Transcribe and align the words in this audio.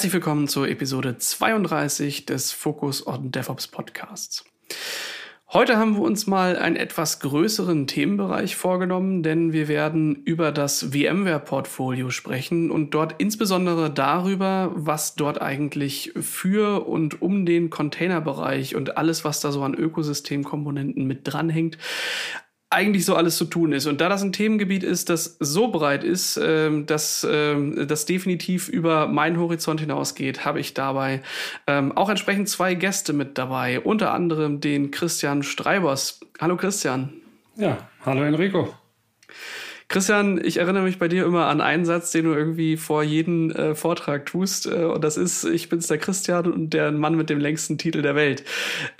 Herzlich 0.00 0.14
willkommen 0.14 0.48
zur 0.48 0.66
Episode 0.66 1.18
32 1.18 2.24
des 2.24 2.52
Focus 2.52 3.06
on 3.06 3.32
DevOps 3.32 3.68
Podcasts. 3.68 4.46
Heute 5.52 5.76
haben 5.76 5.96
wir 5.96 6.00
uns 6.00 6.26
mal 6.26 6.56
einen 6.56 6.76
etwas 6.76 7.20
größeren 7.20 7.86
Themenbereich 7.86 8.56
vorgenommen, 8.56 9.22
denn 9.22 9.52
wir 9.52 9.68
werden 9.68 10.16
über 10.24 10.52
das 10.52 10.84
VMware-Portfolio 10.84 12.08
sprechen 12.08 12.70
und 12.70 12.94
dort 12.94 13.16
insbesondere 13.18 13.90
darüber, 13.90 14.72
was 14.74 15.16
dort 15.16 15.42
eigentlich 15.42 16.14
für 16.18 16.88
und 16.88 17.20
um 17.20 17.44
den 17.44 17.68
Containerbereich 17.68 18.76
und 18.76 18.96
alles, 18.96 19.26
was 19.26 19.40
da 19.40 19.52
so 19.52 19.62
an 19.62 19.74
Ökosystemkomponenten 19.74 21.06
mit 21.06 21.28
dranhängt, 21.30 21.76
eigentlich 22.70 23.04
so 23.04 23.16
alles 23.16 23.36
zu 23.36 23.44
tun 23.46 23.72
ist. 23.72 23.86
Und 23.86 24.00
da 24.00 24.08
das 24.08 24.22
ein 24.22 24.32
Themengebiet 24.32 24.84
ist, 24.84 25.10
das 25.10 25.36
so 25.40 25.68
breit 25.68 26.04
ist, 26.04 26.40
ähm, 26.42 26.86
dass 26.86 27.26
ähm, 27.28 27.86
das 27.88 28.06
definitiv 28.06 28.68
über 28.68 29.08
meinen 29.08 29.38
Horizont 29.38 29.80
hinausgeht, 29.80 30.44
habe 30.44 30.60
ich 30.60 30.72
dabei 30.72 31.20
ähm, 31.66 31.90
auch 31.96 32.08
entsprechend 32.08 32.48
zwei 32.48 32.74
Gäste 32.74 33.12
mit 33.12 33.36
dabei. 33.38 33.80
Unter 33.80 34.12
anderem 34.14 34.60
den 34.60 34.92
Christian 34.92 35.42
Streibers. 35.42 36.20
Hallo 36.40 36.56
Christian. 36.56 37.12
Ja, 37.56 37.88
hallo 38.06 38.22
Enrico. 38.22 38.72
Christian, 39.88 40.40
ich 40.44 40.58
erinnere 40.58 40.84
mich 40.84 41.00
bei 41.00 41.08
dir 41.08 41.26
immer 41.26 41.46
an 41.46 41.60
einen 41.60 41.84
Satz, 41.84 42.12
den 42.12 42.24
du 42.24 42.32
irgendwie 42.32 42.76
vor 42.76 43.02
jedem 43.02 43.50
äh, 43.50 43.74
Vortrag 43.74 44.24
tust. 44.26 44.66
Äh, 44.66 44.84
und 44.84 45.02
das 45.02 45.16
ist, 45.16 45.42
ich 45.42 45.68
bin's 45.68 45.88
der 45.88 45.98
Christian 45.98 46.46
und 46.46 46.70
der 46.70 46.92
Mann 46.92 47.16
mit 47.16 47.28
dem 47.28 47.40
längsten 47.40 47.78
Titel 47.78 48.00
der 48.00 48.14
Welt. 48.14 48.44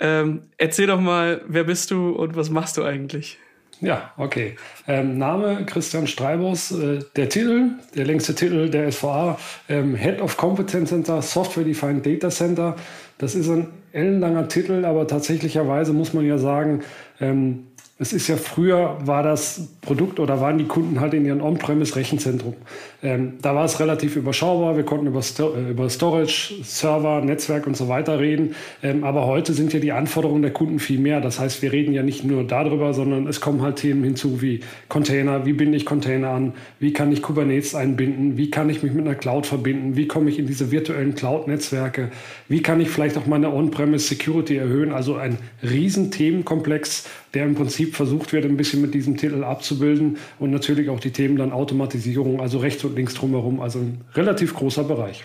Ähm, 0.01 0.41
erzähl 0.57 0.87
doch 0.87 0.99
mal, 0.99 1.41
wer 1.47 1.63
bist 1.63 1.91
du 1.91 2.09
und 2.09 2.35
was 2.35 2.49
machst 2.49 2.75
du 2.75 2.83
eigentlich? 2.83 3.37
Ja, 3.81 4.11
okay. 4.15 4.55
Ähm, 4.87 5.17
Name 5.17 5.65
Christian 5.65 6.05
Streibos, 6.05 6.71
äh, 6.71 6.99
der 7.15 7.29
Titel, 7.29 7.71
der 7.95 8.05
längste 8.05 8.35
Titel 8.35 8.69
der 8.69 8.91
SVA, 8.91 9.39
ähm, 9.69 9.95
Head 9.95 10.21
of 10.21 10.37
Competence 10.37 10.89
Center, 10.89 11.21
Software 11.23 11.63
Defined 11.63 12.05
Data 12.05 12.29
Center. 12.29 12.75
Das 13.17 13.33
ist 13.33 13.49
ein 13.49 13.67
ellenlanger 13.91 14.47
Titel, 14.47 14.85
aber 14.85 15.07
tatsächlicherweise 15.07 15.93
muss 15.93 16.13
man 16.13 16.25
ja 16.25 16.37
sagen, 16.37 16.81
ähm, 17.19 17.67
es 18.01 18.13
ist 18.13 18.27
ja 18.27 18.35
früher, 18.35 18.97
war 19.05 19.21
das 19.21 19.67
Produkt 19.81 20.19
oder 20.19 20.41
waren 20.41 20.57
die 20.57 20.63
Kunden 20.65 20.99
halt 20.99 21.13
in 21.13 21.23
ihrem 21.23 21.39
On-Premise-Rechenzentrum. 21.39 22.55
Ähm, 23.03 23.33
da 23.43 23.53
war 23.53 23.63
es 23.63 23.79
relativ 23.79 24.15
überschaubar. 24.15 24.75
Wir 24.75 24.83
konnten 24.83 25.05
über, 25.05 25.21
Sto 25.21 25.53
äh, 25.53 25.69
über 25.69 25.87
Storage, 25.87 26.63
Server, 26.63 27.21
Netzwerk 27.21 27.67
und 27.67 27.77
so 27.77 27.89
weiter 27.89 28.19
reden. 28.19 28.55
Ähm, 28.81 29.03
aber 29.03 29.27
heute 29.27 29.53
sind 29.53 29.71
ja 29.71 29.79
die 29.79 29.91
Anforderungen 29.91 30.41
der 30.41 30.51
Kunden 30.51 30.79
viel 30.79 30.97
mehr. 30.97 31.21
Das 31.21 31.39
heißt, 31.39 31.61
wir 31.61 31.71
reden 31.71 31.93
ja 31.93 32.01
nicht 32.01 32.23
nur 32.23 32.43
darüber, 32.43 32.95
sondern 32.95 33.27
es 33.27 33.39
kommen 33.39 33.61
halt 33.61 33.75
Themen 33.75 34.03
hinzu 34.03 34.41
wie 34.41 34.61
Container. 34.89 35.45
Wie 35.45 35.53
binde 35.53 35.77
ich 35.77 35.85
Container 35.85 36.29
an? 36.29 36.53
Wie 36.79 36.93
kann 36.93 37.11
ich 37.11 37.21
Kubernetes 37.21 37.75
einbinden? 37.75 38.35
Wie 38.35 38.49
kann 38.49 38.71
ich 38.71 38.81
mich 38.81 38.93
mit 38.93 39.05
einer 39.05 39.15
Cloud 39.15 39.45
verbinden? 39.45 39.95
Wie 39.95 40.07
komme 40.07 40.31
ich 40.31 40.39
in 40.39 40.47
diese 40.47 40.71
virtuellen 40.71 41.13
Cloud-Netzwerke? 41.13 42.09
Wie 42.47 42.63
kann 42.63 42.81
ich 42.81 42.89
vielleicht 42.89 43.15
auch 43.15 43.27
meine 43.27 43.53
On-Premise-Security 43.53 44.57
erhöhen? 44.57 44.91
Also 44.91 45.17
ein 45.17 45.37
riesen 45.61 46.09
Themenkomplex, 46.09 47.05
der 47.33 47.45
im 47.45 47.55
Prinzip 47.55 47.95
versucht 47.95 48.33
wird, 48.33 48.45
ein 48.45 48.57
bisschen 48.57 48.81
mit 48.81 48.93
diesem 48.93 49.17
Titel 49.17 49.43
abzubilden 49.43 50.17
und 50.39 50.51
natürlich 50.51 50.89
auch 50.89 50.99
die 50.99 51.11
Themen 51.11 51.37
dann 51.37 51.51
Automatisierung, 51.51 52.41
also 52.41 52.57
rechts 52.57 52.83
und 52.83 52.95
links 52.95 53.13
drumherum, 53.13 53.59
also 53.59 53.79
ein 53.79 54.01
relativ 54.13 54.53
großer 54.53 54.83
Bereich. 54.83 55.23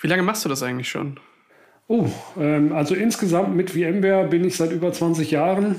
Wie 0.00 0.08
lange 0.08 0.22
machst 0.22 0.44
du 0.44 0.48
das 0.48 0.62
eigentlich 0.62 0.88
schon? 0.88 1.18
Oh, 1.86 2.06
ähm, 2.38 2.72
also 2.72 2.94
insgesamt 2.94 3.54
mit 3.56 3.70
VMware 3.70 4.28
bin 4.28 4.44
ich 4.44 4.56
seit 4.56 4.72
über 4.72 4.92
20 4.92 5.30
Jahren 5.30 5.76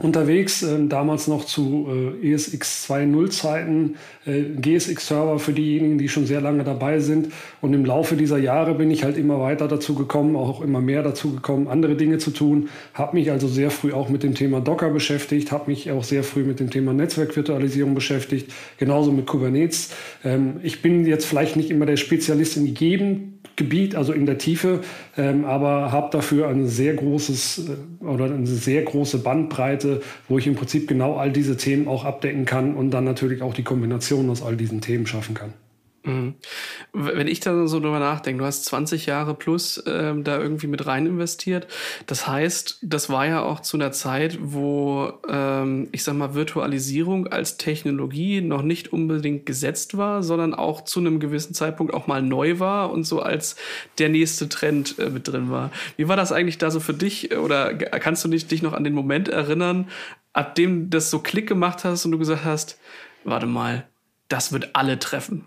unterwegs, 0.00 0.62
äh, 0.62 0.86
damals 0.86 1.26
noch 1.26 1.44
zu 1.44 1.88
äh, 2.22 2.32
ESX 2.32 2.88
2.0 2.88 3.30
Zeiten, 3.30 3.96
äh, 4.26 4.42
GSX-Server 4.42 5.40
für 5.40 5.52
diejenigen, 5.52 5.98
die 5.98 6.08
schon 6.08 6.24
sehr 6.24 6.40
lange 6.40 6.62
dabei 6.62 7.00
sind. 7.00 7.32
Und 7.60 7.74
im 7.74 7.84
Laufe 7.84 8.14
dieser 8.14 8.38
Jahre 8.38 8.74
bin 8.74 8.92
ich 8.92 9.02
halt 9.02 9.18
immer 9.18 9.40
weiter 9.40 9.66
dazu 9.66 9.96
gekommen, 9.96 10.36
auch 10.36 10.62
immer 10.62 10.80
mehr 10.80 11.02
dazu 11.02 11.34
gekommen, 11.34 11.66
andere 11.66 11.96
Dinge 11.96 12.18
zu 12.18 12.30
tun. 12.30 12.68
Habe 12.94 13.16
mich 13.16 13.32
also 13.32 13.48
sehr 13.48 13.72
früh 13.72 13.92
auch 13.92 14.08
mit 14.08 14.22
dem 14.22 14.36
Thema 14.36 14.60
Docker 14.60 14.90
beschäftigt, 14.90 15.50
habe 15.50 15.70
mich 15.70 15.90
auch 15.90 16.04
sehr 16.04 16.22
früh 16.22 16.44
mit 16.44 16.60
dem 16.60 16.70
Thema 16.70 16.92
Netzwerkvirtualisierung 16.92 17.94
beschäftigt, 17.94 18.52
genauso 18.78 19.10
mit 19.10 19.26
Kubernetes. 19.26 19.90
Ähm, 20.24 20.60
ich 20.62 20.80
bin 20.80 21.06
jetzt 21.06 21.24
vielleicht 21.24 21.56
nicht 21.56 21.70
immer 21.70 21.86
der 21.86 21.96
Spezialist 21.96 22.56
in 22.56 22.66
jedem 22.66 23.37
Gebiet, 23.58 23.94
also 23.94 24.14
in 24.14 24.24
der 24.24 24.38
Tiefe, 24.38 24.80
ähm, 25.18 25.44
aber 25.44 25.92
habe 25.92 26.08
dafür 26.10 26.48
ein 26.48 26.66
sehr 26.66 26.94
großes 26.94 27.68
äh, 27.68 28.04
oder 28.04 28.24
eine 28.24 28.46
sehr 28.46 28.82
große 28.82 29.18
Bandbreite, 29.18 30.00
wo 30.28 30.38
ich 30.38 30.46
im 30.46 30.54
Prinzip 30.54 30.88
genau 30.88 31.16
all 31.16 31.30
diese 31.30 31.58
Themen 31.58 31.88
auch 31.88 32.06
abdecken 32.06 32.46
kann 32.46 32.74
und 32.74 32.90
dann 32.90 33.04
natürlich 33.04 33.42
auch 33.42 33.52
die 33.52 33.64
Kombination 33.64 34.30
aus 34.30 34.42
all 34.42 34.56
diesen 34.56 34.80
Themen 34.80 35.06
schaffen 35.06 35.34
kann. 35.34 35.52
Mhm. 36.08 36.34
Wenn 36.94 37.28
ich 37.28 37.40
da 37.40 37.66
so 37.66 37.80
drüber 37.80 37.98
nachdenke, 37.98 38.40
du 38.40 38.46
hast 38.46 38.64
20 38.64 39.04
Jahre 39.04 39.34
plus 39.34 39.82
ähm, 39.86 40.24
da 40.24 40.38
irgendwie 40.38 40.66
mit 40.66 40.86
rein 40.86 41.04
investiert. 41.04 41.66
Das 42.06 42.26
heißt, 42.26 42.78
das 42.82 43.10
war 43.10 43.26
ja 43.26 43.42
auch 43.42 43.60
zu 43.60 43.76
einer 43.76 43.92
Zeit, 43.92 44.38
wo 44.40 45.12
ähm, 45.28 45.88
ich 45.92 46.02
sag 46.04 46.14
mal 46.14 46.34
Virtualisierung 46.34 47.26
als 47.26 47.58
Technologie 47.58 48.40
noch 48.40 48.62
nicht 48.62 48.90
unbedingt 48.90 49.44
gesetzt 49.44 49.98
war, 49.98 50.22
sondern 50.22 50.54
auch 50.54 50.82
zu 50.82 51.00
einem 51.00 51.20
gewissen 51.20 51.52
Zeitpunkt 51.52 51.92
auch 51.92 52.06
mal 52.06 52.22
neu 52.22 52.58
war 52.58 52.90
und 52.90 53.04
so 53.04 53.20
als 53.20 53.56
der 53.98 54.08
nächste 54.08 54.48
Trend 54.48 54.98
äh, 54.98 55.10
mit 55.10 55.28
drin 55.28 55.50
war. 55.50 55.70
Wie 55.98 56.08
war 56.08 56.16
das 56.16 56.32
eigentlich 56.32 56.56
da 56.56 56.70
so 56.70 56.80
für 56.80 56.94
dich 56.94 57.36
oder 57.36 57.74
kannst 57.74 58.24
du 58.24 58.28
dich, 58.28 58.46
dich 58.46 58.62
noch 58.62 58.72
an 58.72 58.84
den 58.84 58.94
Moment 58.94 59.28
erinnern, 59.28 59.88
ab 60.32 60.54
dem 60.54 60.88
das 60.88 61.10
so 61.10 61.18
Klick 61.18 61.46
gemacht 61.46 61.84
hast 61.84 62.06
und 62.06 62.12
du 62.12 62.18
gesagt 62.18 62.44
hast, 62.44 62.78
warte 63.24 63.46
mal, 63.46 63.86
das 64.28 64.52
wird 64.52 64.74
alle 64.74 64.98
treffen? 64.98 65.44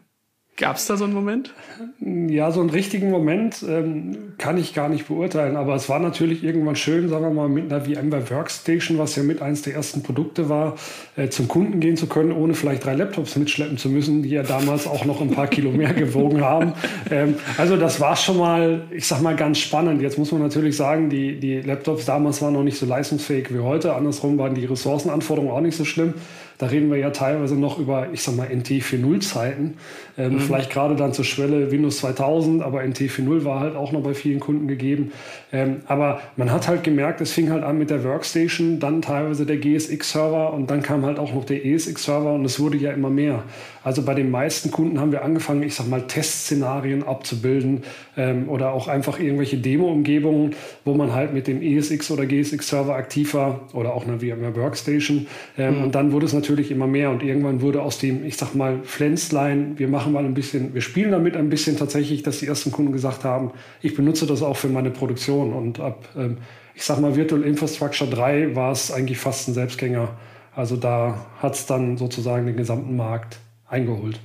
Gab 0.61 0.75
es 0.75 0.85
da 0.85 0.95
so 0.95 1.05
einen 1.05 1.15
Moment? 1.15 1.55
Ja, 1.99 2.51
so 2.51 2.61
einen 2.61 2.69
richtigen 2.69 3.09
Moment 3.09 3.65
ähm, 3.67 4.33
kann 4.37 4.59
ich 4.59 4.75
gar 4.75 4.89
nicht 4.89 5.07
beurteilen. 5.07 5.55
Aber 5.55 5.73
es 5.73 5.89
war 5.89 5.97
natürlich 5.97 6.43
irgendwann 6.43 6.75
schön, 6.75 7.09
sagen 7.09 7.23
wir 7.23 7.31
mal, 7.31 7.49
mit 7.49 7.73
einer 7.73 7.83
VMware 7.83 8.29
Workstation, 8.29 8.99
was 8.99 9.15
ja 9.15 9.23
mit 9.23 9.41
eines 9.41 9.63
der 9.63 9.73
ersten 9.73 10.03
Produkte 10.03 10.49
war, 10.49 10.75
äh, 11.15 11.29
zum 11.29 11.47
Kunden 11.47 11.79
gehen 11.79 11.97
zu 11.97 12.05
können, 12.05 12.31
ohne 12.31 12.53
vielleicht 12.53 12.85
drei 12.85 12.93
Laptops 12.93 13.37
mitschleppen 13.37 13.79
zu 13.79 13.89
müssen, 13.89 14.21
die 14.21 14.29
ja 14.29 14.43
damals 14.43 14.85
auch 14.85 15.03
noch 15.03 15.19
ein 15.19 15.31
paar 15.31 15.47
Kilo 15.47 15.71
mehr 15.71 15.93
gewogen 15.95 16.41
haben. 16.41 16.73
Ähm, 17.09 17.37
also 17.57 17.75
das 17.75 17.99
war 17.99 18.15
schon 18.15 18.37
mal, 18.37 18.81
ich 18.91 19.07
sag 19.07 19.23
mal, 19.23 19.35
ganz 19.35 19.57
spannend. 19.57 19.99
Jetzt 20.03 20.19
muss 20.19 20.31
man 20.31 20.43
natürlich 20.43 20.77
sagen, 20.77 21.09
die, 21.09 21.39
die 21.39 21.61
Laptops 21.61 22.05
damals 22.05 22.39
waren 22.43 22.53
noch 22.53 22.63
nicht 22.63 22.77
so 22.77 22.85
leistungsfähig 22.85 23.51
wie 23.51 23.61
heute. 23.61 23.95
Andersrum 23.95 24.37
waren 24.37 24.53
die 24.53 24.65
Ressourcenanforderungen 24.65 25.51
auch 25.51 25.61
nicht 25.61 25.75
so 25.75 25.85
schlimm. 25.85 26.13
Da 26.61 26.67
reden 26.67 26.91
wir 26.91 26.97
ja 26.99 27.09
teilweise 27.09 27.55
noch 27.55 27.79
über, 27.79 28.09
ich 28.13 28.21
sag 28.21 28.35
mal, 28.35 28.47
NT 28.47 28.67
4.0 28.67 29.21
Zeiten. 29.21 29.77
Ähm, 30.17 30.33
mhm. 30.33 30.39
Vielleicht 30.39 30.71
gerade 30.71 30.95
dann 30.95 31.13
zur 31.13 31.25
Schwelle 31.25 31.71
Windows 31.71 31.99
2000, 31.99 32.61
aber 32.61 32.83
NT 32.83 32.99
4.0 32.99 33.45
war 33.45 33.59
halt 33.59 33.75
auch 33.75 33.91
noch 33.91 34.01
bei 34.01 34.13
vielen 34.13 34.39
Kunden 34.39 34.67
gegeben. 34.67 35.11
Ähm, 35.53 35.77
aber 35.87 36.21
man 36.37 36.51
hat 36.51 36.67
halt 36.67 36.83
gemerkt, 36.83 37.21
es 37.21 37.31
fing 37.31 37.49
halt 37.51 37.63
an 37.63 37.77
mit 37.77 37.89
der 37.89 38.03
Workstation, 38.03 38.79
dann 38.79 39.01
teilweise 39.01 39.45
der 39.45 39.57
GSX-Server 39.57 40.53
und 40.53 40.69
dann 40.71 40.81
kam 40.81 41.05
halt 41.05 41.19
auch 41.19 41.33
noch 41.33 41.45
der 41.45 41.65
ESX-Server 41.65 42.33
und 42.33 42.45
es 42.45 42.59
wurde 42.59 42.77
ja 42.77 42.91
immer 42.91 43.09
mehr. 43.09 43.43
Also 43.83 44.03
bei 44.03 44.13
den 44.13 44.29
meisten 44.29 44.69
Kunden 44.69 44.99
haben 44.99 45.11
wir 45.11 45.23
angefangen, 45.23 45.63
ich 45.63 45.73
sag 45.73 45.87
mal, 45.87 46.03
Testszenarien 46.03 47.03
abzubilden 47.03 47.83
ähm, 48.15 48.47
oder 48.47 48.73
auch 48.73 48.87
einfach 48.87 49.19
irgendwelche 49.19 49.57
Demo-Umgebungen, 49.57 50.55
wo 50.85 50.93
man 50.93 51.13
halt 51.13 51.33
mit 51.33 51.47
dem 51.47 51.61
ESX 51.61 52.11
oder 52.11 52.25
GSX-Server 52.25 52.95
aktiv 52.95 53.33
war 53.33 53.61
oder 53.73 53.93
auch 53.93 54.07
eine 54.07 54.19
VMware 54.19 54.55
Workstation. 54.55 55.25
Ähm, 55.57 55.77
mhm. 55.77 55.83
Und 55.83 55.95
dann 55.95 56.11
wurde 56.11 56.27
es 56.27 56.33
natürlich 56.33 56.69
immer 56.69 56.87
mehr 56.87 57.09
und 57.09 57.23
irgendwann 57.23 57.61
wurde 57.61 57.81
aus 57.81 57.97
dem, 57.97 58.23
ich 58.25 58.37
sag 58.37 58.53
mal, 58.53 58.79
Pflänzlein, 58.83 59.79
wir 59.79 59.87
machen 59.87 60.10
mal 60.11 60.25
ein 60.25 60.33
bisschen, 60.33 60.73
wir 60.73 60.81
spielen 60.81 61.11
damit 61.11 61.35
ein 61.35 61.49
bisschen 61.49 61.77
tatsächlich, 61.77 62.23
dass 62.23 62.39
die 62.39 62.47
ersten 62.47 62.71
Kunden 62.71 62.91
gesagt 62.91 63.23
haben, 63.23 63.51
ich 63.81 63.95
benutze 63.95 64.25
das 64.25 64.41
auch 64.41 64.57
für 64.57 64.69
meine 64.69 64.91
Produktion 64.91 65.53
und 65.53 65.79
ab, 65.79 66.07
ähm, 66.15 66.37
ich 66.75 66.83
sag 66.83 66.99
mal, 66.99 67.15
Virtual 67.15 67.43
Infrastructure 67.43 68.09
3 68.09 68.55
war 68.55 68.71
es 68.71 68.91
eigentlich 68.91 69.17
fast 69.17 69.47
ein 69.47 69.53
Selbstgänger. 69.53 70.17
Also 70.55 70.75
da 70.77 71.25
hat 71.39 71.55
es 71.55 71.65
dann 71.65 71.97
sozusagen 71.97 72.45
den 72.45 72.57
gesamten 72.57 72.95
Markt 72.95 73.39
eingeholt. 73.67 74.19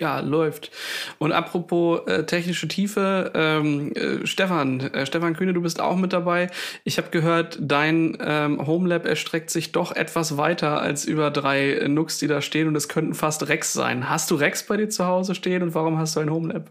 Ja, 0.00 0.18
läuft. 0.18 0.72
Und 1.18 1.30
apropos 1.30 2.00
äh, 2.08 2.24
technische 2.24 2.66
Tiefe, 2.66 3.30
ähm, 3.34 3.92
äh, 3.94 4.26
Stefan, 4.26 4.80
äh, 4.80 5.06
Stefan 5.06 5.36
Kühne, 5.36 5.52
du 5.52 5.62
bist 5.62 5.80
auch 5.80 5.94
mit 5.96 6.12
dabei. 6.12 6.50
Ich 6.82 6.98
habe 6.98 7.10
gehört, 7.10 7.58
dein 7.60 8.18
ähm, 8.20 8.66
Homelab 8.66 9.06
erstreckt 9.06 9.50
sich 9.50 9.70
doch 9.70 9.94
etwas 9.94 10.36
weiter 10.36 10.80
als 10.80 11.04
über 11.04 11.30
drei 11.30 11.74
äh, 11.74 11.88
Nux, 11.88 12.18
die 12.18 12.26
da 12.26 12.42
stehen 12.42 12.66
und 12.66 12.74
es 12.74 12.88
könnten 12.88 13.14
fast 13.14 13.46
Rex 13.48 13.72
sein. 13.72 14.10
Hast 14.10 14.32
du 14.32 14.34
Rex 14.34 14.66
bei 14.66 14.76
dir 14.76 14.88
zu 14.88 15.06
Hause 15.06 15.36
stehen 15.36 15.62
und 15.62 15.76
warum 15.76 15.96
hast 15.96 16.16
du 16.16 16.20
ein 16.20 16.30
Homelab? 16.30 16.70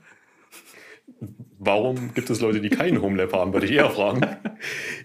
Warum 1.65 2.13
gibt 2.13 2.29
es 2.29 2.41
Leute, 2.41 2.59
die 2.59 2.69
keinen 2.69 3.01
Homelab 3.01 3.31
haben, 3.31 3.53
würde 3.53 3.67
ich 3.67 3.71
eher 3.71 3.89
fragen. 3.89 4.21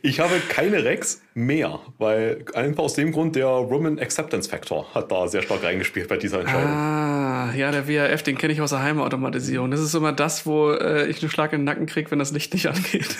Ich 0.02 0.19
habe 0.19 0.34
keine 0.49 0.84
Rex 0.84 1.22
mehr, 1.34 1.78
weil 1.99 2.44
einfach 2.55 2.84
aus 2.84 2.94
dem 2.94 3.12
Grund 3.12 3.37
der 3.37 3.46
Roman 3.46 3.99
Acceptance 3.99 4.49
Factor 4.49 4.93
hat 4.94 5.12
da 5.12 5.28
sehr 5.28 5.43
stark 5.43 5.62
reingespielt 5.62 6.08
bei 6.08 6.16
dieser 6.16 6.40
Entscheidung. 6.40 6.70
Ah, 6.70 7.52
ja, 7.56 7.70
der 7.70 7.87
WRF, 7.87 8.22
den 8.22 8.37
kenne 8.38 8.52
ich 8.52 8.60
aus 8.60 8.70
der 8.70 8.82
Heimautomatisierung. 8.82 9.70
Das 9.70 9.81
ist 9.81 9.94
immer 9.94 10.12
das, 10.12 10.46
wo 10.46 10.72
äh, 10.72 11.06
ich 11.08 11.22
einen 11.22 11.31
Schlag 11.31 11.52
in 11.52 11.60
den 11.60 11.64
Nacken 11.64 11.87
kriege, 11.87 12.10
wenn 12.10 12.19
das 12.19 12.32
Licht 12.32 12.52
nicht 12.55 12.66
angeht. 12.69 13.16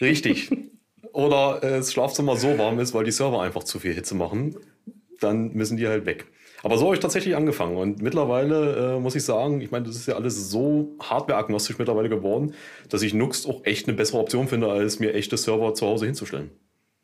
Richtig. 0.00 0.50
Oder 1.12 1.62
äh, 1.62 1.70
das 1.78 1.92
Schlafzimmer 1.92 2.36
so 2.36 2.56
warm 2.58 2.78
ist, 2.78 2.94
weil 2.94 3.04
die 3.04 3.12
Server 3.12 3.42
einfach 3.42 3.64
zu 3.64 3.78
viel 3.80 3.94
Hitze 3.94 4.14
machen, 4.14 4.56
dann 5.20 5.52
müssen 5.54 5.76
die 5.76 5.88
halt 5.88 6.06
weg. 6.06 6.26
Aber 6.64 6.78
so 6.78 6.86
habe 6.86 6.94
ich 6.94 7.00
tatsächlich 7.00 7.36
angefangen. 7.36 7.76
Und 7.76 8.00
mittlerweile 8.00 8.96
äh, 8.96 9.00
muss 9.00 9.14
ich 9.14 9.22
sagen, 9.22 9.60
ich 9.60 9.70
meine, 9.70 9.86
das 9.86 9.96
ist 9.96 10.06
ja 10.06 10.14
alles 10.14 10.50
so 10.50 10.96
hardwareagnostisch 10.98 11.78
mittlerweile 11.78 12.08
geworden, 12.08 12.54
dass 12.88 13.02
ich 13.02 13.12
Nux 13.12 13.46
auch 13.46 13.64
echt 13.64 13.86
eine 13.86 13.96
bessere 13.96 14.18
Option 14.18 14.48
finde, 14.48 14.70
als 14.70 14.98
mir 14.98 15.14
echte 15.14 15.36
Server 15.36 15.74
zu 15.74 15.86
Hause 15.86 16.06
hinzustellen. 16.06 16.50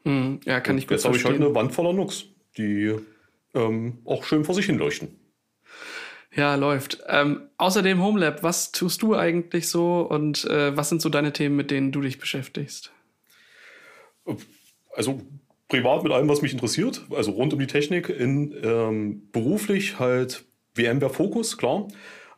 Hm, 0.04 0.40
ja, 0.46 0.60
kann 0.60 0.78
ich 0.78 0.86
gut 0.86 0.92
Jetzt 0.92 1.04
habe 1.04 1.16
ich 1.16 1.24
halt 1.26 1.36
eine 1.36 1.54
Wand 1.54 1.74
voller 1.74 1.92
Nux, 1.92 2.24
die 2.56 2.96
ähm, 3.54 3.98
auch 4.06 4.24
schön 4.24 4.44
vor 4.44 4.54
sich 4.54 4.64
hin 4.64 4.78
leuchten. 4.78 5.20
Ja, 6.34 6.54
läuft. 6.54 7.02
Ähm, 7.08 7.42
außerdem 7.58 8.02
Homelab, 8.02 8.42
was 8.42 8.72
tust 8.72 9.02
du 9.02 9.14
eigentlich 9.14 9.68
so 9.68 10.00
und 10.00 10.44
äh, 10.44 10.76
was 10.76 10.88
sind 10.88 11.02
so 11.02 11.08
deine 11.08 11.32
Themen, 11.32 11.56
mit 11.56 11.70
denen 11.70 11.92
du 11.92 12.00
dich 12.00 12.18
beschäftigst? 12.18 12.92
Also 14.94 15.20
privat 15.70 16.02
mit 16.02 16.12
allem, 16.12 16.28
was 16.28 16.42
mich 16.42 16.52
interessiert, 16.52 17.06
also 17.10 17.30
rund 17.30 17.54
um 17.54 17.58
die 17.58 17.66
Technik, 17.66 18.10
in 18.10 18.54
ähm, 18.62 19.28
beruflich 19.32 19.98
halt 19.98 20.44
VMware 20.74 21.10
Fokus, 21.10 21.56
klar. 21.56 21.88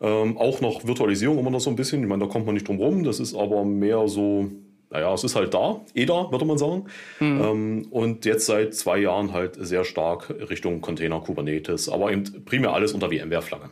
Ähm, 0.00 0.36
auch 0.36 0.60
noch 0.60 0.84
Virtualisierung 0.84 1.38
immer 1.38 1.50
noch 1.50 1.60
so 1.60 1.70
ein 1.70 1.76
bisschen. 1.76 2.02
Ich 2.02 2.08
meine, 2.08 2.24
da 2.24 2.30
kommt 2.30 2.44
man 2.44 2.54
nicht 2.54 2.66
drum 2.66 2.78
rum. 2.78 3.04
Das 3.04 3.20
ist 3.20 3.36
aber 3.36 3.64
mehr 3.64 4.08
so, 4.08 4.50
naja, 4.90 5.14
es 5.14 5.22
ist 5.22 5.36
halt 5.36 5.54
da, 5.54 5.80
eh 5.94 6.06
da, 6.06 6.30
würde 6.32 6.44
man 6.44 6.58
sagen. 6.58 6.86
Mhm. 7.20 7.40
Ähm, 7.40 7.86
und 7.90 8.24
jetzt 8.24 8.46
seit 8.46 8.74
zwei 8.74 8.98
Jahren 8.98 9.32
halt 9.32 9.56
sehr 9.58 9.84
stark 9.84 10.30
Richtung 10.50 10.80
Container, 10.80 11.20
Kubernetes, 11.20 11.88
aber 11.88 12.10
eben 12.10 12.44
primär 12.44 12.72
alles 12.72 12.92
unter 12.92 13.10
VMware-Flagge. 13.10 13.70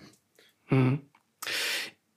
Mhm. 0.68 1.00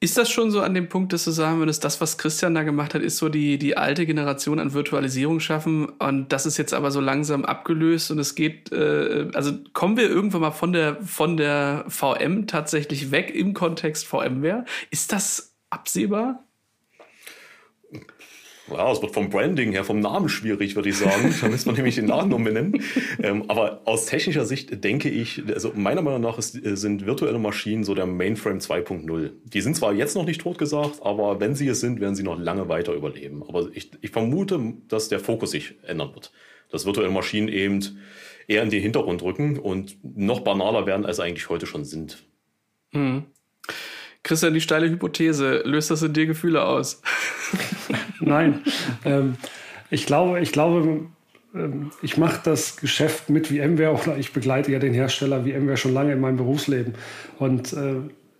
Ist 0.03 0.17
das 0.17 0.29
schon 0.29 0.51
so 0.51 0.59
an 0.59 0.73
dem 0.73 0.89
Punkt, 0.89 1.13
dass 1.13 1.23
du 1.23 1.31
sagen 1.31 1.59
würdest, 1.59 1.85
das, 1.85 2.01
was 2.01 2.17
Christian 2.17 2.53
da 2.53 2.63
gemacht 2.63 2.93
hat, 2.93 3.01
ist 3.01 3.15
so 3.15 3.29
die, 3.29 3.57
die 3.57 3.77
alte 3.77 4.05
Generation 4.05 4.59
an 4.59 4.73
Virtualisierung 4.73 5.39
schaffen 5.39 5.85
und 5.85 6.33
das 6.33 6.45
ist 6.45 6.57
jetzt 6.57 6.73
aber 6.73 6.91
so 6.91 6.99
langsam 6.99 7.45
abgelöst 7.45 8.11
und 8.11 8.19
es 8.19 8.35
geht, 8.35 8.69
äh, 8.73 9.29
also 9.33 9.53
kommen 9.71 9.95
wir 9.95 10.09
irgendwann 10.09 10.41
mal 10.41 10.51
von 10.51 10.73
der, 10.73 11.01
von 11.03 11.37
der 11.37 11.85
VM 11.87 12.47
tatsächlich 12.47 13.11
weg 13.11 13.33
im 13.33 13.53
Kontext 13.53 14.05
VMware? 14.05 14.65
Ist 14.91 15.13
das 15.13 15.55
absehbar? 15.69 16.42
Ja, 18.71 18.91
es 18.91 19.01
wird 19.01 19.13
vom 19.13 19.29
Branding 19.29 19.73
her, 19.73 19.83
vom 19.83 19.99
Namen 19.99 20.29
schwierig, 20.29 20.75
würde 20.75 20.89
ich 20.89 20.97
sagen. 20.97 21.33
Da 21.41 21.49
müsste 21.49 21.67
man 21.67 21.75
nämlich 21.75 21.95
den 21.95 22.05
Namen 22.05 22.31
umbenennen. 22.31 22.81
Ähm, 23.21 23.49
aber 23.49 23.81
aus 23.85 24.05
technischer 24.05 24.45
Sicht 24.45 24.83
denke 24.83 25.09
ich, 25.09 25.43
also 25.53 25.73
meiner 25.75 26.01
Meinung 26.01 26.21
nach 26.21 26.37
ist, 26.37 26.53
sind 26.53 27.05
virtuelle 27.05 27.39
Maschinen 27.39 27.83
so 27.83 27.93
der 27.93 28.05
Mainframe 28.05 28.59
2.0. 28.59 29.31
Die 29.43 29.61
sind 29.61 29.75
zwar 29.75 29.93
jetzt 29.93 30.15
noch 30.15 30.25
nicht 30.25 30.41
totgesagt, 30.41 31.01
aber 31.01 31.41
wenn 31.41 31.55
sie 31.55 31.67
es 31.67 31.81
sind, 31.81 31.99
werden 31.99 32.15
sie 32.15 32.23
noch 32.23 32.39
lange 32.39 32.69
weiter 32.69 32.93
überleben. 32.93 33.43
Aber 33.47 33.67
ich, 33.73 33.91
ich 33.99 34.11
vermute, 34.11 34.73
dass 34.87 35.09
der 35.09 35.19
Fokus 35.19 35.51
sich 35.51 35.75
ändern 35.85 36.13
wird. 36.13 36.31
Dass 36.71 36.85
virtuelle 36.85 37.11
Maschinen 37.11 37.49
eben 37.49 37.81
eher 38.47 38.63
in 38.63 38.69
den 38.69 38.81
Hintergrund 38.81 39.21
rücken 39.23 39.59
und 39.59 39.97
noch 40.03 40.39
banaler 40.39 40.85
werden, 40.85 41.05
als 41.05 41.19
eigentlich 41.19 41.49
heute 41.49 41.65
schon 41.65 41.83
sind. 41.83 42.23
Mhm. 42.91 43.25
Christian, 44.23 44.53
die 44.53 44.61
steile 44.61 44.89
Hypothese, 44.89 45.61
löst 45.65 45.91
das 45.91 46.01
in 46.01 46.13
dir 46.13 46.25
Gefühle 46.25 46.63
aus? 46.63 47.01
Nein. 48.21 48.61
Ähm, 49.03 49.35
ich 49.89 50.05
glaube, 50.05 50.39
ich 50.39 50.53
glaube, 50.53 51.01
ähm, 51.53 51.91
ich 52.01 52.17
mache 52.17 52.39
das 52.43 52.77
Geschäft 52.77 53.29
mit 53.29 53.47
VMware 53.47 53.91
oder 53.91 54.17
ich 54.17 54.31
begleite 54.31 54.71
ja 54.71 54.79
den 54.79 54.93
Hersteller 54.93 55.43
VMware 55.43 55.77
schon 55.77 55.93
lange 55.93 56.13
in 56.13 56.21
meinem 56.21 56.37
Berufsleben. 56.37 56.93
Und 57.37 57.73
äh, 57.73 57.95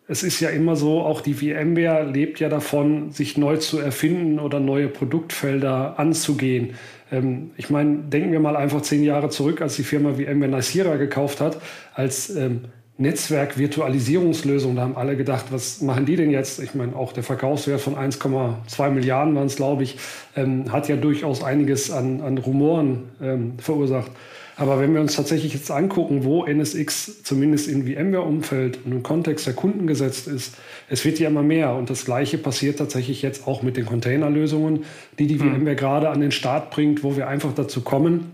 es 0.08 0.24
ist 0.24 0.40
ja 0.40 0.50
immer 0.50 0.76
so, 0.76 1.02
auch 1.02 1.22
die 1.22 1.34
VMware 1.34 2.10
lebt 2.10 2.40
ja 2.40 2.50
davon, 2.50 3.12
sich 3.12 3.38
neu 3.38 3.58
zu 3.58 3.80
erfinden 3.80 4.40
oder 4.40 4.60
neue 4.60 4.88
Produktfelder 4.88 6.00
anzugehen. 6.00 6.76
Ähm, 7.12 7.52
ich 7.58 7.70
meine, 7.70 7.98
denken 7.98 8.32
wir 8.32 8.40
mal 8.40 8.56
einfach 8.56 8.82
zehn 8.82 9.04
Jahre 9.04 9.30
zurück, 9.30 9.62
als 9.62 9.76
die 9.76 9.84
Firma 9.84 10.14
VMware 10.14 10.50
Nicira 10.50 10.96
gekauft 10.96 11.42
hat, 11.42 11.62
als 11.94 12.30
ähm, 12.36 12.66
Netzwerk-Virtualisierungslösung. 12.98 14.76
Da 14.76 14.84
haben 14.84 14.96
alle 14.96 15.18
gedacht, 15.18 15.46
was 15.50 15.82
machen 15.82 16.06
die 16.06 16.16
denn 16.16 16.30
jetzt? 16.30 16.60
Ich 16.60 16.76
meine, 16.76 16.96
auch 16.96 17.12
der 17.12 17.24
Verkaufswert 17.24 17.82
von 17.82 17.96
1,2 17.96 18.90
Milliarden 18.92 19.36
waren 19.36 19.48
es, 19.48 19.56
glaube 19.56 19.84
ich, 19.84 19.98
ähm, 20.36 20.72
hat 20.72 20.88
ja 20.90 20.96
durchaus 20.96 21.44
einiges 21.44 21.90
an, 21.90 22.22
an 22.22 22.38
Rumoren 22.38 23.04
ähm, 23.22 23.54
verursacht. 23.58 24.12
Aber 24.56 24.80
wenn 24.80 24.94
wir 24.94 25.02
uns 25.02 25.16
tatsächlich 25.16 25.54
jetzt 25.54 25.72
angucken, 25.72 26.24
wo 26.24 26.46
NSX 26.46 27.24
zumindest 27.24 27.68
im 27.68 27.88
VMware-Umfeld 27.88 28.86
und 28.86 28.92
im 28.92 29.02
Kontext 29.02 29.48
der 29.48 29.54
Kunden 29.54 29.88
gesetzt 29.88 30.28
ist, 30.28 30.56
es 30.90 31.04
wird 31.04 31.18
ja 31.18 31.30
immer 31.30 31.42
mehr. 31.42 31.74
Und 31.74 31.90
das 31.90 32.06
Gleiche 32.06 32.38
passiert 32.38 32.78
tatsächlich 32.78 33.24
jetzt 33.24 33.48
auch 33.48 33.64
mit 33.64 33.78
den 33.78 33.86
Containerlösungen, 33.86 34.84
die 35.18 35.26
die 35.26 35.36
mhm. 35.36 35.62
VMware 35.62 35.76
gerade 35.76 36.10
an 36.10 36.22
den 36.22 36.32
Start 36.32 36.70
bringt, 36.70 37.04
wo 37.04 37.18
wir 37.18 37.28
einfach 37.28 37.54
dazu 37.56 37.82
kommen, 37.82 38.32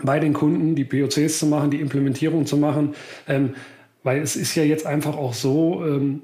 bei 0.00 0.20
den 0.20 0.32
Kunden 0.32 0.76
die 0.76 0.84
POCs 0.84 1.40
zu 1.40 1.46
machen, 1.46 1.72
die 1.72 1.80
Implementierung 1.80 2.46
zu 2.46 2.56
machen. 2.56 2.94
Ähm, 3.26 3.54
weil 4.08 4.22
es 4.22 4.36
ist 4.36 4.54
ja 4.54 4.62
jetzt 4.62 4.86
einfach 4.86 5.18
auch 5.18 5.34
so, 5.34 5.84
ähm, 5.84 6.22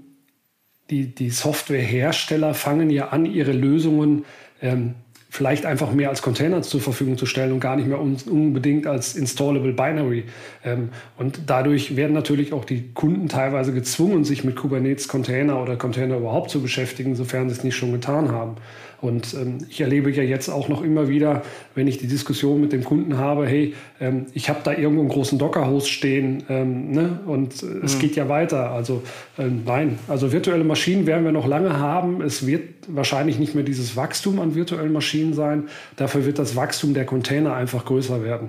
die, 0.89 1.15
die 1.15 1.29
Softwarehersteller 1.29 2.55
fangen 2.55 2.89
ja 2.89 3.09
an, 3.09 3.27
ihre 3.27 3.53
Lösungen 3.53 4.25
ähm, 4.63 4.95
vielleicht 5.29 5.67
einfach 5.67 5.93
mehr 5.93 6.09
als 6.09 6.23
Container 6.23 6.63
zur 6.63 6.81
Verfügung 6.81 7.19
zu 7.19 7.27
stellen 7.27 7.53
und 7.53 7.61
gar 7.61 7.77
nicht 7.77 7.87
mehr 7.87 8.01
un 8.01 8.17
unbedingt 8.31 8.87
als 8.87 9.17
installable 9.17 9.75
Binary. 9.75 10.25
Ähm, 10.65 10.89
und 11.19 11.41
dadurch 11.45 11.95
werden 11.95 12.15
natürlich 12.15 12.55
auch 12.55 12.65
die 12.65 12.95
Kunden 12.95 13.29
teilweise 13.29 13.75
gezwungen, 13.75 14.25
sich 14.25 14.45
mit 14.45 14.57
Kubernetes 14.57 15.07
Container 15.07 15.61
oder 15.61 15.77
Container 15.77 16.17
überhaupt 16.17 16.49
zu 16.49 16.63
beschäftigen, 16.63 17.17
sofern 17.17 17.51
sie 17.51 17.57
es 17.57 17.65
nicht 17.65 17.77
schon 17.77 17.93
getan 17.93 18.33
haben. 18.33 18.57
Und 19.05 19.35
ähm, 19.35 19.59
ich 19.69 19.83
erlebe 19.83 20.11
ja 20.11 20.23
jetzt 20.23 20.49
auch 20.49 20.71
noch 20.71 20.83
immer 20.83 21.11
wieder, 21.11 21.43
wenn 21.75 21.87
ich 21.87 21.99
die 21.99 22.07
Diskussion 22.07 22.59
mit 22.59 22.73
dem 22.73 22.85
Kunden 22.85 23.19
habe, 23.19 23.47
hey, 23.47 23.75
ähm, 24.01 24.25
ich 24.33 24.49
habe 24.49 24.61
da 24.65 24.73
irgendwo 24.73 25.03
einen 25.03 25.11
großen 25.11 25.39
Docker-Host 25.39 25.91
stehen 25.91 26.43
ähm, 26.49 26.91
ne? 26.91 27.21
und 27.27 27.63
äh, 27.63 27.67
es 27.85 27.97
mhm. 27.97 28.01
geht 28.01 28.17
ja 28.17 28.31
weiter. 28.31 28.71
Also 28.71 29.03
ähm, 29.39 29.61
nein, 29.67 29.99
also 30.09 30.33
virtuelle 30.33 30.65
Maschinen 30.65 31.07
werden 31.07 31.23
wir 31.27 31.33
noch 31.33 31.47
lange 31.47 31.79
haben. 31.79 32.23
Es 32.23 32.47
wird 32.47 32.63
wahrscheinlich 32.89 33.39
nicht 33.39 33.55
mehr 33.55 33.63
dieses 33.63 33.95
Wachstum 33.95 34.41
an 34.41 34.55
virtuellen 34.55 34.95
Maschinen 34.95 35.35
sein. 35.35 35.65
Dafür 35.97 36.25
wird 36.25 36.39
das 36.39 36.57
Wachstum 36.57 36.95
der 36.95 37.05
Container 37.05 37.55
einfach 37.55 37.85
größer 37.85 38.25
werden. 38.25 38.49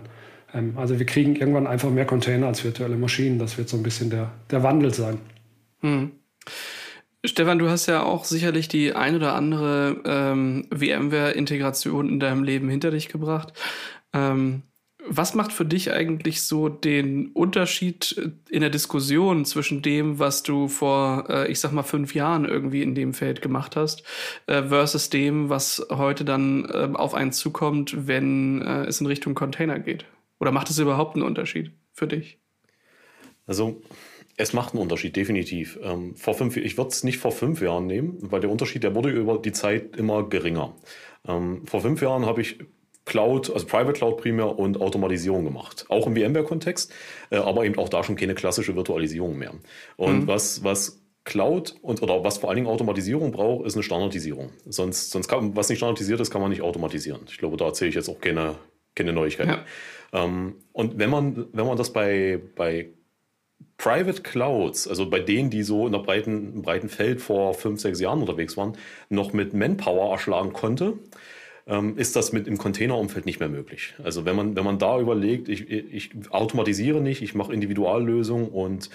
Ähm, 0.53 0.75
also 0.77 0.99
wir 0.99 1.05
kriegen 1.05 1.35
irgendwann 1.35 1.67
einfach 1.67 1.89
mehr 1.89 2.05
Container 2.05 2.47
als 2.47 2.63
virtuelle 2.63 2.95
Maschinen. 2.95 3.39
Das 3.39 3.57
wird 3.57 3.67
so 3.67 3.75
ein 3.75 3.83
bisschen 3.83 4.09
der, 4.09 4.31
der 4.51 4.63
Wandel 4.63 4.93
sein. 4.93 5.17
Mhm. 5.81 6.11
Stefan, 7.27 7.59
du 7.59 7.69
hast 7.69 7.87
ja 7.87 8.03
auch 8.03 8.25
sicherlich 8.25 8.67
die 8.67 8.93
ein 8.93 9.15
oder 9.15 9.33
andere 9.33 10.01
ähm, 10.05 10.67
VMware-Integration 10.71 12.09
in 12.09 12.19
deinem 12.19 12.43
Leben 12.43 12.69
hinter 12.69 12.91
dich 12.91 13.09
gebracht. 13.09 13.53
Ähm, 14.13 14.63
was 15.07 15.35
macht 15.35 15.53
für 15.53 15.65
dich 15.65 15.91
eigentlich 15.91 16.41
so 16.41 16.67
den 16.67 17.27
Unterschied 17.31 18.33
in 18.49 18.61
der 18.61 18.69
Diskussion 18.69 19.45
zwischen 19.45 19.81
dem, 19.81 20.19
was 20.19 20.41
du 20.43 20.67
vor, 20.67 21.25
äh, 21.29 21.51
ich 21.51 21.59
sag 21.59 21.71
mal, 21.71 21.83
fünf 21.83 22.15
Jahren 22.15 22.45
irgendwie 22.45 22.81
in 22.81 22.95
dem 22.95 23.13
Feld 23.13 23.41
gemacht 23.41 23.75
hast, 23.75 24.03
äh, 24.47 24.63
versus 24.63 25.09
dem, 25.09 25.49
was 25.49 25.85
heute 25.91 26.25
dann 26.25 26.65
äh, 26.65 26.89
auf 26.93 27.13
einen 27.13 27.31
zukommt, 27.31 28.07
wenn 28.07 28.61
äh, 28.61 28.85
es 28.85 28.99
in 28.99 29.07
Richtung 29.07 29.35
Container 29.35 29.79
geht? 29.79 30.05
Oder 30.39 30.51
macht 30.51 30.69
es 30.69 30.79
überhaupt 30.79 31.15
einen 31.15 31.25
Unterschied 31.25 31.71
für 31.93 32.07
dich? 32.07 32.39
Also 33.45 33.81
es 34.37 34.53
macht 34.53 34.73
einen 34.73 34.81
Unterschied, 34.81 35.15
definitiv. 35.15 35.79
Ähm, 35.81 36.15
vor 36.15 36.33
fünf, 36.33 36.57
ich 36.57 36.77
würde 36.77 36.89
es 36.89 37.03
nicht 37.03 37.17
vor 37.17 37.31
fünf 37.31 37.61
Jahren 37.61 37.87
nehmen, 37.87 38.17
weil 38.21 38.41
der 38.41 38.49
Unterschied, 38.49 38.83
der 38.83 38.95
wurde 38.95 39.09
über 39.09 39.37
die 39.37 39.53
Zeit 39.53 39.95
immer 39.95 40.27
geringer. 40.27 40.75
Ähm, 41.27 41.65
vor 41.65 41.81
fünf 41.81 42.01
Jahren 42.01 42.25
habe 42.25 42.41
ich 42.41 42.59
Cloud, 43.05 43.51
also 43.51 43.65
Private 43.65 43.93
Cloud 43.93 44.17
primär 44.17 44.57
und 44.57 44.81
Automatisierung 44.81 45.45
gemacht. 45.45 45.85
Auch 45.89 46.07
im 46.07 46.15
VMware-Kontext, 46.15 46.91
äh, 47.29 47.37
aber 47.37 47.65
eben 47.65 47.77
auch 47.77 47.89
da 47.89 48.03
schon 48.03 48.15
keine 48.15 48.35
klassische 48.35 48.75
Virtualisierung 48.75 49.37
mehr. 49.37 49.53
Und 49.95 50.23
mhm. 50.23 50.27
was, 50.27 50.63
was 50.63 51.01
Cloud 51.23 51.75
und 51.81 52.01
oder 52.01 52.23
was 52.23 52.39
vor 52.39 52.49
allen 52.49 52.57
Dingen 52.57 52.67
Automatisierung 52.67 53.31
braucht, 53.31 53.65
ist 53.65 53.75
eine 53.75 53.83
Standardisierung. 53.83 54.51
Sonst, 54.67 55.11
sonst 55.11 55.27
kann, 55.27 55.55
was 55.55 55.69
nicht 55.69 55.79
standardisiert 55.79 56.19
ist, 56.19 56.31
kann 56.31 56.41
man 56.41 56.49
nicht 56.49 56.61
automatisieren. 56.61 57.21
Ich 57.29 57.37
glaube, 57.37 57.57
da 57.57 57.65
erzähle 57.65 57.89
ich 57.89 57.95
jetzt 57.95 58.09
auch 58.09 58.19
keine, 58.19 58.55
keine 58.95 59.13
Neuigkeiten. 59.13 59.51
Ja. 59.51 59.65
Ähm, 60.23 60.55
und 60.73 60.97
wenn 60.97 61.09
man, 61.09 61.47
wenn 61.53 61.65
man 61.65 61.77
das 61.77 61.93
bei, 61.93 62.39
bei 62.55 62.89
Private 63.77 64.21
Clouds, 64.21 64.87
also 64.87 65.09
bei 65.09 65.19
denen, 65.19 65.49
die 65.49 65.63
so 65.63 65.85
in 65.85 65.91
der 65.91 65.99
breiten, 65.99 66.53
im 66.53 66.61
breiten 66.61 66.89
Feld 66.89 67.21
vor 67.21 67.53
fünf, 67.53 67.81
sechs 67.81 67.99
Jahren 67.99 68.21
unterwegs 68.21 68.55
waren, 68.57 68.77
noch 69.09 69.33
mit 69.33 69.53
Manpower 69.53 70.11
erschlagen 70.11 70.53
konnte, 70.53 70.93
ähm, 71.67 71.97
ist 71.97 72.15
das 72.15 72.31
mit 72.31 72.47
im 72.47 72.57
Containerumfeld 72.57 73.25
nicht 73.25 73.39
mehr 73.39 73.49
möglich. 73.49 73.95
Also 74.03 74.25
wenn 74.25 74.35
man, 74.35 74.55
wenn 74.55 74.63
man 74.63 74.79
da 74.79 74.99
überlegt, 74.99 75.49
ich, 75.49 75.69
ich 75.69 76.11
automatisiere 76.29 77.01
nicht, 77.01 77.21
ich 77.21 77.35
mache 77.35 77.53
Individuallösungen 77.53 78.47
und 78.47 78.89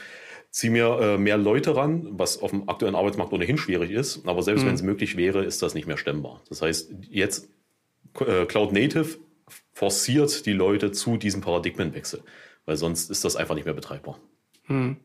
ziehe 0.50 0.72
mir 0.72 0.98
äh, 1.00 1.18
mehr 1.18 1.36
Leute 1.36 1.76
ran, 1.76 2.08
was 2.12 2.40
auf 2.40 2.50
dem 2.50 2.68
aktuellen 2.68 2.94
Arbeitsmarkt 2.94 3.32
ohnehin 3.32 3.58
schwierig 3.58 3.90
ist, 3.90 4.26
aber 4.26 4.42
selbst 4.42 4.62
mhm. 4.62 4.68
wenn 4.68 4.74
es 4.74 4.82
möglich 4.82 5.16
wäre, 5.16 5.44
ist 5.44 5.62
das 5.62 5.74
nicht 5.74 5.86
mehr 5.86 5.96
stemmbar. 5.96 6.42
Das 6.48 6.62
heißt, 6.62 6.92
jetzt 7.08 7.48
äh, 8.20 8.46
Cloud 8.46 8.72
Native 8.72 9.18
forciert 9.72 10.46
die 10.46 10.52
Leute 10.52 10.90
zu 10.92 11.16
diesem 11.16 11.40
Paradigmenwechsel, 11.40 12.22
weil 12.66 12.76
sonst 12.76 13.10
ist 13.10 13.24
das 13.24 13.36
einfach 13.36 13.54
nicht 13.54 13.64
mehr 13.64 13.74
betreibbar. 13.74 14.18
Hm. 14.70 14.96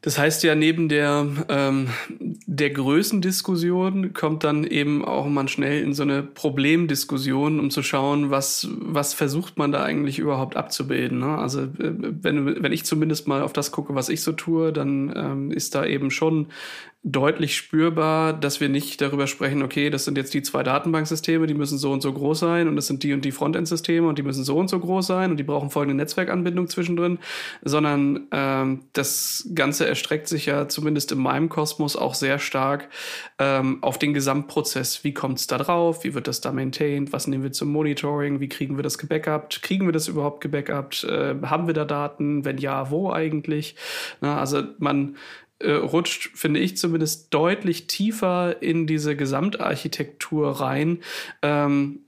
Das 0.00 0.16
heißt 0.16 0.44
ja, 0.44 0.54
neben 0.54 0.88
der, 0.88 1.26
ähm, 1.48 1.88
der 2.20 2.70
Größendiskussion 2.70 4.12
kommt 4.12 4.44
dann 4.44 4.62
eben 4.62 5.04
auch 5.04 5.26
mal 5.26 5.48
schnell 5.48 5.82
in 5.82 5.92
so 5.92 6.04
eine 6.04 6.22
Problemdiskussion, 6.22 7.58
um 7.58 7.70
zu 7.70 7.82
schauen, 7.82 8.30
was, 8.30 8.68
was 8.70 9.12
versucht 9.12 9.58
man 9.58 9.72
da 9.72 9.82
eigentlich 9.82 10.20
überhaupt 10.20 10.56
abzubilden. 10.56 11.18
Ne? 11.18 11.36
Also 11.36 11.62
äh, 11.62 11.68
wenn, 11.78 12.62
wenn 12.62 12.72
ich 12.72 12.84
zumindest 12.84 13.26
mal 13.26 13.42
auf 13.42 13.52
das 13.52 13.72
gucke, 13.72 13.96
was 13.96 14.08
ich 14.08 14.22
so 14.22 14.30
tue, 14.32 14.72
dann 14.72 15.12
ähm, 15.16 15.50
ist 15.50 15.74
da 15.74 15.84
eben 15.84 16.12
schon 16.12 16.46
deutlich 17.04 17.56
spürbar, 17.56 18.32
dass 18.32 18.60
wir 18.60 18.68
nicht 18.68 19.00
darüber 19.00 19.28
sprechen, 19.28 19.62
okay, 19.62 19.88
das 19.88 20.04
sind 20.04 20.18
jetzt 20.18 20.34
die 20.34 20.42
zwei 20.42 20.64
Datenbanksysteme, 20.64 21.46
die 21.46 21.54
müssen 21.54 21.78
so 21.78 21.92
und 21.92 22.02
so 22.02 22.12
groß 22.12 22.40
sein 22.40 22.66
und 22.66 22.74
das 22.74 22.88
sind 22.88 23.04
die 23.04 23.12
und 23.12 23.24
die 23.24 23.30
Frontend-Systeme 23.30 24.06
und 24.06 24.18
die 24.18 24.24
müssen 24.24 24.42
so 24.42 24.56
und 24.56 24.68
so 24.68 24.80
groß 24.80 25.06
sein 25.06 25.30
und 25.30 25.36
die 25.36 25.44
brauchen 25.44 25.70
folgende 25.70 25.94
Netzwerkanbindung 25.94 26.68
zwischendrin, 26.68 27.20
sondern 27.62 28.26
ähm, 28.32 28.80
das 28.94 29.48
Ganze 29.54 29.86
erstreckt 29.86 30.26
sich 30.26 30.46
ja 30.46 30.68
zumindest 30.68 31.12
in 31.12 31.18
meinem 31.18 31.48
Kosmos 31.48 31.94
auch 31.94 32.14
sehr 32.14 32.40
stark 32.40 32.88
ähm, 33.38 33.78
auf 33.80 33.98
den 33.98 34.12
Gesamtprozess. 34.12 35.04
Wie 35.04 35.14
kommt 35.14 35.38
es 35.38 35.46
da 35.46 35.56
drauf? 35.58 36.02
Wie 36.02 36.14
wird 36.14 36.26
das 36.26 36.40
da 36.40 36.50
maintained? 36.50 37.12
Was 37.12 37.28
nehmen 37.28 37.44
wir 37.44 37.52
zum 37.52 37.70
Monitoring? 37.70 38.40
Wie 38.40 38.48
kriegen 38.48 38.76
wir 38.76 38.82
das 38.82 38.98
gebackupt? 38.98 39.62
Kriegen 39.62 39.86
wir 39.86 39.92
das 39.92 40.08
überhaupt 40.08 40.40
gebackupt? 40.40 41.04
Äh, 41.04 41.36
haben 41.42 41.68
wir 41.68 41.74
da 41.74 41.84
Daten? 41.84 42.44
Wenn 42.44 42.58
ja, 42.58 42.90
wo 42.90 43.12
eigentlich? 43.12 43.76
Na, 44.20 44.40
also 44.40 44.64
man 44.78 45.16
äh, 45.60 45.72
rutscht, 45.72 46.30
finde 46.36 46.60
ich 46.60 46.76
zumindest, 46.76 47.32
deutlich 47.34 47.86
tiefer 47.86 48.62
in 48.62 48.86
diese 48.86 49.16
Gesamtarchitektur 49.16 50.60
rein, 50.60 51.00
ähm, 51.42 52.00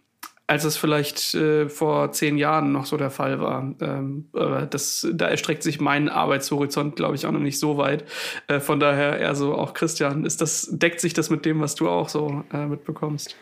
als 0.46 0.64
es 0.64 0.76
vielleicht 0.76 1.34
äh, 1.34 1.68
vor 1.68 2.10
zehn 2.10 2.36
Jahren 2.36 2.72
noch 2.72 2.84
so 2.84 2.96
der 2.96 3.10
Fall 3.10 3.40
war. 3.40 3.72
Ähm, 3.80 4.28
aber 4.32 4.66
das, 4.66 5.06
da 5.12 5.28
erstreckt 5.28 5.62
sich 5.62 5.80
mein 5.80 6.08
Arbeitshorizont, 6.08 6.96
glaube 6.96 7.14
ich, 7.14 7.24
auch 7.26 7.30
noch 7.30 7.40
nicht 7.40 7.60
so 7.60 7.76
weit. 7.76 8.04
Äh, 8.48 8.58
von 8.58 8.80
daher 8.80 9.18
eher 9.18 9.36
so 9.36 9.54
auch 9.54 9.74
Christian, 9.74 10.24
ist 10.24 10.40
das, 10.40 10.68
deckt 10.72 11.00
sich 11.00 11.14
das 11.14 11.30
mit 11.30 11.44
dem, 11.44 11.60
was 11.60 11.76
du 11.76 11.88
auch 11.88 12.08
so 12.08 12.42
äh, 12.52 12.66
mitbekommst? 12.66 13.36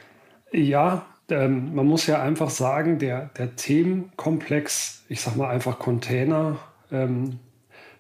Ja, 0.53 1.07
ähm, 1.31 1.75
man 1.75 1.87
muss 1.87 2.07
ja 2.07 2.23
einfach 2.23 2.51
sagen, 2.51 2.99
der, 2.99 3.31
der 3.39 3.57
Themenkomplex, 3.57 5.05
ich 5.09 5.21
sag 5.21 5.37
mal 5.37 5.49
einfach 5.49 5.79
Container, 5.79 6.59
ähm, 6.91 7.39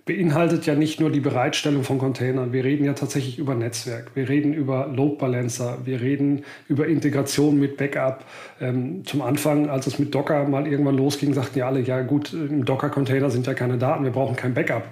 beinhaltet 0.08 0.64
ja 0.64 0.74
nicht 0.74 1.00
nur 1.00 1.10
die 1.10 1.20
Bereitstellung 1.20 1.84
von 1.84 1.98
Containern. 1.98 2.50
Wir 2.50 2.64
reden 2.64 2.84
ja 2.86 2.94
tatsächlich 2.94 3.38
über 3.38 3.54
Netzwerk. 3.54 4.10
Wir 4.14 4.26
reden 4.26 4.54
über 4.54 4.86
Load 4.86 5.16
Balancer. 5.18 5.76
Wir 5.84 6.00
reden 6.00 6.44
über 6.66 6.86
Integration 6.86 7.60
mit 7.60 7.76
Backup. 7.76 8.24
Ähm, 8.58 9.04
zum 9.04 9.20
Anfang, 9.20 9.68
als 9.68 9.86
es 9.86 9.98
mit 9.98 10.14
Docker 10.14 10.48
mal 10.48 10.66
irgendwann 10.66 10.96
losging, 10.96 11.34
sagten 11.34 11.58
ja 11.58 11.66
alle, 11.66 11.80
ja 11.80 12.00
gut, 12.00 12.32
im 12.32 12.64
Docker-Container 12.64 13.28
sind 13.28 13.46
ja 13.46 13.52
keine 13.52 13.76
Daten, 13.76 14.02
wir 14.02 14.10
brauchen 14.10 14.34
kein 14.34 14.54
Backup. 14.54 14.84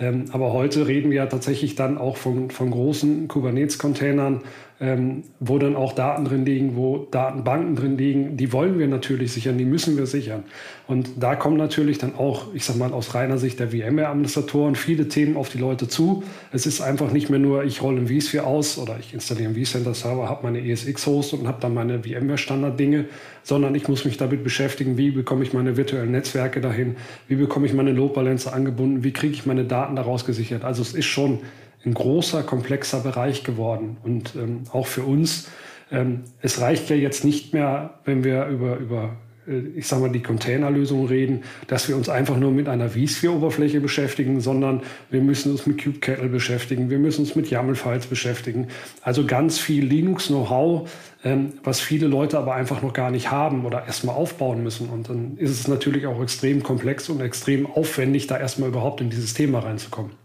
Ähm, 0.00 0.24
aber 0.32 0.52
heute 0.52 0.88
reden 0.88 1.10
wir 1.10 1.18
ja 1.18 1.26
tatsächlich 1.26 1.76
dann 1.76 1.96
auch 1.96 2.16
von, 2.16 2.50
von 2.50 2.72
großen 2.72 3.28
Kubernetes-Containern, 3.28 4.40
ähm, 4.84 5.22
wo 5.40 5.58
dann 5.58 5.76
auch 5.76 5.94
Daten 5.94 6.26
drin 6.26 6.44
liegen, 6.44 6.76
wo 6.76 7.08
Datenbanken 7.10 7.74
drin 7.74 7.96
liegen, 7.96 8.36
die 8.36 8.52
wollen 8.52 8.78
wir 8.78 8.86
natürlich 8.86 9.32
sichern, 9.32 9.56
die 9.56 9.64
müssen 9.64 9.96
wir 9.96 10.04
sichern. 10.04 10.44
Und 10.86 11.12
da 11.18 11.36
kommen 11.36 11.56
natürlich 11.56 11.96
dann 11.96 12.14
auch, 12.16 12.52
ich 12.52 12.66
sag 12.66 12.76
mal, 12.76 12.92
aus 12.92 13.14
reiner 13.14 13.38
Sicht 13.38 13.60
der 13.60 13.70
VMware-Administratoren 13.70 14.74
viele 14.74 15.08
Themen 15.08 15.38
auf 15.38 15.48
die 15.48 15.56
Leute 15.56 15.88
zu. 15.88 16.22
Es 16.52 16.66
ist 16.66 16.82
einfach 16.82 17.12
nicht 17.12 17.30
mehr 17.30 17.38
nur, 17.38 17.64
ich 17.64 17.80
rolle 17.80 18.02
ein 18.02 18.08
vSphere 18.08 18.44
aus 18.44 18.76
oder 18.76 18.98
ich 19.00 19.14
installiere 19.14 19.48
einen 19.48 19.64
vCenter-Server, 19.64 20.28
habe 20.28 20.42
meine 20.42 20.60
ESX-Host 20.60 21.32
und 21.32 21.48
habe 21.48 21.58
dann 21.62 21.72
meine 21.72 22.00
VMware-Standard-Dinge, 22.02 23.06
sondern 23.42 23.74
ich 23.74 23.88
muss 23.88 24.04
mich 24.04 24.18
damit 24.18 24.44
beschäftigen, 24.44 24.98
wie 24.98 25.12
bekomme 25.12 25.44
ich 25.44 25.54
meine 25.54 25.78
virtuellen 25.78 26.10
Netzwerke 26.10 26.60
dahin, 26.60 26.96
wie 27.26 27.36
bekomme 27.36 27.64
ich 27.64 27.72
meine 27.72 27.92
Load 27.92 28.12
Balancer 28.12 28.52
angebunden, 28.52 29.02
wie 29.02 29.12
kriege 29.12 29.32
ich 29.32 29.46
meine 29.46 29.64
Daten 29.64 29.96
daraus 29.96 30.26
gesichert. 30.26 30.62
Also 30.62 30.82
es 30.82 30.92
ist 30.92 31.06
schon 31.06 31.38
ein 31.86 31.94
großer, 31.94 32.42
komplexer 32.42 33.00
Bereich 33.00 33.44
geworden. 33.44 33.96
Und 34.02 34.34
ähm, 34.36 34.64
auch 34.72 34.86
für 34.86 35.02
uns, 35.02 35.48
ähm, 35.90 36.24
es 36.40 36.60
reicht 36.60 36.90
ja 36.90 36.96
jetzt 36.96 37.24
nicht 37.24 37.52
mehr, 37.52 37.98
wenn 38.04 38.24
wir 38.24 38.46
über, 38.46 38.76
über 38.76 39.16
äh, 39.46 39.58
ich 39.76 39.86
sage 39.86 40.02
mal, 40.02 40.10
die 40.10 40.22
Containerlösung 40.22 41.06
reden, 41.06 41.42
dass 41.66 41.88
wir 41.88 41.96
uns 41.96 42.08
einfach 42.08 42.36
nur 42.36 42.50
mit 42.50 42.68
einer 42.68 42.90
vSphere-Oberfläche 42.90 43.80
beschäftigen, 43.80 44.40
sondern 44.40 44.82
wir 45.10 45.20
müssen 45.20 45.52
uns 45.52 45.66
mit 45.66 45.82
kubectl 45.82 46.28
beschäftigen, 46.28 46.90
wir 46.90 46.98
müssen 46.98 47.22
uns 47.22 47.34
mit 47.34 47.50
YAML-Files 47.50 48.06
beschäftigen. 48.06 48.68
Also 49.02 49.26
ganz 49.26 49.58
viel 49.58 49.84
Linux-Know-how, 49.84 50.88
ähm, 51.24 51.52
was 51.62 51.80
viele 51.80 52.06
Leute 52.06 52.38
aber 52.38 52.54
einfach 52.54 52.82
noch 52.82 52.92
gar 52.92 53.10
nicht 53.10 53.30
haben 53.30 53.64
oder 53.64 53.86
erstmal 53.86 54.16
aufbauen 54.16 54.62
müssen. 54.62 54.88
Und 54.88 55.08
dann 55.08 55.36
ist 55.36 55.50
es 55.50 55.68
natürlich 55.68 56.06
auch 56.06 56.22
extrem 56.22 56.62
komplex 56.62 57.08
und 57.08 57.20
extrem 57.20 57.66
aufwendig, 57.66 58.26
da 58.26 58.38
erstmal 58.38 58.68
überhaupt 58.68 59.00
in 59.00 59.10
dieses 59.10 59.34
Thema 59.34 59.60
reinzukommen. 59.60 60.23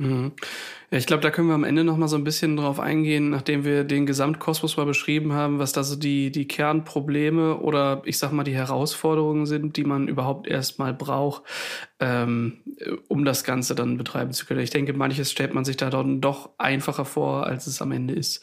Mhm. 0.00 0.32
Ja, 0.90 0.96
ich 0.96 1.04
glaube, 1.04 1.22
da 1.22 1.30
können 1.30 1.48
wir 1.48 1.54
am 1.54 1.62
Ende 1.62 1.84
noch 1.84 1.98
mal 1.98 2.08
so 2.08 2.16
ein 2.16 2.24
bisschen 2.24 2.56
drauf 2.56 2.80
eingehen, 2.80 3.28
nachdem 3.28 3.64
wir 3.64 3.84
den 3.84 4.06
Gesamtkosmos 4.06 4.78
mal 4.78 4.86
beschrieben 4.86 5.34
haben, 5.34 5.58
was 5.58 5.72
da 5.72 5.84
so 5.84 5.94
die, 5.94 6.32
die 6.32 6.48
Kernprobleme 6.48 7.58
oder 7.58 8.00
ich 8.06 8.18
sag 8.18 8.32
mal 8.32 8.42
die 8.44 8.54
Herausforderungen 8.54 9.44
sind, 9.44 9.76
die 9.76 9.84
man 9.84 10.08
überhaupt 10.08 10.46
erstmal 10.46 10.94
braucht, 10.94 11.42
ähm, 12.00 12.62
um 13.08 13.26
das 13.26 13.44
Ganze 13.44 13.74
dann 13.74 13.98
betreiben 13.98 14.32
zu 14.32 14.46
können. 14.46 14.60
Ich 14.60 14.70
denke, 14.70 14.94
manches 14.94 15.30
stellt 15.30 15.52
man 15.52 15.66
sich 15.66 15.76
da 15.76 15.90
dann 15.90 16.22
doch 16.22 16.48
einfacher 16.56 17.04
vor, 17.04 17.46
als 17.46 17.66
es 17.66 17.82
am 17.82 17.92
Ende 17.92 18.14
ist. 18.14 18.42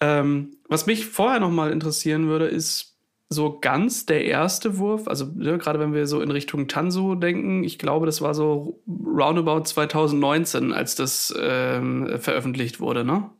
Ähm, 0.00 0.56
was 0.68 0.86
mich 0.86 1.06
vorher 1.06 1.38
noch 1.38 1.52
mal 1.52 1.70
interessieren 1.70 2.26
würde, 2.26 2.46
ist, 2.46 2.99
so 3.32 3.58
ganz 3.60 4.06
der 4.06 4.24
erste 4.24 4.78
Wurf, 4.78 5.06
also 5.06 5.26
ne, 5.36 5.56
gerade 5.56 5.78
wenn 5.78 5.94
wir 5.94 6.06
so 6.08 6.20
in 6.20 6.32
Richtung 6.32 6.66
Tanso 6.66 7.14
denken, 7.14 7.62
ich 7.62 7.78
glaube, 7.78 8.04
das 8.04 8.20
war 8.20 8.34
so 8.34 8.80
roundabout 8.88 9.62
2019, 9.62 10.72
als 10.72 10.96
das 10.96 11.32
ähm, 11.40 12.18
veröffentlicht 12.18 12.80
wurde, 12.80 13.04
ne? 13.04 13.30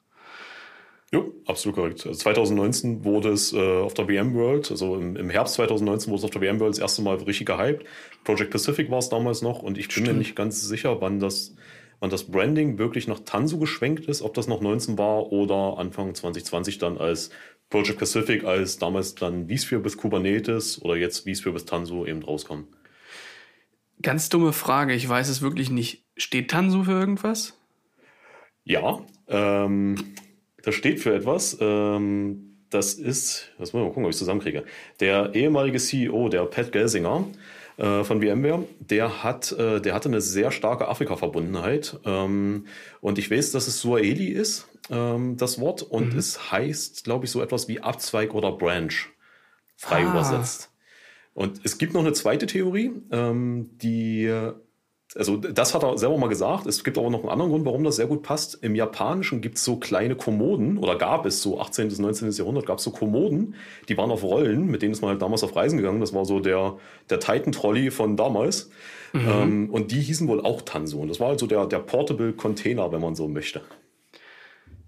Ja, 1.12 1.24
absolut 1.44 1.74
korrekt. 1.74 2.06
Also 2.06 2.20
2019 2.20 3.04
wurde 3.04 3.30
es 3.30 3.52
äh, 3.52 3.58
auf 3.58 3.94
der 3.94 4.06
VMworld, 4.06 4.70
also 4.70 4.94
im, 4.94 5.16
im, 5.16 5.28
Herbst 5.28 5.54
2019 5.54 6.08
wurde 6.08 6.20
es 6.20 6.24
auf 6.24 6.30
der 6.30 6.40
VMworld 6.40 6.74
das 6.74 6.78
erste 6.78 7.02
Mal 7.02 7.16
richtig 7.16 7.46
gehypt. 7.46 7.84
Project 8.22 8.52
Pacific 8.52 8.92
war 8.92 8.98
es 8.98 9.08
damals 9.08 9.42
noch 9.42 9.60
und 9.60 9.76
ich 9.76 9.88
bin 9.88 10.04
Stimmt. 10.04 10.06
mir 10.06 10.14
nicht 10.14 10.36
ganz 10.36 10.62
sicher, 10.62 11.00
wann 11.00 11.18
das, 11.18 11.56
wann 11.98 12.10
das 12.10 12.30
Branding 12.30 12.78
wirklich 12.78 13.08
nach 13.08 13.18
Tanso 13.24 13.58
geschwenkt 13.58 14.06
ist, 14.06 14.22
ob 14.22 14.34
das 14.34 14.46
noch 14.46 14.60
19 14.60 14.98
war 14.98 15.32
oder 15.32 15.78
Anfang 15.78 16.14
2020 16.14 16.78
dann 16.78 16.96
als 16.96 17.30
Project 17.70 17.98
Pacific 17.98 18.44
als 18.44 18.78
damals 18.78 19.14
dann 19.14 19.48
vSphere 19.48 19.80
bis 19.80 19.96
Kubernetes 19.96 20.82
oder 20.82 20.96
jetzt 20.96 21.28
vSphere 21.28 21.54
bis 21.54 21.64
Tanzu 21.64 22.04
eben 22.04 22.22
rauskommen? 22.22 22.66
Ganz 24.02 24.28
dumme 24.28 24.52
Frage, 24.52 24.92
ich 24.92 25.08
weiß 25.08 25.28
es 25.28 25.40
wirklich 25.40 25.70
nicht. 25.70 26.04
Steht 26.16 26.50
Tanzu 26.50 26.84
für 26.84 26.92
irgendwas? 26.92 27.56
Ja, 28.64 29.00
ähm, 29.28 29.94
das 30.62 30.74
steht 30.74 31.00
für 31.00 31.14
etwas. 31.14 31.58
Ähm, 31.60 32.56
das 32.70 32.94
ist, 32.94 33.52
das 33.58 33.72
muss 33.72 33.80
ich 33.80 33.84
mal 33.84 33.88
gucken, 33.88 34.04
ob 34.04 34.10
ich 34.10 34.14
es 34.14 34.18
zusammenkriege. 34.18 34.64
Der 35.00 35.34
ehemalige 35.34 35.78
CEO, 35.78 36.28
der 36.28 36.44
Pat 36.46 36.72
Gelsinger 36.72 37.26
äh, 37.76 38.04
von 38.04 38.20
VMware, 38.20 38.64
der 38.78 39.22
hat, 39.22 39.52
äh, 39.52 39.80
der 39.80 39.94
hatte 39.94 40.08
eine 40.08 40.20
sehr 40.20 40.50
starke 40.50 40.88
Afrika-Verbundenheit. 40.88 41.98
Ähm, 42.04 42.66
und 43.00 43.18
ich 43.18 43.30
weiß, 43.30 43.52
dass 43.52 43.66
es 43.66 43.80
Suaheli 43.80 44.26
ist 44.28 44.69
ähm, 44.90 45.36
das 45.36 45.60
Wort, 45.60 45.82
und 45.82 46.12
mhm. 46.12 46.18
es 46.18 46.50
heißt, 46.50 47.04
glaube 47.04 47.24
ich, 47.24 47.30
so 47.30 47.42
etwas 47.42 47.68
wie 47.68 47.80
Abzweig 47.80 48.34
oder 48.34 48.52
Branch, 48.52 48.92
frei 49.76 50.04
ah. 50.06 50.10
übersetzt. 50.10 50.70
Und 51.32 51.60
es 51.64 51.78
gibt 51.78 51.94
noch 51.94 52.00
eine 52.00 52.12
zweite 52.12 52.46
Theorie, 52.46 52.92
ähm, 53.10 53.70
die, 53.78 54.30
also 55.14 55.36
das 55.36 55.74
hat 55.74 55.82
er 55.82 55.96
selber 55.96 56.18
mal 56.18 56.28
gesagt, 56.28 56.66
es 56.66 56.84
gibt 56.84 56.98
aber 56.98 57.08
noch 57.08 57.20
einen 57.20 57.30
anderen 57.30 57.50
Grund, 57.50 57.64
warum 57.64 57.84
das 57.84 57.96
sehr 57.96 58.06
gut 58.06 58.22
passt. 58.22 58.58
Im 58.62 58.74
Japanischen 58.74 59.40
gibt 59.40 59.56
es 59.56 59.64
so 59.64 59.76
kleine 59.76 60.16
Kommoden, 60.16 60.76
oder 60.76 60.98
gab 60.98 61.26
es 61.26 61.40
so 61.40 61.60
18. 61.60 61.88
bis 61.88 61.98
19. 61.98 62.30
Jahrhundert, 62.32 62.66
gab 62.66 62.78
es 62.78 62.84
so 62.84 62.90
Kommoden, 62.90 63.54
die 63.88 63.96
waren 63.96 64.10
auf 64.10 64.22
Rollen, 64.22 64.66
mit 64.66 64.82
denen 64.82 64.92
ist 64.92 65.02
man 65.02 65.10
halt 65.10 65.22
damals 65.22 65.44
auf 65.44 65.54
Reisen 65.54 65.76
gegangen. 65.76 66.00
Das 66.00 66.12
war 66.12 66.24
so 66.24 66.40
der, 66.40 66.76
der 67.08 67.20
Titan-Trolley 67.20 67.90
von 67.90 68.16
damals. 68.16 68.70
Mhm. 69.12 69.28
Ähm, 69.28 69.70
und 69.70 69.90
die 69.92 70.00
hießen 70.00 70.28
wohl 70.28 70.40
auch 70.40 70.62
Tanso. 70.62 71.00
Und 71.00 71.08
das 71.08 71.20
war 71.20 71.28
also 71.28 71.46
der, 71.46 71.66
der 71.66 71.78
Portable 71.78 72.32
Container, 72.32 72.92
wenn 72.92 73.00
man 73.00 73.14
so 73.14 73.28
möchte. 73.28 73.62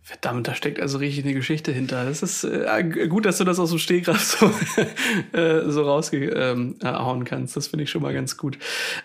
Verdammt, 0.05 0.49
da 0.49 0.55
steckt 0.57 0.81
also 0.81 0.99
richtig 0.99 1.25
eine 1.25 1.33
Geschichte 1.33 1.71
hinter. 1.71 2.05
Das 2.05 2.25
ist 2.25 2.43
äh, 2.43 3.07
gut, 3.09 3.25
dass 3.25 3.39
du 3.39 3.45
das 3.45 3.61
aus 3.61 3.71
dem 3.71 3.79
Stehgreif 3.79 4.21
so, 4.21 4.51
äh, 5.39 5.71
so 5.71 5.83
rausgehauen 5.83 6.77
ähm, 6.83 7.25
kannst. 7.25 7.57
Das 7.57 7.69
finde 7.69 7.85
ich 7.85 7.91
schon 7.91 8.03
mal 8.03 8.13
ganz 8.13 8.37
gut. 8.37 8.59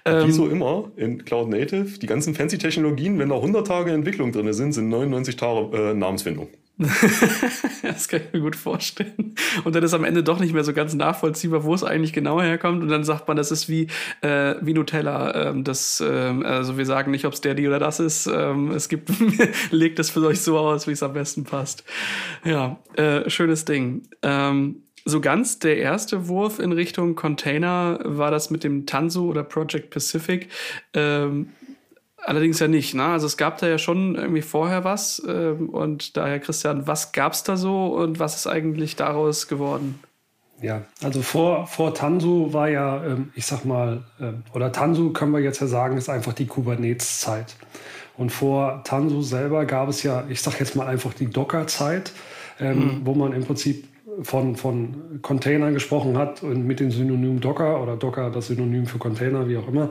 Ähm, 0.06 0.28
Wie 0.28 0.32
so 0.32 0.48
immer 0.48 0.92
in 0.96 1.24
Cloud 1.24 1.50
Native, 1.50 2.00
die 2.00 2.08
ganzen 2.08 2.34
fancy 2.34 2.58
Technologien, 2.58 3.20
wenn 3.20 3.30
da 3.30 3.36
100 3.36 3.68
Tage 3.68 3.92
Entwicklung 3.92 4.32
drin 4.32 4.52
sind, 4.54 4.74
sind 4.74 4.90
99 4.90 5.36
Tage 5.36 5.78
äh, 5.78 5.94
Namensfindung. 5.94 6.48
das 7.82 8.08
kann 8.08 8.22
ich 8.22 8.34
mir 8.34 8.42
gut 8.42 8.56
vorstellen. 8.56 9.36
Und 9.64 9.76
dann 9.76 9.84
ist 9.84 9.96
am 9.96 10.04
Ende 10.04 10.24
doch 10.24 10.40
nicht 10.40 10.54
mehr 10.54 10.64
so 10.64 10.74
ganz 10.74 10.94
nachvollziehbar, 10.94 11.64
wo 11.64 11.74
es 11.74 11.84
eigentlich 11.84 12.14
genau 12.14 12.40
herkommt. 12.40 12.84
Und 12.84 12.90
dann 12.90 13.04
sagt 13.04 13.28
man, 13.28 13.36
das 13.36 13.52
ist 13.52 13.68
wie, 13.68 13.88
äh, 14.22 14.56
wie 14.62 14.74
Nutella. 14.74 15.50
Ähm, 15.50 15.64
das, 15.64 16.04
ähm, 16.06 16.46
also 16.46 16.78
wir 16.78 16.86
sagen 16.86 17.10
nicht, 17.10 17.26
ob 17.26 17.34
es 17.34 17.42
der, 17.42 17.56
die 17.56 17.68
oder 17.68 17.80
das 17.80 18.00
ist. 18.00 18.28
Ähm, 18.28 18.72
es 18.72 18.90
gibt, 18.90 19.10
legt 19.72 19.98
es 19.98 20.12
für 20.12 20.24
euch 20.26 20.42
so 20.42 20.58
aus, 20.58 20.88
wie 20.88 20.92
es 20.92 21.02
am 21.02 21.14
besten 21.14 21.46
passt. 21.46 21.84
Ja, 22.46 22.78
äh, 22.96 23.28
schönes 23.28 23.66
Ding. 23.66 24.04
Ähm, 24.22 24.84
so 25.04 25.20
ganz 25.20 25.58
der 25.58 25.78
erste 25.78 26.28
Wurf 26.28 26.60
in 26.60 26.74
Richtung 26.74 27.16
Container 27.16 28.00
war 28.04 28.30
das 28.30 28.52
mit 28.52 28.64
dem 28.64 28.86
Tanzu 28.86 29.30
oder 29.30 29.44
Project 29.44 29.90
Pacific. 29.90 30.50
Allerdings 32.28 32.60
ja 32.60 32.68
nicht. 32.68 32.94
Ne? 32.94 33.06
Also 33.06 33.26
es 33.26 33.38
gab 33.38 33.58
da 33.60 33.70
ja 33.70 33.78
schon 33.78 34.16
irgendwie 34.16 34.42
vorher 34.42 34.84
was. 34.84 35.24
Ähm, 35.26 35.70
und 35.70 36.18
daher, 36.18 36.42
Christian, 36.42 36.86
was 36.86 37.14
gab 37.14 37.32
es 37.32 37.44
da 37.44 37.56
so 37.56 37.86
und 37.86 38.20
was 38.20 38.36
ist 38.36 38.48
eigentlich 38.48 38.98
daraus 38.98 39.48
geworden? 39.48 39.98
Ja, 40.62 40.82
also 41.02 41.22
vor, 41.22 41.68
vor 41.68 41.94
Tanzu 41.94 42.52
war 42.52 42.68
ja, 42.68 43.02
ähm, 43.06 43.32
ich 43.34 43.46
sag 43.46 43.64
mal, 43.64 44.04
ähm, 44.20 44.44
oder 44.54 44.74
Tanzu 44.74 45.14
können 45.14 45.32
wir 45.32 45.40
jetzt 45.40 45.62
ja 45.62 45.68
sagen, 45.68 45.96
ist 45.96 46.10
einfach 46.10 46.34
die 46.34 46.48
Kubernetes-Zeit. 46.48 47.56
Und 48.18 48.34
vor 48.34 48.82
Tanzu 48.84 49.22
selber 49.22 49.66
gab 49.66 49.88
es 49.88 50.04
ja, 50.04 50.26
ich 50.28 50.42
sag 50.42 50.60
jetzt 50.60 50.76
mal 50.76 50.88
einfach 50.88 51.14
die 51.14 51.28
Docker-Zeit, 51.28 52.12
ähm, 52.60 52.78
mhm. 52.78 53.02
wo 53.06 53.14
man 53.14 53.32
im 53.32 53.46
Prinzip 53.46 53.88
von, 54.22 54.56
von 54.56 55.20
Containern 55.22 55.74
gesprochen 55.74 56.18
hat 56.18 56.44
und 56.44 56.66
mit 56.66 56.80
dem 56.80 56.92
Synonym 56.92 57.40
Docker 57.40 57.82
oder 57.82 57.96
Docker 57.96 58.30
das 58.32 58.48
Synonym 58.48 58.86
für 58.86 58.98
Container, 58.98 59.48
wie 59.48 59.58
auch 59.58 59.68
immer. 59.68 59.90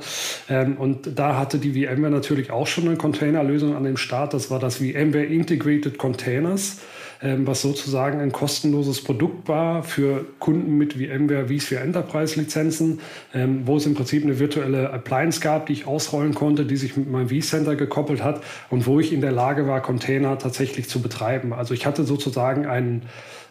Ähm, 0.48 0.76
und 0.76 1.18
da 1.18 1.38
hatte 1.38 1.58
die 1.58 1.72
VMware 1.72 2.10
natürlich 2.10 2.50
auch 2.50 2.66
schon 2.66 2.88
eine 2.88 2.96
Containerlösung 2.96 3.76
an 3.76 3.84
dem 3.84 3.96
Start. 3.96 4.34
Das 4.34 4.50
war 4.50 4.58
das 4.58 4.76
VMware 4.76 5.24
Integrated 5.24 5.98
Containers. 5.98 6.78
Ähm, 7.22 7.46
was 7.46 7.62
sozusagen 7.62 8.20
ein 8.20 8.30
kostenloses 8.30 9.02
Produkt 9.02 9.48
war 9.48 9.82
für 9.82 10.26
Kunden 10.38 10.76
mit 10.76 10.94
VMware 10.94 11.48
vSphere 11.48 11.80
Enterprise 11.80 12.38
Lizenzen, 12.38 13.00
ähm, 13.32 13.62
wo 13.64 13.78
es 13.78 13.86
im 13.86 13.94
Prinzip 13.94 14.22
eine 14.22 14.38
virtuelle 14.38 14.92
Appliance 14.92 15.40
gab, 15.40 15.66
die 15.66 15.72
ich 15.72 15.86
ausrollen 15.86 16.34
konnte, 16.34 16.66
die 16.66 16.76
sich 16.76 16.94
mit 16.96 17.10
meinem 17.10 17.30
vCenter 17.30 17.74
gekoppelt 17.74 18.22
hat 18.22 18.42
und 18.68 18.86
wo 18.86 19.00
ich 19.00 19.14
in 19.14 19.22
der 19.22 19.32
Lage 19.32 19.66
war, 19.66 19.80
Container 19.80 20.38
tatsächlich 20.38 20.90
zu 20.90 21.00
betreiben. 21.00 21.54
Also 21.54 21.72
ich 21.72 21.86
hatte 21.86 22.04
sozusagen 22.04 22.66
einen 22.66 23.04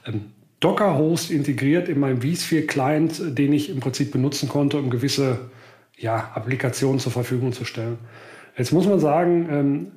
ähm, 0.06 0.26
Docker-Host 0.66 1.30
integriert 1.30 1.88
in 1.90 2.00
meinem 2.00 2.22
vSphere-Client, 2.24 3.38
den 3.38 3.54
ich 3.54 3.70
im 3.70 3.82
Prinzip 3.82 4.12
benutzen 4.12 4.50
konnte, 4.50 4.80
um 4.80 4.90
gewisse 4.90 5.38
ja, 5.96 6.32
Applikationen 6.34 7.00
zur 7.00 7.12
Verfügung 7.12 7.54
zu 7.54 7.66
stellen. 7.66 8.00
Jetzt 8.58 8.74
muss 8.74 8.88
man 8.88 9.00
sagen, 9.00 9.92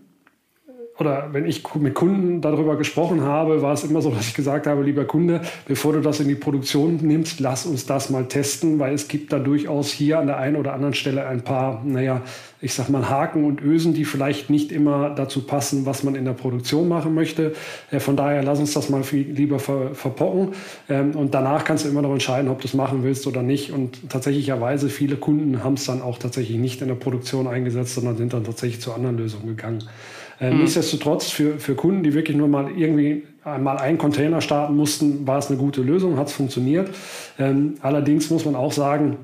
oder 0.98 1.28
wenn 1.32 1.46
ich 1.46 1.62
mit 1.74 1.94
Kunden 1.94 2.40
darüber 2.40 2.76
gesprochen 2.76 3.22
habe, 3.22 3.62
war 3.62 3.72
es 3.72 3.84
immer 3.84 4.02
so, 4.02 4.10
dass 4.14 4.28
ich 4.28 4.34
gesagt 4.34 4.66
habe, 4.66 4.82
lieber 4.82 5.04
Kunde, 5.04 5.40
bevor 5.66 5.92
du 5.92 6.00
das 6.00 6.20
in 6.20 6.28
die 6.28 6.34
Produktion 6.34 6.98
nimmst, 7.02 7.40
lass 7.40 7.66
uns 7.66 7.86
das 7.86 8.10
mal 8.10 8.26
testen, 8.26 8.78
weil 8.78 8.94
es 8.94 9.08
gibt 9.08 9.32
da 9.32 9.38
durchaus 9.38 9.90
hier 9.90 10.18
an 10.18 10.26
der 10.26 10.38
einen 10.38 10.56
oder 10.56 10.74
anderen 10.74 10.94
Stelle 10.94 11.26
ein 11.26 11.42
paar, 11.42 11.82
naja, 11.84 12.22
ich 12.60 12.74
sag 12.74 12.88
mal 12.88 13.08
Haken 13.08 13.44
und 13.44 13.62
Ösen, 13.62 13.94
die 13.94 14.04
vielleicht 14.04 14.50
nicht 14.50 14.72
immer 14.72 15.10
dazu 15.10 15.46
passen, 15.46 15.86
was 15.86 16.02
man 16.02 16.16
in 16.16 16.24
der 16.24 16.32
Produktion 16.32 16.88
machen 16.88 17.14
möchte. 17.14 17.54
Äh, 17.90 18.00
von 18.00 18.16
daher 18.16 18.42
lass 18.42 18.58
uns 18.58 18.74
das 18.74 18.88
mal 18.88 19.04
viel 19.04 19.30
lieber 19.30 19.60
ver 19.60 19.94
verpocken 19.94 20.54
ähm, 20.88 21.12
und 21.12 21.34
danach 21.34 21.64
kannst 21.64 21.84
du 21.84 21.88
immer 21.88 22.02
noch 22.02 22.12
entscheiden, 22.12 22.50
ob 22.50 22.60
du 22.60 22.66
es 22.66 22.74
machen 22.74 23.04
willst 23.04 23.26
oder 23.26 23.42
nicht. 23.42 23.70
Und 23.70 24.10
tatsächlicherweise 24.10 24.88
viele 24.88 25.16
Kunden 25.16 25.62
haben 25.62 25.74
es 25.74 25.84
dann 25.84 26.02
auch 26.02 26.18
tatsächlich 26.18 26.58
nicht 26.58 26.82
in 26.82 26.88
der 26.88 26.96
Produktion 26.96 27.46
eingesetzt, 27.46 27.94
sondern 27.94 28.16
sind 28.16 28.32
dann 28.32 28.44
tatsächlich 28.44 28.80
zu 28.80 28.92
anderen 28.92 29.16
Lösungen 29.18 29.46
gegangen. 29.46 29.84
Äh, 30.40 30.50
mhm. 30.50 30.61
Nichtsdestotrotz 30.61 31.30
für, 31.30 31.59
für 31.59 31.75
Kunden, 31.75 32.02
die 32.02 32.14
wirklich 32.14 32.37
nur 32.37 32.49
mal 32.49 32.71
irgendwie 32.71 33.25
einmal 33.45 33.78
einen 33.78 33.99
Container 33.99 34.40
starten 34.40 34.76
mussten, 34.76 35.26
war 35.26 35.38
es 35.38 35.49
eine 35.49 35.57
gute 35.57 35.83
Lösung, 35.83 36.16
hat 36.16 36.28
es 36.28 36.33
funktioniert. 36.33 36.90
Ähm, 37.38 37.75
allerdings 37.80 38.30
muss 38.30 38.45
man 38.45 38.54
auch 38.54 38.73
sagen, 38.73 39.16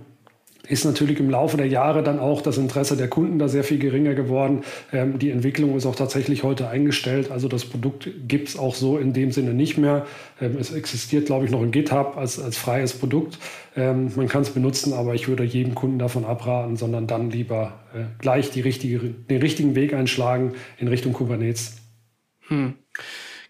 ist 0.66 0.84
natürlich 0.84 1.20
im 1.20 1.28
Laufe 1.28 1.56
der 1.56 1.66
Jahre 1.66 2.02
dann 2.02 2.18
auch 2.18 2.40
das 2.40 2.56
Interesse 2.58 2.96
der 2.96 3.08
Kunden 3.08 3.38
da 3.38 3.48
sehr 3.48 3.64
viel 3.64 3.78
geringer 3.78 4.14
geworden. 4.14 4.62
Ähm, 4.92 5.18
die 5.18 5.30
Entwicklung 5.30 5.76
ist 5.76 5.86
auch 5.86 5.94
tatsächlich 5.94 6.42
heute 6.42 6.68
eingestellt. 6.68 7.30
Also 7.30 7.48
das 7.48 7.64
Produkt 7.64 8.08
gibt 8.26 8.48
es 8.48 8.58
auch 8.58 8.74
so 8.74 8.96
in 8.98 9.12
dem 9.12 9.30
Sinne 9.30 9.52
nicht 9.52 9.76
mehr. 9.76 10.06
Ähm, 10.40 10.56
es 10.58 10.72
existiert, 10.72 11.26
glaube 11.26 11.44
ich, 11.44 11.50
noch 11.50 11.62
in 11.62 11.70
GitHub 11.70 12.16
als, 12.16 12.40
als 12.40 12.56
freies 12.56 12.94
Produkt. 12.94 13.38
Ähm, 13.76 14.12
man 14.16 14.28
kann 14.28 14.42
es 14.42 14.50
benutzen, 14.50 14.92
aber 14.92 15.14
ich 15.14 15.28
würde 15.28 15.44
jedem 15.44 15.74
Kunden 15.74 15.98
davon 15.98 16.24
abraten, 16.24 16.76
sondern 16.76 17.06
dann 17.06 17.30
lieber 17.30 17.80
äh, 17.94 18.04
gleich 18.18 18.54
richtige, 18.54 18.98
den 18.98 19.40
richtigen 19.40 19.74
Weg 19.74 19.92
einschlagen 19.92 20.52
in 20.78 20.88
Richtung 20.88 21.12
Kubernetes. 21.12 21.76
Hm. 22.48 22.74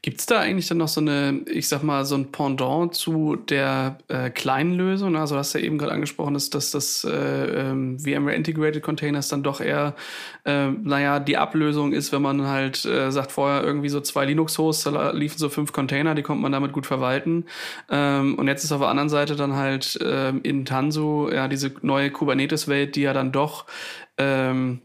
Gibt 0.04 0.20
es 0.20 0.26
da 0.26 0.40
eigentlich 0.40 0.68
dann 0.68 0.76
noch 0.76 0.88
so 0.88 1.00
eine, 1.00 1.40
ich 1.50 1.66
sag 1.66 1.82
mal, 1.82 2.04
so 2.04 2.14
ein 2.14 2.30
Pendant 2.30 2.94
zu 2.94 3.36
der 3.36 3.96
äh, 4.08 4.28
kleinen 4.28 4.74
Lösung? 4.74 5.16
Also, 5.16 5.34
du 5.34 5.38
hast 5.38 5.54
ja 5.54 5.60
eben 5.60 5.78
gerade 5.78 5.92
angesprochen, 5.92 6.34
dass, 6.34 6.50
dass 6.50 6.70
das 6.70 7.04
äh, 7.04 7.10
ähm, 7.70 7.98
VMware 7.98 8.34
Integrated 8.34 8.82
Containers 8.82 9.28
dann 9.28 9.42
doch 9.42 9.62
eher, 9.62 9.94
äh, 10.44 10.68
naja, 10.68 11.20
die 11.20 11.38
Ablösung 11.38 11.94
ist, 11.94 12.12
wenn 12.12 12.20
man 12.20 12.46
halt 12.46 12.84
äh, 12.84 13.10
sagt, 13.10 13.32
vorher 13.32 13.64
irgendwie 13.64 13.88
so 13.88 13.98
zwei 14.02 14.26
Linux-Hosts, 14.26 14.84
da 14.84 15.12
liefen 15.12 15.38
so 15.38 15.48
fünf 15.48 15.72
Container, 15.72 16.14
die 16.14 16.20
konnte 16.20 16.42
man 16.42 16.52
damit 16.52 16.72
gut 16.72 16.84
verwalten. 16.84 17.46
Ähm, 17.90 18.34
und 18.34 18.46
jetzt 18.46 18.62
ist 18.62 18.72
auf 18.72 18.80
der 18.80 18.90
anderen 18.90 19.08
Seite 19.08 19.36
dann 19.36 19.54
halt 19.54 19.98
ähm, 20.04 20.40
in 20.42 20.66
Tanzu 20.66 21.30
ja 21.32 21.48
diese 21.48 21.72
neue 21.80 22.10
Kubernetes-Welt, 22.10 22.94
die 22.96 23.00
ja 23.00 23.14
dann 23.14 23.32
doch 23.32 23.64
ähm, 24.18 24.80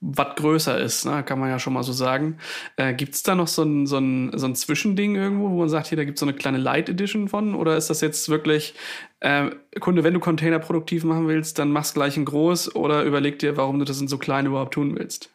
was 0.00 0.34
größer 0.34 0.78
ist, 0.80 1.06
ne? 1.06 1.22
kann 1.22 1.38
man 1.38 1.48
ja 1.48 1.58
schon 1.58 1.72
mal 1.72 1.84
so 1.84 1.92
sagen. 1.92 2.38
Äh, 2.76 2.94
gibt 2.94 3.14
es 3.14 3.22
da 3.22 3.34
noch 3.34 3.46
so 3.46 3.62
ein, 3.62 3.86
so, 3.86 3.98
ein, 3.98 4.36
so 4.36 4.46
ein 4.46 4.56
Zwischending 4.56 5.14
irgendwo, 5.14 5.50
wo 5.50 5.58
man 5.60 5.68
sagt, 5.68 5.86
hier, 5.86 5.96
da 5.96 6.04
gibt 6.04 6.18
es 6.18 6.20
so 6.20 6.26
eine 6.26 6.34
kleine 6.34 6.58
Light 6.58 6.88
Edition 6.88 7.28
von? 7.28 7.54
Oder 7.54 7.76
ist 7.76 7.88
das 7.88 8.00
jetzt 8.00 8.28
wirklich, 8.28 8.74
äh, 9.20 9.50
Kunde, 9.78 10.02
wenn 10.02 10.14
du 10.14 10.20
Container 10.20 10.58
produktiv 10.58 11.04
machen 11.04 11.28
willst, 11.28 11.58
dann 11.58 11.70
mach's 11.70 11.94
gleich 11.94 12.16
in 12.16 12.24
groß 12.24 12.74
oder 12.74 13.04
überleg 13.04 13.38
dir, 13.38 13.56
warum 13.56 13.78
du 13.78 13.84
das 13.84 14.00
in 14.00 14.08
so 14.08 14.18
klein 14.18 14.46
überhaupt 14.46 14.74
tun 14.74 14.96
willst? 14.98 15.30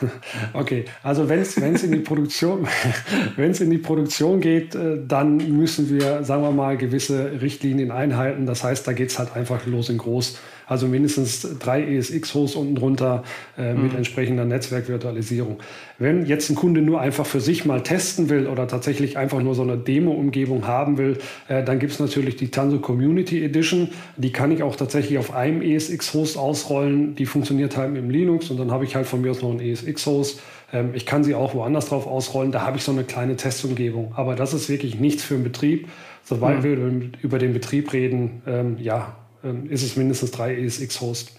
Okay, 0.52 0.84
also 1.02 1.28
wenn 1.28 1.40
es 1.40 1.56
in 1.56 1.92
die 1.92 1.98
Produktion, 1.98 2.66
wenn 3.36 3.50
es 3.50 3.60
in 3.60 3.70
die 3.70 3.78
Produktion 3.78 4.40
geht, 4.40 4.74
äh, 4.74 4.98
dann 5.06 5.36
müssen 5.56 5.88
wir, 5.90 6.24
sagen 6.24 6.42
wir 6.42 6.50
mal, 6.52 6.76
gewisse 6.76 7.40
Richtlinien 7.40 7.90
einhalten. 7.90 8.46
Das 8.46 8.62
heißt, 8.64 8.86
da 8.86 8.92
geht 8.92 9.10
es 9.10 9.18
halt 9.18 9.34
einfach 9.34 9.66
los 9.66 9.88
in 9.88 9.98
groß. 9.98 10.38
Also 10.66 10.88
mindestens 10.88 11.58
drei 11.60 11.82
ESX-Hosts 11.82 12.56
unten 12.56 12.74
drunter 12.74 13.22
äh, 13.56 13.72
mit 13.72 13.92
mhm. 13.92 13.98
entsprechender 13.98 14.44
Netzwerkvirtualisierung. 14.44 15.58
Wenn 15.98 16.26
jetzt 16.26 16.50
ein 16.50 16.56
Kunde 16.56 16.82
nur 16.82 17.00
einfach 17.00 17.24
für 17.24 17.40
sich 17.40 17.64
mal 17.64 17.82
testen 17.82 18.28
will 18.28 18.48
oder 18.48 18.66
tatsächlich 18.66 19.16
einfach 19.16 19.40
nur 19.40 19.54
so 19.54 19.62
eine 19.62 19.78
Demo-Umgebung 19.78 20.66
haben 20.66 20.98
will, 20.98 21.18
äh, 21.48 21.62
dann 21.62 21.78
gibt 21.78 21.92
es 21.92 22.00
natürlich 22.00 22.36
die 22.36 22.50
Tanso 22.50 22.80
Community 22.80 23.44
Edition. 23.44 23.88
Die 24.16 24.32
kann 24.32 24.50
ich 24.50 24.64
auch 24.64 24.74
tatsächlich 24.74 25.18
auf 25.18 25.32
einem 25.32 25.62
ESX-Host 25.62 26.36
ausrollen. 26.36 27.14
Die 27.14 27.26
funktioniert 27.26 27.76
halt 27.76 27.92
mit 27.92 28.02
dem 28.02 28.10
Linux 28.10 28.50
und 28.50 28.58
dann 28.58 28.72
habe 28.72 28.84
ich 28.84 28.96
halt 28.96 29.06
von 29.06 29.20
mir 29.20 29.30
aus 29.30 29.42
noch 29.42 29.50
einen 29.50 29.60
ESX-Host. 29.60 30.40
Ähm, 30.72 30.90
ich 30.94 31.06
kann 31.06 31.22
sie 31.22 31.34
auch 31.34 31.54
woanders 31.54 31.88
drauf 31.88 32.08
ausrollen. 32.08 32.50
Da 32.50 32.62
habe 32.62 32.76
ich 32.76 32.82
so 32.82 32.90
eine 32.92 33.04
kleine 33.04 33.36
Testumgebung. 33.36 34.12
Aber 34.16 34.34
das 34.34 34.52
ist 34.52 34.68
wirklich 34.68 34.98
nichts 34.98 35.22
für 35.22 35.34
den 35.34 35.44
Betrieb. 35.44 35.88
Sobald 36.24 36.58
mhm. 36.58 36.64
wir 36.64 37.10
über 37.22 37.38
den 37.38 37.52
Betrieb 37.52 37.92
reden, 37.92 38.42
ähm, 38.46 38.76
ja, 38.80 39.14
ähm, 39.46 39.70
ist 39.70 39.82
es 39.82 39.96
mindestens 39.96 40.30
drei 40.32 40.56
ESX-Host. 40.56 41.32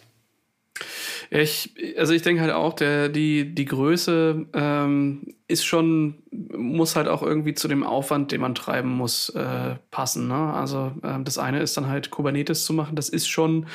Ich, 1.29 1.73
also 1.97 2.13
ich 2.13 2.21
denke 2.21 2.41
halt 2.41 2.53
auch, 2.53 2.73
der, 2.73 3.09
die, 3.09 3.53
die 3.53 3.65
Größe 3.65 4.45
ähm, 4.53 5.35
ist 5.47 5.65
schon, 5.65 6.15
muss 6.31 6.95
halt 6.95 7.07
auch 7.07 7.21
irgendwie 7.21 7.53
zu 7.53 7.67
dem 7.67 7.83
Aufwand, 7.83 8.31
den 8.31 8.41
man 8.41 8.55
treiben 8.55 8.89
muss, 8.89 9.29
äh, 9.29 9.75
passen. 9.91 10.27
Ne? 10.27 10.53
Also 10.53 10.93
ähm, 11.03 11.25
das 11.25 11.37
eine 11.37 11.61
ist 11.61 11.75
dann 11.75 11.87
halt 11.87 12.11
Kubernetes 12.11 12.63
zu 12.63 12.73
machen. 12.73 12.95
Das 12.95 13.09
ist 13.09 13.27
schon 13.27 13.65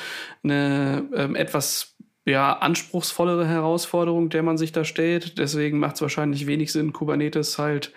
eine 0.43 1.03
ähm, 1.15 1.35
etwas 1.35 1.95
ja, 2.25 2.53
anspruchsvollere 2.53 3.47
Herausforderung, 3.47 4.29
der 4.29 4.43
man 4.43 4.57
sich 4.57 4.71
da 4.71 4.85
stellt. 4.85 5.37
Deswegen 5.37 5.77
macht 5.77 5.95
es 5.95 6.01
wahrscheinlich 6.01 6.47
wenig 6.47 6.71
Sinn, 6.71 6.93
Kubernetes 6.93 7.59
halt 7.59 7.91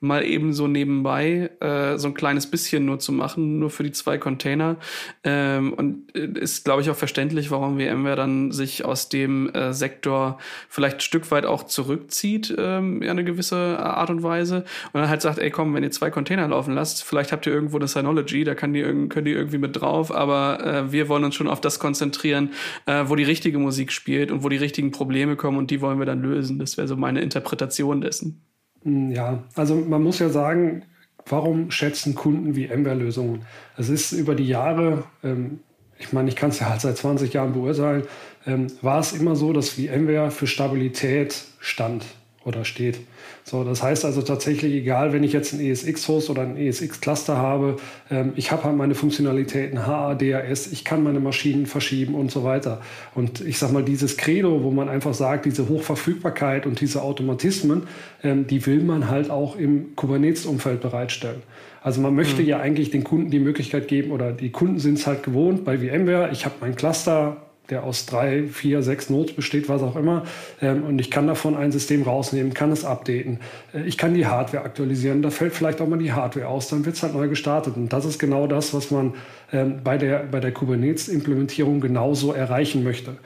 mal 0.00 0.24
eben 0.24 0.54
so 0.54 0.66
nebenbei 0.66 1.50
äh, 1.60 1.98
so 1.98 2.08
ein 2.08 2.14
kleines 2.14 2.50
bisschen 2.50 2.86
nur 2.86 2.98
zu 2.98 3.12
machen, 3.12 3.58
nur 3.58 3.68
für 3.68 3.82
die 3.82 3.92
zwei 3.92 4.16
Container. 4.16 4.76
Ähm, 5.24 5.74
und 5.74 6.16
äh, 6.16 6.40
ist, 6.40 6.64
glaube 6.64 6.80
ich, 6.80 6.90
auch 6.90 6.96
verständlich, 6.96 7.50
warum 7.50 7.78
VMware 7.78 8.16
dann 8.16 8.50
sich 8.50 8.84
aus 8.84 9.10
dem 9.10 9.50
äh, 9.50 9.74
Sektor 9.74 10.38
vielleicht 10.68 10.96
ein 10.96 11.00
Stück 11.00 11.30
weit 11.30 11.44
auch 11.44 11.64
zurückzieht, 11.64 12.54
ähm, 12.56 13.02
in 13.02 13.10
eine 13.10 13.24
gewisse 13.24 13.78
Art 13.78 14.08
und 14.08 14.22
Weise. 14.22 14.64
Und 14.92 15.00
dann 15.00 15.10
halt 15.10 15.20
sagt, 15.20 15.38
ey 15.38 15.50
komm, 15.50 15.74
wenn 15.74 15.82
ihr 15.82 15.90
zwei 15.90 16.10
Container 16.10 16.48
laufen 16.48 16.74
lasst, 16.74 17.04
vielleicht 17.04 17.30
habt 17.30 17.46
ihr 17.46 17.52
irgendwo 17.52 17.76
eine 17.76 17.88
Synology, 17.88 18.44
da 18.44 18.54
kann 18.54 18.72
die, 18.72 18.82
können 18.82 19.26
die 19.26 19.32
irgendwie 19.32 19.58
mit 19.58 19.78
drauf, 19.78 20.14
aber 20.14 20.64
äh, 20.64 20.92
wir 20.92 21.08
wollen 21.10 21.24
uns 21.24 21.34
schon 21.34 21.48
auf 21.48 21.60
das 21.60 21.78
konzentrieren, 21.78 22.52
äh, 22.86 23.04
wo 23.06 23.16
die 23.16 23.24
richtige 23.24 23.58
Musik 23.58 23.92
spielt 23.92 24.30
und 24.30 24.42
wo 24.42 24.48
die 24.48 24.56
richtigen 24.56 24.92
Probleme 24.92 25.36
kommen 25.36 25.58
und 25.58 25.70
die 25.70 25.82
wollen 25.82 25.98
wir 25.98 26.06
dann 26.06 26.22
lösen. 26.22 26.58
Das 26.58 26.78
wäre 26.78 26.88
so 26.88 26.96
meine 26.96 27.20
Interpretation 27.20 28.00
dessen. 28.00 28.49
Hm, 28.84 29.12
ja, 29.12 29.44
also 29.54 29.74
man 29.76 30.02
muss 30.02 30.18
ja 30.18 30.28
sagen, 30.28 30.84
warum 31.26 31.70
schätzen 31.70 32.14
Kunden 32.14 32.56
wie 32.56 32.68
VMware-Lösungen? 32.68 33.42
Es 33.76 33.88
ist 33.88 34.12
über 34.12 34.34
die 34.34 34.46
Jahre, 34.46 35.04
ähm, 35.22 35.60
ich 35.98 36.12
meine, 36.12 36.28
ich 36.28 36.36
kann 36.36 36.50
es 36.50 36.60
ja 36.60 36.70
halt 36.70 36.80
seit 36.80 36.96
20 36.96 37.32
Jahren 37.32 37.52
beurteilen, 37.52 38.04
ähm, 38.46 38.68
war 38.82 39.00
es 39.00 39.12
immer 39.12 39.36
so, 39.36 39.52
dass 39.52 39.70
VMware 39.70 40.30
für 40.30 40.46
Stabilität 40.46 41.44
stand 41.58 42.04
oder 42.50 42.64
steht. 42.64 42.98
So, 43.44 43.64
das 43.64 43.82
heißt 43.82 44.04
also 44.04 44.22
tatsächlich, 44.22 44.74
egal, 44.74 45.12
wenn 45.12 45.24
ich 45.24 45.32
jetzt 45.32 45.54
einen 45.54 45.64
ESX-Host 45.64 46.28
oder 46.30 46.42
einen 46.42 46.56
ESX-Cluster 46.56 47.36
habe, 47.36 47.76
ähm, 48.10 48.32
ich 48.36 48.52
habe 48.52 48.64
halt 48.64 48.76
meine 48.76 48.94
Funktionalitäten 48.94 49.86
HADAS, 49.86 50.66
ich 50.72 50.84
kann 50.84 51.02
meine 51.02 51.20
Maschinen 51.20 51.66
verschieben 51.66 52.14
und 52.14 52.30
so 52.30 52.44
weiter. 52.44 52.82
Und 53.14 53.40
ich 53.40 53.58
sage 53.58 53.72
mal, 53.72 53.82
dieses 53.82 54.16
Credo, 54.16 54.62
wo 54.62 54.70
man 54.70 54.88
einfach 54.88 55.14
sagt, 55.14 55.46
diese 55.46 55.68
Hochverfügbarkeit 55.68 56.66
und 56.66 56.80
diese 56.80 57.02
Automatismen, 57.02 57.84
ähm, 58.22 58.46
die 58.46 58.66
will 58.66 58.82
man 58.82 59.08
halt 59.08 59.30
auch 59.30 59.56
im 59.56 59.96
Kubernetes-Umfeld 59.96 60.80
bereitstellen. 60.80 61.42
Also 61.82 62.00
man 62.00 62.14
möchte 62.14 62.42
mhm. 62.42 62.48
ja 62.48 62.60
eigentlich 62.60 62.90
den 62.90 63.04
Kunden 63.04 63.30
die 63.30 63.40
Möglichkeit 63.40 63.88
geben, 63.88 64.10
oder 64.10 64.32
die 64.32 64.50
Kunden 64.50 64.78
sind 64.78 64.98
es 64.98 65.06
halt 65.06 65.22
gewohnt 65.22 65.64
bei 65.64 65.78
VMware, 65.78 66.30
ich 66.32 66.44
habe 66.44 66.56
mein 66.60 66.76
Cluster, 66.76 67.38
der 67.70 67.84
aus 67.84 68.06
drei, 68.06 68.48
vier, 68.48 68.82
sechs 68.82 69.10
Nodes 69.10 69.34
besteht, 69.34 69.68
was 69.68 69.82
auch 69.82 69.96
immer. 69.96 70.24
Ähm, 70.60 70.84
und 70.84 70.98
ich 70.98 71.10
kann 71.10 71.26
davon 71.26 71.56
ein 71.56 71.72
System 71.72 72.02
rausnehmen, 72.02 72.54
kann 72.54 72.72
es 72.72 72.84
updaten. 72.84 73.38
Äh, 73.72 73.82
ich 73.84 73.96
kann 73.96 74.14
die 74.14 74.26
Hardware 74.26 74.64
aktualisieren. 74.64 75.22
Da 75.22 75.30
fällt 75.30 75.54
vielleicht 75.54 75.80
auch 75.80 75.88
mal 75.88 75.98
die 75.98 76.12
Hardware 76.12 76.48
aus, 76.48 76.68
dann 76.68 76.84
wird 76.84 76.96
es 76.96 77.02
halt 77.02 77.14
neu 77.14 77.28
gestartet. 77.28 77.76
Und 77.76 77.92
das 77.92 78.04
ist 78.04 78.18
genau 78.18 78.46
das, 78.46 78.74
was 78.74 78.90
man 78.90 79.14
ähm, 79.52 79.80
bei 79.82 79.98
der, 79.98 80.24
bei 80.30 80.40
der 80.40 80.52
Kubernetes-Implementierung 80.52 81.80
genauso 81.80 82.32
erreichen 82.32 82.82
möchte. 82.84 83.16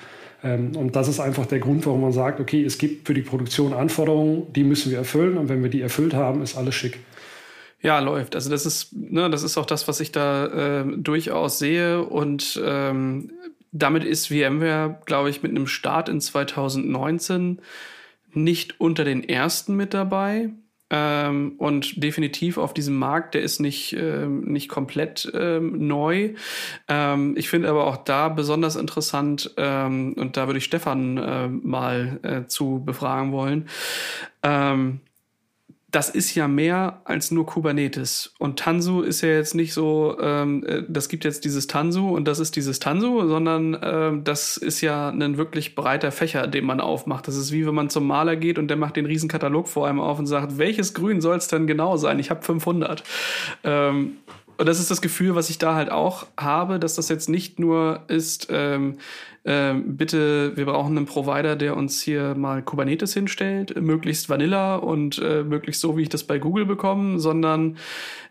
Ähm, 0.43 0.77
und 0.77 0.95
das 0.95 1.09
ist 1.09 1.21
einfach 1.21 1.47
der 1.47 1.59
Grund, 1.59 1.87
warum 1.87 2.03
man 2.03 2.13
sagt, 2.13 2.39
okay, 2.39 2.65
es 2.65 2.79
gibt 2.79 3.07
für 3.07 3.15
die 3.15 3.23
Produktion 3.23 3.73
Anforderungen, 3.73 4.53
die 4.53 4.65
müssen 4.65 4.91
wir 4.91 4.99
erfüllen. 4.99 5.39
Und 5.39 5.49
wenn 5.49 5.63
wir 5.63 5.71
die 5.71 5.81
erfüllt 5.81 6.15
haben, 6.15 6.43
ist 6.43 6.57
alles 6.57 6.75
schick. 6.75 6.99
Ja, 7.85 7.99
läuft. 7.99 8.35
Also 8.35 8.49
das 8.49 8.65
ist, 8.65 8.95
ne, 8.95 9.29
das 9.29 9.43
ist 9.43 9.59
auch 9.59 9.67
das, 9.67 9.89
was 9.89 10.01
ich 10.01 10.11
da 10.11 10.81
äh, 10.81 10.85
durchaus 10.97 11.59
sehe. 11.59 12.03
Und 12.03 12.59
ähm, 12.65 13.31
damit 13.75 14.05
ist 14.05 14.29
VMware, 14.29 15.01
glaube 15.05 15.29
ich, 15.31 15.43
mit 15.43 15.51
einem 15.51 15.67
Start 15.67 16.09
in 16.09 16.21
2019 16.21 17.61
nicht 18.33 18.81
unter 18.81 19.05
den 19.05 19.29
ersten 19.29 19.77
mit 19.77 19.93
dabei. 19.93 20.51
Ähm, 20.91 21.55
und 21.59 22.03
definitiv 22.03 22.57
auf 22.57 22.73
diesem 22.73 22.97
Markt, 22.97 23.35
der 23.35 23.43
ist 23.43 23.59
nicht, 23.59 23.95
ähm, 23.95 24.43
nicht 24.43 24.69
komplett 24.69 25.31
ähm, 25.35 25.89
neu. 25.89 26.35
Ähm, 26.89 27.35
ich 27.37 27.49
finde 27.49 27.69
aber 27.69 27.87
auch 27.87 27.97
da 27.97 28.29
besonders 28.29 28.77
interessant, 28.77 29.53
ähm, 29.57 30.13
und 30.17 30.37
da 30.37 30.47
würde 30.47 30.59
ich 30.59 30.65
Stefan 30.65 31.17
äh, 31.17 31.49
mal 31.49 32.21
äh, 32.23 32.47
zu 32.47 32.83
befragen 32.85 33.33
wollen. 33.33 33.69
Das 35.95 36.11
ist 36.11 36.35
ja 36.35 36.49
mehr 36.49 37.03
als 37.05 37.31
nur 37.31 37.47
Kubernetes. 37.47 38.35
Und 38.41 38.59
Tanzu 38.59 39.03
ist 39.03 39.21
ja 39.21 39.29
jetzt 39.29 39.55
nicht 39.55 39.73
so, 39.73 40.17
ähm, 40.21 40.65
äh, 40.67 40.83
das 40.89 41.09
gibt 41.09 41.25
jetzt 41.25 41.45
dieses 41.45 41.69
Tanzu 41.69 42.09
und 42.09 42.27
das 42.27 42.41
ist 42.41 42.57
dieses 42.57 42.81
Tanzu, 42.81 43.29
sondern 43.29 43.79
ähm, 43.81 44.25
das 44.25 44.57
ist 44.57 44.81
ja 44.81 45.11
ein 45.11 45.37
wirklich 45.37 45.77
breiter 45.77 46.11
Fächer, 46.11 46.49
den 46.49 46.65
man 46.65 46.81
aufmacht. 46.81 47.29
Das 47.29 47.37
ist 47.37 47.53
wie 47.53 47.65
wenn 47.65 47.77
man 47.77 47.91
zum 47.91 48.09
Maler 48.09 48.35
geht 48.35 48.59
und 48.59 48.67
der 48.67 48.77
macht 48.77 48.97
den 48.97 49.07
riesen 49.07 49.29
Katalog 49.29 49.69
vor 49.69 49.87
einem 49.87 50.01
auf 50.01 50.19
und 50.19 50.27
sagt, 50.27 50.59
welches 50.59 50.95
Grün 50.95 51.21
soll 51.21 51.37
es 51.37 51.47
denn 51.47 51.69
genau 51.69 51.97
sein? 51.97 52.19
Ich 52.19 52.29
habe 52.29 52.43
500. 52.43 53.05
Ähm, 53.63 54.17
und 54.57 54.69
das 54.69 54.81
ist 54.81 54.91
das 54.91 55.01
Gefühl, 55.01 55.37
was 55.37 55.49
ich 55.49 55.59
da 55.59 55.77
halt 55.77 55.93
auch 55.93 56.27
habe, 56.37 56.81
dass 56.81 56.97
das 56.97 57.09
jetzt 57.09 57.29
nicht 57.29 57.61
nur 57.61 58.03
ist, 58.09 58.49
ähm, 58.51 58.99
ähm, 59.45 59.97
bitte, 59.97 60.57
wir 60.57 60.65
brauchen 60.65 60.97
einen 60.97 61.07
Provider, 61.07 61.57
der 61.57 61.77
uns 61.77 62.01
hier 62.01 62.35
mal 62.35 62.63
Kubernetes 62.63 63.13
hinstellt, 63.15 63.81
möglichst 63.81 64.29
Vanilla 64.29 64.77
und 64.77 65.19
äh, 65.19 65.43
möglichst 65.43 65.81
so, 65.81 65.97
wie 65.97 66.03
ich 66.03 66.09
das 66.09 66.25
bei 66.25 66.39
Google 66.39 66.67
bekomme, 66.67 67.19
sondern 67.19 67.77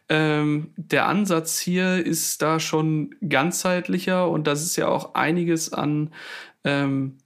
ähm, 0.10 0.71
der 0.76 1.08
Ansatz 1.08 1.60
hier 1.60 2.04
ist 2.06 2.41
da 2.41 2.60
schon 2.60 3.15
ganzheitlicher 3.28 4.30
und 4.30 4.47
das 4.47 4.63
ist 4.63 4.76
ja 4.76 4.88
auch 4.88 5.13
einiges 5.13 5.71
an 5.71 6.10
ähm, 6.63 7.17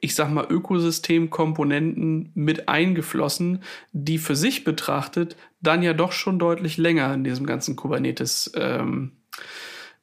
ich 0.00 0.14
sag 0.14 0.30
mal, 0.30 0.46
Ökosystemkomponenten 0.48 2.32
mit 2.34 2.68
eingeflossen, 2.68 3.62
die 3.92 4.18
für 4.18 4.34
sich 4.34 4.64
betrachtet 4.64 5.36
dann 5.60 5.82
ja 5.82 5.92
doch 5.92 6.12
schon 6.12 6.38
deutlich 6.38 6.78
länger 6.78 7.12
in 7.12 7.22
diesem 7.22 7.46
ganzen 7.46 7.76
Kubernetes 7.76 8.50
ähm, 8.54 9.12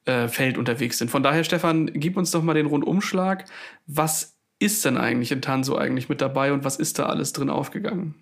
äh, 0.08 0.28
Feld 0.28 0.56
unterwegs 0.56 0.98
sind. 0.98 1.10
Von 1.10 1.22
daher, 1.22 1.44
Stefan, 1.44 1.90
gib 1.92 2.16
uns 2.16 2.30
doch 2.30 2.42
mal 2.42 2.54
den 2.54 2.66
Rundumschlag. 2.66 3.44
Was 3.86 4.38
ist 4.58 4.84
denn 4.84 4.96
eigentlich 4.96 5.30
in 5.30 5.42
Tanso 5.42 5.76
eigentlich 5.76 6.08
mit 6.08 6.20
dabei 6.20 6.52
und 6.52 6.64
was 6.64 6.76
ist 6.76 6.98
da 6.98 7.06
alles 7.06 7.32
drin 7.32 7.50
aufgegangen? 7.50 8.14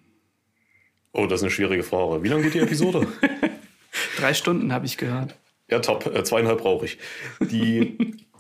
Oh, 1.13 1.27
das 1.27 1.41
ist 1.41 1.45
eine 1.45 1.51
schwierige 1.51 1.85
Frage. 1.85 2.23
Wie 2.23 2.29
lange 2.29 2.43
geht 2.43 2.55
die 2.55 2.59
Episode? 2.59 3.07
Drei 4.19 4.35
Stunden 4.35 4.73
habe 4.73 4.85
ich 4.85 4.99
gehört. 4.99 5.37
Ja, 5.71 5.79
top. 5.79 6.07
Äh, 6.07 6.25
zweieinhalb 6.25 6.61
brauche 6.61 6.87
ich. 6.87 6.99
Die, 7.41 7.97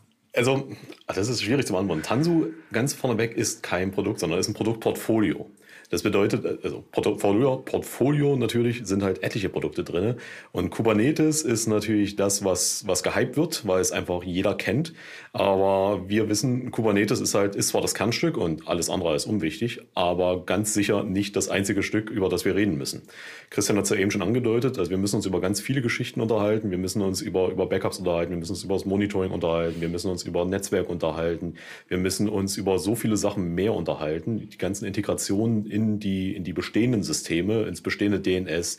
also, 0.34 0.68
das 1.06 1.28
ist 1.28 1.42
schwierig 1.42 1.66
zu 1.66 1.72
beantworten. 1.72 2.02
Tanzu 2.02 2.48
ganz 2.72 2.94
vorneweg 2.94 3.36
ist 3.36 3.62
kein 3.62 3.92
Produkt, 3.92 4.20
sondern 4.20 4.38
ist 4.40 4.48
ein 4.48 4.54
Produktportfolio. 4.54 5.48
Das 5.90 6.02
bedeutet, 6.02 6.44
also 6.64 6.84
Portfolio, 6.90 7.58
Portfolio 7.58 8.36
natürlich 8.36 8.82
sind 8.84 9.02
halt 9.02 9.22
etliche 9.22 9.48
Produkte 9.48 9.84
drin. 9.84 10.16
Und 10.52 10.70
Kubernetes 10.70 11.42
ist 11.42 11.68
natürlich 11.68 12.16
das, 12.16 12.44
was, 12.44 12.86
was 12.86 13.02
gehypt 13.04 13.36
wird, 13.36 13.66
weil 13.66 13.80
es 13.80 13.92
einfach 13.92 14.24
jeder 14.24 14.54
kennt. 14.54 14.94
Aber 15.32 16.08
wir 16.08 16.28
wissen, 16.28 16.70
Kubernetes 16.72 17.20
ist 17.20 17.34
halt, 17.34 17.54
ist 17.54 17.68
zwar 17.68 17.82
das 17.82 17.94
Kernstück 17.94 18.36
und 18.36 18.66
alles 18.66 18.90
andere 18.90 19.14
ist 19.14 19.26
unwichtig, 19.26 19.80
aber 19.94 20.44
ganz 20.44 20.74
sicher 20.74 21.04
nicht 21.04 21.36
das 21.36 21.48
einzige 21.48 21.82
Stück, 21.82 22.10
über 22.10 22.28
das 22.28 22.44
wir 22.44 22.56
reden 22.56 22.76
müssen. 22.76 23.02
Christian 23.50 23.78
hat 23.78 23.84
es 23.84 23.90
ja 23.90 23.96
eben 23.96 24.10
schon 24.10 24.22
angedeutet, 24.22 24.78
also 24.78 24.90
wir 24.90 24.98
müssen 24.98 25.16
uns 25.16 25.26
über 25.26 25.40
ganz 25.40 25.60
viele 25.60 25.82
Geschichten 25.82 26.20
unterhalten. 26.20 26.70
Wir 26.70 26.78
müssen 26.78 27.00
uns 27.00 27.20
über, 27.20 27.50
über 27.50 27.66
Backups 27.66 27.98
unterhalten. 27.98 28.30
Wir 28.30 28.38
müssen 28.38 28.52
uns 28.52 28.64
über 28.64 28.74
das 28.74 28.86
Monitoring 28.86 29.30
unterhalten. 29.30 29.80
Wir 29.80 29.88
müssen 29.88 30.10
uns 30.10 30.24
über 30.24 30.44
Netzwerk 30.44 30.88
unterhalten. 30.88 31.54
Wir 31.88 31.98
müssen 31.98 32.28
uns 32.28 32.56
über 32.56 32.78
so 32.78 32.96
viele 32.96 33.16
Sachen 33.16 33.54
mehr 33.54 33.74
unterhalten. 33.74 34.48
Die 34.50 34.58
ganzen 34.58 34.84
Integrationen 34.84 35.70
in 35.76 36.00
die, 36.00 36.34
in 36.34 36.42
die 36.42 36.52
bestehenden 36.52 37.02
Systeme, 37.02 37.62
ins 37.64 37.82
bestehende 37.82 38.20
DNS, 38.20 38.78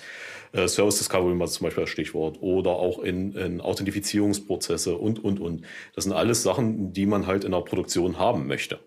äh, 0.51 0.67
Service 0.67 0.97
Discovery 0.97 1.37
war 1.39 1.47
zum 1.47 1.65
Beispiel 1.65 1.83
das 1.83 1.89
Stichwort, 1.89 2.41
oder 2.41 2.71
auch 2.71 2.99
in, 2.99 3.33
in 3.33 3.61
Authentifizierungsprozesse 3.61 4.97
und, 4.97 5.23
und, 5.23 5.39
und. 5.39 5.61
Das 5.95 6.03
sind 6.03 6.13
alles 6.13 6.43
Sachen, 6.43 6.91
die 6.91 7.05
man 7.05 7.27
halt 7.27 7.43
in 7.43 7.51
der 7.51 7.61
Produktion 7.61 8.17
haben 8.17 8.47
möchte. 8.47 8.79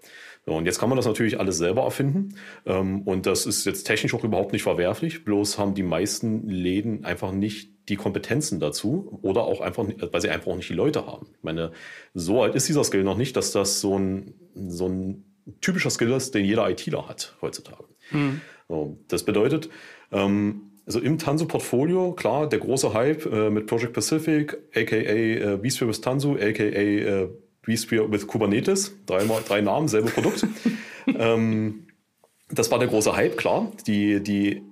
So, 0.46 0.54
und 0.54 0.64
jetzt 0.64 0.78
kann 0.78 0.88
man 0.88 0.96
das 0.96 1.06
natürlich 1.06 1.38
alles 1.38 1.58
selber 1.58 1.82
erfinden. 1.82 2.34
Ähm, 2.66 3.02
und 3.02 3.26
das 3.26 3.46
ist 3.46 3.64
jetzt 3.66 3.84
technisch 3.84 4.14
auch 4.14 4.24
überhaupt 4.24 4.52
nicht 4.52 4.62
verwerflich. 4.62 5.24
Bloß 5.24 5.58
haben 5.58 5.74
die 5.74 5.82
meisten 5.82 6.48
Läden 6.48 7.04
einfach 7.04 7.32
nicht 7.32 7.88
die 7.88 7.96
Kompetenzen 7.96 8.60
dazu 8.60 9.18
oder 9.22 9.42
auch 9.42 9.60
einfach, 9.60 9.86
weil 9.86 10.20
sie 10.20 10.30
einfach 10.30 10.48
auch 10.48 10.56
nicht 10.56 10.70
die 10.70 10.74
Leute 10.74 11.06
haben. 11.06 11.26
Ich 11.36 11.42
meine, 11.42 11.72
so 12.14 12.42
alt 12.42 12.54
ist 12.54 12.68
dieser 12.68 12.84
Skill 12.84 13.04
noch 13.04 13.16
nicht, 13.16 13.36
dass 13.36 13.52
das 13.52 13.80
so 13.80 13.98
ein, 13.98 14.34
so 14.54 14.88
ein 14.88 15.24
typischer 15.60 15.90
Skill 15.90 16.12
ist, 16.12 16.34
den 16.34 16.44
jeder 16.44 16.68
ITler 16.70 17.08
hat 17.08 17.36
heutzutage. 17.42 17.89
Mhm. 18.10 18.40
So, 18.68 18.98
das 19.08 19.24
bedeutet, 19.24 19.68
ähm, 20.12 20.70
also 20.86 21.00
im 21.00 21.18
Tanzu-Portfolio, 21.18 22.12
klar, 22.12 22.48
der 22.48 22.58
große 22.58 22.94
Hype 22.94 23.26
äh, 23.26 23.50
mit 23.50 23.66
Project 23.66 23.92
Pacific, 23.92 24.58
aka 24.74 24.96
äh, 24.96 25.58
vSphere 25.58 25.88
with 25.88 26.00
Tanzu, 26.00 26.34
aka 26.34 26.64
äh, 26.64 27.28
vSphere 27.62 28.10
with 28.10 28.26
Kubernetes, 28.26 28.96
dreimal, 29.06 29.42
drei 29.46 29.60
Namen, 29.60 29.88
selbe 29.88 30.10
Produkt. 30.10 30.46
ähm, 31.06 31.86
das 32.50 32.70
war 32.70 32.78
der 32.78 32.88
große 32.88 33.14
Hype, 33.14 33.36
klar. 33.36 33.70
Die, 33.86 34.20
die 34.20 34.62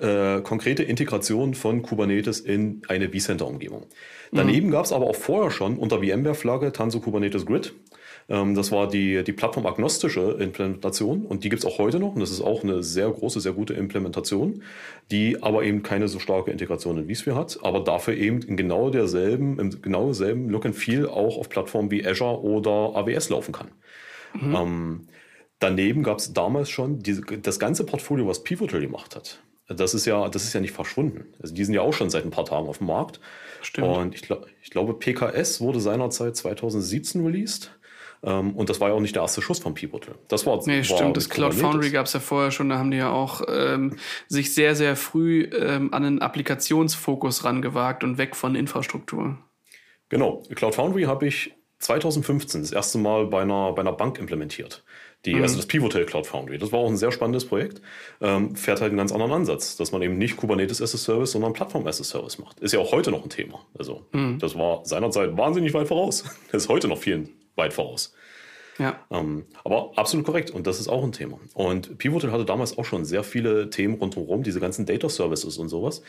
äh, 0.00 0.40
konkrete 0.42 0.82
Integration 0.82 1.54
von 1.54 1.82
Kubernetes 1.82 2.40
in 2.40 2.82
eine 2.88 3.10
vCenter-Umgebung. 3.10 3.86
Daneben 4.32 4.68
mhm. 4.68 4.72
gab 4.72 4.84
es 4.84 4.92
aber 4.92 5.06
auch 5.06 5.16
vorher 5.16 5.50
schon 5.50 5.76
unter 5.76 5.98
VMware-Flagge 5.98 6.72
Tanzu 6.72 7.00
Kubernetes 7.00 7.46
Grid. 7.46 7.74
Ähm, 8.28 8.54
das 8.54 8.70
war 8.70 8.88
die, 8.88 9.24
die 9.24 9.32
plattformagnostische 9.32 10.36
Implementation 10.38 11.26
und 11.26 11.42
die 11.44 11.48
gibt 11.48 11.64
es 11.64 11.66
auch 11.66 11.78
heute 11.78 11.98
noch 11.98 12.14
und 12.14 12.20
das 12.20 12.30
ist 12.30 12.40
auch 12.40 12.62
eine 12.62 12.82
sehr 12.82 13.10
große, 13.10 13.40
sehr 13.40 13.52
gute 13.52 13.74
Implementation, 13.74 14.62
die 15.10 15.42
aber 15.42 15.64
eben 15.64 15.82
keine 15.82 16.06
so 16.08 16.20
starke 16.20 16.50
Integration 16.50 16.98
in 16.98 17.14
vSphere 17.14 17.34
hat, 17.34 17.58
aber 17.62 17.80
dafür 17.80 18.14
eben 18.14 18.40
in 18.42 18.56
genau 18.56 18.90
derselben, 18.90 19.58
im 19.58 19.82
genau 19.82 20.06
derselben 20.06 20.48
Look 20.48 20.64
and 20.64 20.76
Feel 20.76 21.08
auch 21.08 21.36
auf 21.36 21.48
Plattformen 21.48 21.90
wie 21.90 22.06
Azure 22.06 22.40
oder 22.40 22.96
AWS 22.96 23.30
laufen 23.30 23.52
kann. 23.52 23.68
Mhm. 24.40 24.54
Ähm, 24.54 25.00
daneben 25.58 26.04
gab 26.04 26.18
es 26.18 26.32
damals 26.32 26.70
schon 26.70 27.00
diese, 27.00 27.22
das 27.22 27.58
ganze 27.58 27.84
Portfolio, 27.84 28.28
was 28.28 28.44
Pivotal 28.44 28.80
gemacht 28.80 29.16
hat. 29.16 29.40
Das 29.66 29.94
ist 29.94 30.04
ja, 30.04 30.28
das 30.28 30.44
ist 30.44 30.52
ja 30.52 30.60
nicht 30.60 30.72
verschwunden. 30.72 31.32
Also 31.40 31.54
die 31.54 31.64
sind 31.64 31.74
ja 31.74 31.82
auch 31.82 31.92
schon 31.92 32.10
seit 32.10 32.24
ein 32.24 32.30
paar 32.30 32.44
Tagen 32.44 32.66
auf 32.66 32.78
dem 32.78 32.88
Markt. 32.88 33.20
Stimmt. 33.62 33.88
Und 33.88 34.14
ich, 34.14 34.28
ich 34.62 34.70
glaube, 34.70 34.94
PKS 34.94 35.60
wurde 35.60 35.80
seinerzeit 35.80 36.36
2017 36.36 37.24
released. 37.24 37.70
Ähm, 38.22 38.54
und 38.54 38.68
das 38.68 38.80
war 38.80 38.88
ja 38.88 38.94
auch 38.94 39.00
nicht 39.00 39.14
der 39.14 39.22
erste 39.22 39.40
Schuss 39.40 39.60
vom 39.60 39.74
Pivotal. 39.74 40.14
Das 40.28 40.44
war 40.46 40.60
Nee, 40.66 40.78
war 40.78 40.84
stimmt. 40.84 41.16
Das 41.16 41.28
Cloud 41.30 41.54
Foundry 41.54 41.90
gab 41.90 42.06
es 42.06 42.12
ja 42.12 42.20
vorher 42.20 42.50
schon. 42.50 42.68
Da 42.68 42.78
haben 42.78 42.90
die 42.90 42.98
ja 42.98 43.10
auch 43.10 43.42
ähm, 43.48 43.96
sich 44.28 44.54
sehr, 44.54 44.74
sehr 44.74 44.96
früh 44.96 45.48
ähm, 45.52 45.92
an 45.94 46.04
einen 46.04 46.18
Applikationsfokus 46.20 47.44
rangewagt 47.44 48.04
und 48.04 48.18
weg 48.18 48.36
von 48.36 48.54
Infrastruktur. 48.54 49.38
Genau. 50.10 50.42
Cloud 50.54 50.74
Foundry 50.74 51.04
habe 51.04 51.26
ich 51.26 51.54
2015 51.78 52.62
das 52.62 52.72
erste 52.72 52.98
Mal 52.98 53.26
bei 53.26 53.42
einer, 53.42 53.72
bei 53.72 53.80
einer 53.80 53.92
Bank 53.92 54.18
implementiert. 54.18 54.84
Die, 55.26 55.34
mhm. 55.34 55.42
Also 55.42 55.56
das 55.56 55.66
Pivotal 55.66 56.06
Cloud 56.06 56.26
Foundry. 56.26 56.58
Das 56.58 56.72
war 56.72 56.80
auch 56.80 56.88
ein 56.88 56.96
sehr 56.96 57.12
spannendes 57.12 57.44
Projekt. 57.44 57.82
Ähm, 58.20 58.56
fährt 58.56 58.80
halt 58.80 58.90
einen 58.90 58.98
ganz 58.98 59.12
anderen 59.12 59.32
Ansatz, 59.32 59.76
dass 59.76 59.92
man 59.92 60.00
eben 60.02 60.16
nicht 60.16 60.36
Kubernetes 60.36 60.80
as 60.80 60.94
a 60.94 60.98
Service, 60.98 61.32
sondern 61.32 61.52
Plattform 61.52 61.86
as 61.86 62.00
a 62.00 62.04
Service 62.04 62.38
macht. 62.38 62.60
Ist 62.60 62.72
ja 62.72 62.80
auch 62.80 62.92
heute 62.92 63.10
noch 63.10 63.22
ein 63.22 63.30
Thema. 63.30 63.60
Also 63.78 64.06
mhm. 64.12 64.38
das 64.38 64.56
war 64.56 64.84
seinerzeit 64.84 65.36
wahnsinnig 65.36 65.74
weit 65.74 65.88
voraus. 65.88 66.24
Das 66.52 66.64
ist 66.64 66.68
heute 66.68 66.88
noch 66.88 66.98
vielen 66.98 67.30
weit 67.54 67.72
voraus. 67.72 68.12
Ja. 68.78 68.98
Ähm, 69.10 69.44
aber 69.62 69.92
absolut 69.96 70.24
korrekt. 70.24 70.50
Und 70.50 70.66
das 70.66 70.80
ist 70.80 70.88
auch 70.88 71.04
ein 71.04 71.12
Thema. 71.12 71.38
Und 71.52 71.98
Pivotal 71.98 72.32
hatte 72.32 72.46
damals 72.46 72.78
auch 72.78 72.86
schon 72.86 73.04
sehr 73.04 73.22
viele 73.22 73.68
Themen 73.68 73.94
rundherum, 73.94 74.42
diese 74.42 74.58
ganzen 74.58 74.86
Data 74.86 75.08
Services 75.10 75.58
und 75.58 75.68
sowas. 75.68 76.02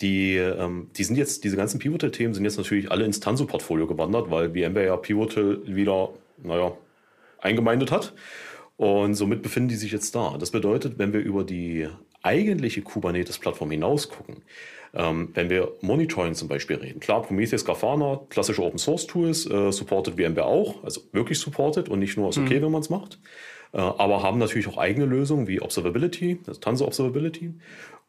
Die, 0.00 0.34
ähm, 0.36 0.90
die 0.96 1.04
sind 1.04 1.16
jetzt, 1.16 1.44
diese 1.44 1.56
ganzen 1.56 1.78
Pivotal-Themen 1.78 2.34
sind 2.34 2.44
jetzt 2.44 2.56
natürlich 2.56 2.90
alle 2.90 3.04
ins 3.04 3.20
Tanzu-Portfolio 3.20 3.86
gewandert, 3.86 4.28
weil 4.28 4.50
VMware 4.50 4.86
ja 4.86 4.96
Pivotal 4.96 5.60
wieder, 5.66 6.10
naja, 6.42 6.76
eingemeindet 7.40 7.92
hat. 7.92 8.12
Und 8.76 9.14
somit 9.14 9.42
befinden 9.42 9.70
die 9.70 9.76
sich 9.76 9.92
jetzt 9.92 10.14
da. 10.14 10.36
Das 10.38 10.50
bedeutet, 10.50 10.98
wenn 10.98 11.12
wir 11.12 11.20
über 11.20 11.44
die 11.44 11.88
eigentliche 12.22 12.82
Kubernetes-Plattform 12.82 13.70
hinaus 13.70 14.08
gucken, 14.08 14.42
ähm, 14.94 15.30
wenn 15.34 15.48
wir 15.48 15.72
Monitoring 15.80 16.34
zum 16.34 16.48
Beispiel 16.48 16.76
reden, 16.76 17.00
klar, 17.00 17.22
Prometheus, 17.22 17.64
Grafana, 17.64 18.20
klassische 18.28 18.62
Open 18.62 18.78
Source 18.78 19.06
Tools, 19.06 19.46
äh, 19.46 19.70
supported 19.72 20.14
VMware 20.14 20.46
auch, 20.46 20.82
also 20.84 21.02
wirklich 21.12 21.38
supported 21.38 21.88
und 21.88 22.00
nicht 22.00 22.16
nur 22.16 22.28
ist 22.28 22.38
okay, 22.38 22.58
mhm. 22.58 22.64
wenn 22.64 22.72
man 22.72 22.80
es 22.82 22.90
macht, 22.90 23.18
äh, 23.72 23.78
aber 23.78 24.22
haben 24.22 24.38
natürlich 24.38 24.68
auch 24.68 24.78
eigene 24.78 25.06
Lösungen 25.06 25.46
wie 25.46 25.60
Observability, 25.60 26.40
also 26.46 26.60
Tanso 26.60 26.86
Observability 26.86 27.54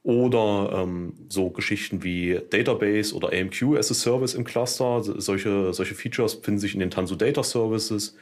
oder 0.03 0.84
ähm, 0.84 1.13
so 1.27 1.49
Geschichten 1.49 2.03
wie 2.03 2.39
Database 2.49 3.13
oder 3.13 3.34
AMQ 3.34 3.77
as 3.77 3.91
a 3.91 3.93
Service 3.93 4.36
im 4.36 4.45
Cluster. 4.45 5.01
Solche, 5.03 5.73
solche 5.73 5.95
Features 5.95 6.36
finden 6.36 6.60
sich 6.60 6.73
in 6.73 6.80
den 6.80 6.91
Tanzu 6.91 7.17
Data 7.17 7.43
Services 7.43 8.15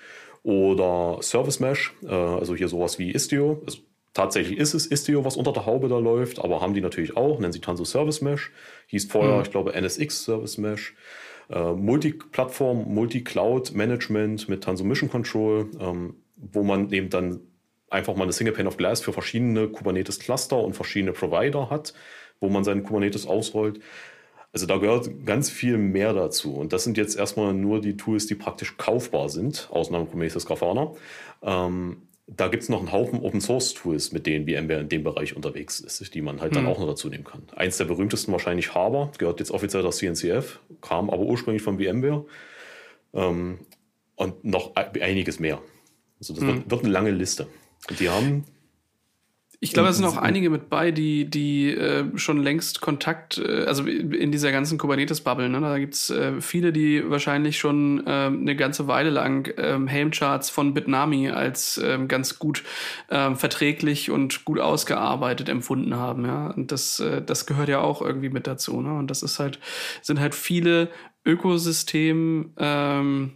oder 0.46 1.18
Service 1.24 1.60
Mesh, 1.60 1.92
äh, 2.04 2.14
also 2.14 2.56
hier 2.56 2.68
sowas 2.68 3.00
wie 3.00 3.12
Istio. 3.12 3.64
Also 3.66 3.80
tatsächlich 4.14 4.60
ist 4.60 4.76
es 4.76 4.86
Istio, 4.86 5.26
was 5.26 5.38
unter 5.38 5.52
der 5.52 5.66
Haube 5.66 5.90
da 5.90 5.98
läuft, 5.98 6.40
aber 6.40 6.62
haben 6.62 6.76
die 6.76 6.82
natürlich 6.82 7.18
auch, 7.18 7.40
nennen 7.40 7.52
sie 7.52 7.62
Tanzu 7.62 7.84
Service 7.84 8.22
Mesh. 8.22 8.52
Hieß 8.88 9.06
vorher, 9.06 9.38
mhm. 9.38 9.42
ich 9.42 9.50
glaube, 9.50 9.74
NSX 9.74 10.24
Service 10.24 10.60
Mesh. 10.60 10.96
Äh, 11.50 11.74
Multi-Plattform, 11.74 12.94
Multi-Cloud 12.94 13.74
Management 13.74 14.48
mit 14.48 14.64
Tanzu 14.64 14.84
Mission 14.84 15.10
Control, 15.10 15.68
ähm, 15.80 16.16
wo 16.38 16.62
man 16.62 16.92
eben 16.92 17.10
dann 17.10 17.42
einfach 17.90 18.16
mal 18.16 18.24
eine 18.24 18.34
Single 18.34 18.54
Pane 18.54 18.68
of 18.68 18.78
Glass 18.78 19.02
für 19.02 19.14
verschiedene 19.14 19.68
Kubernetes 19.68 20.20
Cluster 20.20 20.64
und 20.64 20.76
verschiedene 20.76 21.14
Provider 21.14 21.72
hat, 21.72 21.96
wo 22.40 22.50
man 22.50 22.64
seinen 22.64 22.84
Kubernetes 22.84 23.26
ausrollt. 23.26 23.80
Also 24.56 24.68
da 24.68 24.78
gehört 24.78 25.10
ganz 25.26 25.50
viel 25.50 25.78
mehr 25.78 26.14
dazu. 26.14 26.54
Und 26.56 26.72
das 26.72 26.86
sind 26.86 26.96
jetzt 26.96 27.18
erstmal 27.18 27.54
nur 27.54 27.82
die 27.82 27.98
Tools, 27.98 28.26
die 28.26 28.36
praktisch 28.36 28.78
kaufbar 28.78 29.28
sind, 29.28 29.68
Ausnahme 29.70 30.06
Prometheus 30.06 30.46
Grafana. 30.46 30.94
Ähm, 31.44 32.04
da 32.26 32.48
gibt 32.48 32.64
es 32.64 32.70
noch 32.70 32.80
einen 32.80 32.94
Haufen 32.94 33.20
Open 33.20 33.42
Source 33.42 33.74
Tools, 33.74 34.14
mit 34.14 34.26
denen 34.26 34.46
VMware 34.48 34.80
in 34.80 34.88
dem 34.88 35.04
Bereich 35.04 35.36
unterwegs 35.36 35.82
ist, 35.82 36.16
die 36.16 36.22
man 36.22 36.40
halt 36.40 36.54
mhm. 36.54 36.56
dann 36.56 36.68
auch 36.68 36.80
noch 36.80 36.88
dazu 36.88 37.10
nehmen 37.10 37.26
kann. 37.26 37.42
Eins 37.54 37.76
der 37.76 37.84
berühmtesten 37.84 38.32
wahrscheinlich 38.32 38.74
Harbor, 38.74 39.12
gehört 39.18 39.42
jetzt 39.42 39.52
offiziell 39.52 39.84
das 39.84 39.98
CNCF, 39.98 40.62
kam 40.80 41.10
aber 41.10 41.24
ursprünglich 41.24 41.62
von 41.62 41.78
VMware. 41.78 42.24
Ähm, 43.14 43.60
und 44.16 44.46
noch 44.46 44.74
einiges 44.76 45.38
mehr. 45.38 45.62
Also 46.22 46.34
das 46.34 46.44
mhm. 46.44 46.48
wird, 46.48 46.72
wird 46.72 46.84
eine 46.86 46.94
lange 46.94 47.12
Liste. 47.12 47.48
Und 47.90 48.00
die 48.00 48.08
haben 48.08 48.46
ich 49.60 49.74
glaube, 49.74 49.90
es 49.90 49.98
sind 49.98 50.06
auch 50.06 50.18
einige 50.18 50.50
mit 50.50 50.70
bei, 50.70 50.92
die, 50.92 51.30
die 51.30 51.70
äh, 51.72 52.06
schon 52.18 52.42
längst 52.42 52.82
Kontakt, 52.82 53.38
äh, 53.38 53.66
also 53.66 53.86
in 53.86 54.32
dieser 54.32 54.52
ganzen 54.52 54.78
Kubernetes-Bubble, 54.78 55.50
ne? 55.50 55.62
da 55.62 55.78
gibt's 55.80 56.10
äh, 56.10 56.42
viele, 56.42 56.74
die 56.74 57.10
wahrscheinlich 57.10 57.58
schon 57.58 58.06
äh, 58.06 58.10
eine 58.10 58.56
ganze 58.56 58.88
Weile 58.88 59.10
lang 59.10 59.48
äh, 59.58 59.80
Helm-Charts 59.86 60.50
von 60.50 60.74
Bitnami 60.74 61.30
als 61.30 61.78
äh, 61.78 62.00
ganz 62.08 62.40
gut 62.40 62.64
äh, 63.10 63.34
verträglich 63.36 64.12
und 64.12 64.46
gut 64.46 64.60
ausgearbeitet 64.60 65.50
empfunden 65.50 65.96
haben. 65.96 66.26
Ja? 66.26 66.48
Und 66.48 66.72
das, 66.72 67.00
äh, 67.00 67.22
das 67.22 67.46
gehört 67.46 67.70
ja 67.70 67.80
auch 67.80 68.02
irgendwie 68.02 68.30
mit 68.30 68.48
dazu. 68.48 68.82
Ne? 68.82 68.94
Und 68.98 69.10
das 69.10 69.24
ist 69.24 69.40
halt, 69.40 69.60
sind 70.02 70.20
halt 70.20 70.36
viele 70.36 70.90
Ökosystem 71.26 72.52
ähm, 72.58 73.32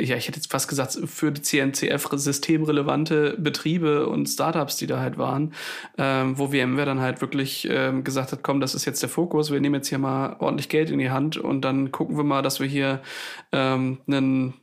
ja, 0.00 0.16
ich 0.16 0.28
hätte 0.28 0.38
jetzt 0.38 0.50
fast 0.50 0.68
gesagt, 0.68 0.98
für 1.06 1.32
die 1.32 1.42
CNCF 1.42 2.08
systemrelevante 2.12 3.36
Betriebe 3.38 4.06
und 4.06 4.26
Startups, 4.26 4.76
die 4.76 4.86
da 4.86 5.00
halt 5.00 5.18
waren, 5.18 5.54
ähm, 5.96 6.38
wo 6.38 6.48
VMware 6.48 6.86
dann 6.86 7.00
halt 7.00 7.20
wirklich 7.20 7.66
ähm, 7.70 8.04
gesagt 8.04 8.32
hat, 8.32 8.42
komm, 8.42 8.60
das 8.60 8.74
ist 8.74 8.84
jetzt 8.84 9.02
der 9.02 9.08
Fokus, 9.08 9.50
wir 9.50 9.60
nehmen 9.60 9.76
jetzt 9.76 9.88
hier 9.88 9.98
mal 9.98 10.36
ordentlich 10.38 10.68
Geld 10.68 10.90
in 10.90 10.98
die 10.98 11.10
Hand 11.10 11.36
und 11.36 11.62
dann 11.62 11.90
gucken 11.90 12.16
wir 12.16 12.24
mal, 12.24 12.42
dass 12.42 12.60
wir 12.60 12.66
hier 12.66 13.02
ähm, 13.52 13.98
einen 14.06 14.54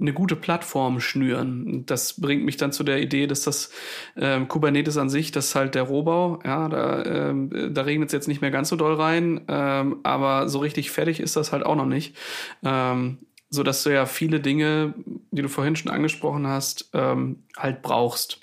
eine 0.00 0.12
gute 0.12 0.36
Plattform 0.36 1.00
schnüren. 1.00 1.84
Das 1.86 2.20
bringt 2.20 2.44
mich 2.44 2.56
dann 2.56 2.70
zu 2.70 2.84
der 2.84 3.00
Idee, 3.02 3.26
dass 3.26 3.42
das 3.42 3.70
ähm, 4.16 4.46
Kubernetes 4.46 4.96
an 4.96 5.10
sich, 5.10 5.32
das 5.32 5.46
ist 5.46 5.54
halt 5.56 5.74
der 5.74 5.82
Rohbau, 5.82 6.38
ja, 6.44 6.68
da, 6.68 7.04
ähm, 7.04 7.74
da 7.74 7.82
regnet 7.82 8.08
es 8.08 8.12
jetzt 8.12 8.28
nicht 8.28 8.40
mehr 8.40 8.52
ganz 8.52 8.68
so 8.68 8.76
doll 8.76 8.94
rein, 8.94 9.40
ähm, 9.48 9.96
aber 10.04 10.48
so 10.48 10.60
richtig 10.60 10.92
fertig 10.92 11.18
ist 11.18 11.34
das 11.34 11.50
halt 11.50 11.66
auch 11.66 11.74
noch 11.74 11.86
nicht. 11.86 12.16
Ähm, 12.62 13.18
so 13.52 13.62
dass 13.62 13.82
du 13.82 13.90
ja 13.90 14.06
viele 14.06 14.40
Dinge, 14.40 14.94
die 15.30 15.42
du 15.42 15.48
vorhin 15.48 15.76
schon 15.76 15.92
angesprochen 15.92 16.46
hast, 16.46 16.88
ähm, 16.94 17.44
halt 17.56 17.82
brauchst. 17.82 18.40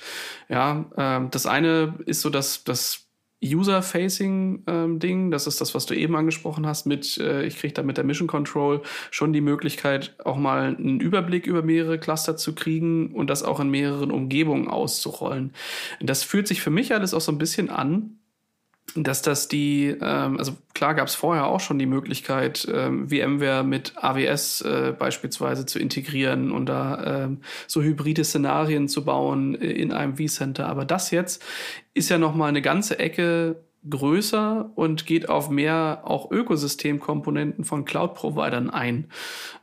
Ja, 0.50 0.86
ähm, 0.95 1.32
das 1.32 1.48
eine 1.48 1.95
ist 2.06 2.22
so, 2.22 2.30
dass 2.30 2.63
das 2.63 3.08
User-Facing-Ding, 3.43 5.19
ähm, 5.26 5.32
das 5.32 5.48
ist 5.48 5.62
das, 5.62 5.74
was 5.74 5.88
du 5.88 5.95
eben 5.95 6.15
angesprochen 6.15 6.67
hast, 6.67 6.86
mit, 6.86 7.17
äh, 7.17 7.43
ich 7.43 7.58
kriege 7.58 7.74
da 7.74 7.82
mit 7.82 7.98
der 7.98 8.04
Mission 8.04 8.28
Control 8.28 8.84
schon 9.10 9.34
die 9.34 9.41
Möglichkeit, 9.41 10.13
auch 10.24 10.38
mal 10.38 10.76
einen 10.76 11.00
Überblick 11.00 11.48
über 11.48 11.63
mehrere 11.63 11.98
Cluster 11.98 12.38
zu 12.38 12.54
kriegen 12.54 13.12
und 13.15 13.32
das 13.32 13.41
auch 13.41 13.60
in 13.60 13.69
mehreren 13.69 14.12
Umgebungen 14.12 14.67
auszurollen. 14.67 15.54
Das 16.02 16.24
fühlt 16.24 16.48
sich 16.48 16.62
für 16.62 16.69
mich 16.69 16.93
alles 16.93 17.15
auch 17.15 17.22
so 17.22 17.32
ein 17.32 17.39
bisschen 17.39 17.69
an, 17.69 18.18
dass 18.95 19.21
das 19.21 19.47
die, 19.47 19.88
ähm, 19.88 20.38
also 20.38 20.54
klar 20.73 20.95
gab 20.95 21.08
es 21.08 21.15
vorher 21.15 21.47
auch 21.47 21.60
schon 21.60 21.80
die 21.80 21.86
Möglichkeit, 21.86 22.67
ähm, 22.71 23.10
VMware 23.10 23.63
mit 23.63 23.93
AWS 23.97 24.62
äh, 24.62 24.93
beispielsweise 24.97 25.65
zu 25.65 25.80
integrieren 25.80 26.52
und 26.52 26.67
da 26.67 27.23
ähm, 27.25 27.41
so 27.67 27.82
hybride 27.82 28.23
Szenarien 28.23 28.88
zu 28.88 29.06
bauen 29.06 29.56
äh, 29.56 29.71
in 29.71 29.91
einem 29.91 30.17
vCenter. 30.17 30.67
Aber 30.67 30.86
das 30.86 31.12
jetzt 31.12 31.43
ist 31.93 32.10
ja 32.10 32.17
noch 32.17 32.36
mal 32.36 32.47
eine 32.47 32.62
ganze 32.62 32.99
Ecke 32.99 33.63
größer 33.89 34.71
und 34.75 35.06
geht 35.06 35.30
auf 35.30 35.49
mehr 35.49 36.02
auch 36.04 36.32
Ökosystemkomponenten 36.32 37.63
von 37.63 37.86
Cloud-Providern 37.86 38.69
ein. 38.69 39.10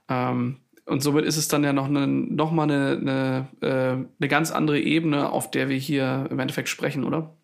Ähm, 0.08 0.58
und 0.86 1.02
somit 1.02 1.24
ist 1.24 1.36
es 1.36 1.48
dann 1.48 1.64
ja 1.64 1.72
noch, 1.72 1.86
eine, 1.86 2.06
noch 2.06 2.52
mal 2.52 2.62
eine, 2.62 2.96
eine, 3.00 3.48
äh, 3.60 4.06
eine 4.20 4.28
ganz 4.28 4.52
andere 4.52 4.80
Ebene, 4.80 5.30
auf 5.30 5.50
der 5.50 5.68
wir 5.68 5.76
hier 5.76 6.28
im 6.30 6.38
Endeffekt 6.38 6.68
sprechen, 6.68 7.04
oder? 7.04 7.34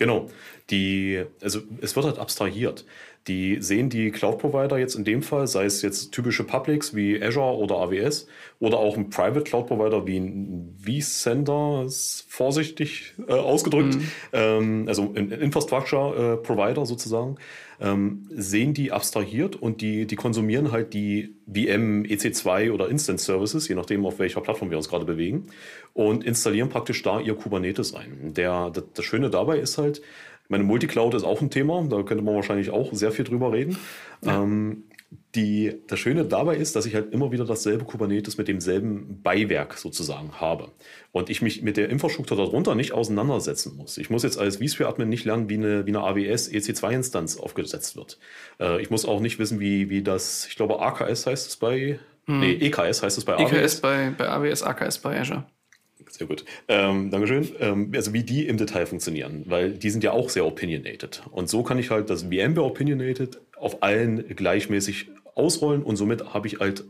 Genau. 0.00 0.28
Die, 0.70 1.24
also 1.40 1.60
es 1.80 1.96
wird 1.96 2.06
halt 2.06 2.18
abstrahiert. 2.18 2.84
Die 3.28 3.60
sehen 3.60 3.90
die 3.90 4.10
Cloud-Provider 4.12 4.78
jetzt 4.78 4.94
in 4.94 5.04
dem 5.04 5.22
Fall, 5.22 5.48
sei 5.48 5.64
es 5.64 5.82
jetzt 5.82 6.12
typische 6.12 6.44
Publics 6.44 6.94
wie 6.94 7.20
Azure 7.20 7.56
oder 7.56 7.76
AWS 7.76 8.28
oder 8.60 8.78
auch 8.78 8.96
ein 8.96 9.10
Private 9.10 9.42
Cloud-Provider 9.42 10.06
wie 10.06 10.18
ein 10.18 10.76
vCenter, 10.78 11.86
vorsichtig 12.28 13.14
äh, 13.26 13.32
ausgedrückt, 13.32 13.96
mhm. 13.96 14.08
ähm, 14.32 14.84
also 14.86 15.12
ein 15.16 15.32
Infrastructure-Provider 15.32 16.82
äh, 16.82 16.86
sozusagen, 16.86 17.36
ähm, 17.80 18.28
sehen 18.30 18.74
die 18.74 18.92
abstrahiert 18.92 19.56
und 19.56 19.80
die, 19.80 20.06
die 20.06 20.16
konsumieren 20.16 20.70
halt 20.70 20.94
die 20.94 21.34
VM, 21.46 22.04
EC2 22.04 22.72
oder 22.72 22.88
Instance 22.88 23.24
Services, 23.24 23.68
je 23.68 23.74
nachdem, 23.74 24.06
auf 24.06 24.18
welcher 24.18 24.40
Plattform 24.40 24.70
wir 24.70 24.76
uns 24.76 24.88
gerade 24.88 25.04
bewegen, 25.04 25.46
und 25.94 26.24
installieren 26.24 26.68
praktisch 26.68 27.02
da 27.02 27.20
ihr 27.20 27.34
Kubernetes 27.34 27.94
ein. 27.94 28.34
Der, 28.34 28.70
das, 28.70 28.84
das 28.94 29.04
Schöne 29.04 29.30
dabei 29.30 29.58
ist 29.58 29.78
halt, 29.78 30.00
meine 30.48 30.64
Multicloud 30.64 31.14
ist 31.14 31.24
auch 31.24 31.40
ein 31.40 31.50
Thema, 31.50 31.86
da 31.88 32.02
könnte 32.02 32.24
man 32.24 32.34
wahrscheinlich 32.34 32.70
auch 32.70 32.92
sehr 32.92 33.12
viel 33.12 33.24
drüber 33.24 33.52
reden. 33.52 33.78
Ja. 34.22 34.42
Ähm, 34.42 34.84
die, 35.34 35.82
das 35.86 35.98
Schöne 35.98 36.24
dabei 36.24 36.56
ist, 36.56 36.74
dass 36.74 36.86
ich 36.86 36.94
halt 36.94 37.12
immer 37.12 37.30
wieder 37.30 37.44
dasselbe 37.44 37.84
Kubernetes 37.84 38.38
mit 38.38 38.48
demselben 38.48 39.22
Beiwerk 39.22 39.74
sozusagen 39.74 40.32
habe. 40.40 40.70
Und 41.12 41.30
ich 41.30 41.42
mich 41.42 41.62
mit 41.62 41.76
der 41.76 41.90
Infrastruktur 41.90 42.36
darunter 42.36 42.74
nicht 42.74 42.92
auseinandersetzen 42.92 43.76
muss. 43.76 43.98
Ich 43.98 44.10
muss 44.10 44.22
jetzt 44.22 44.38
als 44.38 44.56
vSphere-Admin 44.56 45.08
nicht 45.08 45.24
lernen, 45.24 45.48
wie 45.48 45.54
eine, 45.54 45.86
wie 45.86 45.90
eine 45.90 46.00
AWS 46.00 46.50
EC2-Instanz 46.50 47.38
aufgesetzt 47.38 47.96
wird. 47.96 48.18
Äh, 48.58 48.80
ich 48.80 48.90
muss 48.90 49.04
auch 49.04 49.20
nicht 49.20 49.38
wissen, 49.38 49.60
wie, 49.60 49.90
wie 49.90 50.02
das, 50.02 50.46
ich 50.48 50.56
glaube, 50.56 50.80
AKS 50.80 51.26
heißt 51.26 51.48
es 51.48 51.56
bei, 51.56 51.98
hm. 52.26 52.40
nee, 52.40 52.52
EKS 52.52 53.02
heißt 53.02 53.18
es 53.18 53.24
bei 53.24 53.34
AWS. 53.34 53.52
EKS 53.52 53.80
bei, 53.80 54.12
bei 54.16 54.28
AWS, 54.28 54.62
AKS 54.62 54.98
bei 54.98 55.20
Azure. 55.20 55.44
Sehr 56.08 56.26
gut. 56.26 56.44
Ähm, 56.68 57.10
Dankeschön. 57.10 57.48
Ähm, 57.60 57.92
also 57.94 58.12
wie 58.12 58.22
die 58.22 58.46
im 58.46 58.56
Detail 58.56 58.86
funktionieren, 58.86 59.42
weil 59.46 59.72
die 59.72 59.90
sind 59.90 60.04
ja 60.04 60.12
auch 60.12 60.30
sehr 60.30 60.46
opinionated. 60.46 61.22
Und 61.30 61.48
so 61.48 61.62
kann 61.62 61.78
ich 61.78 61.90
halt 61.90 62.10
das 62.10 62.24
VMware 62.24 62.64
Opinionated 62.64 63.40
auf 63.56 63.82
allen 63.82 64.26
gleichmäßig 64.34 65.10
ausrollen 65.34 65.82
und 65.82 65.96
somit 65.96 66.32
habe 66.32 66.46
ich 66.46 66.60
halt 66.60 66.84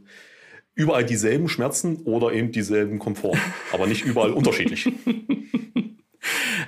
überall 0.75 1.05
dieselben 1.05 1.49
Schmerzen 1.49 1.97
oder 2.05 2.33
eben 2.33 2.53
dieselben 2.53 2.99
Komfort, 2.99 3.39
aber 3.73 3.87
nicht 3.87 4.05
überall 4.05 4.33
unterschiedlich. 4.33 4.89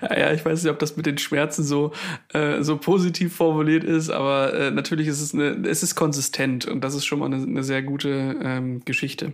Ja, 0.01 0.33
ich 0.33 0.45
weiß 0.45 0.63
nicht, 0.63 0.71
ob 0.71 0.79
das 0.79 0.97
mit 0.97 1.07
den 1.07 1.19
Schmerzen 1.19 1.65
so, 1.65 1.93
äh, 2.33 2.63
so 2.63 2.77
positiv 2.77 3.35
formuliert 3.35 3.83
ist, 3.85 4.11
aber 4.11 4.55
äh, 4.55 4.71
natürlich 4.71 5.09
ist 5.09 5.21
es 5.21 5.35
eine, 5.35 5.69
es 5.69 5.83
ist 5.83 5.97
konsistent 5.97 6.67
und 6.67 6.83
das 6.83 6.95
ist 6.95 7.05
schon 7.05 7.19
mal 7.19 7.27
eine, 7.27 7.43
eine 7.43 7.65
sehr 7.65 7.83
gute 7.83 8.37
ähm, 8.41 8.85
Geschichte. 8.85 9.33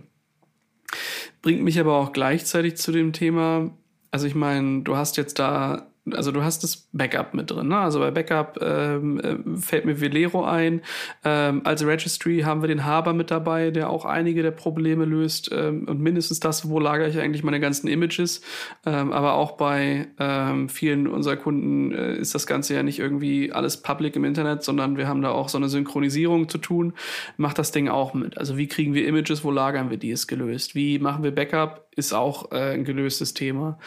Bringt 1.45 1.61
mich 1.61 1.79
aber 1.79 1.97
auch 1.97 2.11
gleichzeitig 2.11 2.75
zu 2.75 2.91
dem 2.91 3.13
Thema, 3.13 3.69
also 4.09 4.25
ich 4.25 4.33
meine, 4.33 4.81
du 4.81 4.97
hast 4.97 5.15
jetzt 5.15 5.37
da 5.37 5.91
also 6.13 6.31
du 6.31 6.43
hast 6.43 6.63
das 6.63 6.87
Backup 6.93 7.33
mit 7.33 7.49
drin. 7.49 7.69
Ne? 7.69 7.77
Also 7.77 7.99
bei 7.99 8.11
Backup 8.11 8.59
ähm, 8.61 9.19
äh, 9.19 9.59
fällt 9.59 9.85
mir 9.85 9.99
Velero 9.99 10.43
ein. 10.45 10.81
Ähm, 11.23 11.61
als 11.63 11.85
Registry 11.85 12.41
haben 12.41 12.61
wir 12.61 12.67
den 12.67 12.85
Haber 12.85 13.13
mit 13.13 13.31
dabei, 13.31 13.71
der 13.71 13.89
auch 13.89 14.05
einige 14.05 14.43
der 14.43 14.51
Probleme 14.51 15.05
löst. 15.05 15.49
Ähm, 15.51 15.87
und 15.87 15.99
mindestens 15.99 16.39
das, 16.39 16.69
wo 16.69 16.79
lagere 16.79 17.09
ich 17.09 17.19
eigentlich 17.19 17.43
meine 17.43 17.59
ganzen 17.59 17.87
Images. 17.87 18.41
Ähm, 18.85 19.11
aber 19.11 19.33
auch 19.33 19.53
bei 19.53 20.07
ähm, 20.19 20.69
vielen 20.69 21.07
unserer 21.07 21.37
Kunden 21.37 21.91
äh, 21.91 22.15
ist 22.15 22.35
das 22.35 22.45
Ganze 22.45 22.75
ja 22.75 22.83
nicht 22.83 22.99
irgendwie 22.99 23.51
alles 23.51 23.77
public 23.81 24.15
im 24.15 24.25
Internet, 24.25 24.63
sondern 24.63 24.97
wir 24.97 25.07
haben 25.07 25.21
da 25.21 25.31
auch 25.31 25.49
so 25.49 25.57
eine 25.57 25.69
Synchronisierung 25.69 26.49
zu 26.49 26.59
tun. 26.59 26.93
Macht 27.37 27.57
das 27.57 27.71
Ding 27.71 27.89
auch 27.89 28.13
mit. 28.13 28.37
Also 28.37 28.57
wie 28.57 28.67
kriegen 28.67 28.93
wir 28.93 29.07
Images, 29.07 29.43
wo 29.43 29.49
lagern 29.49 29.89
wir 29.89 29.97
die, 29.97 30.11
ist 30.11 30.27
gelöst. 30.27 30.75
Wie 30.75 30.99
machen 30.99 31.23
wir 31.23 31.33
Backup, 31.33 31.87
ist 31.95 32.13
auch 32.13 32.51
äh, 32.51 32.73
ein 32.73 32.83
gelöstes 32.83 33.33
Thema. 33.33 33.79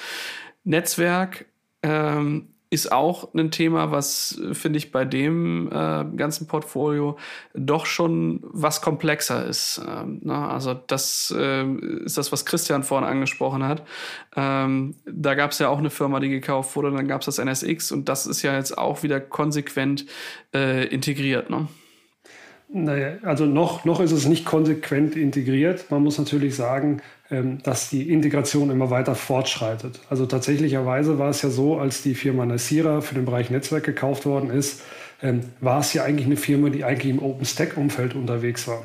Netzwerk 0.65 1.47
ähm, 1.83 2.49
ist 2.71 2.93
auch 2.93 3.33
ein 3.35 3.51
Thema, 3.51 3.91
was, 3.93 4.41
finde 4.53 4.77
ich, 4.77 4.93
bei 4.93 5.05
dem 5.05 5.69
äh, 5.69 6.05
ganzen 6.17 6.47
Portfolio 6.47 7.17
doch 7.55 7.87
schon 7.87 8.41
was 8.43 8.83
komplexer 8.83 9.47
ist. 9.47 9.81
Ähm, 9.89 10.21
na, 10.23 10.41
ne? 10.41 10.49
also 10.49 10.75
das 10.75 11.35
äh, 11.37 11.65
ist 12.05 12.19
das, 12.19 12.31
was 12.31 12.45
Christian 12.45 12.83
vorhin 12.83 13.09
angesprochen 13.09 13.65
hat. 13.65 13.85
Ähm, 14.37 14.97
da 15.07 15.35
gab 15.35 15.53
es 15.53 15.59
ja 15.59 15.69
auch 15.69 15.79
eine 15.79 15.91
Firma, 15.91 16.21
die 16.21 16.29
gekauft 16.29 16.77
wurde, 16.77 16.91
dann 16.91 17.09
gab 17.09 17.23
es 17.23 17.27
das 17.27 17.39
NSX 17.39 17.91
und 17.91 18.09
das 18.09 18.27
ist 18.27 18.43
ja 18.43 18.55
jetzt 18.55 18.77
auch 18.77 19.03
wieder 19.03 19.19
konsequent 19.21 20.05
äh, 20.55 20.87
integriert. 20.89 21.49
Ne? 21.49 21.69
Naja, 22.71 23.17
also 23.23 23.47
noch, 23.47 23.87
noch 23.87 24.01
ist 24.01 24.13
es 24.13 24.27
nicht 24.27 24.45
konsequent 24.45 25.17
integriert. 25.17 25.91
Man 25.91 26.03
muss 26.03 26.19
natürlich 26.19 26.55
sagen, 26.55 27.01
dass 27.63 27.91
die 27.91 28.11
Integration 28.11 28.71
immer 28.71 28.91
weiter 28.91 29.15
fortschreitet. 29.15 30.01
Also 30.09 30.25
tatsächlicherweise 30.25 31.19
war 31.19 31.29
es 31.29 31.43
ja 31.43 31.51
so, 31.51 31.79
als 31.79 32.03
die 32.03 32.15
Firma 32.15 32.47
Nasira 32.47 33.03
für 33.03 33.15
den 33.15 33.27
Bereich 33.27 33.51
Netzwerk 33.51 33.85
gekauft 33.85 34.25
worden 34.25 34.51
ist, 34.51 34.81
ähm, 35.23 35.41
war 35.61 35.81
es 35.81 35.93
ja 35.93 36.05
eigentlich 36.05 36.27
eine 36.27 36.37
Firma, 36.37 36.71
die 36.71 36.85
eigentlich 36.85 37.13
im 37.13 37.19
OpenStack-Umfeld 37.19 38.15
unterwegs 38.15 38.69
war. 38.69 38.83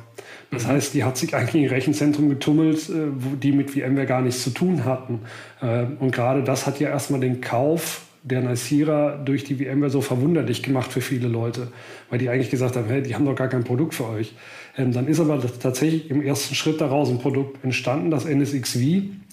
Das 0.52 0.64
mhm. 0.64 0.70
heißt, 0.70 0.94
die 0.94 1.04
hat 1.04 1.18
sich 1.18 1.36
eigentlich 1.36 1.64
in 1.64 1.70
Rechenzentrum 1.70 2.30
getummelt, 2.30 2.90
äh, 2.90 3.08
die 3.42 3.52
mit 3.52 3.72
VMware 3.72 4.06
gar 4.06 4.22
nichts 4.22 4.44
zu 4.44 4.50
tun 4.50 4.84
hatten. 4.86 5.22
Ähm, 5.62 5.98
und 6.00 6.12
gerade 6.12 6.44
das 6.44 6.66
hat 6.66 6.80
ja 6.80 6.90
erstmal 6.90 7.20
den 7.20 7.40
Kauf 7.40 8.02
der 8.24 8.42
Nasira 8.42 9.18
durch 9.18 9.44
die 9.44 9.56
VMware 9.56 9.90
so 9.90 10.00
verwunderlich 10.00 10.64
gemacht 10.64 10.92
für 10.94 11.02
viele 11.02 11.28
Leute, 11.28 11.68
weil 12.10 12.20
die 12.20 12.30
eigentlich 12.30 12.50
gesagt 12.50 12.78
haben, 12.78 12.88
hey, 12.88 13.04
die 13.04 13.16
haben 13.16 13.26
doch 13.26 13.36
gar 13.36 13.50
kein 13.50 13.66
Produkt 13.66 13.94
für 13.94 14.08
euch. 14.08 14.34
Ähm, 14.78 14.94
dann 14.94 15.08
ist 15.08 15.20
aber 15.20 15.42
tatsächlich 15.60 16.10
im 16.10 16.22
ersten 16.22 16.56
Schritt 16.56 16.80
daraus 16.80 17.10
ein 17.10 17.20
Produkt 17.20 17.64
entstanden, 17.64 18.10
das 18.12 18.26
NSX 18.26 18.78
V, 18.78 18.80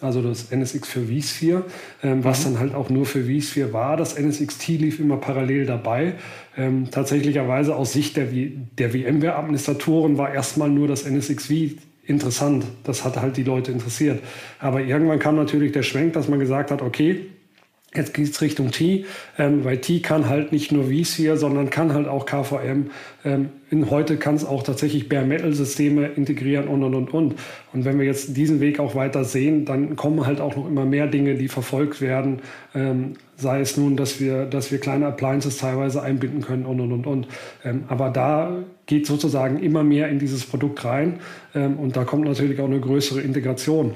also 0.01 0.23
das 0.23 0.51
NSX 0.51 0.89
für 0.89 1.07
vSphere, 1.07 1.65
ähm, 2.03 2.25
was 2.25 2.41
mhm. 2.41 2.45
dann 2.45 2.61
halt 2.61 2.75
auch 2.75 2.91
nur 2.91 3.07
für 3.07 3.25
vSphere 3.25 3.73
war. 3.73 3.97
Das 3.97 4.19
NSXT 4.19 4.69
lief 4.69 4.99
immer 4.99 5.19
parallel 5.19 5.67
dabei. 5.67 6.15
Ähm, 6.57 6.91
tatsächlicherweise 6.91 7.77
aus 7.77 7.93
Sicht 7.93 8.17
der, 8.17 8.27
der 8.27 8.91
VMware-Administratoren 8.91 10.19
war 10.19 10.35
erstmal 10.35 10.69
nur 10.69 10.89
das 10.89 11.07
NSX 11.07 11.47
V 11.47 11.55
interessant. 12.07 12.65
Das 12.83 13.05
hat 13.05 13.17
halt 13.17 13.37
die 13.37 13.45
Leute 13.45 13.71
interessiert. 13.71 14.21
Aber 14.59 14.81
irgendwann 14.81 15.21
kam 15.21 15.37
natürlich 15.37 15.71
der 15.71 15.85
Schwenk, 15.85 16.15
dass 16.15 16.29
man 16.29 16.41
gesagt 16.41 16.73
hat, 16.73 16.83
okay, 16.83 17.27
Jetzt 17.93 18.15
geht 18.15 18.29
es 18.29 18.41
Richtung 18.41 18.71
T, 18.71 19.05
ähm, 19.37 19.65
weil 19.65 19.79
T 19.79 19.99
kann 19.99 20.29
halt 20.29 20.53
nicht 20.53 20.71
nur 20.71 20.85
vSphere, 20.85 21.37
sondern 21.37 21.71
kann 21.71 21.93
halt 21.93 22.07
auch 22.07 22.25
KVM. 22.25 22.91
Ähm, 23.25 23.49
in 23.69 23.91
heute 23.91 24.17
kann 24.17 24.37
es 24.37 24.45
auch 24.45 24.63
tatsächlich 24.63 25.09
Bare-Metal-Systeme 25.09 26.07
integrieren 26.07 26.69
und, 26.69 26.85
und, 26.85 26.95
und, 26.95 27.13
und. 27.13 27.35
Und 27.73 27.85
wenn 27.85 27.99
wir 27.99 28.07
jetzt 28.07 28.37
diesen 28.37 28.61
Weg 28.61 28.79
auch 28.79 28.95
weiter 28.95 29.25
sehen, 29.25 29.65
dann 29.65 29.97
kommen 29.97 30.25
halt 30.25 30.41
auch 30.41 30.55
noch 30.55 30.69
immer 30.69 30.85
mehr 30.85 31.09
Dinge, 31.09 31.35
die 31.35 31.49
verfolgt 31.49 32.01
werden. 32.01 32.43
Ähm, 32.77 33.15
sei 33.35 33.61
es 33.61 33.77
nun, 33.77 33.97
dass 33.97 34.21
wir, 34.21 34.45
dass 34.45 34.71
wir 34.71 34.79
kleine 34.79 35.07
Appliances 35.07 35.57
teilweise 35.57 36.01
einbinden 36.01 36.43
können 36.43 36.67
und, 36.67 36.79
und, 36.79 36.93
und, 36.93 37.07
und. 37.09 37.27
Ähm, 37.65 37.85
aber 37.89 38.11
da 38.11 38.63
geht 38.87 39.09
sozusagen 39.09 39.59
immer 39.59 39.83
mehr 39.83 40.09
in 40.11 40.21
dieses 40.21 40.45
Produkt 40.45 40.85
rein. 40.85 41.19
Ähm, 41.57 41.77
und 41.77 41.97
da 41.97 42.05
kommt 42.05 42.25
natürlich 42.25 42.61
auch 42.61 42.67
eine 42.67 42.79
größere 42.79 43.21
Integration. 43.21 43.95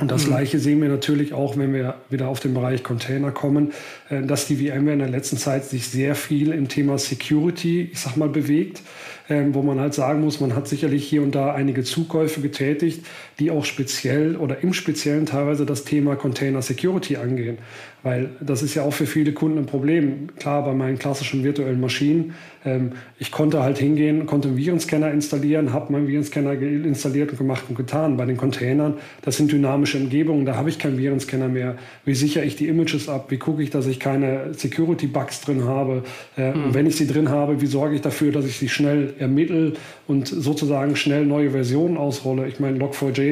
Und 0.00 0.10
das 0.10 0.24
mhm. 0.24 0.28
Gleiche 0.28 0.58
sehen 0.58 0.80
wir 0.80 0.88
natürlich 0.88 1.32
auch, 1.32 1.56
wenn 1.56 1.72
wir 1.74 1.96
wieder 2.08 2.28
auf 2.28 2.40
den 2.40 2.54
Bereich 2.54 2.82
Container 2.82 3.30
kommen, 3.30 3.72
äh, 4.08 4.22
dass 4.22 4.46
die 4.46 4.56
VMware 4.56 4.94
in 4.94 4.98
der 4.98 5.08
letzten 5.08 5.36
Zeit 5.36 5.64
sich 5.64 5.88
sehr 5.88 6.14
viel 6.14 6.52
im 6.52 6.68
Thema 6.68 6.98
Security, 6.98 7.90
ich 7.92 8.00
sag 8.00 8.16
mal, 8.16 8.28
bewegt, 8.28 8.82
ähm, 9.28 9.54
wo 9.54 9.62
man 9.62 9.78
halt 9.78 9.94
sagen 9.94 10.22
muss, 10.22 10.40
man 10.40 10.56
hat 10.56 10.68
sicherlich 10.68 11.06
hier 11.06 11.22
und 11.22 11.34
da 11.34 11.52
einige 11.54 11.84
Zukäufe 11.84 12.40
getätigt, 12.40 13.04
die 13.40 13.50
auch 13.50 13.64
speziell 13.64 14.36
oder 14.36 14.62
im 14.62 14.72
Speziellen 14.72 15.26
teilweise 15.26 15.66
das 15.66 15.84
Thema 15.84 16.14
Container 16.14 16.62
Security 16.62 17.16
angehen. 17.16 17.58
Weil 18.02 18.30
das 18.40 18.62
ist 18.62 18.74
ja 18.74 18.82
auch 18.82 18.94
für 18.94 19.06
viele 19.06 19.32
Kunden 19.32 19.58
ein 19.58 19.66
Problem. 19.66 20.28
Klar, 20.38 20.64
bei 20.64 20.72
meinen 20.72 20.98
klassischen 20.98 21.44
virtuellen 21.44 21.80
Maschinen, 21.80 22.34
ähm, 22.64 22.92
ich 23.18 23.30
konnte 23.30 23.62
halt 23.62 23.78
hingehen, 23.78 24.24
konnte 24.24 24.48
einen 24.48 24.56
Virenscanner 24.56 25.10
installieren, 25.10 25.72
habe 25.74 25.92
meinen 25.92 26.08
Virenscanner 26.08 26.52
installiert 26.52 27.30
und 27.32 27.38
gemacht 27.38 27.64
und 27.68 27.76
getan. 27.76 28.16
Bei 28.16 28.24
den 28.24 28.38
Containern, 28.38 28.94
das 29.22 29.36
sind 29.36 29.52
dynamische 29.52 29.98
Umgebungen, 29.98 30.46
da 30.46 30.56
habe 30.56 30.70
ich 30.70 30.78
keinen 30.78 30.96
Virenscanner 30.96 31.48
mehr. 31.48 31.76
Wie 32.06 32.14
sichere 32.14 32.44
ich 32.44 32.56
die 32.56 32.68
Images 32.68 33.08
ab? 33.08 33.26
Wie 33.30 33.38
gucke 33.38 33.62
ich, 33.62 33.68
dass 33.68 33.86
ich 33.86 34.00
keine 34.00 34.54
Security-Bugs 34.54 35.42
drin 35.42 35.64
habe? 35.64 36.04
Äh, 36.38 36.52
mhm. 36.52 36.64
Und 36.64 36.74
wenn 36.74 36.86
ich 36.86 36.96
sie 36.96 37.06
drin 37.06 37.28
habe, 37.28 37.60
wie 37.60 37.66
sorge 37.66 37.94
ich 37.94 38.00
dafür, 38.00 38.32
dass 38.32 38.46
ich 38.46 38.56
sie 38.56 38.70
schnell 38.70 39.12
ermittle 39.18 39.74
und 40.06 40.26
sozusagen 40.26 40.96
schnell 40.96 41.26
neue 41.26 41.50
Versionen 41.50 41.98
ausrolle? 41.98 42.48
Ich 42.48 42.60
meine, 42.60 42.78
Log4j 42.78 43.29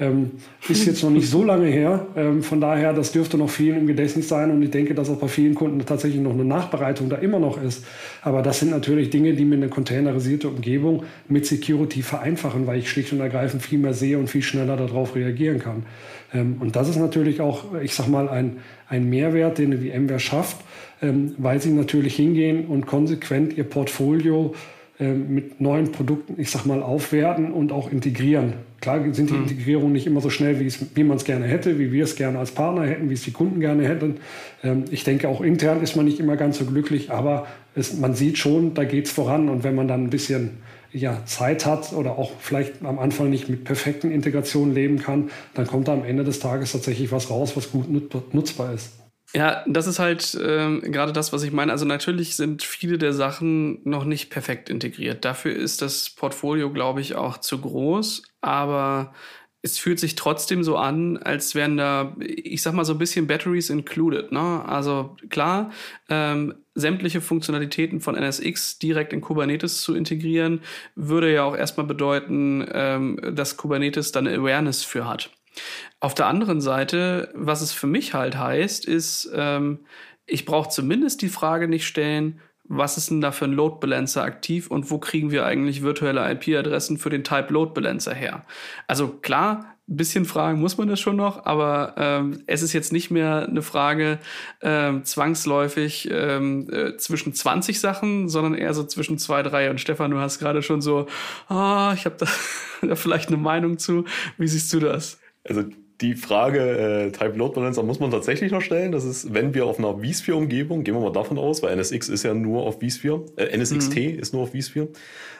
ähm, 0.00 0.32
ist 0.68 0.86
jetzt 0.86 1.02
noch 1.02 1.10
nicht 1.10 1.28
so 1.28 1.44
lange 1.44 1.66
her. 1.66 2.06
Ähm, 2.16 2.42
von 2.42 2.60
daher, 2.60 2.92
das 2.92 3.12
dürfte 3.12 3.36
noch 3.36 3.50
viel 3.50 3.76
im 3.76 3.86
Gedächtnis 3.86 4.28
sein 4.28 4.50
und 4.50 4.62
ich 4.62 4.70
denke, 4.70 4.94
dass 4.94 5.10
auch 5.10 5.18
bei 5.18 5.28
vielen 5.28 5.54
Kunden 5.54 5.84
tatsächlich 5.84 6.20
noch 6.20 6.32
eine 6.32 6.44
Nachbereitung 6.44 7.08
da 7.08 7.16
immer 7.16 7.38
noch 7.38 7.62
ist. 7.62 7.84
Aber 8.22 8.42
das 8.42 8.60
sind 8.60 8.70
natürlich 8.70 9.10
Dinge, 9.10 9.34
die 9.34 9.44
mir 9.44 9.56
eine 9.56 9.68
containerisierte 9.68 10.48
Umgebung 10.48 11.04
mit 11.28 11.46
Security 11.46 12.02
vereinfachen, 12.02 12.66
weil 12.66 12.78
ich 12.78 12.90
schlicht 12.90 13.12
und 13.12 13.20
ergreifend 13.20 13.62
viel 13.62 13.78
mehr 13.78 13.94
sehe 13.94 14.18
und 14.18 14.28
viel 14.28 14.42
schneller 14.42 14.76
darauf 14.76 15.14
reagieren 15.14 15.58
kann. 15.58 15.84
Ähm, 16.32 16.56
und 16.60 16.76
das 16.76 16.88
ist 16.88 16.96
natürlich 16.96 17.40
auch, 17.40 17.64
ich 17.82 17.94
sag 17.94 18.08
mal, 18.08 18.28
ein, 18.28 18.58
ein 18.88 19.08
Mehrwert, 19.08 19.58
den 19.58 19.70
die 19.70 19.90
VMware 19.90 20.20
schafft, 20.20 20.58
ähm, 21.02 21.34
weil 21.38 21.60
sie 21.60 21.70
natürlich 21.70 22.16
hingehen 22.16 22.66
und 22.66 22.86
konsequent 22.86 23.56
ihr 23.56 23.64
Portfolio 23.64 24.54
ähm, 25.00 25.32
mit 25.32 25.60
neuen 25.60 25.92
Produkten, 25.92 26.34
ich 26.38 26.50
sag 26.50 26.66
mal, 26.66 26.82
aufwerten 26.82 27.52
und 27.52 27.72
auch 27.72 27.92
integrieren. 27.92 28.54
Klar 28.80 29.02
sind 29.12 29.30
die 29.30 29.34
mhm. 29.34 29.42
Integrierungen 29.42 29.92
nicht 29.92 30.06
immer 30.06 30.20
so 30.20 30.30
schnell, 30.30 30.60
wie 30.60 31.04
man 31.04 31.16
es 31.16 31.24
gerne 31.24 31.46
hätte, 31.46 31.78
wie 31.78 31.90
wir 31.90 32.04
es 32.04 32.14
gerne 32.14 32.38
als 32.38 32.52
Partner 32.52 32.86
hätten, 32.86 33.10
wie 33.10 33.14
es 33.14 33.22
die 33.22 33.32
Kunden 33.32 33.58
gerne 33.58 33.86
hätten. 33.88 34.18
Ähm, 34.62 34.84
ich 34.90 35.02
denke, 35.02 35.28
auch 35.28 35.40
intern 35.40 35.82
ist 35.82 35.96
man 35.96 36.04
nicht 36.04 36.20
immer 36.20 36.36
ganz 36.36 36.58
so 36.58 36.64
glücklich, 36.64 37.10
aber 37.10 37.46
es, 37.74 37.96
man 37.96 38.14
sieht 38.14 38.38
schon, 38.38 38.74
da 38.74 38.84
geht 38.84 39.06
es 39.06 39.12
voran. 39.12 39.48
Und 39.48 39.64
wenn 39.64 39.74
man 39.74 39.88
dann 39.88 40.04
ein 40.04 40.10
bisschen 40.10 40.58
ja, 40.92 41.24
Zeit 41.26 41.66
hat 41.66 41.92
oder 41.92 42.18
auch 42.18 42.32
vielleicht 42.38 42.84
am 42.84 42.98
Anfang 42.98 43.30
nicht 43.30 43.48
mit 43.48 43.64
perfekten 43.64 44.10
Integrationen 44.10 44.74
leben 44.74 45.00
kann, 45.00 45.30
dann 45.54 45.66
kommt 45.66 45.88
da 45.88 45.92
am 45.92 46.04
Ende 46.04 46.22
des 46.24 46.38
Tages 46.38 46.72
tatsächlich 46.72 47.10
was 47.10 47.30
raus, 47.30 47.56
was 47.56 47.72
gut 47.72 47.88
nutzbar 48.32 48.74
ist. 48.74 48.97
Ja, 49.34 49.62
das 49.66 49.86
ist 49.86 49.98
halt 49.98 50.38
ähm, 50.42 50.80
gerade 50.80 51.12
das, 51.12 51.32
was 51.32 51.42
ich 51.42 51.52
meine. 51.52 51.70
Also 51.70 51.84
natürlich 51.84 52.34
sind 52.36 52.62
viele 52.62 52.96
der 52.96 53.12
Sachen 53.12 53.80
noch 53.84 54.04
nicht 54.04 54.30
perfekt 54.30 54.70
integriert. 54.70 55.24
Dafür 55.24 55.54
ist 55.54 55.82
das 55.82 56.08
Portfolio, 56.10 56.72
glaube 56.72 57.02
ich, 57.02 57.14
auch 57.14 57.36
zu 57.38 57.60
groß. 57.60 58.22
Aber 58.40 59.12
es 59.60 59.78
fühlt 59.78 60.00
sich 60.00 60.14
trotzdem 60.14 60.62
so 60.64 60.76
an, 60.76 61.18
als 61.18 61.54
wären 61.54 61.76
da, 61.76 62.16
ich 62.20 62.62
sag 62.62 62.72
mal, 62.74 62.84
so 62.84 62.94
ein 62.94 62.98
bisschen 62.98 63.26
Batteries 63.26 63.70
included. 63.70 64.32
Ne? 64.32 64.64
Also 64.64 65.16
klar, 65.28 65.72
ähm, 66.08 66.54
sämtliche 66.74 67.20
Funktionalitäten 67.20 68.00
von 68.00 68.14
NSX 68.14 68.78
direkt 68.78 69.12
in 69.12 69.20
Kubernetes 69.20 69.82
zu 69.82 69.94
integrieren, 69.94 70.60
würde 70.94 71.32
ja 71.32 71.42
auch 71.42 71.56
erstmal 71.56 71.86
bedeuten, 71.86 72.66
ähm, 72.72 73.20
dass 73.34 73.56
Kubernetes 73.56 74.12
dann 74.12 74.26
Awareness 74.28 74.84
für 74.84 75.06
hat. 75.08 75.30
Auf 76.00 76.14
der 76.14 76.26
anderen 76.26 76.60
Seite, 76.60 77.30
was 77.34 77.60
es 77.60 77.72
für 77.72 77.88
mich 77.88 78.14
halt 78.14 78.38
heißt, 78.38 78.84
ist, 78.84 79.30
ähm, 79.34 79.80
ich 80.26 80.44
brauche 80.44 80.68
zumindest 80.68 81.22
die 81.22 81.28
Frage 81.28 81.68
nicht 81.68 81.86
stellen, 81.86 82.40
was 82.68 82.98
ist 82.98 83.10
denn 83.10 83.22
da 83.22 83.32
für 83.32 83.46
ein 83.46 83.52
Load 83.52 83.78
Balancer 83.80 84.22
aktiv 84.22 84.70
und 84.70 84.90
wo 84.90 84.98
kriegen 84.98 85.30
wir 85.30 85.46
eigentlich 85.46 85.82
virtuelle 85.82 86.30
IP-Adressen 86.30 86.98
für 86.98 87.08
den 87.08 87.24
Type 87.24 87.52
Load 87.52 87.72
Balancer 87.72 88.14
her? 88.14 88.44
Also 88.86 89.08
klar, 89.08 89.74
ein 89.88 89.96
bisschen 89.96 90.26
fragen 90.26 90.60
muss 90.60 90.76
man 90.76 90.86
das 90.86 91.00
schon 91.00 91.16
noch, 91.16 91.46
aber 91.46 91.94
ähm, 91.96 92.42
es 92.46 92.60
ist 92.60 92.74
jetzt 92.74 92.92
nicht 92.92 93.10
mehr 93.10 93.46
eine 93.48 93.62
Frage 93.62 94.18
ähm, 94.60 95.02
zwangsläufig 95.02 96.10
ähm, 96.12 96.68
äh, 96.70 96.98
zwischen 96.98 97.32
20 97.32 97.80
Sachen, 97.80 98.28
sondern 98.28 98.54
eher 98.54 98.74
so 98.74 98.84
zwischen 98.84 99.16
zwei, 99.16 99.42
drei. 99.42 99.70
Und 99.70 99.80
Stefan, 99.80 100.10
du 100.10 100.18
hast 100.18 100.38
gerade 100.38 100.62
schon 100.62 100.82
so, 100.82 101.06
ah, 101.48 101.94
ich 101.94 102.04
habe 102.04 102.16
da, 102.18 102.26
da 102.86 102.96
vielleicht 102.96 103.28
eine 103.28 103.38
Meinung 103.38 103.78
zu. 103.78 104.04
Wie 104.36 104.46
siehst 104.46 104.70
du 104.74 104.78
das? 104.78 105.18
Also 105.42 105.64
die 106.00 106.14
Frage 106.14 107.08
äh, 107.08 107.10
Type 107.10 107.36
Load 107.36 107.54
Balancer 107.54 107.82
muss 107.82 107.98
man 107.98 108.10
tatsächlich 108.10 108.52
noch 108.52 108.60
stellen. 108.60 108.92
Das 108.92 109.04
ist, 109.04 109.34
wenn 109.34 109.52
wir 109.54 109.66
auf 109.66 109.78
einer 109.78 109.98
vSphere-Umgebung, 109.98 110.84
gehen 110.84 110.94
wir 110.94 111.00
mal 111.00 111.12
davon 111.12 111.38
aus, 111.38 111.62
weil 111.62 111.76
NSX 111.76 112.08
ist 112.08 112.22
ja 112.22 112.34
nur 112.34 112.62
auf 112.62 112.78
vSphere, 112.80 113.24
äh, 113.36 113.56
NSXT 113.56 113.96
mhm. 113.96 114.18
ist 114.18 114.32
nur 114.32 114.42
auf 114.42 114.52
vSphere. 114.52 114.88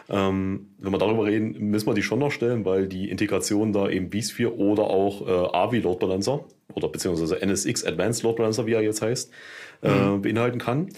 Ähm, 0.08 0.68
wenn 0.78 0.92
wir 0.92 0.98
darüber 0.98 1.26
reden, 1.26 1.70
müssen 1.70 1.86
wir 1.86 1.94
die 1.94 2.02
schon 2.02 2.18
noch 2.18 2.32
stellen, 2.32 2.64
weil 2.64 2.88
die 2.88 3.08
Integration 3.08 3.72
da 3.72 3.88
eben 3.88 4.10
vSphere 4.10 4.56
oder 4.56 4.84
auch 4.84 5.26
äh, 5.26 5.56
AVI 5.56 5.78
Load 5.78 6.00
Balancer 6.00 6.44
oder 6.74 6.88
beziehungsweise 6.88 7.40
NSX 7.40 7.84
Advanced 7.84 8.24
Load 8.24 8.38
Balancer, 8.38 8.66
wie 8.66 8.72
er 8.72 8.82
jetzt 8.82 9.00
heißt, 9.00 9.30
äh, 9.82 9.90
mhm. 9.90 10.22
beinhalten 10.22 10.58
kann. 10.58 10.88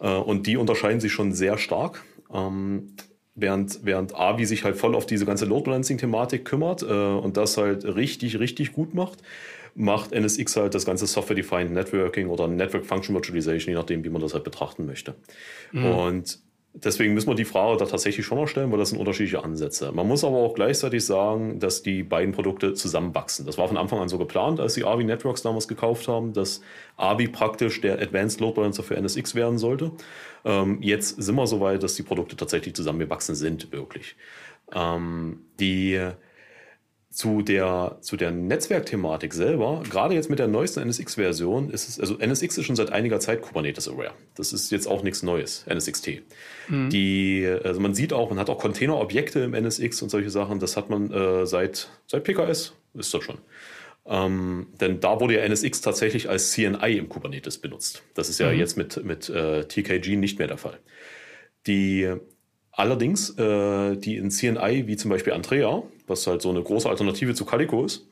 Äh, 0.00 0.10
und 0.10 0.46
die 0.46 0.58
unterscheiden 0.58 1.00
sich 1.00 1.12
schon 1.12 1.32
sehr 1.32 1.56
stark. 1.56 2.04
Ähm, 2.32 2.94
Während, 3.40 3.80
während 3.84 4.14
Avi 4.14 4.46
sich 4.46 4.64
halt 4.64 4.76
voll 4.76 4.94
auf 4.94 5.06
diese 5.06 5.24
ganze 5.24 5.44
Load 5.44 5.64
Balancing-Thematik 5.64 6.44
kümmert 6.44 6.82
äh, 6.82 6.86
und 6.86 7.36
das 7.36 7.56
halt 7.56 7.84
richtig, 7.84 8.40
richtig 8.40 8.72
gut 8.72 8.94
macht, 8.94 9.18
macht 9.74 10.12
NSX 10.12 10.56
halt 10.56 10.74
das 10.74 10.84
ganze 10.84 11.06
Software-Defined 11.06 11.72
Networking 11.72 12.28
oder 12.28 12.48
Network 12.48 12.84
Function 12.84 13.14
Virtualization, 13.14 13.72
je 13.72 13.78
nachdem, 13.78 14.02
wie 14.02 14.08
man 14.08 14.20
das 14.20 14.34
halt 14.34 14.42
betrachten 14.42 14.86
möchte. 14.86 15.14
Mhm. 15.72 15.84
Und 15.84 16.38
deswegen 16.74 17.14
müssen 17.14 17.28
wir 17.28 17.34
die 17.34 17.44
Frage 17.44 17.78
da 17.78 17.86
tatsächlich 17.86 18.24
schon 18.24 18.38
noch 18.38 18.46
stellen, 18.46 18.70
weil 18.70 18.78
das 18.78 18.90
sind 18.90 18.98
unterschiedliche 18.98 19.42
Ansätze. 19.42 19.92
Man 19.92 20.06
muss 20.06 20.24
aber 20.24 20.36
auch 20.36 20.54
gleichzeitig 20.54 21.04
sagen, 21.04 21.58
dass 21.60 21.82
die 21.82 22.02
beiden 22.02 22.32
Produkte 22.32 22.74
zusammenwachsen. 22.74 23.46
Das 23.46 23.58
war 23.58 23.68
von 23.68 23.76
Anfang 23.76 24.00
an 24.00 24.08
so 24.08 24.18
geplant, 24.18 24.60
als 24.60 24.74
die 24.74 24.84
Avi 24.84 25.04
Networks 25.04 25.42
damals 25.42 25.68
gekauft 25.68 26.08
haben, 26.08 26.32
dass 26.32 26.60
Avi 26.96 27.28
praktisch 27.28 27.80
der 27.80 28.00
Advanced 28.00 28.40
Load 28.40 28.56
Balancer 28.56 28.82
für 28.82 28.96
NSX 28.96 29.34
werden 29.34 29.58
sollte. 29.58 29.92
Ähm, 30.44 30.78
jetzt 30.82 31.20
sind 31.20 31.34
wir 31.34 31.46
so 31.46 31.60
weit, 31.60 31.82
dass 31.82 31.94
die 31.94 32.02
Produkte 32.02 32.36
tatsächlich 32.36 32.74
zusammengewachsen 32.74 33.34
sind, 33.34 33.72
wirklich. 33.72 34.16
Ähm, 34.72 35.40
die 35.58 36.12
zu 37.10 37.42
der, 37.42 37.98
zu 38.00 38.16
der 38.16 38.30
Netzwerkthematik 38.30 39.32
selber, 39.34 39.82
gerade 39.90 40.14
jetzt 40.14 40.28
mit 40.30 40.38
der 40.38 40.46
neuesten 40.46 40.86
NSX-Version, 40.86 41.70
ist 41.70 41.88
es, 41.88 41.98
also 41.98 42.16
NSX 42.18 42.58
ist 42.58 42.66
schon 42.66 42.76
seit 42.76 42.92
einiger 42.92 43.18
Zeit 43.18 43.42
Kubernetes-aware. 43.42 44.12
Das 44.36 44.52
ist 44.52 44.70
jetzt 44.70 44.86
auch 44.86 45.02
nichts 45.02 45.22
Neues, 45.22 45.64
NSXT. 45.66 46.22
Mhm. 46.68 46.90
Die, 46.90 47.44
also 47.64 47.80
man 47.80 47.94
sieht 47.94 48.12
auch, 48.12 48.28
man 48.28 48.38
hat 48.38 48.50
auch 48.50 48.58
Containerobjekte 48.58 49.40
im 49.40 49.54
NSX 49.54 50.02
und 50.02 50.10
solche 50.10 50.30
Sachen, 50.30 50.60
das 50.60 50.76
hat 50.76 50.90
man 50.90 51.10
äh, 51.10 51.46
seit, 51.46 51.88
seit 52.06 52.24
PKS, 52.24 52.74
ist 52.94 53.12
das 53.12 53.24
schon. 53.24 53.38
Ähm, 54.08 54.68
denn 54.80 55.00
da 55.00 55.20
wurde 55.20 55.34
ja 55.34 55.44
NSX 55.46 55.82
tatsächlich 55.82 56.28
als 56.30 56.52
CNI 56.52 56.96
im 56.96 57.08
Kubernetes 57.08 57.58
benutzt. 57.58 58.02
Das 58.14 58.28
ist 58.28 58.40
ja 58.40 58.50
mhm. 58.50 58.58
jetzt 58.58 58.76
mit, 58.76 59.04
mit 59.04 59.28
äh, 59.28 59.64
TKG 59.64 60.16
nicht 60.16 60.38
mehr 60.38 60.48
der 60.48 60.58
Fall. 60.58 60.78
Die 61.66 62.16
Allerdings, 62.78 63.30
äh, 63.30 63.96
die 63.96 64.18
in 64.18 64.30
CNI, 64.30 64.86
wie 64.86 64.96
zum 64.96 65.10
Beispiel 65.10 65.32
Andrea, 65.32 65.82
was 66.06 66.28
halt 66.28 66.42
so 66.42 66.50
eine 66.50 66.62
große 66.62 66.88
Alternative 66.88 67.34
zu 67.34 67.44
Calico 67.44 67.84
ist, 67.84 68.06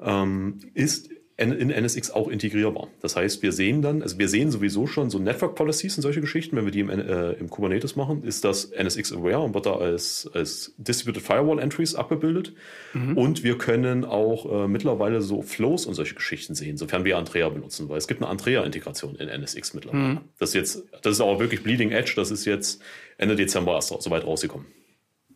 ähm, 0.00 0.60
ist 0.72 1.10
in 1.36 1.70
NSX 1.70 2.12
auch 2.12 2.28
integrierbar. 2.28 2.88
Das 3.00 3.16
heißt, 3.16 3.42
wir 3.42 3.50
sehen 3.50 3.82
dann, 3.82 4.02
also 4.02 4.18
wir 4.20 4.28
sehen 4.28 4.52
sowieso 4.52 4.86
schon 4.86 5.10
so 5.10 5.18
Network 5.18 5.56
Policies 5.56 5.96
und 5.96 6.02
solche 6.02 6.20
Geschichten, 6.20 6.56
wenn 6.56 6.64
wir 6.64 6.70
die 6.70 6.78
im, 6.78 6.90
äh, 6.90 7.32
im 7.32 7.50
Kubernetes 7.50 7.96
machen, 7.96 8.22
ist 8.22 8.44
das 8.44 8.66
NSX 8.66 9.12
Aware 9.12 9.40
und 9.40 9.52
wird 9.52 9.66
da 9.66 9.74
als, 9.74 10.30
als 10.32 10.74
Distributed 10.78 11.24
Firewall 11.24 11.58
Entries 11.58 11.96
abgebildet. 11.96 12.52
Mhm. 12.92 13.18
Und 13.18 13.42
wir 13.42 13.58
können 13.58 14.04
auch 14.04 14.64
äh, 14.64 14.68
mittlerweile 14.68 15.22
so 15.22 15.42
Flows 15.42 15.86
und 15.86 15.94
solche 15.94 16.14
Geschichten 16.14 16.54
sehen, 16.54 16.76
sofern 16.76 17.04
wir 17.04 17.18
Andrea 17.18 17.48
benutzen, 17.48 17.88
weil 17.88 17.98
es 17.98 18.06
gibt 18.06 18.22
eine 18.22 18.30
Andrea-Integration 18.30 19.16
in 19.16 19.28
NSX 19.28 19.74
mittlerweile. 19.74 20.02
Mhm. 20.04 20.20
Das 20.38 20.50
ist 20.50 20.54
jetzt, 20.54 20.84
das 21.02 21.14
ist 21.14 21.20
auch 21.20 21.40
wirklich 21.40 21.64
Bleeding 21.64 21.90
Edge, 21.90 22.12
das 22.14 22.30
ist 22.30 22.44
jetzt 22.44 22.80
Ende 23.18 23.34
Dezember 23.34 23.74
erst 23.74 23.88
so 23.88 24.10
weit 24.10 24.24
rausgekommen. 24.24 24.68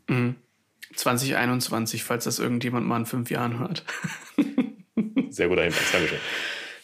Mhm. 0.08 0.36
2021, 0.94 2.04
falls 2.04 2.24
das 2.24 2.38
irgendjemand 2.38 2.86
mal 2.86 2.98
in 2.98 3.06
fünf 3.06 3.30
Jahren 3.30 3.58
hört. 3.58 3.84
Sehr 5.38 5.46
guter 5.46 5.62
Hinweis, 5.62 5.92
Dankeschön. 5.92 6.18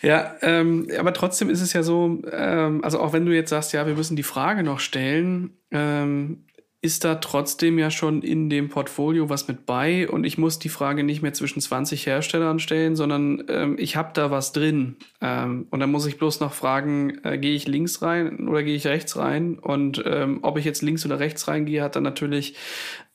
Ja, 0.00 0.36
ähm, 0.42 0.86
aber 0.96 1.12
trotzdem 1.12 1.50
ist 1.50 1.60
es 1.60 1.72
ja 1.72 1.82
so, 1.82 2.22
ähm, 2.30 2.84
also 2.84 3.00
auch 3.00 3.12
wenn 3.12 3.26
du 3.26 3.34
jetzt 3.34 3.50
sagst, 3.50 3.72
ja, 3.72 3.84
wir 3.84 3.94
müssen 3.94 4.14
die 4.14 4.22
Frage 4.22 4.62
noch 4.62 4.78
stellen, 4.78 5.56
ähm, 5.72 6.44
ist 6.82 7.04
da 7.04 7.16
trotzdem 7.16 7.80
ja 7.80 7.90
schon 7.90 8.22
in 8.22 8.48
dem 8.48 8.68
Portfolio 8.68 9.28
was 9.28 9.48
mit 9.48 9.66
bei 9.66 10.08
und 10.08 10.22
ich 10.22 10.38
muss 10.38 10.60
die 10.60 10.68
Frage 10.68 11.02
nicht 11.02 11.20
mehr 11.20 11.32
zwischen 11.32 11.60
20 11.60 12.06
Herstellern 12.06 12.60
stellen, 12.60 12.94
sondern 12.94 13.42
ähm, 13.48 13.74
ich 13.76 13.96
habe 13.96 14.10
da 14.14 14.30
was 14.30 14.52
drin. 14.52 14.98
Ähm, 15.20 15.66
und 15.70 15.80
dann 15.80 15.90
muss 15.90 16.06
ich 16.06 16.16
bloß 16.16 16.38
noch 16.38 16.52
fragen, 16.52 17.18
äh, 17.24 17.38
gehe 17.38 17.56
ich 17.56 17.66
links 17.66 18.02
rein 18.02 18.46
oder 18.46 18.62
gehe 18.62 18.76
ich 18.76 18.86
rechts 18.86 19.16
rein? 19.16 19.58
Und 19.58 20.00
ähm, 20.06 20.40
ob 20.42 20.58
ich 20.58 20.64
jetzt 20.64 20.82
links 20.82 21.04
oder 21.04 21.18
rechts 21.18 21.48
reingehe, 21.48 21.82
hat 21.82 21.96
dann 21.96 22.04
natürlich, 22.04 22.54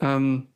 ähm, 0.02 0.48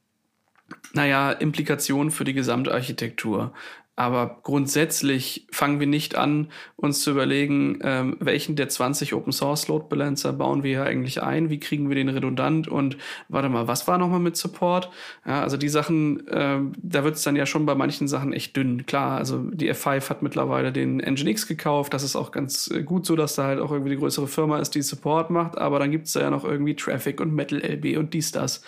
naja, 0.93 1.31
Implikationen 1.31 2.11
für 2.11 2.25
die 2.25 2.33
Gesamtarchitektur. 2.33 3.53
Aber 3.95 4.39
grundsätzlich 4.41 5.45
fangen 5.51 5.79
wir 5.79 5.85
nicht 5.85 6.15
an, 6.15 6.47
uns 6.75 7.01
zu 7.01 7.11
überlegen, 7.11 7.77
ähm, 7.83 8.17
welchen 8.19 8.55
der 8.55 8.67
20 8.67 9.13
Open 9.13 9.31
Source 9.31 9.67
Load 9.67 9.85
Balancer 9.87 10.33
bauen 10.33 10.63
wir 10.63 10.71
hier 10.71 10.83
eigentlich 10.83 11.21
ein, 11.21 11.51
wie 11.51 11.59
kriegen 11.59 11.89
wir 11.89 11.95
den 11.95 12.09
redundant 12.09 12.67
und 12.67 12.97
warte 13.29 13.49
mal, 13.49 13.67
was 13.67 13.87
war 13.87 13.99
nochmal 13.99 14.19
mit 14.19 14.35
Support? 14.35 14.89
Ja, 15.27 15.43
also 15.43 15.57
die 15.57 15.69
Sachen, 15.69 16.27
äh, 16.27 16.59
da 16.81 17.03
wird 17.03 17.17
es 17.17 17.23
dann 17.23 17.35
ja 17.35 17.45
schon 17.45 17.67
bei 17.67 17.75
manchen 17.75 18.07
Sachen 18.07 18.33
echt 18.33 18.57
dünn. 18.57 18.87
Klar, 18.87 19.17
also 19.19 19.37
die 19.51 19.71
F5 19.71 20.09
hat 20.09 20.23
mittlerweile 20.23 20.71
den 20.71 20.97
Nginx 20.97 21.45
gekauft, 21.45 21.93
das 21.93 22.01
ist 22.01 22.15
auch 22.15 22.31
ganz 22.31 22.71
äh, 22.71 22.81
gut 22.81 23.05
so, 23.05 23.15
dass 23.15 23.35
da 23.35 23.43
halt 23.43 23.59
auch 23.59 23.71
irgendwie 23.71 23.91
die 23.91 23.99
größere 23.99 24.27
Firma 24.27 24.57
ist, 24.57 24.73
die 24.73 24.81
Support 24.81 25.29
macht, 25.29 25.59
aber 25.59 25.77
dann 25.77 25.91
gibt's 25.91 26.13
da 26.13 26.21
ja 26.21 26.31
noch 26.31 26.45
irgendwie 26.45 26.75
Traffic 26.75 27.21
und 27.21 27.31
Metal 27.33 27.61
LB 27.63 27.99
und 27.99 28.15
dies, 28.15 28.31
das. 28.31 28.63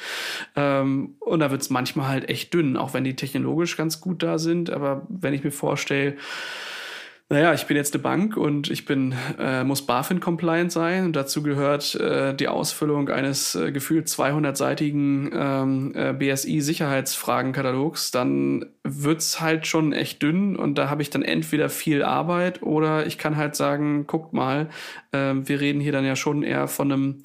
Ähm, 0.56 1.16
und 1.20 1.40
da 1.40 1.50
wird's 1.50 1.72
manchmal 1.72 2.10
halt 2.10 2.30
echt 2.30 2.54
dünn, 2.54 2.78
auch 2.78 2.94
wenn 2.94 3.04
die 3.04 3.16
technologisch 3.16 3.76
ganz 3.76 4.00
gut 4.00 4.22
da 4.22 4.38
sind, 4.38 4.70
aber 4.70 5.08
wenn 5.22 5.34
ich 5.34 5.44
mir 5.44 5.52
vorstelle, 5.52 6.16
naja, 7.28 7.56
ich 7.56 7.66
bin 7.66 7.76
jetzt 7.76 7.96
eine 7.96 8.04
Bank 8.04 8.38
und 8.38 8.70
ich 8.70 8.86
bin, 8.86 9.16
äh, 9.40 9.64
muss 9.64 9.88
BaFin-compliant 9.88 10.72
sein. 10.72 11.06
Und 11.06 11.16
dazu 11.16 11.42
gehört 11.42 11.96
äh, 11.96 12.36
die 12.36 12.48
Ausfüllung 12.48 13.10
eines 13.10 13.56
äh, 13.56 13.72
gefühlt 13.72 14.08
200-seitigen 14.08 15.32
ähm, 15.34 15.92
äh, 15.96 16.14
BSI-Sicherheitsfragenkatalogs, 16.14 18.12
dann 18.12 18.68
wird's 18.84 19.42
halt 19.42 19.66
schon 19.66 19.92
echt 19.92 20.22
dünn 20.22 20.56
und 20.56 20.78
da 20.78 20.88
habe 20.92 21.02
ich 21.02 21.10
dann 21.10 21.24
entweder 21.24 21.70
viel 21.70 22.04
Arbeit 22.04 22.62
oder 22.62 23.08
ich 23.08 23.18
kann 23.18 23.38
halt 23.38 23.56
sagen, 23.56 24.06
guckt 24.06 24.34
mal, 24.34 24.70
äh, 25.12 25.34
wir 25.34 25.60
reden 25.60 25.80
hier 25.80 25.94
dann 25.94 26.06
ja 26.06 26.16
schon 26.16 26.44
eher 26.44 26.68
von 26.68 26.92
einem 26.92 27.24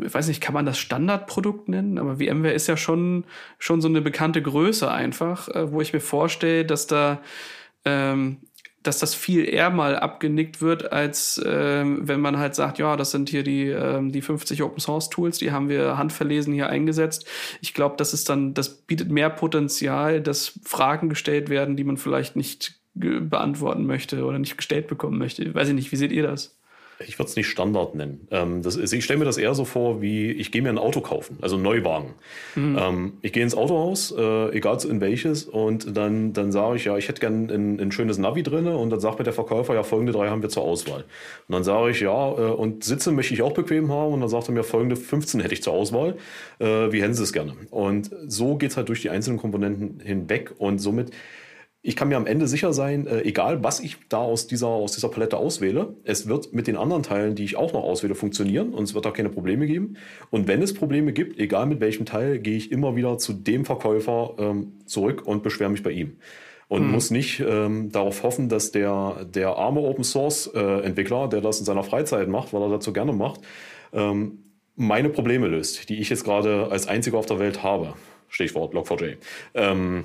ich 0.00 0.12
weiß 0.14 0.28
nicht, 0.28 0.40
kann 0.40 0.54
man 0.54 0.66
das 0.66 0.78
Standardprodukt 0.78 1.68
nennen? 1.68 1.98
Aber 1.98 2.16
VMware 2.16 2.52
ist 2.52 2.66
ja 2.66 2.76
schon, 2.76 3.24
schon 3.58 3.80
so 3.80 3.88
eine 3.88 4.00
bekannte 4.00 4.40
Größe 4.40 4.90
einfach, 4.90 5.48
äh, 5.48 5.70
wo 5.70 5.80
ich 5.80 5.92
mir 5.92 6.00
vorstelle, 6.00 6.64
dass 6.64 6.86
da, 6.86 7.20
ähm, 7.84 8.38
dass 8.82 8.98
das 8.98 9.14
viel 9.14 9.46
eher 9.48 9.70
mal 9.70 9.96
abgenickt 9.96 10.60
wird, 10.60 10.92
als 10.92 11.40
ähm, 11.46 12.08
wenn 12.08 12.20
man 12.20 12.38
halt 12.38 12.54
sagt, 12.54 12.78
ja, 12.78 12.96
das 12.96 13.10
sind 13.10 13.28
hier 13.28 13.44
die, 13.44 13.68
ähm, 13.68 14.10
die 14.10 14.22
50 14.22 14.62
Open 14.62 14.80
Source 14.80 15.10
Tools, 15.10 15.38
die 15.38 15.52
haben 15.52 15.68
wir 15.68 15.98
handverlesen 15.98 16.54
hier 16.54 16.68
eingesetzt. 16.68 17.26
Ich 17.60 17.74
glaube, 17.74 17.96
das 17.96 18.14
ist 18.14 18.28
dann, 18.28 18.54
das 18.54 18.70
bietet 18.70 19.10
mehr 19.10 19.30
Potenzial, 19.30 20.20
dass 20.20 20.58
Fragen 20.64 21.10
gestellt 21.10 21.48
werden, 21.48 21.76
die 21.76 21.84
man 21.84 21.96
vielleicht 21.96 22.34
nicht 22.34 22.80
beantworten 22.94 23.86
möchte 23.86 24.24
oder 24.24 24.38
nicht 24.38 24.56
gestellt 24.56 24.86
bekommen 24.86 25.18
möchte. 25.18 25.54
Weiß 25.54 25.68
ich 25.68 25.74
nicht, 25.74 25.92
wie 25.92 25.96
seht 25.96 26.12
ihr 26.12 26.24
das? 26.24 26.58
Ich 27.06 27.18
würde 27.18 27.28
es 27.28 27.36
nicht 27.36 27.48
Standard 27.48 27.94
nennen. 27.94 28.26
Ähm, 28.30 28.62
das 28.62 28.76
ich 28.76 29.04
stelle 29.04 29.18
mir 29.18 29.24
das 29.24 29.38
eher 29.38 29.54
so 29.54 29.64
vor, 29.64 30.02
wie 30.02 30.32
ich 30.32 30.50
gehe 30.50 30.62
mir 30.62 30.70
ein 30.70 30.78
Auto 30.78 31.00
kaufen, 31.00 31.38
also 31.40 31.56
einen 31.56 31.64
Neuwagen. 31.64 32.14
Mhm. 32.54 32.78
Ähm, 32.80 33.12
ich 33.22 33.32
gehe 33.32 33.42
ins 33.42 33.54
Autohaus, 33.54 34.14
äh, 34.16 34.56
egal 34.56 34.72
in 34.88 35.00
welches, 35.00 35.44
und 35.44 35.96
dann, 35.96 36.32
dann 36.32 36.50
sage 36.50 36.76
ich, 36.76 36.84
ja, 36.84 36.96
ich 36.96 37.08
hätte 37.08 37.20
gern 37.20 37.50
ein, 37.50 37.78
ein 37.78 37.92
schönes 37.92 38.18
Navi 38.18 38.42
drin 38.42 38.66
und 38.66 38.90
dann 38.90 39.00
sagt 39.00 39.18
mir 39.18 39.24
der 39.24 39.32
Verkäufer, 39.32 39.74
ja, 39.74 39.82
folgende 39.82 40.12
drei 40.12 40.28
haben 40.28 40.42
wir 40.42 40.48
zur 40.48 40.62
Auswahl. 40.62 41.04
Und 41.48 41.52
dann 41.52 41.64
sage 41.64 41.90
ich, 41.90 42.00
ja, 42.00 42.32
äh, 42.32 42.52
und 42.52 42.84
Sitze 42.84 43.12
möchte 43.12 43.34
ich 43.34 43.42
auch 43.42 43.52
bequem 43.52 43.92
haben 43.92 44.14
und 44.14 44.20
dann 44.20 44.28
sagt 44.28 44.48
er 44.48 44.54
mir, 44.54 44.64
folgende 44.64 44.96
15 44.96 45.40
hätte 45.40 45.54
ich 45.54 45.62
zur 45.62 45.74
Auswahl. 45.74 46.16
Äh, 46.58 46.92
wie 46.92 47.02
hätten 47.02 47.14
Sie 47.14 47.22
es 47.22 47.32
gerne? 47.32 47.52
Und 47.70 48.10
so 48.26 48.56
geht 48.56 48.70
es 48.70 48.76
halt 48.76 48.88
durch 48.88 49.02
die 49.02 49.10
einzelnen 49.10 49.38
Komponenten 49.38 50.00
hinweg 50.00 50.52
und 50.58 50.78
somit 50.78 51.10
ich 51.84 51.96
kann 51.96 52.08
mir 52.08 52.16
am 52.16 52.26
Ende 52.26 52.46
sicher 52.46 52.72
sein, 52.72 53.08
äh, 53.08 53.22
egal 53.22 53.64
was 53.64 53.80
ich 53.80 53.96
da 54.08 54.18
aus 54.18 54.46
dieser, 54.46 54.68
aus 54.68 54.92
dieser 54.92 55.08
Palette 55.08 55.36
auswähle, 55.36 55.96
es 56.04 56.28
wird 56.28 56.52
mit 56.52 56.68
den 56.68 56.76
anderen 56.76 57.02
Teilen, 57.02 57.34
die 57.34 57.44
ich 57.44 57.56
auch 57.56 57.72
noch 57.72 57.82
auswähle, 57.82 58.14
funktionieren 58.14 58.72
und 58.72 58.84
es 58.84 58.94
wird 58.94 59.04
da 59.04 59.10
keine 59.10 59.30
Probleme 59.30 59.66
geben. 59.66 59.96
Und 60.30 60.46
wenn 60.46 60.62
es 60.62 60.74
Probleme 60.74 61.12
gibt, 61.12 61.40
egal 61.40 61.66
mit 61.66 61.80
welchem 61.80 62.06
Teil, 62.06 62.38
gehe 62.38 62.56
ich 62.56 62.70
immer 62.70 62.94
wieder 62.94 63.18
zu 63.18 63.32
dem 63.32 63.64
Verkäufer 63.64 64.34
ähm, 64.38 64.74
zurück 64.86 65.22
und 65.26 65.42
beschwere 65.42 65.70
mich 65.70 65.82
bei 65.82 65.90
ihm. 65.90 66.18
Und 66.68 66.82
hm. 66.82 66.92
muss 66.92 67.10
nicht 67.10 67.40
ähm, 67.40 67.90
darauf 67.90 68.22
hoffen, 68.22 68.48
dass 68.48 68.70
der, 68.70 69.26
der 69.34 69.56
arme 69.56 69.80
Open 69.80 70.04
Source 70.04 70.50
äh, 70.54 70.84
Entwickler, 70.84 71.28
der 71.28 71.40
das 71.40 71.58
in 71.58 71.64
seiner 71.64 71.82
Freizeit 71.82 72.28
macht, 72.28 72.52
weil 72.52 72.62
er 72.62 72.70
dazu 72.70 72.92
gerne 72.92 73.12
macht, 73.12 73.40
ähm, 73.92 74.38
meine 74.76 75.08
Probleme 75.08 75.48
löst, 75.48 75.88
die 75.88 75.98
ich 75.98 76.10
jetzt 76.10 76.24
gerade 76.24 76.68
als 76.70 76.86
einziger 76.86 77.18
auf 77.18 77.26
der 77.26 77.40
Welt 77.40 77.64
habe. 77.64 77.94
Stichwort 78.28 78.72
Log4j. 78.72 79.16
Ähm, 79.54 80.04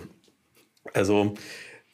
also 0.93 1.35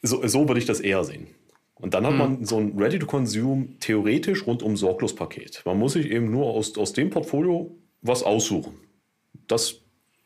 so, 0.04 0.26
so 0.26 0.48
würde 0.48 0.58
ich 0.60 0.66
das 0.66 0.80
eher 0.80 1.04
sehen. 1.04 1.26
Und 1.74 1.94
dann 1.94 2.06
hat 2.06 2.12
mhm. 2.12 2.18
man 2.18 2.44
so 2.44 2.58
ein 2.58 2.78
Ready-to-Consume 2.78 3.78
theoretisch 3.80 4.46
rundum 4.46 4.76
sorglos 4.76 5.14
Paket. 5.14 5.62
Man 5.64 5.78
muss 5.78 5.94
sich 5.94 6.10
eben 6.10 6.30
nur 6.30 6.46
aus, 6.46 6.76
aus 6.78 6.92
dem 6.92 7.10
Portfolio 7.10 7.76
was 8.00 8.22
aussuchen. 8.22 8.74
Das 9.48 9.80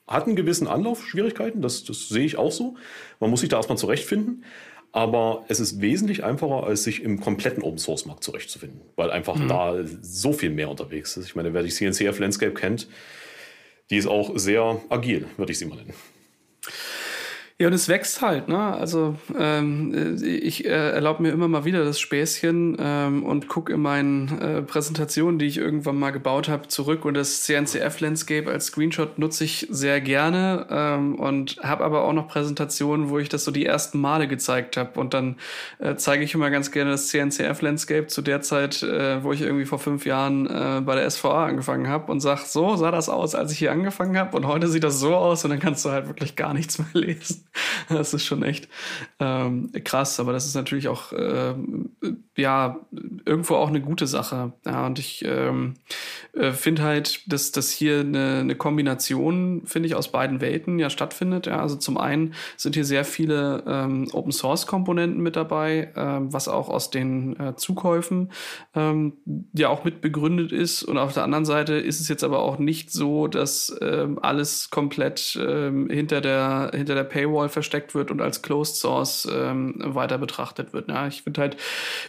hat 0.07 0.27
einen 0.27 0.37
gewissen 0.37 0.67
Anlauf, 0.67 1.07
Schwierigkeiten, 1.07 1.63
das, 1.63 1.85
das 1.85 2.09
sehe 2.09 2.25
ich 2.25 2.37
auch 2.37 2.53
so. 2.53 2.77
Man 3.21 3.31
muss 3.31 3.41
sich 3.41 3.49
da 3.49 3.57
erstmal 3.57 3.79
zurechtfinden. 3.79 4.45
Aber 4.91 5.45
es 5.49 5.61
ist 5.61 5.83
wesentlich 5.83 6.25
einfacher, 6.25 6.65
als 6.65 6.85
sich 6.85 7.03
im 7.03 7.21
kompletten 7.21 7.63
Open 7.63 7.79
Source 7.79 8.07
Markt 8.07 8.25
zurechtzufinden, 8.25 8.81
weil 8.97 9.11
einfach 9.11 9.37
mhm. 9.37 9.49
da 9.49 9.85
so 10.01 10.33
viel 10.33 10.51
mehr 10.51 10.71
unterwegs 10.71 11.17
ist. 11.19 11.27
Ich 11.27 11.37
meine, 11.37 11.53
wer 11.53 11.63
die 11.63 11.69
CNCF 11.69 12.19
Landscape 12.19 12.55
kennt, 12.55 12.89
die 13.91 13.97
ist 13.97 14.07
auch 14.07 14.39
sehr 14.39 14.81
agil, 14.89 15.27
würde 15.37 15.53
ich 15.53 15.59
sie 15.59 15.67
mal 15.67 15.77
nennen. 15.77 15.95
Ja, 17.61 17.67
und 17.67 17.73
es 17.73 17.89
wächst 17.89 18.23
halt, 18.23 18.47
ne? 18.47 18.57
Also 18.57 19.17
ähm, 19.37 20.17
ich 20.23 20.65
äh, 20.65 20.69
erlaube 20.69 21.25
mir 21.25 21.31
immer 21.33 21.49
mal 21.49 21.65
wieder 21.65 21.85
das 21.85 21.99
Späßchen 21.99 22.77
ähm, 22.79 23.25
und 23.25 23.49
gucke 23.49 23.73
in 23.73 23.81
meinen 23.81 24.41
äh, 24.41 24.63
Präsentationen, 24.63 25.41
die 25.41 25.47
ich 25.47 25.59
irgendwann 25.59 25.99
mal 25.99 26.13
gebaut 26.13 26.49
habe, 26.49 26.69
zurück. 26.69 27.05
Und 27.05 27.15
das 27.15 27.43
CNCF-Landscape 27.43 28.49
als 28.49 28.67
Screenshot 28.67 29.19
nutze 29.19 29.43
ich 29.43 29.67
sehr 29.71 30.01
gerne 30.01 30.69
ähm, 30.71 31.17
und 31.17 31.57
habe 31.61 31.85
aber 31.85 32.05
auch 32.05 32.13
noch 32.13 32.29
Präsentationen, 32.29 33.09
wo 33.09 33.19
ich 33.19 33.29
das 33.29 33.43
so 33.43 33.51
die 33.51 33.67
ersten 33.67 34.01
Male 34.01 34.29
gezeigt 34.29 34.77
habe. 34.77 35.01
Und 35.01 35.13
dann 35.13 35.35
äh, 35.81 35.97
zeige 35.97 36.23
ich 36.23 36.35
immer 36.35 36.51
ganz 36.51 36.71
gerne 36.71 36.93
das 36.93 37.09
CNCF-Landscape 37.09 38.07
zu 38.07 38.23
der 38.23 38.41
Zeit, 38.41 38.85
äh, 38.85 39.25
wo 39.25 39.33
ich 39.33 39.41
irgendwie 39.41 39.65
vor 39.65 39.81
fünf 39.81 40.07
Jahren 40.07 40.47
äh, 40.47 40.81
bei 40.81 40.95
der 40.95 41.11
SVA 41.11 41.47
angefangen 41.47 41.89
habe 41.89 42.13
und 42.13 42.21
sag, 42.21 42.39
so 42.47 42.77
sah 42.77 42.93
das 42.93 43.09
aus, 43.09 43.35
als 43.35 43.51
ich 43.51 43.59
hier 43.59 43.73
angefangen 43.73 44.17
habe. 44.17 44.37
Und 44.37 44.47
heute 44.47 44.69
sieht 44.69 44.85
das 44.85 45.01
so 45.01 45.17
aus 45.17 45.43
und 45.43 45.51
dann 45.51 45.59
kannst 45.59 45.85
du 45.85 45.91
halt 45.91 46.07
wirklich 46.07 46.37
gar 46.37 46.55
nichts 46.55 46.79
mehr 46.79 46.87
lesen. 46.93 47.48
Das 47.89 48.15
ist 48.15 48.25
schon 48.25 48.43
echt 48.43 48.69
ähm, 49.19 49.71
krass, 49.85 50.21
aber 50.21 50.33
das 50.33 50.47
ist 50.47 50.55
natürlich 50.55 50.89
auch 50.89 51.13
äh, 51.13 51.55
ja 52.37 52.81
irgendwo 53.25 53.55
auch 53.57 53.69
eine 53.69 53.81
gute 53.81 54.07
Sache. 54.07 54.53
Ja, 54.67 54.87
und 54.87 54.99
ich 54.99 55.25
ähm, 55.25 55.75
äh, 56.35 56.53
finde 56.53 56.83
halt, 56.83 57.33
dass, 57.33 57.53
dass 57.53 57.71
hier 57.71 58.01
eine, 58.01 58.41
eine 58.41 58.55
Kombination, 58.55 59.63
finde 59.65 59.89
ich, 59.89 59.95
aus 59.95 60.13
beiden 60.13 60.41
Welten 60.41 60.79
ja 60.79 60.91
stattfindet. 60.91 61.47
Ja, 61.47 61.61
also 61.61 61.77
zum 61.77 61.99
einen 61.99 62.35
sind 62.57 62.75
hier 62.75 62.85
sehr 62.85 63.05
viele 63.05 63.65
ähm, 63.67 64.09
Open 64.13 64.33
Source 64.33 64.67
Komponenten 64.67 65.23
mit 65.23 65.37
dabei, 65.37 65.93
ähm, 65.97 66.33
was 66.33 66.49
auch 66.49 66.69
aus 66.69 66.91
den 66.91 67.39
äh, 67.41 67.57
Zukäufen 67.57 68.31
ähm, 68.75 69.15
ja 69.53 69.69
auch 69.69 69.85
mit 69.85 70.01
begründet 70.01 70.53
ist. 70.53 70.83
Und 70.83 70.99
auf 70.99 71.15
der 71.15 71.25
anderen 71.25 71.45
Seite 71.45 71.75
ist 71.75 72.01
es 72.01 72.09
jetzt 72.09 72.25
aber 72.25 72.41
auch 72.41 72.59
nicht 72.59 72.93
so, 72.93 73.27
dass 73.27 73.77
ähm, 73.81 74.19
alles 74.21 74.71
komplett 74.71 75.39
ähm, 75.41 75.89
hinter 75.91 76.21
der 76.21 76.71
hinter 76.75 76.95
der 76.95 77.05
Paywall 77.05 77.38
versteckt 77.47 77.95
wird 77.95 78.11
und 78.11 78.21
als 78.21 78.43
Closed 78.43 78.77
Source 78.77 79.29
ähm, 79.33 79.77
weiter 79.79 80.19
betrachtet 80.19 80.73
wird. 80.73 80.89
Ja, 80.89 81.07
ich 81.07 81.23
finde 81.23 81.41
halt, 81.41 81.57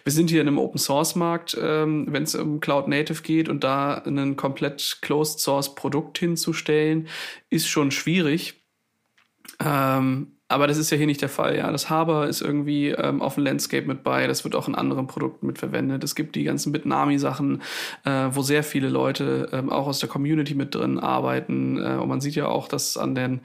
wir 0.03 0.11
sind 0.11 0.31
hier 0.31 0.41
in 0.41 0.47
einem 0.47 0.57
Open 0.57 0.79
Source 0.79 1.15
Markt, 1.15 1.55
ähm, 1.61 2.07
wenn 2.09 2.23
es 2.23 2.33
um 2.33 2.59
Cloud 2.59 2.87
Native 2.87 3.21
geht 3.21 3.47
und 3.47 3.63
da 3.63 3.93
ein 4.05 4.35
komplett 4.35 4.97
Closed 5.01 5.39
Source 5.39 5.75
Produkt 5.75 6.17
hinzustellen, 6.17 7.07
ist 7.51 7.67
schon 7.67 7.91
schwierig. 7.91 8.65
Ähm, 9.59 10.38
aber 10.49 10.65
das 10.65 10.77
ist 10.77 10.89
ja 10.89 10.97
hier 10.97 11.05
nicht 11.05 11.21
der 11.21 11.29
Fall. 11.29 11.55
Ja, 11.57 11.71
das 11.71 11.91
Haber 11.91 12.27
ist 12.27 12.41
irgendwie 12.41 12.89
ähm, 12.89 13.21
auf 13.21 13.35
dem 13.35 13.43
Landscape 13.43 13.85
mit 13.85 14.03
bei. 14.03 14.25
Das 14.25 14.43
wird 14.43 14.55
auch 14.55 14.67
in 14.67 14.73
anderen 14.73 15.05
Produkten 15.05 15.45
mit 15.45 15.59
verwendet. 15.59 16.03
Es 16.03 16.15
gibt 16.15 16.35
die 16.35 16.43
ganzen 16.43 16.71
Bitnami-Sachen, 16.71 17.61
äh, 18.03 18.29
wo 18.31 18.41
sehr 18.41 18.63
viele 18.63 18.89
Leute 18.89 19.49
ähm, 19.53 19.69
auch 19.69 19.85
aus 19.85 19.99
der 19.99 20.09
Community 20.09 20.55
mit 20.55 20.73
drin 20.73 20.97
arbeiten. 20.97 21.77
Äh, 21.77 21.97
und 21.97 22.09
man 22.09 22.19
sieht 22.19 22.33
ja 22.33 22.47
auch, 22.47 22.67
dass 22.67 22.97
an 22.97 23.13
den 23.13 23.41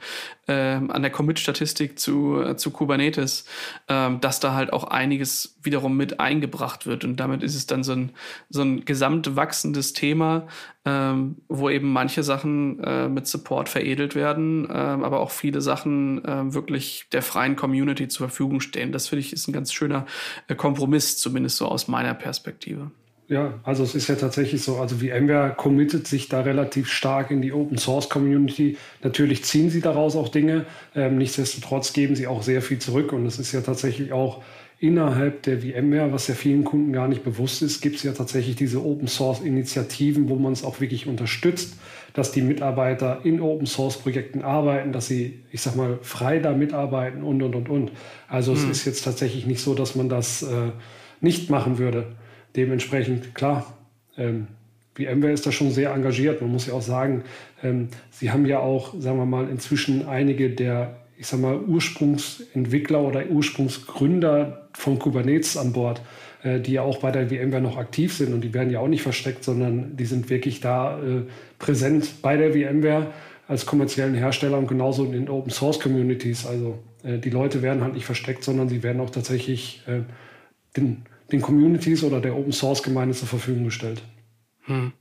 äh, 0.47 0.53
an 0.53 1.01
der 1.03 1.11
Commit-Statistik 1.11 1.99
zu 1.99 2.41
äh, 2.41 2.57
zu 2.57 2.71
Kubernetes, 2.71 3.45
äh, 3.87 4.09
dass 4.19 4.39
da 4.39 4.55
halt 4.55 4.73
auch 4.73 4.85
einiges 4.85 5.57
wiederum 5.61 5.95
mit 5.95 6.19
eingebracht 6.19 6.87
wird. 6.87 7.03
Und 7.03 7.17
damit 7.17 7.43
ist 7.43 7.53
es 7.53 7.67
dann 7.67 7.83
so 7.83 7.91
ein 7.91 8.09
so 8.49 8.63
ein 8.63 8.83
gesamt 8.83 9.35
wachsendes 9.35 9.93
Thema, 9.93 10.47
ähm, 10.85 11.37
wo 11.49 11.69
eben 11.69 11.91
manche 11.91 12.23
Sachen 12.23 12.79
äh, 12.83 13.09
mit 13.09 13.27
Support 13.27 13.69
veredelt 13.69 14.15
werden, 14.15 14.69
äh, 14.69 14.73
aber 14.73 15.19
auch 15.19 15.31
viele 15.31 15.61
Sachen 15.61 16.23
äh, 16.23 16.53
wirklich 16.53 17.07
der 17.11 17.23
freien 17.23 17.55
Community 17.55 18.07
zur 18.07 18.29
Verfügung 18.29 18.61
stehen. 18.61 18.91
Das 18.91 19.07
finde 19.07 19.21
ich 19.21 19.33
ist 19.33 19.47
ein 19.47 19.53
ganz 19.53 19.73
schöner 19.73 20.05
äh, 20.47 20.55
Kompromiss, 20.55 21.17
zumindest 21.17 21.57
so 21.57 21.67
aus 21.67 21.87
meiner 21.87 22.13
Perspektive. 22.13 22.91
Ja, 23.27 23.59
also 23.63 23.83
es 23.83 23.95
ist 23.95 24.07
ja 24.07 24.15
tatsächlich 24.15 24.61
so, 24.61 24.77
also 24.77 24.97
VMware 24.97 25.55
committet 25.57 26.05
sich 26.07 26.29
da 26.29 26.41
relativ 26.41 26.91
stark 26.91 27.31
in 27.31 27.41
die 27.41 27.53
Open 27.53 27.79
Source 27.79 28.07
Community. 28.07 28.77
Natürlich 29.01 29.43
ziehen 29.43 29.71
sie 29.71 29.81
daraus 29.81 30.15
auch 30.15 30.29
Dinge, 30.29 30.65
ähm, 30.93 31.17
nichtsdestotrotz 31.17 31.93
geben 31.93 32.15
sie 32.15 32.27
auch 32.27 32.43
sehr 32.43 32.61
viel 32.61 32.77
zurück 32.77 33.13
und 33.13 33.25
es 33.25 33.39
ist 33.39 33.51
ja 33.51 33.61
tatsächlich 33.61 34.13
auch 34.13 34.43
innerhalb 34.79 35.43
der 35.43 35.59
VMware, 35.59 36.11
was 36.11 36.27
ja 36.27 36.35
vielen 36.35 36.63
Kunden 36.63 36.91
gar 36.91 37.07
nicht 37.07 37.23
bewusst 37.23 37.61
ist, 37.61 37.81
gibt 37.81 37.97
es 37.97 38.03
ja 38.03 38.11
tatsächlich 38.11 38.55
diese 38.55 38.83
Open 38.83 39.07
Source 39.07 39.41
Initiativen, 39.41 40.29
wo 40.29 40.35
man 40.35 40.53
es 40.53 40.63
auch 40.63 40.81
wirklich 40.81 41.07
unterstützt, 41.07 41.75
dass 42.13 42.31
die 42.31 42.41
Mitarbeiter 42.41 43.21
in 43.23 43.41
Open 43.41 43.67
Source 43.67 43.97
Projekten 43.97 44.41
arbeiten, 44.41 44.91
dass 44.91 45.07
sie, 45.07 45.43
ich 45.51 45.61
sag 45.61 45.75
mal, 45.75 45.99
frei 46.01 46.39
da 46.39 46.53
mitarbeiten 46.53 47.23
und 47.23 47.41
und 47.41 47.55
und 47.55 47.69
und. 47.69 47.91
Also 48.27 48.53
hm. 48.53 48.57
es 48.57 48.77
ist 48.77 48.85
jetzt 48.85 49.03
tatsächlich 49.03 49.45
nicht 49.45 49.61
so, 49.61 49.75
dass 49.75 49.95
man 49.95 50.09
das 50.09 50.43
äh, 50.43 50.71
nicht 51.21 51.49
machen 51.49 51.77
würde. 51.77 52.15
Dementsprechend, 52.55 53.35
klar, 53.35 53.77
ähm, 54.17 54.47
VMware 54.95 55.33
ist 55.33 55.45
da 55.45 55.51
schon 55.51 55.71
sehr 55.71 55.91
engagiert. 55.93 56.41
Man 56.41 56.51
muss 56.51 56.67
ja 56.67 56.73
auch 56.73 56.81
sagen, 56.81 57.23
ähm, 57.63 57.89
sie 58.11 58.31
haben 58.31 58.45
ja 58.45 58.59
auch, 58.59 58.93
sagen 58.97 59.17
wir 59.17 59.25
mal, 59.25 59.49
inzwischen 59.49 60.07
einige 60.07 60.49
der 60.49 61.04
ich 61.17 61.27
sag 61.27 61.39
mal, 61.39 61.59
Ursprungsentwickler 61.59 63.01
oder 63.01 63.27
Ursprungsgründer 63.29 64.69
von 64.73 64.99
Kubernetes 64.99 65.57
an 65.57 65.73
Bord, 65.73 66.01
äh, 66.43 66.59
die 66.59 66.73
ja 66.73 66.81
auch 66.81 66.97
bei 66.99 67.11
der 67.11 67.29
VMware 67.29 67.61
noch 67.61 67.77
aktiv 67.77 68.13
sind 68.13 68.33
und 68.33 68.41
die 68.41 68.53
werden 68.53 68.69
ja 68.69 68.79
auch 68.79 68.87
nicht 68.87 69.01
versteckt, 69.01 69.43
sondern 69.43 69.95
die 69.95 70.05
sind 70.05 70.29
wirklich 70.29 70.59
da 70.59 70.99
äh, 70.99 71.23
präsent 71.59 72.21
bei 72.21 72.37
der 72.37 72.53
VMware 72.53 73.13
als 73.47 73.65
kommerziellen 73.65 74.15
Hersteller 74.15 74.57
und 74.57 74.67
genauso 74.67 75.05
in 75.05 75.11
den 75.11 75.29
Open 75.29 75.51
Source 75.51 75.79
Communities. 75.79 76.45
Also 76.45 76.79
äh, 77.03 77.19
die 77.19 77.29
Leute 77.29 77.61
werden 77.61 77.83
halt 77.83 77.93
nicht 77.93 78.05
versteckt, 78.05 78.43
sondern 78.43 78.69
sie 78.69 78.83
werden 78.83 79.01
auch 79.01 79.09
tatsächlich 79.09 79.83
äh, 79.87 80.01
den, 80.75 81.03
den 81.31 81.41
Communities 81.41 82.03
oder 82.03 82.19
der 82.19 82.35
Open 82.35 82.51
Source 82.51 82.83
Gemeinde 82.83 83.15
zur 83.15 83.27
Verfügung 83.27 83.65
gestellt. 83.65 84.01
Hm. 84.65 84.93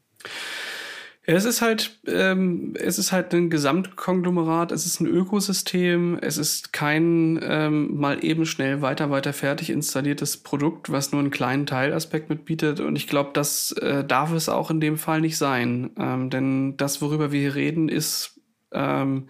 Es 1.26 1.46
ist 1.46 1.62
halt, 1.62 1.98
ähm, 2.06 2.74
es 2.78 2.98
ist 2.98 3.10
halt 3.10 3.32
ein 3.32 3.48
Gesamtkonglomerat, 3.48 4.72
es 4.72 4.84
ist 4.84 5.00
ein 5.00 5.06
Ökosystem, 5.06 6.18
es 6.20 6.36
ist 6.36 6.74
kein 6.74 7.40
ähm, 7.42 7.96
mal 7.98 8.22
eben 8.22 8.44
schnell 8.44 8.82
weiter, 8.82 9.10
weiter 9.10 9.32
fertig 9.32 9.70
installiertes 9.70 10.36
Produkt, 10.38 10.92
was 10.92 11.12
nur 11.12 11.22
einen 11.22 11.30
kleinen 11.30 11.64
Teilaspekt 11.64 12.28
mitbietet. 12.28 12.80
Und 12.80 12.96
ich 12.96 13.06
glaube, 13.06 13.30
das 13.32 13.72
äh, 13.72 14.04
darf 14.04 14.32
es 14.32 14.50
auch 14.50 14.70
in 14.70 14.80
dem 14.80 14.98
Fall 14.98 15.22
nicht 15.22 15.38
sein. 15.38 15.92
Ähm, 15.98 16.28
denn 16.28 16.76
das, 16.76 17.00
worüber 17.00 17.32
wir 17.32 17.40
hier 17.40 17.54
reden, 17.54 17.88
ist, 17.88 18.38
ähm, 18.72 19.28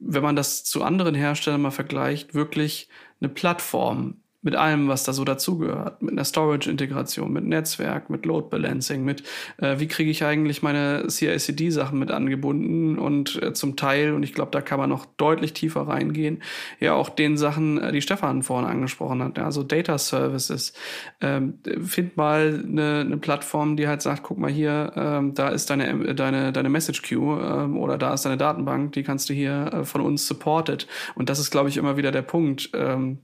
wenn 0.00 0.24
man 0.24 0.34
das 0.34 0.64
zu 0.64 0.82
anderen 0.82 1.14
Herstellern 1.14 1.62
mal 1.62 1.70
vergleicht, 1.70 2.34
wirklich 2.34 2.88
eine 3.20 3.28
Plattform 3.28 4.16
mit 4.46 4.54
allem, 4.54 4.86
was 4.86 5.02
da 5.02 5.12
so 5.12 5.24
dazugehört, 5.24 6.00
mit 6.02 6.12
einer 6.12 6.24
Storage-Integration, 6.24 7.32
mit 7.32 7.44
Netzwerk, 7.44 8.10
mit 8.10 8.24
Load 8.24 8.46
Balancing, 8.48 9.04
mit 9.04 9.24
äh, 9.56 9.80
wie 9.80 9.88
kriege 9.88 10.08
ich 10.08 10.24
eigentlich 10.24 10.62
meine 10.62 11.08
CI/CD-Sachen 11.08 11.98
mit 11.98 12.12
angebunden 12.12 12.96
und 12.96 13.42
äh, 13.42 13.52
zum 13.54 13.74
Teil, 13.74 14.12
und 14.12 14.22
ich 14.22 14.34
glaube, 14.34 14.52
da 14.52 14.60
kann 14.60 14.78
man 14.78 14.88
noch 14.88 15.04
deutlich 15.16 15.52
tiefer 15.52 15.88
reingehen, 15.88 16.44
ja 16.78 16.94
auch 16.94 17.08
den 17.08 17.36
Sachen, 17.36 17.82
äh, 17.82 17.90
die 17.90 18.00
Stefan 18.00 18.44
vorhin 18.44 18.70
angesprochen 18.70 19.20
hat, 19.20 19.36
also 19.40 19.64
Data 19.64 19.98
Services. 19.98 20.74
Ähm, 21.20 21.58
find 21.84 22.16
mal 22.16 22.62
eine, 22.64 23.00
eine 23.00 23.16
Plattform, 23.16 23.76
die 23.76 23.88
halt 23.88 24.00
sagt, 24.00 24.22
guck 24.22 24.38
mal 24.38 24.50
hier, 24.50 24.92
ähm, 24.94 25.34
da 25.34 25.48
ist 25.48 25.70
deine 25.70 26.14
deine 26.14 26.52
deine 26.52 26.68
Message 26.68 27.02
Queue 27.02 27.40
ähm, 27.40 27.76
oder 27.76 27.98
da 27.98 28.14
ist 28.14 28.24
deine 28.24 28.36
Datenbank, 28.36 28.92
die 28.92 29.02
kannst 29.02 29.28
du 29.28 29.34
hier 29.34 29.72
äh, 29.72 29.84
von 29.84 30.02
uns 30.02 30.24
supported. 30.28 30.86
Und 31.16 31.30
das 31.30 31.40
ist, 31.40 31.50
glaube 31.50 31.68
ich, 31.68 31.76
immer 31.78 31.96
wieder 31.96 32.12
der 32.12 32.22
Punkt. 32.22 32.70
Ähm, 32.74 33.18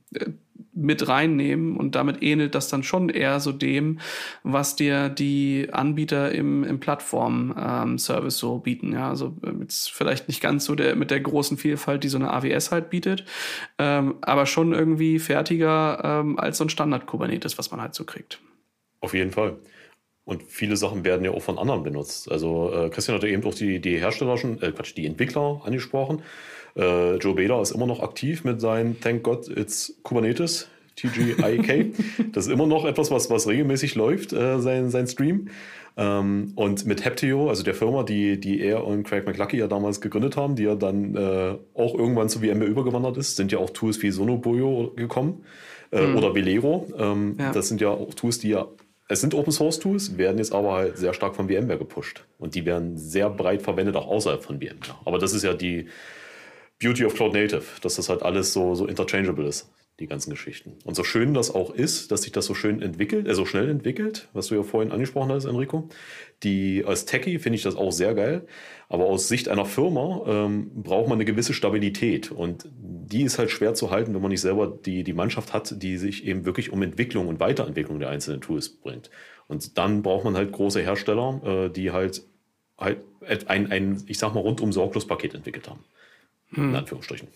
mit 0.75 1.07
reinnehmen 1.07 1.77
und 1.77 1.95
damit 1.95 2.23
ähnelt 2.23 2.55
das 2.55 2.69
dann 2.69 2.83
schon 2.83 3.09
eher 3.09 3.41
so 3.41 3.53
dem, 3.53 4.01
was 4.43 4.75
dir 4.75 5.09
die 5.09 5.69
Anbieter 5.71 6.33
im, 6.33 6.65
im 6.65 6.81
Plattform-Service 6.81 8.35
ähm, 8.35 8.39
so 8.39 8.59
bieten. 8.59 8.93
Ja, 8.93 9.11
also 9.11 9.37
äh, 9.45 9.53
jetzt 9.61 9.93
vielleicht 9.93 10.29
nicht 10.29 10.41
ganz 10.41 10.65
so 10.65 10.75
der 10.75 10.97
mit 10.97 11.11
der 11.11 11.21
großen 11.21 11.59
Vielfalt, 11.59 12.05
die 12.05 12.09
so 12.09 12.19
eine 12.19 12.33
AWS 12.33 12.71
halt 12.71 12.91
bietet, 12.91 13.25
ähm, 13.79 14.17
aber 14.23 14.47
schon 14.47 14.73
irgendwie 14.73 15.19
fertiger 15.19 16.01
ähm, 16.03 16.39
als 16.39 16.59
so 16.59 16.65
ein 16.65 16.71
Standard-Kubernetes, 16.71 17.59
was 17.59 17.71
man 17.71 17.81
halt 17.81 17.95
so 17.95 18.05
kriegt. 18.05 18.41
Auf 19.01 19.15
jeden 19.15 19.33
Fall. 19.33 19.59
Und 20.25 20.45
viele 20.45 20.77
Sachen 20.77 21.05
werden 21.05 21.25
ja 21.25 21.33
auch 21.33 21.43
von 21.43 21.59
anderen 21.59 21.83
benutzt. 21.83 22.31
Also 22.31 22.73
äh, 22.73 22.91
Christian 22.91 23.17
hat 23.17 23.25
ja 23.25 23.31
eben 23.31 23.45
auch 23.45 23.55
die, 23.55 23.81
die 23.81 23.99
Hersteller 23.99 24.39
schon, 24.39 24.63
äh, 24.63 24.71
Quatsch, 24.71 24.97
die 24.97 25.05
Entwickler 25.05 25.61
angesprochen. 25.65 26.23
Äh, 26.77 27.17
Joe 27.17 27.35
Bader 27.35 27.61
ist 27.61 27.73
immer 27.73 27.87
noch 27.87 28.01
aktiv 28.01 28.45
mit 28.45 28.61
seinem 28.61 29.01
Thank 29.01 29.23
God 29.23 29.49
It's 29.49 29.95
Kubernetes, 30.03 30.69
TGIK. 30.97 31.95
das 32.33 32.47
ist 32.47 32.53
immer 32.53 32.67
noch 32.67 32.85
etwas, 32.85 33.11
was, 33.11 33.31
was 33.31 33.47
regelmäßig 33.47 33.95
läuft, 33.95 34.33
äh, 34.33 34.61
sein, 34.61 34.91
sein 34.91 35.07
Stream. 35.07 35.49
Ähm, 35.97 36.53
und 36.55 36.87
mit 36.87 37.05
Heptio, 37.05 37.51
also 37.51 37.63
der 37.63 37.75
Firma, 37.75 38.03
die, 38.03 38.41
die 38.41 38.61
er 38.61 38.87
und 38.87 39.03
Craig 39.05 39.27
McLucky 39.27 39.59
ja 39.59 39.67
damals 39.67 40.01
gegründet 40.01 40.37
haben, 40.37 40.57
die 40.57 40.63
ja 40.63 40.75
dann 40.75 41.15
äh, 41.15 41.57
auch 41.75 41.95
irgendwann 41.95 42.31
zu 42.31 42.39
VMware 42.39 42.65
übergewandert 42.65 43.19
ist, 43.19 43.37
sind 43.37 43.53
ja 43.53 43.59
auch 43.59 43.71
Tools 43.71 44.03
wie 44.03 44.11
Sonobuoyo 44.11 44.93
gekommen 44.97 45.45
äh, 45.91 46.07
mhm. 46.07 46.17
oder 46.17 46.35
Velero. 46.35 46.89
Ähm, 46.99 47.37
ja. 47.39 47.53
Das 47.53 47.69
sind 47.69 47.83
ja 47.83 47.89
auch 47.89 48.15
Tools, 48.15 48.39
die 48.39 48.51
ja 48.51 48.69
es 49.09 49.21
sind 49.21 49.35
Open 49.35 49.53
Source 49.53 49.79
Tools, 49.79 50.17
werden 50.17 50.39
jetzt 50.39 50.55
aber 50.55 50.73
halt 50.73 50.97
sehr 50.97 51.13
stark 51.13 51.37
von 51.37 51.49
VMware 51.49 51.77
gepusht. 51.77 52.25
Und 52.39 52.55
die 52.55 52.65
werden 52.65 52.97
sehr 52.97 53.29
breit 53.29 53.61
verwendet, 53.61 53.95
auch 53.95 54.07
außerhalb 54.07 54.43
von 54.43 54.59
VMware. 54.59 54.97
Aber 55.05 55.19
das 55.19 55.35
ist 55.35 55.43
ja 55.43 55.53
die, 55.53 55.89
Beauty 56.83 57.05
of 57.05 57.15
Cloud 57.15 57.33
Native, 57.33 57.63
dass 57.81 57.95
das 57.97 58.09
halt 58.09 58.23
alles 58.23 58.53
so, 58.53 58.75
so 58.75 58.87
interchangeable 58.87 59.47
ist. 59.47 59.71
die 60.01 60.07
ganzen 60.09 60.31
Geschichten. 60.31 60.79
Und 60.85 60.97
so 60.97 61.05
schön 61.05 61.33
das 61.35 61.55
auch 61.55 61.71
ist, 61.73 62.11
dass 62.11 62.23
sich 62.23 62.33
das 62.33 62.47
so 62.47 62.55
schön 62.55 62.83
entwickelt, 62.83 63.29
äh, 63.29 63.35
so 63.35 63.45
schnell 63.45 63.69
entwickelt, 63.69 64.29
was 64.33 64.49
du 64.49 64.57
ja 64.57 64.63
vorhin 64.63 64.91
angesprochen 64.91 65.31
hast, 65.31 65.45
Enrico. 65.45 65.89
Die, 66.43 66.85
als 66.85 67.05
Techie 67.05 67.39
finde 67.39 67.57
ich 67.57 67.63
das 67.63 67.77
auch 67.77 67.93
sehr 67.93 68.15
geil. 68.15 68.47
Aber 68.89 69.05
aus 69.05 69.29
Sicht 69.29 69.49
einer 69.49 69.65
Firma 69.65 70.23
ähm, 70.27 70.71
braucht 70.75 71.09
man 71.09 71.17
eine 71.17 71.25
gewisse 71.25 71.55
Stabilität. 71.55 72.33
Und 72.33 72.67
die 72.73 73.23
ist 73.23 73.39
halt 73.39 73.51
schwer 73.51 73.75
zu 73.75 73.91
halten, 73.91 74.13
wenn 74.15 74.23
man 74.23 74.31
nicht 74.31 74.41
selber 74.41 74.67
die, 74.67 75.05
die 75.05 75.13
Mannschaft 75.13 75.53
hat, 75.53 75.83
die 75.83 75.99
sich 75.99 76.27
eben 76.27 76.45
wirklich 76.45 76.73
um 76.73 76.83
Entwicklung 76.83 77.29
und 77.29 77.39
Weiterentwicklung 77.39 78.01
der 78.01 78.09
einzelnen 78.09 78.41
Tools 78.41 78.71
bringt. 78.71 79.11
Und 79.47 79.79
dann 79.79 80.03
braucht 80.03 80.25
man 80.25 80.37
halt 80.37 80.51
große 80.53 80.81
Hersteller, 80.81 81.41
äh, 81.45 81.71
die 81.71 81.93
halt, 81.93 82.23
halt 82.79 83.49
ein, 83.49 83.71
ein, 83.71 84.03
ich 84.07 84.19
sag 84.19 84.35
mal, 84.35 84.41
rundum 84.41 84.73
sorglos 84.73 85.07
Paket 85.07 85.35
entwickelt 85.35 85.69
haben. 85.69 85.85
Hm. 86.53 86.71
In 86.71 86.77
Anführungsstrichen. 86.77 87.29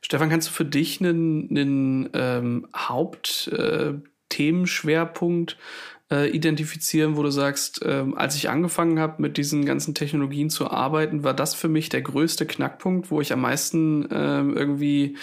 Stefan, 0.00 0.30
kannst 0.30 0.48
du 0.48 0.52
für 0.52 0.64
dich 0.64 1.00
einen, 1.00 1.50
einen 1.50 2.08
ähm, 2.14 2.66
Hauptthemenschwerpunkt 2.74 5.52
äh, 5.52 5.56
äh, 6.10 6.28
identifizieren, 6.30 7.16
wo 7.16 7.22
du 7.22 7.30
sagst, 7.30 7.82
äh, 7.82 8.04
als 8.16 8.34
ich 8.34 8.50
angefangen 8.50 8.98
habe, 8.98 9.22
mit 9.22 9.36
diesen 9.36 9.64
ganzen 9.64 9.94
Technologien 9.94 10.50
zu 10.50 10.68
arbeiten, 10.70 11.22
war 11.22 11.34
das 11.34 11.54
für 11.54 11.68
mich 11.68 11.88
der 11.88 12.02
größte 12.02 12.46
Knackpunkt, 12.46 13.12
wo 13.12 13.20
ich 13.20 13.32
am 13.32 13.42
meisten 13.42 14.08
ähm, 14.10 14.56
irgendwie 14.56 15.16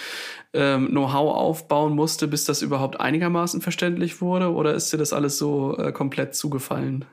ähm, 0.53 0.87
Know-how 0.87 1.35
aufbauen 1.35 1.93
musste, 1.93 2.27
bis 2.27 2.45
das 2.45 2.61
überhaupt 2.61 3.01
einigermaßen 3.01 3.61
verständlich 3.61 4.21
wurde? 4.21 4.53
Oder 4.53 4.75
ist 4.75 4.93
dir 4.93 4.97
das 4.97 5.11
alles 5.11 5.37
so 5.37 5.77
äh, 5.77 5.91
komplett 5.91 6.35
zugefallen? 6.35 7.03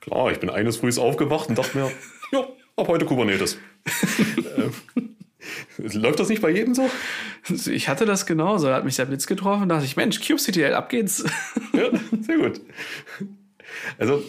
Klar, 0.00 0.30
ich 0.30 0.38
bin 0.38 0.50
eines 0.50 0.76
Frühs 0.76 0.98
aufgewacht 0.98 1.48
und 1.48 1.56
dachte 1.56 1.78
mir, 1.78 1.90
ja, 2.32 2.46
ab 2.76 2.88
heute 2.88 3.04
Kubernetes. 3.04 3.58
Äh, 4.56 4.70
Läuft 5.76 6.20
das 6.20 6.28
nicht 6.28 6.40
bei 6.40 6.50
jedem 6.50 6.74
so? 6.74 6.88
Ich 7.70 7.88
hatte 7.88 8.06
das 8.06 8.24
genauso. 8.24 8.68
Da 8.68 8.76
hat 8.76 8.84
mich 8.84 8.96
der 8.96 9.04
Blitz 9.04 9.26
getroffen 9.26 9.64
und 9.64 9.68
dachte 9.68 9.84
ich, 9.84 9.96
Mensch, 9.96 10.26
kubectl, 10.26 10.72
ab 10.72 10.88
geht's. 10.88 11.24
Ja, 11.74 11.90
sehr 12.20 12.38
gut. 12.38 12.60
Also, 13.98 14.22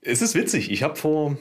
es 0.00 0.22
ist 0.22 0.34
witzig. 0.34 0.70
Ich 0.72 0.82
habe 0.82 0.96
vor, 0.96 1.36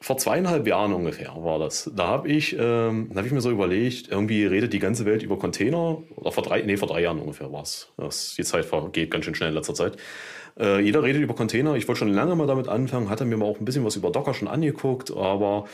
vor 0.00 0.16
zweieinhalb 0.16 0.66
Jahren 0.66 0.92
ungefähr 0.92 1.34
war 1.36 1.58
das. 1.58 1.90
Da 1.94 2.06
habe 2.06 2.28
ich, 2.28 2.56
ähm, 2.58 3.10
hab 3.14 3.26
ich 3.26 3.32
mir 3.32 3.42
so 3.42 3.50
überlegt, 3.50 4.08
irgendwie 4.08 4.46
redet 4.46 4.72
die 4.72 4.78
ganze 4.78 5.04
Welt 5.04 5.22
über 5.22 5.38
Container. 5.38 6.02
Oder 6.16 6.32
vor 6.32 6.42
drei, 6.42 6.62
nee, 6.62 6.78
vor 6.78 6.88
drei 6.88 7.02
Jahren 7.02 7.20
ungefähr 7.20 7.52
war 7.52 7.62
es. 7.62 7.92
Die 8.36 8.44
Zeit 8.44 8.64
vergeht 8.64 9.10
ganz 9.10 9.26
schön 9.26 9.34
schnell 9.34 9.50
in 9.50 9.54
letzter 9.54 9.74
Zeit. 9.74 9.98
Äh, 10.58 10.80
jeder 10.80 11.02
redet 11.02 11.22
über 11.22 11.34
Container. 11.34 11.76
Ich 11.76 11.86
wollte 11.88 12.00
schon 12.00 12.12
lange 12.12 12.34
mal 12.34 12.46
damit 12.46 12.68
anfangen, 12.68 13.10
hatte 13.10 13.24
mir 13.24 13.36
mal 13.36 13.46
auch 13.46 13.58
ein 13.58 13.64
bisschen 13.64 13.84
was 13.84 13.96
über 13.96 14.10
Docker 14.10 14.34
schon 14.34 14.48
angeguckt, 14.48 15.10
aber 15.14 15.64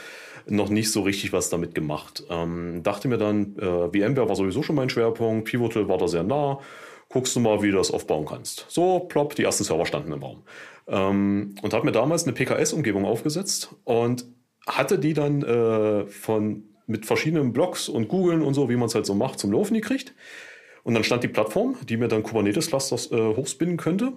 noch 0.47 0.69
nicht 0.69 0.93
so 0.93 1.03
richtig 1.03 1.33
was 1.33 1.49
damit 1.49 1.75
gemacht. 1.75 2.25
Ähm, 2.31 2.83
dachte 2.83 3.09
mir 3.09 3.19
dann, 3.19 3.57
äh, 3.57 3.89
VMware 3.89 4.29
war 4.29 4.37
sowieso 4.37 4.63
schon 4.63 4.77
mein 4.77 4.91
Schwerpunkt, 4.91 5.49
Pivotal 5.49 5.89
war 5.89 5.99
da 5.99 6.09
sehr 6.09 6.23
nah. 6.23 6.61
Guckst 7.09 7.37
du 7.37 7.41
mal, 7.41 7.63
wie 7.63 7.71
du 7.71 7.77
das 7.77 7.91
aufbauen 7.91 8.27
kannst. 8.27 8.67
So, 8.69 9.01
plopp, 9.01 9.35
die 9.37 9.45
ersten 9.45 9.65
Server 9.65 9.87
standen 9.87 10.13
im 10.13 10.23
Raum. 10.23 10.43
Ähm, 10.87 11.55
und 11.63 11.73
habe 11.73 11.87
mir 11.87 11.93
damals 11.93 12.25
eine 12.25 12.33
PKS-Umgebung 12.33 13.05
aufgesetzt 13.05 13.75
und 13.85 14.27
hatte 14.67 14.99
die 14.99 15.15
dann 15.15 15.43
äh, 15.43 16.07
von 16.07 16.65
mit 16.87 17.07
verschiedenen 17.07 17.53
Blogs 17.53 17.89
und 17.89 18.09
Googlen 18.09 18.43
und 18.43 18.55
so, 18.55 18.69
wie 18.69 18.77
man 18.77 18.89
es 18.89 18.95
halt 18.95 19.07
so 19.07 19.15
macht, 19.15 19.39
zum 19.39 19.53
Laufen 19.53 19.75
gekriegt. 19.75 20.15
Und 20.83 20.95
dann 20.95 21.05
stand 21.05 21.23
die 21.23 21.29
Plattform, 21.29 21.77
die 21.89 21.97
mir 21.97 22.09
dann 22.09 22.23
Kubernetes-Clusters 22.23 23.11
äh, 23.11 23.35
hochspinnen 23.37 23.79
könnte. 23.79 24.13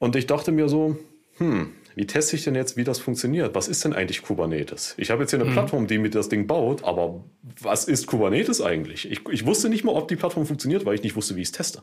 Und 0.00 0.16
ich 0.16 0.26
dachte 0.26 0.50
mir 0.50 0.68
so, 0.68 0.96
hm, 1.36 1.72
wie 1.94 2.06
teste 2.06 2.34
ich 2.34 2.44
denn 2.44 2.54
jetzt, 2.54 2.76
wie 2.76 2.84
das 2.84 2.98
funktioniert? 2.98 3.54
Was 3.54 3.68
ist 3.68 3.84
denn 3.84 3.92
eigentlich 3.92 4.22
Kubernetes? 4.22 4.94
Ich 4.96 5.10
habe 5.10 5.22
jetzt 5.22 5.30
hier 5.30 5.40
eine 5.40 5.48
mhm. 5.48 5.52
Plattform, 5.52 5.86
die 5.86 5.98
mir 5.98 6.10
das 6.10 6.28
Ding 6.28 6.46
baut, 6.46 6.82
aber 6.84 7.22
was 7.60 7.84
ist 7.84 8.06
Kubernetes 8.06 8.62
eigentlich? 8.62 9.10
Ich, 9.10 9.20
ich 9.28 9.46
wusste 9.46 9.68
nicht 9.68 9.84
mal, 9.84 9.92
ob 9.92 10.08
die 10.08 10.16
Plattform 10.16 10.46
funktioniert, 10.46 10.86
weil 10.86 10.94
ich 10.94 11.02
nicht 11.02 11.16
wusste, 11.16 11.36
wie 11.36 11.42
ich 11.42 11.48
es 11.48 11.52
teste. 11.52 11.82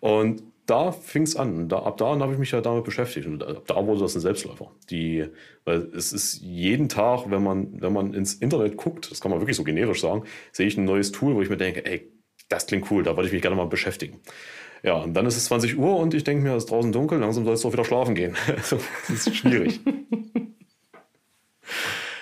Und 0.00 0.42
da 0.66 0.92
fing 0.92 1.22
es 1.22 1.36
an. 1.36 1.68
Da, 1.68 1.78
ab 1.78 1.96
da 1.96 2.18
habe 2.18 2.32
ich 2.32 2.38
mich 2.38 2.50
ja 2.50 2.60
damit 2.60 2.84
beschäftigt. 2.84 3.26
Und 3.26 3.42
ab 3.42 3.64
da 3.66 3.86
wurde 3.86 4.00
das 4.00 4.14
ein 4.14 4.20
Selbstläufer. 4.20 4.70
Die, 4.90 5.24
weil 5.64 5.88
es 5.96 6.12
ist 6.12 6.40
jeden 6.42 6.90
Tag, 6.90 7.30
wenn 7.30 7.42
man, 7.42 7.80
wenn 7.80 7.92
man 7.92 8.12
ins 8.12 8.34
Internet 8.34 8.76
guckt, 8.76 9.10
das 9.10 9.20
kann 9.20 9.30
man 9.30 9.40
wirklich 9.40 9.56
so 9.56 9.64
generisch 9.64 10.02
sagen, 10.02 10.24
sehe 10.52 10.66
ich 10.66 10.76
ein 10.76 10.84
neues 10.84 11.10
Tool, 11.10 11.34
wo 11.34 11.40
ich 11.42 11.48
mir 11.48 11.56
denke, 11.56 11.86
ey, 11.86 12.12
das 12.48 12.66
klingt 12.66 12.90
cool, 12.90 13.02
da 13.02 13.16
wollte 13.16 13.28
ich 13.28 13.32
mich 13.32 13.42
gerne 13.42 13.56
mal 13.56 13.66
beschäftigen. 13.66 14.20
Ja, 14.82 14.94
und 14.94 15.14
dann 15.14 15.26
ist 15.26 15.36
es 15.36 15.46
20 15.46 15.78
Uhr 15.78 15.96
und 15.96 16.14
ich 16.14 16.24
denke 16.24 16.42
mir, 16.42 16.54
es 16.54 16.64
ist 16.64 16.70
draußen 16.70 16.92
dunkel, 16.92 17.18
langsam 17.18 17.44
soll 17.44 17.54
es 17.54 17.62
doch 17.62 17.72
wieder 17.72 17.84
schlafen 17.84 18.14
gehen. 18.14 18.36
Also, 18.56 18.78
das 19.08 19.26
ist 19.26 19.36
schwierig. 19.36 19.80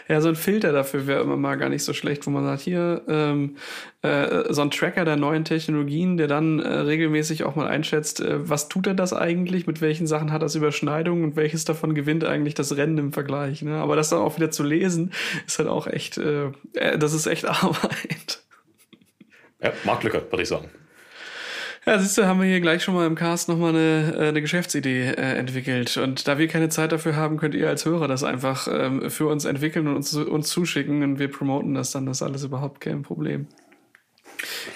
Ja, 0.08 0.20
so 0.20 0.28
ein 0.28 0.36
Filter 0.36 0.70
dafür 0.70 1.08
wäre 1.08 1.20
immer 1.20 1.36
mal 1.36 1.56
gar 1.56 1.68
nicht 1.68 1.82
so 1.82 1.92
schlecht, 1.92 2.26
wo 2.26 2.30
man 2.30 2.44
sagt, 2.44 2.60
hier 2.60 3.02
ähm, 3.08 3.56
äh, 4.02 4.52
so 4.52 4.62
ein 4.62 4.70
Tracker 4.70 5.04
der 5.04 5.16
neuen 5.16 5.44
Technologien, 5.44 6.16
der 6.16 6.28
dann 6.28 6.60
äh, 6.60 6.68
regelmäßig 6.68 7.42
auch 7.42 7.56
mal 7.56 7.66
einschätzt, 7.66 8.20
äh, 8.20 8.48
was 8.48 8.68
tut 8.68 8.86
er 8.86 8.94
das 8.94 9.12
eigentlich, 9.12 9.66
mit 9.66 9.80
welchen 9.80 10.06
Sachen 10.06 10.30
hat 10.30 10.42
das 10.42 10.54
Überschneidungen 10.54 11.24
und 11.24 11.36
welches 11.36 11.64
davon 11.64 11.94
gewinnt 11.96 12.24
eigentlich 12.24 12.54
das 12.54 12.76
Rennen 12.76 12.98
im 12.98 13.12
Vergleich. 13.12 13.62
Ne? 13.62 13.78
Aber 13.78 13.96
das 13.96 14.10
dann 14.10 14.20
auch 14.20 14.36
wieder 14.36 14.52
zu 14.52 14.62
lesen, 14.62 15.12
ist 15.44 15.58
halt 15.58 15.68
auch 15.68 15.88
echt, 15.88 16.18
äh, 16.18 16.52
äh 16.74 16.98
das 16.98 17.12
ist 17.12 17.26
echt 17.26 17.44
Arbeit. 17.48 18.44
Ja, 19.60 19.72
Marktlücke, 19.84 20.24
würde 20.30 20.42
ich 20.42 20.48
sagen. 20.48 20.70
Ja, 21.88 22.00
siehst 22.00 22.18
du, 22.18 22.26
haben 22.26 22.40
wir 22.40 22.48
hier 22.48 22.60
gleich 22.60 22.82
schon 22.82 22.94
mal 22.94 23.06
im 23.06 23.14
Cast 23.14 23.48
nochmal 23.48 23.70
eine, 23.70 24.12
äh, 24.16 24.28
eine 24.30 24.40
Geschäftsidee 24.40 25.04
äh, 25.10 25.38
entwickelt. 25.38 25.96
Und 25.96 26.26
da 26.26 26.36
wir 26.36 26.48
keine 26.48 26.68
Zeit 26.68 26.90
dafür 26.90 27.14
haben, 27.14 27.36
könnt 27.36 27.54
ihr 27.54 27.68
als 27.68 27.84
Hörer 27.84 28.08
das 28.08 28.24
einfach 28.24 28.66
ähm, 28.68 29.08
für 29.08 29.28
uns 29.28 29.44
entwickeln 29.44 29.86
und 29.86 29.94
uns, 29.94 30.12
uns 30.12 30.48
zuschicken 30.48 31.04
und 31.04 31.20
wir 31.20 31.30
promoten 31.30 31.74
das 31.74 31.92
dann. 31.92 32.04
Das 32.06 32.18
ist 32.18 32.22
alles 32.22 32.42
überhaupt 32.42 32.80
kein 32.80 33.02
Problem. 33.02 33.46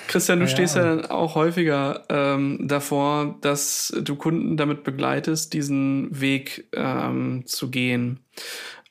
Christian, 0.07 0.39
du 0.39 0.45
ja, 0.45 0.51
stehst 0.51 0.77
ja 0.77 0.85
dann 0.85 1.07
auch 1.07 1.35
häufiger 1.35 2.05
ähm, 2.09 2.69
davor, 2.69 3.39
dass 3.41 3.93
du 4.01 4.15
Kunden 4.15 4.57
damit 4.57 4.85
begleitest, 4.85 5.53
diesen 5.53 6.21
Weg 6.21 6.69
ähm, 6.73 7.43
zu 7.45 7.73
gehen. 7.73 8.21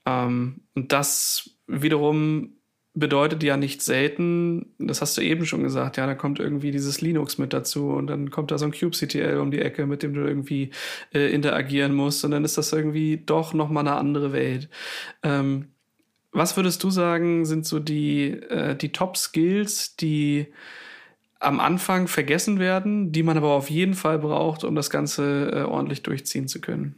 Ähm, 0.05 0.59
und 0.75 0.91
das 0.91 1.51
wiederum 1.67 2.58
bedeutet 2.99 3.43
ja 3.43 3.57
nicht 3.57 3.81
selten, 3.81 4.73
das 4.77 5.01
hast 5.01 5.17
du 5.17 5.21
eben 5.21 5.45
schon 5.45 5.63
gesagt, 5.63 5.97
ja, 5.97 6.05
da 6.05 6.15
kommt 6.15 6.39
irgendwie 6.39 6.71
dieses 6.71 7.01
Linux 7.01 7.37
mit 7.37 7.53
dazu 7.53 7.89
und 7.89 8.07
dann 8.07 8.29
kommt 8.29 8.51
da 8.51 8.57
so 8.57 8.65
ein 8.65 8.71
kubectl 8.71 9.37
um 9.37 9.51
die 9.51 9.61
Ecke, 9.61 9.85
mit 9.85 10.03
dem 10.03 10.13
du 10.13 10.21
irgendwie 10.21 10.71
äh, 11.13 11.31
interagieren 11.33 11.93
musst 11.93 12.25
und 12.25 12.31
dann 12.31 12.45
ist 12.45 12.57
das 12.57 12.73
irgendwie 12.73 13.17
doch 13.17 13.53
nochmal 13.53 13.87
eine 13.87 13.97
andere 13.97 14.33
Welt. 14.33 14.69
Ähm, 15.23 15.69
was 16.31 16.57
würdest 16.57 16.83
du 16.83 16.89
sagen, 16.91 17.45
sind 17.45 17.65
so 17.65 17.79
die, 17.79 18.31
äh, 18.31 18.75
die 18.75 18.91
Top-Skills, 18.91 19.95
die 19.95 20.47
am 21.39 21.59
Anfang 21.59 22.07
vergessen 22.07 22.59
werden, 22.59 23.11
die 23.11 23.23
man 23.23 23.37
aber 23.37 23.51
auf 23.51 23.69
jeden 23.69 23.93
Fall 23.93 24.19
braucht, 24.19 24.63
um 24.63 24.75
das 24.75 24.89
Ganze 24.89 25.51
äh, 25.53 25.61
ordentlich 25.61 26.03
durchziehen 26.03 26.47
zu 26.47 26.61
können? 26.61 26.95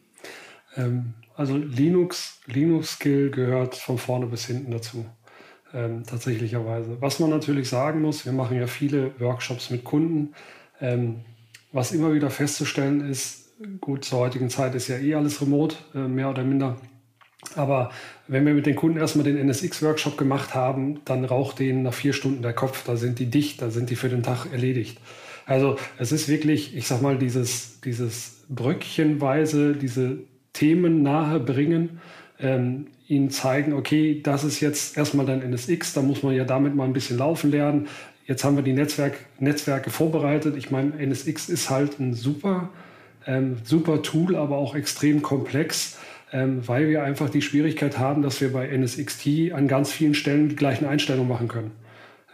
Ähm, 0.75 1.13
also 1.35 1.55
Linux, 1.57 2.41
Linux-Skill 2.47 3.29
gehört 3.29 3.75
von 3.75 3.97
vorne 3.97 4.25
bis 4.25 4.45
hinten 4.47 4.71
dazu 4.71 5.05
ähm, 5.73 6.03
tatsächlicherweise. 6.05 6.97
Was 6.99 7.19
man 7.19 7.29
natürlich 7.29 7.69
sagen 7.69 8.01
muss, 8.01 8.25
wir 8.25 8.33
machen 8.33 8.57
ja 8.57 8.67
viele 8.67 9.19
Workshops 9.19 9.69
mit 9.69 9.83
Kunden. 9.83 10.33
Ähm, 10.79 11.21
was 11.71 11.91
immer 11.91 12.13
wieder 12.13 12.29
festzustellen 12.29 13.01
ist, 13.01 13.53
gut, 13.79 14.03
zur 14.05 14.19
heutigen 14.19 14.49
Zeit 14.49 14.75
ist 14.75 14.87
ja 14.87 14.97
eh 14.97 15.15
alles 15.15 15.41
remote, 15.41 15.75
äh, 15.93 15.99
mehr 15.99 16.29
oder 16.29 16.43
minder. 16.43 16.77
Aber 17.55 17.91
wenn 18.27 18.45
wir 18.45 18.53
mit 18.53 18.65
den 18.65 18.75
Kunden 18.75 18.97
erstmal 18.99 19.25
den 19.25 19.37
NSX-Workshop 19.37 20.17
gemacht 20.17 20.53
haben, 20.53 21.01
dann 21.05 21.25
raucht 21.25 21.59
denen 21.59 21.83
nach 21.83 21.93
vier 21.93 22.13
Stunden 22.13 22.41
der 22.41 22.53
Kopf. 22.53 22.83
Da 22.85 22.95
sind 22.95 23.19
die 23.19 23.25
dicht, 23.25 23.61
da 23.61 23.69
sind 23.71 23.89
die 23.89 23.95
für 23.95 24.09
den 24.09 24.23
Tag 24.23 24.47
erledigt. 24.51 24.99
Also 25.45 25.77
es 25.97 26.11
ist 26.11 26.29
wirklich, 26.29 26.75
ich 26.75 26.87
sag 26.87 27.01
mal, 27.01 27.17
dieses, 27.17 27.81
dieses 27.81 28.45
Bröckchenweise, 28.49 29.73
diese 29.73 30.19
Themen 30.53 31.01
nahe 31.01 31.39
bringen, 31.39 31.99
ähm, 32.39 32.87
ihnen 33.11 33.29
zeigen, 33.29 33.73
okay, 33.73 34.21
das 34.23 34.43
ist 34.43 34.61
jetzt 34.61 34.97
erstmal 34.97 35.25
dein 35.25 35.41
NSX, 35.41 35.93
da 35.93 36.01
muss 36.01 36.23
man 36.23 36.33
ja 36.33 36.45
damit 36.45 36.75
mal 36.75 36.85
ein 36.85 36.93
bisschen 36.93 37.17
laufen 37.17 37.51
lernen. 37.51 37.87
Jetzt 38.25 38.45
haben 38.45 38.55
wir 38.55 38.63
die 38.63 38.73
Netzwerk, 38.73 39.17
Netzwerke 39.39 39.89
vorbereitet. 39.89 40.55
Ich 40.57 40.71
meine, 40.71 40.93
NSX 40.97 41.49
ist 41.49 41.69
halt 41.69 41.99
ein 41.99 42.13
super, 42.13 42.69
ähm, 43.27 43.57
super 43.63 44.01
Tool, 44.01 44.37
aber 44.37 44.57
auch 44.57 44.75
extrem 44.75 45.21
komplex, 45.21 45.99
ähm, 46.31 46.65
weil 46.65 46.87
wir 46.87 47.03
einfach 47.03 47.29
die 47.29 47.41
Schwierigkeit 47.41 47.99
haben, 47.99 48.21
dass 48.21 48.39
wir 48.39 48.53
bei 48.53 48.67
NSXT 48.67 49.51
an 49.53 49.67
ganz 49.67 49.91
vielen 49.91 50.13
Stellen 50.13 50.47
die 50.47 50.55
gleichen 50.55 50.85
Einstellungen 50.85 51.27
machen 51.27 51.49
können. 51.49 51.71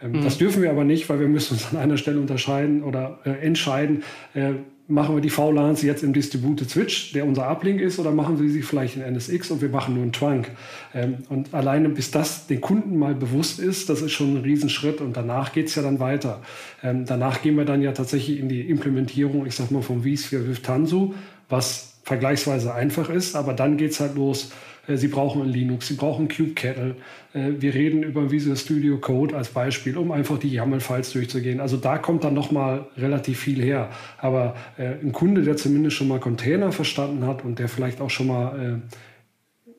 Ähm, 0.00 0.12
mhm. 0.12 0.22
Das 0.22 0.38
dürfen 0.38 0.62
wir 0.62 0.70
aber 0.70 0.84
nicht, 0.84 1.08
weil 1.08 1.18
wir 1.18 1.28
müssen 1.28 1.54
uns 1.54 1.70
an 1.72 1.78
einer 1.78 1.96
Stelle 1.96 2.20
unterscheiden 2.20 2.84
oder 2.84 3.18
äh, 3.24 3.30
entscheiden, 3.30 4.04
äh, 4.34 4.52
machen 4.88 5.14
wir 5.14 5.20
die 5.20 5.30
VLANs 5.30 5.82
jetzt 5.82 6.02
im 6.02 6.14
Distributed 6.14 6.68
Switch, 6.70 7.12
der 7.12 7.26
unser 7.26 7.48
Uplink 7.48 7.80
ist, 7.80 7.98
oder 7.98 8.10
machen 8.10 8.40
wir 8.40 8.48
sie 8.50 8.62
vielleicht 8.62 8.96
in 8.96 9.02
NSX 9.02 9.50
und 9.50 9.60
wir 9.60 9.68
machen 9.68 9.94
nur 9.94 10.02
einen 10.02 10.12
Trunk. 10.12 10.50
Ähm, 10.94 11.18
und 11.28 11.52
alleine 11.52 11.90
bis 11.90 12.10
das 12.10 12.46
den 12.46 12.62
Kunden 12.62 12.98
mal 12.98 13.14
bewusst 13.14 13.60
ist, 13.60 13.90
das 13.90 14.00
ist 14.00 14.12
schon 14.12 14.34
ein 14.34 14.42
Riesenschritt 14.42 15.02
und 15.02 15.14
danach 15.14 15.52
geht 15.52 15.68
es 15.68 15.74
ja 15.74 15.82
dann 15.82 16.00
weiter. 16.00 16.40
Ähm, 16.82 17.04
danach 17.04 17.42
gehen 17.42 17.56
wir 17.56 17.66
dann 17.66 17.82
ja 17.82 17.92
tatsächlich 17.92 18.40
in 18.40 18.48
die 18.48 18.62
Implementierung, 18.62 19.46
ich 19.46 19.54
sag 19.54 19.70
mal 19.70 19.82
vom 19.82 20.02
vSphere 20.02 20.48
with 20.48 20.62
Tanzu, 20.62 21.14
was 21.50 21.92
vergleichsweise 22.02 22.74
einfach 22.74 23.10
ist, 23.10 23.36
aber 23.36 23.52
dann 23.52 23.76
geht 23.76 23.90
es 23.90 24.00
halt 24.00 24.14
los, 24.14 24.50
Sie 24.96 25.08
brauchen 25.08 25.42
ein 25.42 25.48
Linux, 25.48 25.88
Sie 25.88 25.94
brauchen 25.94 26.28
kubectl. 26.28 26.96
Äh, 27.34 27.50
wir 27.58 27.74
reden 27.74 28.02
über 28.02 28.30
Visual 28.30 28.56
Studio 28.56 28.98
Code 28.98 29.36
als 29.36 29.48
Beispiel, 29.48 29.96
um 29.96 30.12
einfach 30.12 30.38
die 30.38 30.48
YAML-Files 30.48 31.12
durchzugehen. 31.12 31.60
Also 31.60 31.76
da 31.76 31.98
kommt 31.98 32.24
dann 32.24 32.34
nochmal 32.34 32.86
relativ 32.96 33.40
viel 33.40 33.62
her. 33.62 33.90
Aber 34.18 34.56
äh, 34.78 34.94
ein 35.02 35.12
Kunde, 35.12 35.42
der 35.42 35.56
zumindest 35.56 35.96
schon 35.96 36.08
mal 36.08 36.20
Container 36.20 36.72
verstanden 36.72 37.26
hat 37.26 37.44
und 37.44 37.58
der 37.58 37.68
vielleicht 37.68 38.00
auch 38.00 38.10
schon 38.10 38.28
mal 38.28 38.80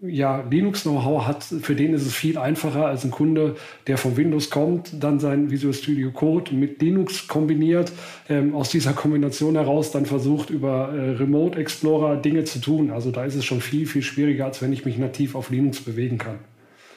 ja, 0.02 0.46
Linux-Know-how 0.50 1.28
hat, 1.28 1.44
für 1.44 1.76
den 1.76 1.94
ist 1.94 2.06
es 2.06 2.14
viel 2.14 2.38
einfacher 2.38 2.86
als 2.86 3.04
ein 3.04 3.12
Kunde, 3.12 3.56
der 3.88 3.98
von 3.98 4.16
Windows 4.16 4.50
kommt, 4.50 4.92
dann 5.04 5.20
sein 5.20 5.52
Visual 5.52 5.74
Studio 5.74 6.12
Code 6.12 6.54
mit 6.56 6.82
Linux 6.82 7.28
kombiniert, 7.28 7.92
ähm, 8.30 8.56
aus 8.56 8.70
dieser 8.70 8.94
Kombination 8.94 9.56
heraus 9.56 9.92
dann 9.92 10.06
versucht, 10.06 10.50
über 10.50 10.94
äh, 10.94 11.12
Remote 11.12 11.60
Explorer 11.60 12.16
Dinge 12.18 12.46
zu 12.46 12.60
tun. 12.60 12.92
Also 12.92 13.12
da 13.12 13.26
ist 13.26 13.36
es 13.36 13.44
schon 13.44 13.60
viel, 13.62 13.86
viel 13.88 14.02
schwieriger, 14.02 14.46
als 14.46 14.62
wenn 14.62 14.72
ich 14.72 14.86
mich 14.86 14.98
nativ 14.98 15.36
auf 15.36 15.50
Linux 15.50 15.82
bewegen 15.82 16.18
kann. 16.18 16.40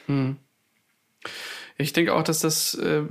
Hm. 0.05 0.37
Ich 1.77 1.91
denke 1.91 2.13
auch, 2.13 2.23
dass 2.23 2.39
das 2.39 2.75
äh, 2.75 3.03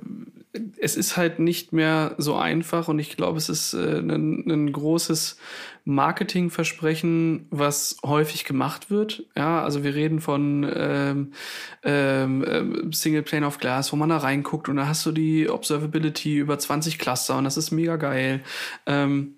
es 0.78 0.96
ist 0.96 1.16
halt 1.16 1.38
nicht 1.38 1.72
mehr 1.72 2.14
so 2.18 2.36
einfach 2.36 2.88
und 2.88 2.98
ich 2.98 3.16
glaube, 3.16 3.38
es 3.38 3.48
ist 3.48 3.72
äh, 3.72 3.98
ein, 3.98 4.50
ein 4.50 4.72
großes 4.72 5.38
Marketingversprechen, 5.84 7.46
was 7.50 7.96
häufig 8.04 8.44
gemacht 8.44 8.90
wird. 8.90 9.24
Ja, 9.34 9.62
also 9.64 9.82
wir 9.82 9.94
reden 9.94 10.20
von 10.20 10.70
ähm, 10.74 11.32
ähm, 11.82 12.92
Single 12.92 13.22
Plane 13.22 13.46
of 13.46 13.58
Glass, 13.58 13.92
wo 13.92 13.96
man 13.96 14.10
da 14.10 14.18
reinguckt 14.18 14.68
und 14.68 14.76
da 14.76 14.86
hast 14.86 15.06
du 15.06 15.12
die 15.12 15.48
Observability 15.48 16.36
über 16.36 16.58
20 16.58 16.98
Cluster 16.98 17.38
und 17.38 17.44
das 17.44 17.56
ist 17.56 17.70
mega 17.70 17.96
geil. 17.96 18.42
Ähm, 18.86 19.36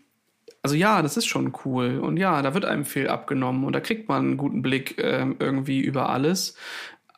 also 0.63 0.75
ja, 0.75 1.01
das 1.03 1.17
ist 1.17 1.27
schon 1.27 1.53
cool 1.65 2.01
und 2.01 2.17
ja, 2.17 2.43
da 2.43 2.55
wird 2.55 2.65
einem 2.65 2.87
viel 2.87 3.09
abgenommen 3.09 3.65
und 3.65 3.73
da 3.73 3.81
kriegt 3.81 4.09
man 4.09 4.25
einen 4.25 4.37
guten 4.37 4.63
Blick 4.63 4.97
ähm, 4.99 5.37
irgendwie 5.39 5.81
über 5.81 6.09
alles. 6.09 6.57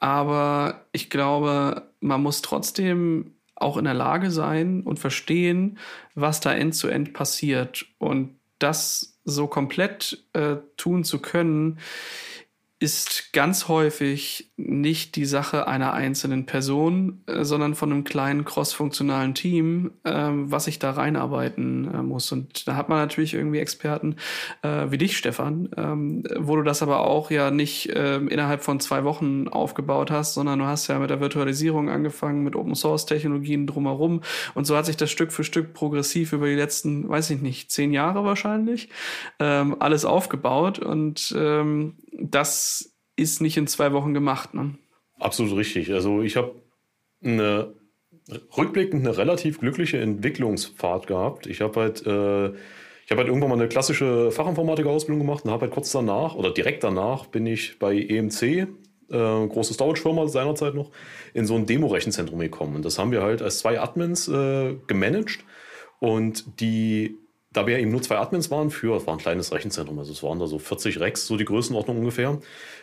Aber 0.00 0.84
ich 0.92 1.08
glaube, 1.08 1.90
man 2.00 2.22
muss 2.22 2.42
trotzdem 2.42 3.35
auch 3.56 3.76
in 3.76 3.84
der 3.84 3.94
Lage 3.94 4.30
sein 4.30 4.82
und 4.82 4.98
verstehen, 4.98 5.78
was 6.14 6.40
da 6.40 6.52
end-zu-end 6.52 7.08
-end 7.08 7.12
passiert. 7.12 7.86
Und 7.98 8.38
das 8.58 9.18
so 9.24 9.48
komplett 9.48 10.24
äh, 10.32 10.56
tun 10.76 11.04
zu 11.04 11.20
können, 11.20 11.78
ist 12.78 13.32
ganz 13.32 13.68
häufig 13.68 14.50
nicht 14.58 15.16
die 15.16 15.24
Sache 15.24 15.66
einer 15.66 15.94
einzelnen 15.94 16.44
Person, 16.44 17.22
äh, 17.26 17.42
sondern 17.42 17.74
von 17.74 17.90
einem 17.90 18.04
kleinen 18.04 18.44
crossfunktionalen 18.44 19.34
Team, 19.34 19.92
äh, 20.04 20.12
was 20.12 20.64
sich 20.66 20.78
da 20.78 20.90
reinarbeiten 20.90 21.92
äh, 21.92 22.02
muss. 22.02 22.30
Und 22.32 22.68
da 22.68 22.76
hat 22.76 22.90
man 22.90 22.98
natürlich 22.98 23.32
irgendwie 23.32 23.60
Experten 23.60 24.16
äh, 24.60 24.90
wie 24.90 24.98
dich, 24.98 25.16
Stefan, 25.16 25.70
ähm, 25.78 26.24
wo 26.38 26.56
du 26.56 26.62
das 26.62 26.82
aber 26.82 27.00
auch 27.00 27.30
ja 27.30 27.50
nicht 27.50 27.90
ähm, 27.94 28.28
innerhalb 28.28 28.62
von 28.62 28.78
zwei 28.78 29.04
Wochen 29.04 29.48
aufgebaut 29.48 30.10
hast, 30.10 30.34
sondern 30.34 30.58
du 30.58 30.66
hast 30.66 30.88
ja 30.88 30.98
mit 30.98 31.08
der 31.08 31.20
Virtualisierung 31.20 31.88
angefangen, 31.88 32.44
mit 32.44 32.56
Open 32.56 32.74
Source 32.74 33.06
Technologien 33.06 33.66
drumherum. 33.66 34.20
Und 34.54 34.66
so 34.66 34.76
hat 34.76 34.84
sich 34.84 34.98
das 34.98 35.10
Stück 35.10 35.32
für 35.32 35.44
Stück 35.44 35.72
progressiv 35.72 36.34
über 36.34 36.46
die 36.46 36.54
letzten, 36.54 37.08
weiß 37.08 37.30
ich 37.30 37.40
nicht, 37.40 37.70
zehn 37.70 37.92
Jahre 37.92 38.24
wahrscheinlich, 38.24 38.90
ähm, 39.38 39.76
alles 39.78 40.04
aufgebaut. 40.04 40.78
Und 40.78 41.34
ähm, 41.38 41.94
das 42.18 42.75
ist 43.16 43.40
nicht 43.40 43.56
in 43.56 43.66
zwei 43.66 43.92
Wochen 43.92 44.14
gemacht. 44.14 44.54
Ne? 44.54 44.74
Absolut 45.18 45.56
richtig. 45.56 45.92
Also 45.92 46.22
ich 46.22 46.36
habe 46.36 46.54
eine 47.22 47.74
rückblickend 48.56 49.06
eine 49.06 49.16
relativ 49.16 49.60
glückliche 49.60 49.98
Entwicklungsfahrt 49.98 51.06
gehabt. 51.06 51.46
Ich 51.46 51.60
habe 51.60 51.80
halt, 51.80 52.06
äh, 52.06 52.48
ich 52.48 53.10
halt 53.16 53.28
irgendwann 53.28 53.50
mal 53.50 53.54
eine 53.56 53.68
klassische 53.68 54.30
Fachinformatiker-Ausbildung 54.32 55.20
gemacht 55.20 55.44
und 55.44 55.50
habe 55.50 55.62
halt 55.62 55.72
kurz 55.72 55.92
danach 55.92 56.34
oder 56.34 56.50
direkt 56.50 56.82
danach 56.82 57.26
bin 57.26 57.46
ich 57.46 57.78
bei 57.78 57.96
EMC, 57.96 58.42
äh, 58.42 58.66
große 59.08 59.74
Storage-Firma 59.74 60.26
seinerzeit 60.26 60.74
noch, 60.74 60.90
in 61.34 61.46
so 61.46 61.54
ein 61.54 61.66
Demo-Rechenzentrum 61.66 62.40
gekommen. 62.40 62.76
Und 62.76 62.84
das 62.84 62.98
haben 62.98 63.12
wir 63.12 63.22
halt 63.22 63.42
als 63.42 63.58
zwei 63.58 63.80
Admins 63.80 64.26
äh, 64.28 64.74
gemanagt. 64.88 65.44
Und 66.00 66.60
die 66.60 67.16
da 67.56 67.66
wir 67.66 67.78
eben 67.78 67.90
nur 67.90 68.02
zwei 68.02 68.18
Admins 68.18 68.50
waren 68.50 68.70
für, 68.70 68.96
es 68.96 69.06
war 69.06 69.14
ein 69.14 69.18
kleines 69.18 69.50
Rechenzentrum, 69.50 69.98
also 69.98 70.12
es 70.12 70.22
waren 70.22 70.38
da 70.38 70.46
so 70.46 70.58
40 70.58 71.00
Racks, 71.00 71.26
so 71.26 71.38
die 71.38 71.46
Größenordnung 71.46 71.98
ungefähr, 71.98 72.38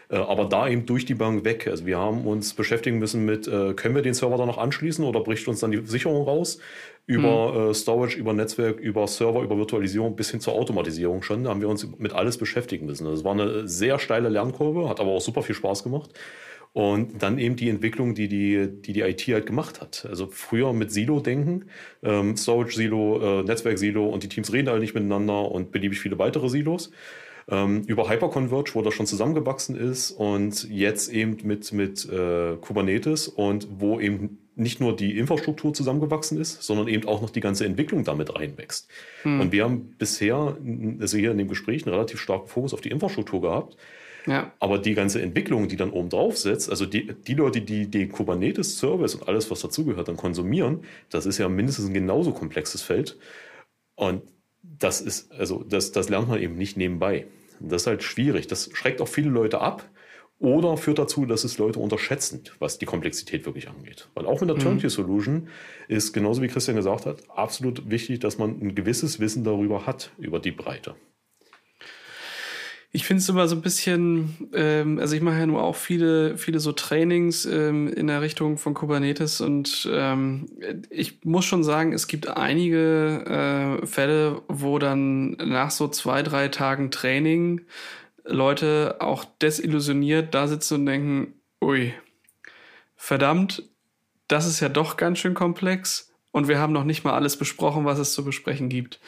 äh, 0.09 0.15
aber 0.15 0.45
da 0.45 0.67
eben 0.67 0.88
durch 0.88 1.05
die 1.05 1.13
Bank 1.13 1.45
weg. 1.45 1.67
Also 1.67 1.86
wir 1.86 1.99
haben 1.99 2.26
uns 2.26 2.55
beschäftigen 2.55 2.97
müssen 2.97 3.24
mit, 3.24 3.47
äh, 3.47 3.74
können 3.76 3.93
wir 3.93 4.01
den 4.01 4.15
Server 4.15 4.38
da 4.38 4.47
noch 4.47 4.57
anschließen 4.57 5.05
oder 5.05 5.19
bricht 5.19 5.47
uns 5.47 5.59
dann 5.59 5.71
die 5.71 5.86
Sicherung 5.86 6.24
raus? 6.24 6.57
Über 7.05 7.51
mhm. 7.51 7.69
äh, 7.69 7.74
Storage, 7.74 8.17
über 8.17 8.34
Netzwerk, 8.34 8.80
über 8.80 9.07
Server, 9.07 9.41
über 9.41 9.57
Virtualisierung 9.57 10.15
bis 10.15 10.32
hin 10.32 10.39
zur 10.39 10.53
Automatisierung 10.53 11.21
schon, 11.21 11.43
da 11.43 11.51
haben 11.51 11.61
wir 11.61 11.69
uns 11.69 11.88
mit 11.99 12.13
alles 12.13 12.38
beschäftigen 12.38 12.88
müssen. 12.88 13.05
Das 13.05 13.24
war 13.24 13.34
eine 13.34 13.67
sehr 13.67 13.99
steile 13.99 14.30
Lernkurve, 14.30 14.89
hat 14.89 14.99
aber 14.99 15.11
auch 15.11 15.21
super 15.21 15.43
viel 15.43 15.55
Spaß 15.55 15.84
gemacht. 15.84 16.11
Und 16.74 17.21
dann 17.21 17.38
eben 17.38 17.55
die 17.55 17.69
Entwicklung, 17.69 18.15
die 18.15 18.28
die, 18.28 18.67
die, 18.67 18.93
die 18.93 19.01
IT 19.01 19.21
halt 19.28 19.45
gemacht 19.45 19.80
hat. 19.80 20.07
Also 20.09 20.28
früher 20.28 20.74
mit 20.74 20.91
Silo-Denken, 20.91 21.65
ähm, 22.01 22.36
Storage-Silo, 22.36 23.41
äh, 23.41 23.43
Netzwerk-Silo 23.43 24.07
und 24.07 24.24
die 24.24 24.30
Teams 24.30 24.51
reden 24.51 24.69
alle 24.69 24.80
nicht 24.80 24.95
miteinander 24.95 25.51
und 25.51 25.71
beliebig 25.71 25.99
viele 25.99 26.17
weitere 26.17 26.49
Silos. 26.49 26.89
Ähm, 27.47 27.84
über 27.88 28.09
Hyperconverge, 28.09 28.71
wo 28.74 28.82
das 28.82 28.93
schon 28.93 29.05
zusammengewachsen 29.05 29.76
ist 29.76 30.11
und 30.11 30.67
jetzt 30.69 31.11
eben 31.11 31.38
mit, 31.43 31.74
mit 31.74 32.09
äh, 32.09 32.55
Kubernetes 32.55 33.28
und 33.28 33.67
wo 33.78 33.99
eben 33.99 34.39
nicht 34.55 34.80
nur 34.80 34.95
die 34.95 35.17
Infrastruktur 35.17 35.74
zusammengewachsen 35.74 36.39
ist, 36.39 36.63
sondern 36.63 36.88
eben 36.88 37.07
auch 37.07 37.21
noch 37.21 37.30
die 37.30 37.39
ganze 37.39 37.65
Entwicklung 37.65 38.03
damit 38.03 38.36
reinwächst. 38.36 38.88
Hm. 39.24 39.41
Und 39.41 39.51
wir 39.51 39.63
haben 39.63 39.95
bisher, 39.97 40.57
also 40.99 41.17
hier 41.17 41.32
in 41.32 41.38
dem 41.38 41.47
Gespräch, 41.47 41.86
einen 41.86 41.93
relativ 41.93 42.19
starken 42.19 42.47
Fokus 42.47 42.74
auf 42.74 42.82
die 42.82 42.89
Infrastruktur 42.89 43.41
gehabt. 43.41 43.78
Ja. 44.26 44.53
Aber 44.59 44.80
die 44.80 44.93
ganze 44.93 45.21
Entwicklung, 45.21 45.67
die 45.67 45.76
dann 45.76 45.91
oben 45.91 46.09
drauf 46.09 46.38
sitzt, 46.38 46.69
also 46.69 46.86
die, 46.86 47.13
die 47.13 47.34
Leute, 47.34 47.61
die 47.61 47.89
den 47.89 48.09
Kubernetes-Service 48.09 49.15
und 49.15 49.28
alles, 49.28 49.51
was 49.51 49.61
dazugehört, 49.61 50.07
dann 50.07 50.17
konsumieren, 50.17 50.86
das 51.09 51.26
ist 51.26 51.38
ja 51.38 51.49
mindestens 51.49 51.88
ein 51.88 51.93
genauso 51.93 52.32
komplexes 52.32 52.82
Feld. 52.82 53.17
Und 53.95 54.24
das 54.61 55.01
ist, 55.01 55.32
also 55.34 55.63
das, 55.63 55.91
das 55.91 56.09
lernt 56.09 56.30
man 56.30 56.41
eben 56.41 56.55
nicht 56.55 56.78
nebenbei. 56.78 57.28
Das 57.59 57.84
ist 57.84 57.88
halt 57.88 58.03
schwierig. 58.03 58.47
Das 58.47 58.69
schreckt 58.74 59.01
auch 59.01 59.07
viele 59.07 59.30
Leute 59.30 59.61
ab 59.61 59.89
oder 60.39 60.76
führt 60.78 60.99
dazu, 60.99 61.26
dass 61.26 61.43
es 61.43 61.57
Leute 61.57 61.80
unterschätzen, 61.80 62.43
was 62.59 62.78
die 62.78 62.86
Komplexität 62.86 63.45
wirklich 63.45 63.69
angeht. 63.69 64.09
Weil 64.13 64.26
auch 64.26 64.41
mit 64.41 64.49
der 64.49 64.57
mhm. 64.57 64.61
Turnkey-Solution 64.61 65.47
ist, 65.88 66.13
genauso 66.13 66.41
wie 66.41 66.47
Christian 66.47 66.76
gesagt 66.76 67.05
hat, 67.05 67.24
absolut 67.30 67.89
wichtig, 67.89 68.19
dass 68.19 68.38
man 68.38 68.59
ein 68.61 68.76
gewisses 68.76 69.19
Wissen 69.19 69.43
darüber 69.43 69.86
hat, 69.86 70.11
über 70.17 70.39
die 70.39 70.51
Breite. 70.51 70.95
Ich 72.95 73.05
finde 73.05 73.21
es 73.21 73.29
immer 73.29 73.47
so 73.47 73.55
ein 73.55 73.63
bisschen, 73.63 74.49
ähm, 74.53 74.99
also 74.99 75.15
ich 75.15 75.21
mache 75.23 75.39
ja 75.39 75.47
nur 75.47 75.63
auch 75.63 75.75
viele, 75.75 76.37
viele 76.37 76.59
so 76.59 76.73
Trainings 76.73 77.43
ähm, 77.43 77.87
in 77.87 78.05
der 78.05 78.21
Richtung 78.21 78.59
von 78.59 78.75
Kubernetes 78.75 79.41
und 79.41 79.89
ähm, 79.91 80.45
ich 80.91 81.25
muss 81.25 81.43
schon 81.45 81.63
sagen, 81.63 81.91
es 81.91 82.05
gibt 82.05 82.27
einige 82.27 83.79
äh, 83.81 83.87
Fälle, 83.87 84.43
wo 84.47 84.77
dann 84.77 85.31
nach 85.31 85.71
so 85.71 85.87
zwei, 85.87 86.21
drei 86.21 86.49
Tagen 86.49 86.91
Training 86.91 87.61
Leute 88.25 88.97
auch 88.99 89.25
desillusioniert 89.41 90.35
da 90.35 90.47
sitzen 90.47 90.75
und 90.75 90.85
denken, 90.85 91.33
ui, 91.63 91.95
verdammt, 92.95 93.63
das 94.27 94.45
ist 94.45 94.59
ja 94.59 94.69
doch 94.69 94.97
ganz 94.97 95.17
schön 95.17 95.33
komplex 95.33 96.13
und 96.31 96.47
wir 96.47 96.59
haben 96.59 96.73
noch 96.73 96.83
nicht 96.83 97.03
mal 97.03 97.13
alles 97.13 97.37
besprochen, 97.37 97.85
was 97.85 97.97
es 97.97 98.13
zu 98.13 98.23
besprechen 98.23 98.69
gibt. 98.69 98.99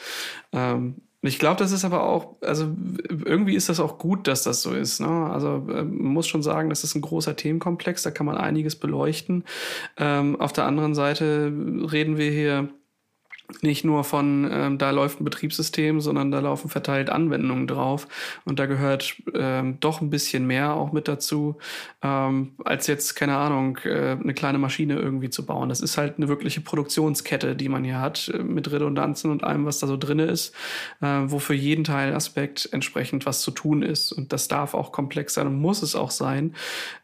Ähm, 0.52 1.02
ich 1.26 1.38
glaube, 1.38 1.58
das 1.58 1.72
ist 1.72 1.84
aber 1.84 2.02
auch, 2.02 2.36
also 2.40 2.68
irgendwie 3.08 3.54
ist 3.54 3.68
das 3.68 3.80
auch 3.80 3.98
gut, 3.98 4.26
dass 4.28 4.42
das 4.42 4.62
so 4.62 4.72
ist. 4.72 5.00
Ne? 5.00 5.08
Also 5.08 5.66
äh, 5.68 5.84
man 5.84 6.12
muss 6.12 6.26
schon 6.26 6.42
sagen, 6.42 6.68
das 6.68 6.84
ist 6.84 6.94
ein 6.94 7.00
großer 7.00 7.36
Themenkomplex, 7.36 8.02
da 8.02 8.10
kann 8.10 8.26
man 8.26 8.36
einiges 8.36 8.76
beleuchten. 8.76 9.44
Ähm, 9.96 10.40
auf 10.40 10.52
der 10.52 10.64
anderen 10.64 10.94
Seite 10.94 11.52
reden 11.90 12.16
wir 12.16 12.30
hier 12.30 12.68
nicht 13.62 13.84
nur 13.84 14.04
von, 14.04 14.48
ähm, 14.50 14.78
da 14.78 14.90
läuft 14.90 15.20
ein 15.20 15.24
Betriebssystem, 15.24 16.00
sondern 16.00 16.30
da 16.30 16.40
laufen 16.40 16.68
verteilt 16.68 17.10
Anwendungen 17.10 17.66
drauf. 17.66 18.08
Und 18.44 18.58
da 18.58 18.66
gehört 18.66 19.16
ähm, 19.34 19.78
doch 19.80 20.00
ein 20.00 20.10
bisschen 20.10 20.46
mehr 20.46 20.74
auch 20.74 20.92
mit 20.92 21.08
dazu, 21.08 21.56
ähm, 22.02 22.52
als 22.64 22.86
jetzt, 22.86 23.14
keine 23.14 23.36
Ahnung, 23.36 23.78
äh, 23.84 24.16
eine 24.20 24.34
kleine 24.34 24.58
Maschine 24.58 24.98
irgendwie 24.98 25.30
zu 25.30 25.46
bauen. 25.46 25.68
Das 25.68 25.80
ist 25.80 25.96
halt 25.96 26.16
eine 26.16 26.28
wirkliche 26.28 26.60
Produktionskette, 26.60 27.56
die 27.56 27.68
man 27.68 27.84
hier 27.84 28.00
hat, 28.00 28.28
äh, 28.28 28.42
mit 28.42 28.70
Redundanzen 28.70 29.30
und 29.30 29.44
allem, 29.44 29.64
was 29.64 29.78
da 29.78 29.86
so 29.86 29.96
drin 29.96 30.18
ist, 30.18 30.54
äh, 31.00 31.22
wo 31.26 31.38
für 31.38 31.54
jeden 31.54 31.84
Teilaspekt 31.84 32.68
entsprechend 32.72 33.26
was 33.26 33.42
zu 33.42 33.50
tun 33.50 33.82
ist. 33.82 34.12
Und 34.12 34.32
das 34.32 34.48
darf 34.48 34.74
auch 34.74 34.92
komplex 34.92 35.34
sein 35.34 35.46
und 35.46 35.60
muss 35.60 35.82
es 35.82 35.94
auch 35.94 36.10
sein. 36.10 36.54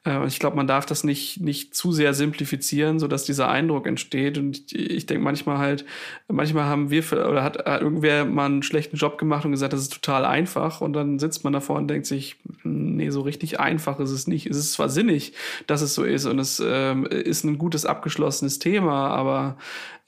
Äh, 0.04 0.26
ich 0.26 0.38
glaube, 0.38 0.56
man 0.56 0.66
darf 0.66 0.86
das 0.86 1.04
nicht, 1.04 1.40
nicht 1.40 1.74
zu 1.74 1.92
sehr 1.92 2.14
simplifizieren, 2.14 2.98
sodass 2.98 3.24
dieser 3.24 3.48
Eindruck 3.48 3.86
entsteht. 3.86 4.38
Und 4.38 4.72
ich, 4.72 4.90
ich 4.90 5.06
denke 5.06 5.24
manchmal 5.24 5.58
halt, 5.58 5.84
manchmal 6.32 6.64
haben 6.64 6.90
wir 6.90 7.04
oder 7.12 7.42
hat, 7.42 7.64
hat 7.64 7.82
irgendwer 7.82 8.24
mal 8.24 8.46
einen 8.46 8.62
schlechten 8.62 8.96
Job 8.96 9.18
gemacht 9.18 9.44
und 9.44 9.52
gesagt, 9.52 9.72
das 9.72 9.82
ist 9.82 9.92
total 9.92 10.24
einfach 10.24 10.80
und 10.80 10.92
dann 10.94 11.18
sitzt 11.18 11.44
man 11.44 11.52
davor 11.52 11.76
und 11.76 11.88
denkt 11.88 12.06
sich, 12.06 12.36
hm, 12.62 12.96
nee, 12.96 13.10
so 13.10 13.20
richtig 13.20 13.60
einfach 13.60 14.00
ist 14.00 14.10
es 14.10 14.26
nicht. 14.26 14.46
Es 14.46 14.56
ist 14.56 14.72
zwar 14.72 14.88
sinnig, 14.88 15.34
dass 15.66 15.82
es 15.82 15.94
so 15.94 16.04
ist 16.04 16.26
und 16.26 16.38
es 16.38 16.62
ähm, 16.64 17.06
ist 17.06 17.44
ein 17.44 17.58
gutes 17.58 17.86
abgeschlossenes 17.86 18.58
Thema, 18.58 19.08
aber 19.08 19.56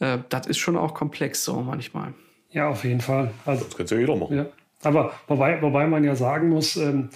äh, 0.00 0.18
das 0.28 0.46
ist 0.46 0.58
schon 0.58 0.76
auch 0.76 0.94
komplex 0.94 1.44
so 1.44 1.60
manchmal. 1.60 2.14
Ja, 2.50 2.68
auf 2.68 2.84
jeden 2.84 3.00
Fall. 3.00 3.32
Also, 3.44 3.64
das 3.64 3.76
könnte 3.76 3.94
ja 3.96 4.00
jeder 4.00 4.16
machen. 4.16 4.36
Ja. 4.36 4.46
Aber 4.82 5.12
wobei, 5.26 5.60
wobei 5.62 5.86
man 5.86 6.04
ja 6.04 6.14
sagen 6.14 6.50
muss, 6.50 6.76
ähm, 6.76 7.08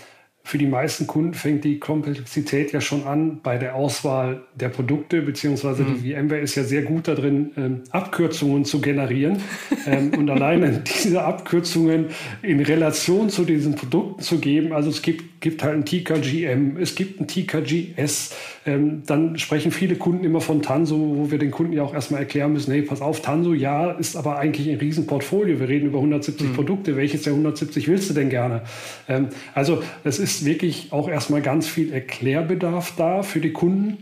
für 0.49 0.57
die 0.57 0.67
meisten 0.67 1.07
Kunden 1.07 1.35
fängt 1.35 1.65
die 1.65 1.79
Komplexität 1.79 2.73
ja 2.73 2.81
schon 2.81 3.05
an 3.05 3.41
bei 3.43 3.59
der 3.59 3.75
Auswahl 3.75 4.45
der 4.55 4.71
Produkte, 4.71 5.21
beziehungsweise 5.21 5.83
mhm. 5.83 6.03
die 6.03 6.15
VMware 6.15 6.41
ist 6.41 6.55
ja 6.55 6.65
sehr 6.65 6.81
gut 6.81 7.07
darin, 7.07 7.51
ähm, 7.59 7.83
Abkürzungen 7.91 8.65
zu 8.65 8.81
generieren. 8.81 9.43
ähm, 9.87 10.11
und 10.17 10.31
alleine 10.31 10.83
diese 11.05 11.23
Abkürzungen 11.23 12.07
in 12.41 12.61
Relation 12.61 13.29
zu 13.29 13.45
diesen 13.45 13.75
Produkten 13.75 14.23
zu 14.23 14.39
geben. 14.39 14.73
Also 14.73 14.89
es 14.89 15.03
gibt, 15.03 15.38
gibt 15.41 15.63
halt 15.63 15.75
ein 15.75 15.85
TKGM, 15.85 16.77
es 16.81 16.95
gibt 16.95 17.21
ein 17.21 17.27
TKGS. 17.27 18.35
Ähm, 18.67 19.03
dann 19.07 19.39
sprechen 19.39 19.71
viele 19.71 19.97
Kunden 19.97 20.25
immer 20.25 20.41
von 20.41 20.63
Tanso, 20.63 20.97
wo 20.97 21.31
wir 21.31 21.39
den 21.39 21.51
Kunden 21.51 21.73
ja 21.73 21.83
auch 21.83 21.95
erstmal 21.95 22.21
erklären 22.21 22.53
müssen, 22.53 22.73
hey, 22.73 22.83
pass 22.83 23.01
auf, 23.01 23.23
Tanso, 23.23 23.55
ja, 23.55 23.93
ist 23.93 24.17
aber 24.17 24.39
eigentlich 24.39 24.69
ein 24.69 24.79
Riesenportfolio. 24.79 25.61
Wir 25.61 25.69
reden 25.69 25.87
über 25.87 25.99
170 25.99 26.49
mhm. 26.49 26.53
Produkte. 26.55 26.97
Welches 26.97 27.23
der 27.23 27.33
170 27.33 27.89
willst 27.89 28.11
du 28.11 28.15
denn 28.15 28.31
gerne? 28.31 28.63
Ähm, 29.09 29.29
also 29.55 29.83
es 30.05 30.19
ist 30.19 30.45
wirklich 30.45 30.89
auch 30.93 31.09
erstmal 31.09 31.43
ganz 31.43 31.69
viel 31.69 31.93
Erklärbedarf 31.93 32.95
da 32.97 33.23
für 33.23 33.41
die 33.41 33.53
Kunden. 33.53 33.99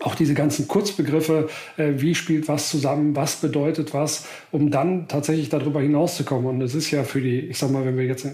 Auch 0.00 0.14
diese 0.14 0.34
ganzen 0.34 0.66
Kurzbegriffe, 0.68 1.48
äh, 1.76 1.92
wie 1.96 2.14
spielt 2.14 2.48
was 2.48 2.70
zusammen, 2.70 3.14
was 3.14 3.36
bedeutet 3.36 3.94
was, 3.94 4.26
um 4.50 4.70
dann 4.70 5.06
tatsächlich 5.06 5.48
darüber 5.48 5.80
hinauszukommen. 5.80 6.46
Und 6.46 6.60
es 6.62 6.74
ist 6.74 6.90
ja 6.90 7.04
für 7.04 7.20
die, 7.20 7.38
ich 7.38 7.58
sag 7.58 7.70
mal, 7.70 7.84
wenn 7.84 7.96
wir 7.96 8.04
jetzt 8.04 8.26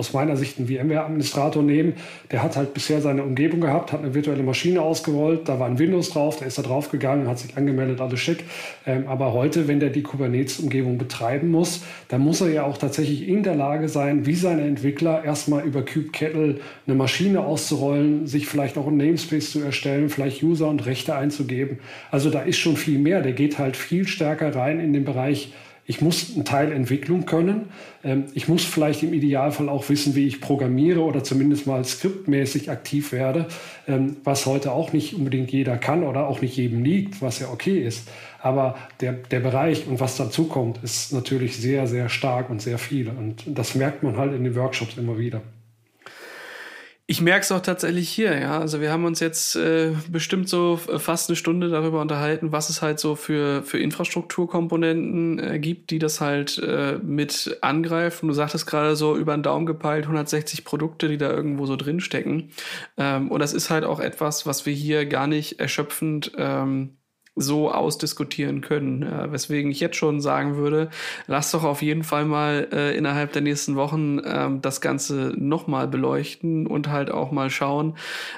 aus 0.00 0.14
meiner 0.14 0.36
Sicht 0.36 0.58
einen 0.58 0.66
VMware-Administrator 0.66 1.62
nehmen. 1.62 1.92
Der 2.32 2.42
hat 2.42 2.56
halt 2.56 2.74
bisher 2.74 3.02
seine 3.02 3.22
Umgebung 3.22 3.60
gehabt, 3.60 3.92
hat 3.92 4.02
eine 4.02 4.14
virtuelle 4.14 4.42
Maschine 4.42 4.80
ausgerollt, 4.80 5.48
da 5.48 5.60
war 5.60 5.68
ein 5.68 5.78
Windows 5.78 6.10
drauf, 6.10 6.38
der 6.38 6.48
ist 6.48 6.56
da 6.56 6.62
drauf 6.62 6.90
gegangen, 6.90 7.28
hat 7.28 7.38
sich 7.38 7.56
angemeldet, 7.56 8.00
alles 8.00 8.18
schick. 8.18 8.44
Ähm, 8.86 9.04
aber 9.06 9.34
heute, 9.34 9.68
wenn 9.68 9.78
der 9.78 9.90
die 9.90 10.02
Kubernetes-Umgebung 10.02 10.96
betreiben 10.96 11.50
muss, 11.50 11.82
dann 12.08 12.22
muss 12.22 12.40
er 12.40 12.48
ja 12.48 12.64
auch 12.64 12.78
tatsächlich 12.78 13.28
in 13.28 13.42
der 13.42 13.54
Lage 13.54 13.88
sein, 13.90 14.24
wie 14.24 14.34
seine 14.34 14.62
Entwickler 14.62 15.22
erstmal 15.22 15.64
über 15.64 15.84
kubekettle 15.84 16.60
eine 16.86 16.96
Maschine 16.96 17.40
auszurollen, 17.40 18.26
sich 18.26 18.46
vielleicht 18.46 18.78
auch 18.78 18.86
ein 18.86 18.96
Namespace 18.96 19.50
zu 19.50 19.60
erstellen, 19.60 20.08
vielleicht 20.08 20.42
User 20.42 20.68
und 20.68 20.86
Rechte 20.86 21.14
einzugeben. 21.14 21.78
Also 22.10 22.30
da 22.30 22.40
ist 22.40 22.56
schon 22.56 22.76
viel 22.76 22.98
mehr. 22.98 23.20
Der 23.20 23.32
geht 23.32 23.58
halt 23.58 23.76
viel 23.76 24.08
stärker 24.08 24.54
rein 24.54 24.80
in 24.80 24.94
den 24.94 25.04
Bereich 25.04 25.52
ich 25.90 26.00
muss 26.00 26.36
einen 26.36 26.44
Teil 26.44 26.70
Entwicklung 26.70 27.26
können. 27.26 27.70
Ähm, 28.04 28.26
ich 28.34 28.46
muss 28.46 28.64
vielleicht 28.64 29.02
im 29.02 29.12
Idealfall 29.12 29.68
auch 29.68 29.88
wissen, 29.88 30.14
wie 30.14 30.24
ich 30.24 30.40
programmiere 30.40 31.00
oder 31.00 31.24
zumindest 31.24 31.66
mal 31.66 31.84
skriptmäßig 31.84 32.70
aktiv 32.70 33.10
werde, 33.10 33.48
ähm, 33.88 34.18
was 34.22 34.46
heute 34.46 34.70
auch 34.70 34.92
nicht 34.92 35.14
unbedingt 35.14 35.50
jeder 35.50 35.76
kann 35.78 36.04
oder 36.04 36.28
auch 36.28 36.42
nicht 36.42 36.56
jedem 36.56 36.84
liegt, 36.84 37.20
was 37.22 37.40
ja 37.40 37.48
okay 37.48 37.80
ist. 37.80 38.08
Aber 38.40 38.76
der, 39.00 39.14
der 39.14 39.40
Bereich 39.40 39.88
und 39.88 39.98
was 39.98 40.16
dazu 40.16 40.44
kommt, 40.44 40.78
ist 40.84 41.12
natürlich 41.12 41.56
sehr, 41.56 41.88
sehr 41.88 42.08
stark 42.08 42.50
und 42.50 42.62
sehr 42.62 42.78
viel. 42.78 43.08
Und 43.08 43.42
das 43.46 43.74
merkt 43.74 44.04
man 44.04 44.16
halt 44.16 44.32
in 44.32 44.44
den 44.44 44.54
Workshops 44.54 44.96
immer 44.96 45.18
wieder. 45.18 45.42
Ich 47.10 47.20
merke 47.20 47.40
es 47.40 47.50
auch 47.50 47.60
tatsächlich 47.60 48.08
hier, 48.08 48.38
ja. 48.38 48.60
Also 48.60 48.80
wir 48.80 48.92
haben 48.92 49.04
uns 49.04 49.18
jetzt 49.18 49.56
äh, 49.56 49.96
bestimmt 50.08 50.48
so 50.48 50.76
fast 50.76 51.28
eine 51.28 51.34
Stunde 51.34 51.68
darüber 51.68 52.00
unterhalten, 52.00 52.52
was 52.52 52.70
es 52.70 52.82
halt 52.82 53.00
so 53.00 53.16
für, 53.16 53.64
für 53.64 53.80
Infrastrukturkomponenten 53.80 55.40
äh, 55.40 55.58
gibt, 55.58 55.90
die 55.90 55.98
das 55.98 56.20
halt 56.20 56.58
äh, 56.58 56.98
mit 57.02 57.58
angreifen. 57.62 58.28
Du 58.28 58.32
sagtest 58.32 58.68
gerade 58.68 58.94
so 58.94 59.16
über 59.16 59.36
den 59.36 59.42
Daumen 59.42 59.66
gepeilt 59.66 60.04
160 60.04 60.64
Produkte, 60.64 61.08
die 61.08 61.18
da 61.18 61.32
irgendwo 61.32 61.66
so 61.66 61.74
drinstecken. 61.74 62.52
Ähm, 62.96 63.28
und 63.32 63.40
das 63.40 63.54
ist 63.54 63.70
halt 63.70 63.82
auch 63.82 63.98
etwas, 63.98 64.46
was 64.46 64.64
wir 64.64 64.72
hier 64.72 65.04
gar 65.04 65.26
nicht 65.26 65.58
erschöpfend 65.58 66.30
ähm, 66.36 66.99
so 67.40 67.70
ausdiskutieren 67.70 68.60
können. 68.60 69.02
Äh, 69.02 69.32
weswegen 69.32 69.70
ich 69.70 69.80
jetzt 69.80 69.96
schon 69.96 70.20
sagen 70.20 70.56
würde, 70.56 70.90
lass 71.26 71.50
doch 71.50 71.64
auf 71.64 71.82
jeden 71.82 72.04
Fall 72.04 72.24
mal 72.24 72.68
äh, 72.72 72.96
innerhalb 72.96 73.32
der 73.32 73.42
nächsten 73.42 73.76
Wochen 73.76 74.20
ähm, 74.24 74.62
das 74.62 74.80
Ganze 74.80 75.32
nochmal 75.36 75.88
beleuchten 75.88 76.66
und 76.66 76.88
halt 76.88 77.10
auch 77.10 77.30
mal 77.30 77.50
schauen, 77.50 77.96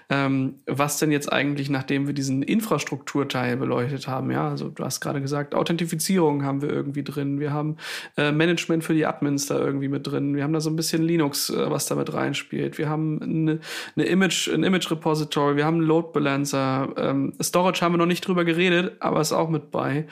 ähm, 0.09 0.55
was 0.67 0.99
denn 0.99 1.11
jetzt 1.11 1.33
eigentlich, 1.33 1.71
nachdem 1.71 2.07
wir 2.07 2.15
diesen 2.15 2.43
Infrastrukturteil 2.43 3.57
beleuchtet 3.57 4.09
haben, 4.09 4.31
ja, 4.31 4.49
also 4.49 4.69
du 4.69 4.85
hast 4.85 5.01
gerade 5.01 5.21
gesagt, 5.21 5.55
Authentifizierung 5.55 6.45
haben 6.45 6.63
wir 6.63 6.71
irgendwie 6.71 7.03
drin, 7.03 7.41
wir 7.41 7.53
haben 7.53 7.77
äh, 8.17 8.33
Management 8.33 8.85
für 8.85 8.95
die 8.95 9.07
Admins 9.07 9.47
da 9.47 9.59
irgendwie 9.59 9.89
mit 9.89 10.07
drin, 10.07 10.37
wir 10.37 10.45
haben 10.45 10.53
da 10.53 10.61
so 10.61 10.71
ein 10.71 10.77
bisschen 10.77 11.03
Linux, 11.03 11.51
äh, 11.51 11.71
was 11.71 11.87
da 11.87 11.95
mit 11.95 12.13
reinspielt, 12.13 12.79
wir 12.79 12.89
haben 12.89 13.21
eine, 13.23 13.61
eine 13.97 14.07
Image, 14.07 14.49
ein 14.49 14.63
Image 14.63 14.91
Repository, 14.91 15.57
wir 15.57 15.65
haben 15.65 15.79
einen 15.79 15.87
Load 15.87 16.09
Balancer, 16.13 16.89
ähm, 16.97 17.33
Storage 17.43 17.81
haben 17.83 17.95
wir 17.95 17.99
noch 17.99 18.07
nicht 18.07 18.27
drüber 18.27 18.45
geredet, 18.45 18.92
aber 19.01 19.21
ist 19.21 19.33
auch 19.33 19.49
mit 19.49 19.71
bei. 19.71 20.07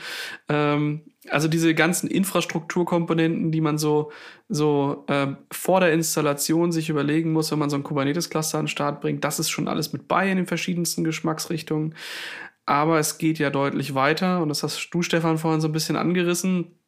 Ähm, 0.49 1.03
also 1.29 1.49
diese 1.49 1.75
ganzen 1.75 2.09
Infrastrukturkomponenten, 2.09 3.53
die 3.53 3.61
man 3.61 3.79
so, 3.79 4.11
so 4.49 5.05
äh, 5.09 5.29
vor 5.53 5.81
der 5.81 5.93
Installation 5.93 6.73
sich 6.73 6.89
überlegen 6.89 7.33
muss, 7.33 7.51
wenn 7.51 7.59
man 7.59 7.71
so 7.71 7.77
ein 7.77 7.83
Kubernetes-Cluster 7.83 8.59
an 8.59 8.65
den 8.65 8.69
Start 8.69 9.01
bringt, 9.01 9.25
das 9.25 9.39
ist 9.39 9.51
schon 9.51 9.69
alles 9.69 9.93
mit 9.93 10.09
bei 10.09 10.31
in 10.31 10.37
den 10.37 10.47
verschiedensten 10.47 11.05
Geschmacksrichtungen. 11.05 11.95
Aber 12.67 12.99
es 12.99 13.19
geht 13.19 13.39
ja 13.39 13.51
deutlich 13.51 13.95
weiter 13.95 14.43
und 14.43 14.49
das 14.49 14.63
hast 14.63 14.91
du, 14.93 15.03
Stefan, 15.03 15.39
vorhin 15.39 15.61
so 15.61 15.69
ein 15.69 15.73
bisschen 15.73 15.97
angerissen 15.97 16.80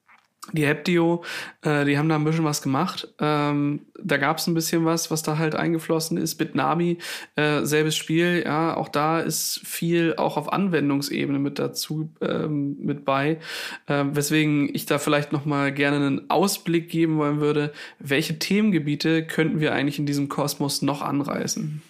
die 0.51 0.67
Heptio, 0.67 1.23
äh, 1.63 1.85
die 1.85 1.97
haben 1.97 2.09
da 2.09 2.17
ein 2.17 2.25
bisschen 2.25 2.45
was 2.45 2.63
gemacht. 2.63 3.15
Ähm, 3.21 3.87
da 4.03 4.17
gab 4.17 4.39
es 4.39 4.49
ein 4.49 4.55
bisschen 4.55 4.85
was, 4.85 5.11
was 5.11 5.23
da 5.23 5.39
halt 5.39 5.55
eingeflossen 5.55 6.17
ist. 6.17 6.35
Bitnami, 6.35 6.99
äh, 7.37 7.65
selbes 7.65 7.97
Spiel, 7.97 8.43
ja, 8.45 8.77
auch 8.77 8.89
da 8.89 9.21
ist 9.21 9.61
viel 9.65 10.17
auch 10.17 10.37
auf 10.37 10.53
Anwendungsebene 10.53 11.39
mit 11.39 11.61
dazu 11.61 12.11
ähm, 12.21 12.77
mit 12.81 13.05
bei. 13.05 13.39
Ähm, 13.87 14.17
weswegen 14.17 14.69
ich 14.75 14.85
da 14.85 14.99
vielleicht 14.99 15.33
noch 15.33 15.45
mal 15.45 15.73
gerne 15.73 16.05
einen 16.05 16.29
Ausblick 16.31 16.89
geben 16.89 17.19
wollen 17.19 17.41
würde. 17.41 17.73
Welche 18.01 18.41
Themengebiete 18.41 19.25
könnten 19.25 19.61
wir 19.61 19.73
eigentlich 19.73 20.01
in 20.01 20.07
diesem 20.07 20.29
Kosmos 20.29 20.83
noch 20.83 21.03
anreißen? 21.03 21.83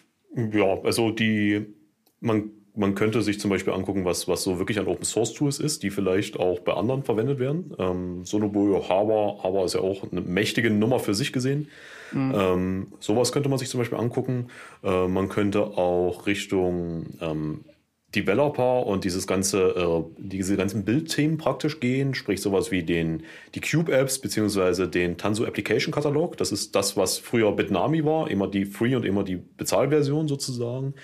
Ja, 0.53 0.79
also 0.83 1.11
die 1.11 1.67
man 2.21 2.51
man 2.75 2.95
könnte 2.95 3.21
sich 3.23 3.39
zum 3.39 3.51
Beispiel 3.51 3.73
angucken, 3.73 4.05
was, 4.05 4.29
was 4.29 4.43
so 4.43 4.59
wirklich 4.59 4.79
an 4.79 4.87
Open 4.87 5.05
Source 5.05 5.35
Tools 5.35 5.59
ist, 5.59 5.83
die 5.83 5.91
vielleicht 5.91 6.39
auch 6.39 6.61
bei 6.61 6.73
anderen 6.73 7.03
verwendet 7.03 7.39
werden. 7.39 7.75
Ähm, 7.79 8.25
Sonobuoyo, 8.25 8.89
Harbor, 8.89 9.43
Harbor 9.43 9.65
ist 9.65 9.75
ja 9.75 9.81
auch 9.81 10.11
eine 10.11 10.23
mächtige 10.23 10.71
Nummer 10.71 10.99
für 10.99 11.15
sich 11.15 11.33
gesehen. 11.33 11.69
Mhm. 12.13 12.33
Ähm, 12.35 12.87
sowas 12.99 13.33
könnte 13.33 13.49
man 13.49 13.59
sich 13.59 13.69
zum 13.69 13.79
Beispiel 13.79 13.99
angucken. 13.99 14.49
Äh, 14.83 15.07
man 15.07 15.29
könnte 15.29 15.63
auch 15.63 16.27
Richtung 16.27 17.07
ähm, 17.21 17.65
Developer 18.15 18.87
und 18.87 19.05
dieses 19.05 19.27
ganze, 19.27 19.69
äh, 19.71 20.05
diese 20.19 20.57
ganzen 20.57 20.85
Bildthemen 20.85 21.39
praktisch 21.39 21.81
gehen, 21.81 22.15
sprich 22.15 22.43
sowas 22.43 22.71
wie 22.71 22.83
den, 22.83 23.23
die 23.55 23.61
Cube-Apps 23.61 24.19
beziehungsweise 24.19 24.89
den 24.89 25.17
Tanso 25.17 25.45
Application 25.45 25.93
Katalog. 25.93 26.37
Das 26.37 26.53
ist 26.53 26.75
das, 26.75 26.97
was 26.97 27.19
früher 27.19 27.53
Bitnami 27.53 28.05
war, 28.05 28.31
immer 28.31 28.49
die 28.49 28.67
Free 28.67 28.95
und 28.95 29.05
immer 29.05 29.25
die 29.25 29.37
Bezahlversion 29.37 30.29
sozusagen. 30.29 30.95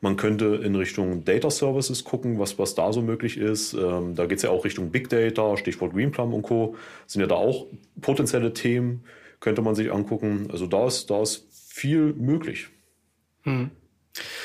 Man 0.00 0.16
könnte 0.16 0.60
in 0.62 0.76
Richtung 0.76 1.24
Data 1.24 1.50
Services 1.50 2.04
gucken, 2.04 2.38
was, 2.38 2.58
was 2.58 2.74
da 2.74 2.92
so 2.92 3.00
möglich 3.02 3.38
ist. 3.38 3.72
Ähm, 3.72 4.14
da 4.14 4.26
geht 4.26 4.36
es 4.36 4.42
ja 4.42 4.50
auch 4.50 4.64
Richtung 4.64 4.90
Big 4.90 5.08
Data, 5.08 5.56
Stichwort 5.56 5.94
Greenplum 5.94 6.34
und 6.34 6.42
Co. 6.42 6.76
Sind 7.06 7.22
ja 7.22 7.26
da 7.26 7.34
auch 7.34 7.66
potenzielle 8.00 8.52
Themen, 8.52 9.04
könnte 9.40 9.62
man 9.62 9.74
sich 9.74 9.90
angucken. 9.90 10.48
Also 10.52 10.66
da 10.66 10.86
ist, 10.86 11.10
da 11.10 11.22
ist 11.22 11.46
viel 11.50 12.12
möglich. 12.12 12.68
Hm. 13.42 13.70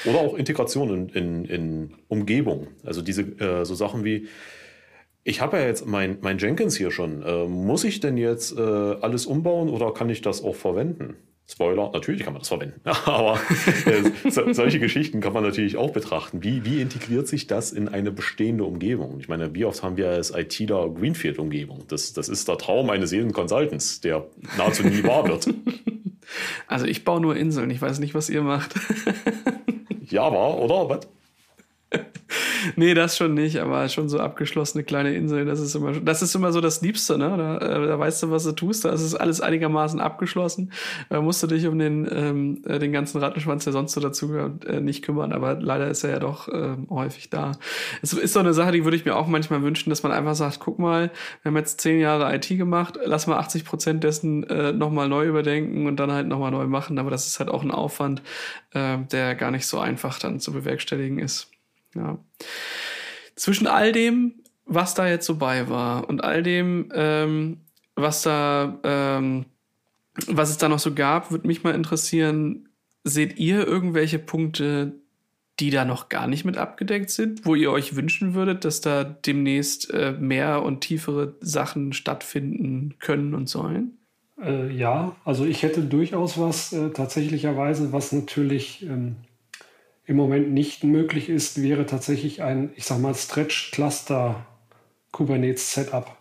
Oder 0.05 0.19
auch 0.19 0.35
Integration 0.35 0.89
in, 0.89 1.09
in, 1.09 1.45
in 1.45 1.93
Umgebung. 2.07 2.67
Also 2.83 3.01
diese 3.01 3.21
äh, 3.21 3.65
so 3.65 3.75
Sachen 3.75 4.03
wie, 4.03 4.27
ich 5.23 5.41
habe 5.41 5.57
ja 5.57 5.65
jetzt 5.65 5.85
mein, 5.85 6.17
mein 6.21 6.37
Jenkins 6.37 6.75
hier 6.75 6.91
schon. 6.91 7.23
Äh, 7.23 7.45
muss 7.45 7.83
ich 7.83 7.99
denn 7.99 8.17
jetzt 8.17 8.57
äh, 8.57 8.61
alles 8.61 9.25
umbauen 9.25 9.69
oder 9.69 9.93
kann 9.93 10.09
ich 10.09 10.21
das 10.21 10.43
auch 10.43 10.55
verwenden? 10.55 11.15
Spoiler, 11.45 11.91
natürlich 11.91 12.23
kann 12.23 12.31
man 12.31 12.39
das 12.39 12.47
verwenden, 12.47 12.79
aber 12.85 13.37
äh, 13.85 14.29
so, 14.29 14.53
solche 14.53 14.79
Geschichten 14.79 15.19
kann 15.19 15.33
man 15.33 15.43
natürlich 15.43 15.75
auch 15.75 15.91
betrachten. 15.91 16.41
Wie, 16.41 16.63
wie 16.63 16.79
integriert 16.79 17.27
sich 17.27 17.47
das 17.47 17.73
in 17.73 17.89
eine 17.89 18.11
bestehende 18.11 18.63
Umgebung? 18.63 19.19
Ich 19.19 19.27
meine, 19.27 19.53
wie 19.53 19.65
oft 19.65 19.83
haben 19.83 19.97
wir 19.97 20.09
als 20.09 20.31
ITler 20.31 20.89
Greenfield-Umgebung? 20.89 21.83
Das, 21.89 22.13
das 22.13 22.29
ist 22.29 22.47
der 22.47 22.57
Traum 22.57 22.89
eines 22.89 23.11
jeden 23.11 23.33
Consultants, 23.33 23.99
der 23.99 24.25
nahezu 24.57 24.83
nie 24.83 25.03
wahr 25.03 25.27
wird. 25.27 25.49
Also 26.67 26.85
ich 26.85 27.03
baue 27.03 27.21
nur 27.21 27.35
Inseln, 27.35 27.69
ich 27.69 27.81
weiß 27.81 27.99
nicht, 27.99 28.13
was 28.13 28.29
ihr 28.29 28.41
macht. 28.41 28.73
Java, 30.01 30.53
oder? 30.53 30.89
Was? 30.89 31.07
nee, 32.75 32.93
das 32.93 33.17
schon 33.17 33.33
nicht, 33.33 33.59
aber 33.59 33.87
schon 33.89 34.09
so 34.09 34.19
abgeschlossene 34.19 34.83
kleine 34.83 35.13
Inseln, 35.13 35.47
das 35.47 35.59
ist 35.59 35.75
immer, 35.75 35.93
das 35.93 36.21
ist 36.21 36.35
immer 36.35 36.51
so 36.51 36.61
das 36.61 36.81
Liebste, 36.81 37.17
ne? 37.17 37.35
Da, 37.37 37.57
äh, 37.57 37.87
da 37.87 37.99
weißt 37.99 38.23
du, 38.23 38.31
was 38.31 38.43
du 38.43 38.51
tust, 38.51 38.85
da 38.85 38.91
ist 38.91 39.01
es 39.01 39.15
alles 39.15 39.41
einigermaßen 39.41 39.99
abgeschlossen. 39.99 40.71
Da 41.09 41.21
musst 41.21 41.41
du 41.43 41.47
dich 41.47 41.67
um 41.67 41.77
den, 41.79 42.07
ähm, 42.11 42.61
äh, 42.65 42.79
den 42.79 42.91
ganzen 42.91 43.19
Rattenschwanz, 43.19 43.63
der 43.63 43.73
sonst 43.73 43.93
so 43.93 44.01
dazugehört, 44.01 44.65
äh, 44.65 44.81
nicht 44.81 45.03
kümmern, 45.03 45.33
aber 45.33 45.55
leider 45.59 45.87
ist 45.87 46.03
er 46.03 46.11
ja 46.11 46.19
doch 46.19 46.47
äh, 46.47 46.75
häufig 46.89 47.29
da. 47.29 47.53
Es 48.01 48.13
ist 48.13 48.33
so 48.33 48.39
eine 48.39 48.53
Sache, 48.53 48.71
die 48.71 48.83
würde 48.83 48.97
ich 48.97 49.05
mir 49.05 49.15
auch 49.15 49.27
manchmal 49.27 49.61
wünschen, 49.63 49.89
dass 49.89 50.03
man 50.03 50.11
einfach 50.11 50.35
sagt, 50.35 50.59
guck 50.59 50.79
mal, 50.79 51.11
wir 51.41 51.49
haben 51.49 51.57
jetzt 51.57 51.81
zehn 51.81 51.99
Jahre 51.99 52.33
IT 52.35 52.47
gemacht, 52.49 52.97
lass 53.03 53.27
mal 53.27 53.37
80 53.37 53.65
Prozent 53.65 54.03
dessen 54.03 54.43
äh, 54.43 54.73
nochmal 54.73 55.09
neu 55.09 55.25
überdenken 55.25 55.87
und 55.87 55.97
dann 55.97 56.11
halt 56.11 56.27
nochmal 56.27 56.51
neu 56.51 56.67
machen, 56.67 56.99
aber 56.99 57.09
das 57.09 57.27
ist 57.27 57.39
halt 57.39 57.49
auch 57.49 57.63
ein 57.63 57.71
Aufwand, 57.71 58.21
äh, 58.71 58.97
der 59.11 59.35
gar 59.35 59.51
nicht 59.51 59.67
so 59.67 59.79
einfach 59.79 60.19
dann 60.19 60.39
zu 60.39 60.51
bewerkstelligen 60.51 61.19
ist. 61.19 61.52
Ja. 61.95 62.19
Zwischen 63.35 63.67
all 63.67 63.91
dem, 63.91 64.35
was 64.65 64.93
da 64.93 65.07
jetzt 65.07 65.25
so 65.25 65.35
bei 65.35 65.69
war 65.69 66.07
und 66.07 66.23
all 66.23 66.43
dem, 66.43 66.89
ähm, 66.93 67.61
was 67.95 68.21
da, 68.21 68.79
ähm, 68.83 69.45
was 70.27 70.49
es 70.49 70.57
da 70.57 70.69
noch 70.69 70.79
so 70.79 70.93
gab, 70.93 71.31
würde 71.31 71.47
mich 71.47 71.63
mal 71.63 71.75
interessieren, 71.75 72.69
seht 73.03 73.37
ihr 73.37 73.67
irgendwelche 73.67 74.19
Punkte, 74.19 74.93
die 75.59 75.69
da 75.69 75.85
noch 75.85 76.09
gar 76.09 76.27
nicht 76.27 76.45
mit 76.45 76.57
abgedeckt 76.57 77.09
sind, 77.09 77.45
wo 77.45 77.55
ihr 77.55 77.71
euch 77.71 77.95
wünschen 77.95 78.33
würdet, 78.33 78.65
dass 78.65 78.81
da 78.81 79.03
demnächst 79.03 79.93
äh, 79.93 80.13
mehr 80.13 80.63
und 80.63 80.81
tiefere 80.81 81.35
Sachen 81.41 81.93
stattfinden 81.93 82.95
können 82.99 83.35
und 83.35 83.47
sollen? 83.47 83.97
Äh, 84.41 84.71
ja, 84.71 85.15
also 85.23 85.45
ich 85.45 85.61
hätte 85.61 85.81
durchaus 85.81 86.39
was 86.39 86.73
äh, 86.73 86.89
tatsächlicherweise, 86.89 87.91
was 87.93 88.11
natürlich 88.11 88.83
ähm, 88.83 89.17
im 90.05 90.17
Moment 90.17 90.51
nicht 90.51 90.83
möglich 90.83 91.29
ist, 91.29 91.61
wäre 91.61 91.85
tatsächlich 91.85 92.41
ein, 92.41 92.71
ich 92.75 92.85
sag 92.85 92.99
mal, 92.99 93.15
Stretch 93.15 93.71
Cluster 93.71 94.45
Kubernetes 95.11 95.73
Setup. 95.73 96.17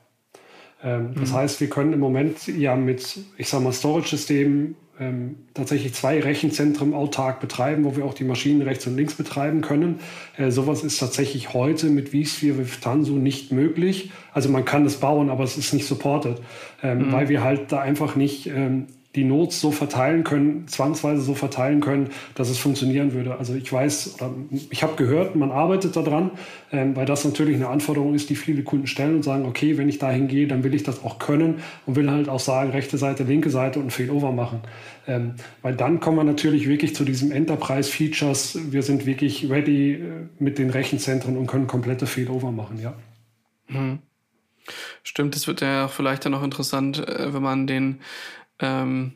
Ähm, 0.82 1.14
das 1.18 1.30
mhm. 1.30 1.34
heißt, 1.34 1.60
wir 1.60 1.68
können 1.68 1.92
im 1.92 2.00
Moment 2.00 2.46
ja 2.46 2.76
mit, 2.76 3.18
ich 3.36 3.48
sag 3.48 3.62
mal, 3.62 3.72
Storage-Systemen 3.72 4.76
ähm, 5.00 5.36
tatsächlich 5.54 5.94
zwei 5.94 6.20
Rechenzentren 6.20 6.94
autark 6.94 7.40
betreiben, 7.40 7.84
wo 7.84 7.96
wir 7.96 8.04
auch 8.04 8.14
die 8.14 8.24
Maschinen 8.24 8.62
rechts 8.62 8.86
und 8.86 8.96
links 8.96 9.14
betreiben 9.14 9.62
können. 9.62 10.00
Äh, 10.36 10.50
sowas 10.50 10.84
ist 10.84 10.98
tatsächlich 10.98 11.54
heute 11.54 11.86
mit 11.86 12.10
vSphere, 12.10 12.58
with 12.58 12.80
Tanzu 12.80 13.16
nicht 13.16 13.52
möglich. 13.52 14.10
Also 14.32 14.48
man 14.48 14.64
kann 14.64 14.84
es 14.84 14.96
bauen, 14.96 15.30
aber 15.30 15.44
es 15.44 15.56
ist 15.56 15.72
nicht 15.72 15.86
supported, 15.86 16.40
ähm, 16.82 17.08
mhm. 17.08 17.12
weil 17.12 17.28
wir 17.28 17.42
halt 17.42 17.72
da 17.72 17.80
einfach 17.80 18.16
nicht 18.16 18.46
ähm, 18.46 18.86
die 19.14 19.24
Notes 19.24 19.60
so 19.60 19.70
verteilen 19.70 20.24
können, 20.24 20.66
zwangsweise 20.68 21.20
so 21.20 21.34
verteilen 21.34 21.80
können, 21.80 22.10
dass 22.34 22.48
es 22.48 22.58
funktionieren 22.58 23.12
würde. 23.12 23.36
Also 23.36 23.54
ich 23.54 23.70
weiß, 23.70 24.16
ich 24.70 24.82
habe 24.82 24.96
gehört, 24.96 25.36
man 25.36 25.50
arbeitet 25.50 25.96
daran, 25.96 26.30
ähm, 26.72 26.96
weil 26.96 27.04
das 27.04 27.24
natürlich 27.24 27.56
eine 27.56 27.68
Anforderung 27.68 28.14
ist, 28.14 28.30
die 28.30 28.36
viele 28.36 28.62
Kunden 28.62 28.86
stellen 28.86 29.16
und 29.16 29.22
sagen, 29.22 29.44
okay, 29.44 29.76
wenn 29.76 29.88
ich 29.88 29.98
dahin 29.98 30.28
gehe, 30.28 30.46
dann 30.46 30.64
will 30.64 30.74
ich 30.74 30.82
das 30.82 31.04
auch 31.04 31.18
können 31.18 31.62
und 31.84 31.96
will 31.96 32.10
halt 32.10 32.28
auch 32.30 32.40
sagen, 32.40 32.70
rechte 32.70 32.96
Seite, 32.96 33.24
linke 33.24 33.50
Seite 33.50 33.80
und 33.80 33.92
Failover 33.92 34.32
machen. 34.32 34.60
Ähm, 35.06 35.34
weil 35.60 35.76
dann 35.76 36.00
kommen 36.00 36.16
wir 36.16 36.24
natürlich 36.24 36.66
wirklich 36.66 36.94
zu 36.94 37.04
diesem 37.04 37.32
Enterprise-Features. 37.32 38.72
Wir 38.72 38.82
sind 38.82 39.04
wirklich 39.04 39.50
ready 39.50 39.94
äh, 39.94 40.00
mit 40.38 40.58
den 40.58 40.70
Rechenzentren 40.70 41.36
und 41.36 41.46
können 41.46 41.66
komplette 41.66 42.06
Failover 42.06 42.50
machen, 42.50 42.78
ja. 42.80 42.94
Mhm. 43.68 43.98
Stimmt, 45.02 45.34
das 45.34 45.48
wird 45.48 45.60
ja 45.60 45.88
vielleicht 45.88 46.24
dann 46.24 46.32
noch 46.32 46.44
interessant, 46.44 47.06
äh, 47.06 47.34
wenn 47.34 47.42
man 47.42 47.66
den 47.66 47.98
ähm, 48.62 49.12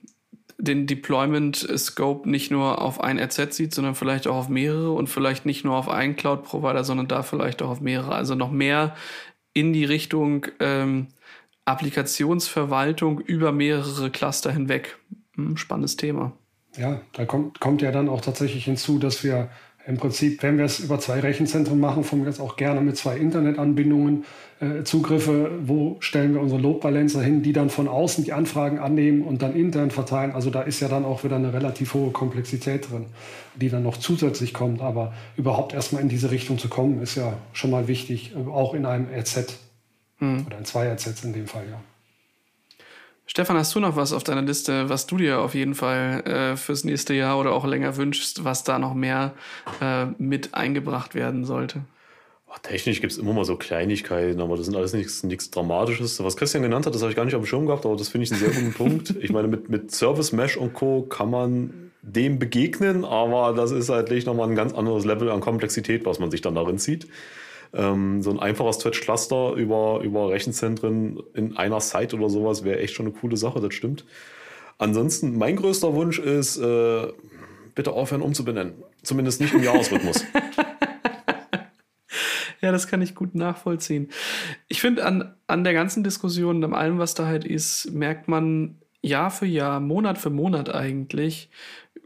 den 0.59 0.86
Deployment 0.86 1.57
Scope 1.57 2.28
nicht 2.28 2.51
nur 2.51 2.80
auf 2.80 3.01
ein 3.01 3.18
RZ 3.18 3.55
sieht, 3.55 3.74
sondern 3.74 3.94
vielleicht 3.94 4.26
auch 4.26 4.36
auf 4.36 4.49
mehrere 4.49 4.92
und 4.92 5.09
vielleicht 5.09 5.47
nicht 5.47 5.64
nur 5.64 5.76
auf 5.76 5.88
einen 5.88 6.16
Cloud 6.16 6.44
Provider, 6.44 6.84
sondern 6.84 7.09
da 7.09 7.22
vielleicht 7.22 7.62
auch 7.62 7.70
auf 7.70 7.80
mehrere. 7.80 8.14
Also 8.14 8.34
noch 8.34 8.51
mehr 8.51 8.94
in 9.53 9.72
die 9.72 9.84
Richtung 9.84 10.47
ähm, 10.61 11.09
Applikationsverwaltung 11.64 13.20
über 13.20 13.53
mehrere 13.53 14.11
Cluster 14.11 14.51
hinweg. 14.53 14.99
Hm, 15.34 15.57
spannendes 15.57 15.97
Thema. 15.97 16.32
Ja, 16.76 17.01
da 17.12 17.24
kommt, 17.24 17.61
kommt 17.61 17.82
ja 17.82 17.90
dann 17.90 18.09
auch 18.09 18.20
tatsächlich 18.20 18.64
hinzu, 18.64 18.99
dass 18.99 19.24
wir 19.24 19.51
im 19.87 19.99
Prinzip, 19.99 20.43
wenn 20.43 20.59
wir 20.59 20.64
es 20.64 20.80
über 20.80 20.99
zwei 20.99 21.20
Rechenzentren 21.20 21.78
machen, 21.78 22.03
von 22.03 22.20
mir 22.20 22.26
jetzt 22.26 22.41
auch 22.41 22.57
gerne 22.57 22.80
mit 22.80 22.97
zwei 22.97 23.16
Internetanbindungen 23.16 24.24
äh, 24.59 24.82
Zugriffe, 24.82 25.53
wo 25.62 25.97
stellen 26.01 26.34
wir 26.34 26.41
unsere 26.41 26.61
Load 26.61 26.80
Balancer 26.80 27.22
hin, 27.22 27.43
die 27.43 27.53
dann 27.53 27.70
von 27.70 27.87
außen 27.87 28.24
die 28.24 28.32
Anfragen 28.32 28.80
annehmen 28.80 29.22
und 29.22 29.43
dann 29.43 29.55
intern 29.55 29.93
verteilen. 29.93 30.32
Also 30.32 30.51
da 30.51 30.62
ist 30.62 30.80
ja 30.80 30.89
dann 30.89 31.05
auch 31.05 31.22
wieder 31.22 31.37
eine 31.37 31.53
relativ 31.53 31.95
hohe 31.95 32.11
Komplexität 32.11 32.91
drin, 32.91 33.07
die 33.55 33.68
dann 33.68 33.84
noch 33.84 33.97
zusätzlich 33.97 34.53
kommt. 34.53 34.80
Aber 34.80 35.12
überhaupt 35.37 35.72
erstmal 35.72 36.03
in 36.03 36.09
diese 36.09 36.32
Richtung 36.32 36.59
zu 36.59 36.68
kommen, 36.68 37.01
ist 37.01 37.14
ja 37.14 37.34
schon 37.53 37.70
mal 37.70 37.87
wichtig, 37.87 38.34
äh, 38.34 38.51
auch 38.51 38.74
in 38.74 38.87
einem 38.87 39.07
RZ 39.14 39.57
hm. 40.18 40.47
oder 40.47 40.59
in 40.59 40.64
zwei 40.64 40.93
RZs 40.93 41.22
in 41.22 41.32
dem 41.32 41.47
Fall, 41.47 41.64
ja. 41.70 41.80
Stefan, 43.27 43.57
hast 43.57 43.74
du 43.74 43.81
noch 43.81 43.97
was 43.97 44.12
auf 44.12 44.24
deiner 44.24 44.43
Liste, 44.43 44.89
was 44.89 45.07
du 45.07 45.16
dir 45.16 45.41
auf 45.41 45.55
jeden 45.55 45.74
Fall 45.74 46.22
äh, 46.27 46.57
fürs 46.57 46.85
nächste 46.85 47.12
Jahr 47.12 47.39
oder 47.39 47.53
auch 47.53 47.66
länger 47.66 47.97
wünschst, 47.97 48.45
was 48.45 48.64
da 48.64 48.79
noch 48.79 48.95
mehr 48.95 49.35
äh, 49.81 50.07
mit 50.18 50.55
eingebracht 50.55 51.14
werden 51.14 51.45
sollte? 51.45 51.83
Technisch 52.62 53.01
gibt 53.01 53.12
es 53.12 53.18
immer 53.18 53.33
mal 53.33 53.45
so 53.45 53.57
Kleinigkeiten, 53.57 54.41
aber 54.41 54.57
das 54.57 54.66
sind 54.66 54.77
alles 54.77 54.93
nichts 54.95 55.51
Dramatisches. 55.51 56.22
Was 56.24 56.37
Christian 56.37 56.62
genannt 56.62 56.87
hat, 56.87 56.95
das 56.95 57.03
habe 57.03 57.11
ich 57.11 57.16
gar 57.16 57.24
nicht 57.24 57.35
auf 57.35 57.43
dem 57.43 57.47
Schirm 57.47 57.66
gehabt, 57.66 57.85
aber 57.85 57.97
das 57.97 58.09
finde 58.09 58.24
ich 58.24 58.33
einen 58.33 58.41
sehr 58.41 58.51
guten 58.51 58.72
Punkt. 58.72 59.14
Ich 59.20 59.31
meine, 59.31 59.49
mit, 59.49 59.68
mit 59.68 59.91
Service 59.93 60.33
Mesh 60.33 60.57
und 60.57 60.72
Co. 60.72 61.03
kann 61.03 61.31
man 61.31 61.93
dem 62.03 62.39
begegnen, 62.39 63.05
aber 63.05 63.53
das 63.53 63.72
ist 63.72 63.89
halt 63.89 64.11
nochmal 64.27 64.49
ein 64.49 64.55
ganz 64.55 64.72
anderes 64.72 65.05
Level 65.05 65.31
an 65.31 65.41
Komplexität, 65.41 66.07
was 66.07 66.18
man 66.18 66.31
sich 66.31 66.41
dann 66.41 66.55
darin 66.55 66.79
zieht. 66.79 67.09
Ähm, 67.73 68.23
so 68.23 68.31
ein 68.31 68.39
einfaches 68.39 68.79
Twitch-Cluster 68.79 69.55
über, 69.55 70.01
über 70.03 70.31
Rechenzentren 70.31 71.23
in 71.35 71.57
einer 71.57 71.81
Site 71.81 72.17
oder 72.17 72.29
sowas 72.29 72.64
wäre 72.64 72.81
echt 72.81 72.95
schon 72.95 73.07
eine 73.07 73.14
coole 73.14 73.37
Sache, 73.37 73.61
das 73.61 73.75
stimmt. 73.75 74.05
Ansonsten, 74.79 75.39
mein 75.39 75.57
größter 75.57 75.95
Wunsch 75.95 76.19
ist, 76.19 76.59
äh, 76.59 77.12
bitte 77.75 77.93
aufhören 77.93 78.23
umzubenennen. 78.23 78.75
Zumindest 79.03 79.41
nicht 79.41 79.55
im 79.55 79.62
Jahresrhythmus. 79.62 80.25
ja, 82.61 82.73
das 82.73 82.89
kann 82.89 83.03
ich 83.03 83.14
gut 83.14 83.35
nachvollziehen. 83.35 84.11
Ich 84.69 84.81
finde, 84.81 85.05
an, 85.05 85.35
an 85.47 85.64
der 85.64 85.73
ganzen 85.73 86.05
Diskussion, 86.05 86.62
an 86.64 86.75
allem, 86.75 86.99
was 86.99 87.14
da 87.14 87.27
halt 87.27 87.45
ist, 87.45 87.93
merkt 87.93 88.29
man 88.29 88.77
Jahr 89.03 89.31
für 89.31 89.47
Jahr, 89.47 89.81
Monat 89.81 90.19
für 90.19 90.31
Monat 90.31 90.75
eigentlich, 90.75 91.51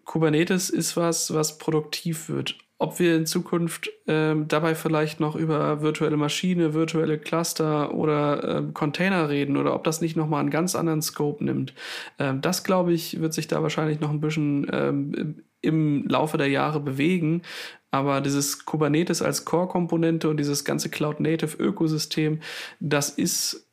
Kubernetes 0.05 0.71
ist 0.71 0.97
was, 0.97 1.33
was 1.33 1.59
produktiv 1.59 2.29
wird 2.29 2.57
ob 2.81 2.99
wir 2.99 3.15
in 3.15 3.27
Zukunft 3.27 3.91
ähm, 4.07 4.49
dabei 4.49 4.75
vielleicht 4.75 5.21
noch 5.21 5.37
über 5.37 5.83
virtuelle 5.83 6.17
Maschine, 6.17 6.73
virtuelle 6.73 7.19
Cluster 7.19 7.95
oder 7.95 8.57
ähm, 8.57 8.75
Container 8.75 9.29
reden 9.29 9.59
oder 9.59 9.75
ob 9.75 9.85
das 9.85 10.01
nicht 10.01 10.17
nochmal 10.17 10.41
einen 10.41 10.51
ganz 10.51 10.75
anderen 10.75 11.03
Scope 11.03 11.45
nimmt. 11.45 11.75
Ähm, 12.19 12.41
das, 12.41 12.65
glaube 12.65 12.95
ich, 12.95 13.21
wird 13.21 13.35
sich 13.35 13.49
da 13.49 13.63
wahrscheinlich 13.63 14.01
noch 14.01 14.09
ein 14.09 14.23
bisschen 14.23 14.67
ähm, 14.73 15.43
im 15.61 16.09
Laufe 16.09 16.39
der 16.39 16.49
Jahre 16.49 16.81
bewegen. 16.81 17.43
Aber 17.91 18.23
dieses 18.23 18.65
Kubernetes 18.65 19.21
als 19.21 19.45
Core-Komponente 19.45 20.31
und 20.31 20.39
dieses 20.39 20.65
ganze 20.65 20.89
Cloud-Native-Ökosystem, 20.89 22.41
das 22.81 23.11
ist 23.11 23.70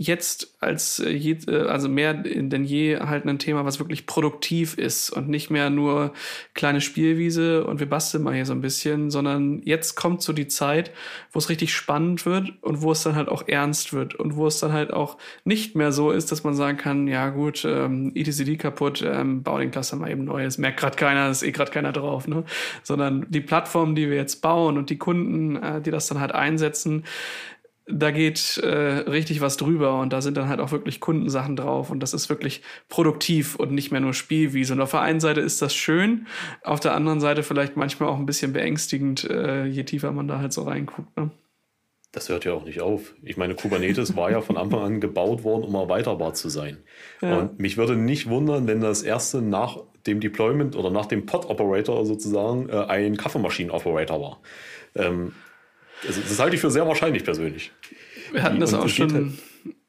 jetzt 0.00 0.56
als 0.60 0.98
äh, 0.98 1.10
je, 1.10 1.36
äh, 1.46 1.66
also 1.66 1.88
mehr 1.88 2.14
denn 2.14 2.64
je 2.64 2.98
halt 3.00 3.26
ein 3.26 3.38
Thema, 3.38 3.66
was 3.66 3.78
wirklich 3.78 4.06
produktiv 4.06 4.78
ist 4.78 5.10
und 5.10 5.28
nicht 5.28 5.50
mehr 5.50 5.68
nur 5.68 6.14
kleine 6.54 6.80
Spielwiese 6.80 7.66
und 7.66 7.80
wir 7.80 7.88
basteln 7.88 8.22
mal 8.22 8.34
hier 8.34 8.46
so 8.46 8.54
ein 8.54 8.62
bisschen, 8.62 9.10
sondern 9.10 9.60
jetzt 9.62 9.96
kommt 9.96 10.22
so 10.22 10.32
die 10.32 10.48
Zeit, 10.48 10.92
wo 11.32 11.38
es 11.38 11.50
richtig 11.50 11.74
spannend 11.74 12.24
wird 12.24 12.50
und 12.62 12.80
wo 12.80 12.92
es 12.92 13.02
dann 13.02 13.14
halt 13.14 13.28
auch 13.28 13.46
ernst 13.46 13.92
wird 13.92 14.14
und 14.14 14.36
wo 14.36 14.46
es 14.46 14.58
dann 14.58 14.72
halt 14.72 14.90
auch 14.90 15.18
nicht 15.44 15.76
mehr 15.76 15.92
so 15.92 16.12
ist, 16.12 16.32
dass 16.32 16.44
man 16.44 16.54
sagen 16.54 16.78
kann, 16.78 17.06
ja 17.06 17.28
gut, 17.28 17.66
ähm, 17.66 18.12
ETCD 18.14 18.56
kaputt, 18.56 19.02
ähm, 19.06 19.42
bau 19.42 19.58
den 19.58 19.70
Cluster 19.70 19.96
mal 19.96 20.10
eben 20.10 20.24
neu, 20.24 20.44
es 20.44 20.56
merkt 20.56 20.80
gerade 20.80 20.96
keiner, 20.96 21.28
ist 21.28 21.42
eh 21.42 21.52
gerade 21.52 21.72
keiner 21.72 21.92
drauf, 21.92 22.26
ne? 22.26 22.44
Sondern 22.84 23.26
die 23.28 23.42
Plattform, 23.42 23.94
die 23.94 24.08
wir 24.08 24.16
jetzt 24.16 24.40
bauen 24.40 24.78
und 24.78 24.88
die 24.88 24.98
Kunden, 24.98 25.56
äh, 25.56 25.82
die 25.82 25.90
das 25.90 26.06
dann 26.06 26.20
halt 26.20 26.32
einsetzen, 26.32 27.04
da 27.86 28.10
geht 28.10 28.58
äh, 28.58 28.68
richtig 28.68 29.40
was 29.40 29.56
drüber 29.56 30.00
und 30.00 30.12
da 30.12 30.20
sind 30.20 30.36
dann 30.36 30.48
halt 30.48 30.60
auch 30.60 30.72
wirklich 30.72 31.00
Kundensachen 31.00 31.56
drauf 31.56 31.90
und 31.90 32.00
das 32.00 32.14
ist 32.14 32.28
wirklich 32.28 32.62
produktiv 32.88 33.56
und 33.56 33.72
nicht 33.72 33.90
mehr 33.90 34.00
nur 34.00 34.14
Spielwiese. 34.14 34.74
Und 34.74 34.80
auf 34.80 34.92
der 34.92 35.00
einen 35.00 35.20
Seite 35.20 35.40
ist 35.40 35.60
das 35.62 35.74
schön, 35.74 36.26
auf 36.62 36.80
der 36.80 36.94
anderen 36.94 37.20
Seite 37.20 37.42
vielleicht 37.42 37.76
manchmal 37.76 38.08
auch 38.08 38.18
ein 38.18 38.26
bisschen 38.26 38.52
beängstigend, 38.52 39.28
äh, 39.28 39.66
je 39.66 39.84
tiefer 39.84 40.12
man 40.12 40.28
da 40.28 40.38
halt 40.38 40.52
so 40.52 40.62
reinguckt. 40.62 41.16
Ne? 41.16 41.30
Das 42.12 42.28
hört 42.28 42.44
ja 42.44 42.52
auch 42.52 42.64
nicht 42.64 42.80
auf. 42.80 43.14
Ich 43.22 43.36
meine, 43.36 43.54
Kubernetes 43.54 44.16
war 44.16 44.32
ja 44.32 44.40
von 44.40 44.56
Anfang 44.56 44.80
an 44.80 45.00
gebaut 45.00 45.44
worden, 45.44 45.62
um 45.62 45.74
erweiterbar 45.76 46.34
zu 46.34 46.48
sein. 46.48 46.78
Ja. 47.22 47.38
Und 47.38 47.60
mich 47.60 47.76
würde 47.76 47.94
nicht 47.94 48.28
wundern, 48.28 48.66
wenn 48.66 48.80
das 48.80 49.02
erste 49.02 49.42
nach 49.42 49.78
dem 50.06 50.18
Deployment 50.18 50.74
oder 50.74 50.90
nach 50.90 51.06
dem 51.06 51.26
Pod-Operator 51.26 52.04
sozusagen 52.06 52.68
äh, 52.68 52.84
ein 52.88 53.16
Kaffeemaschinen-Operator 53.16 54.20
war. 54.20 54.40
Ähm, 54.96 55.34
also 56.06 56.20
das 56.20 56.38
halte 56.38 56.54
ich 56.56 56.60
für 56.60 56.70
sehr 56.70 56.86
wahrscheinlich 56.86 57.24
persönlich. 57.24 57.72
Wir 58.32 58.42
hatten 58.42 58.60
das 58.60 58.74
auch 58.74 58.88
schon. 58.88 59.38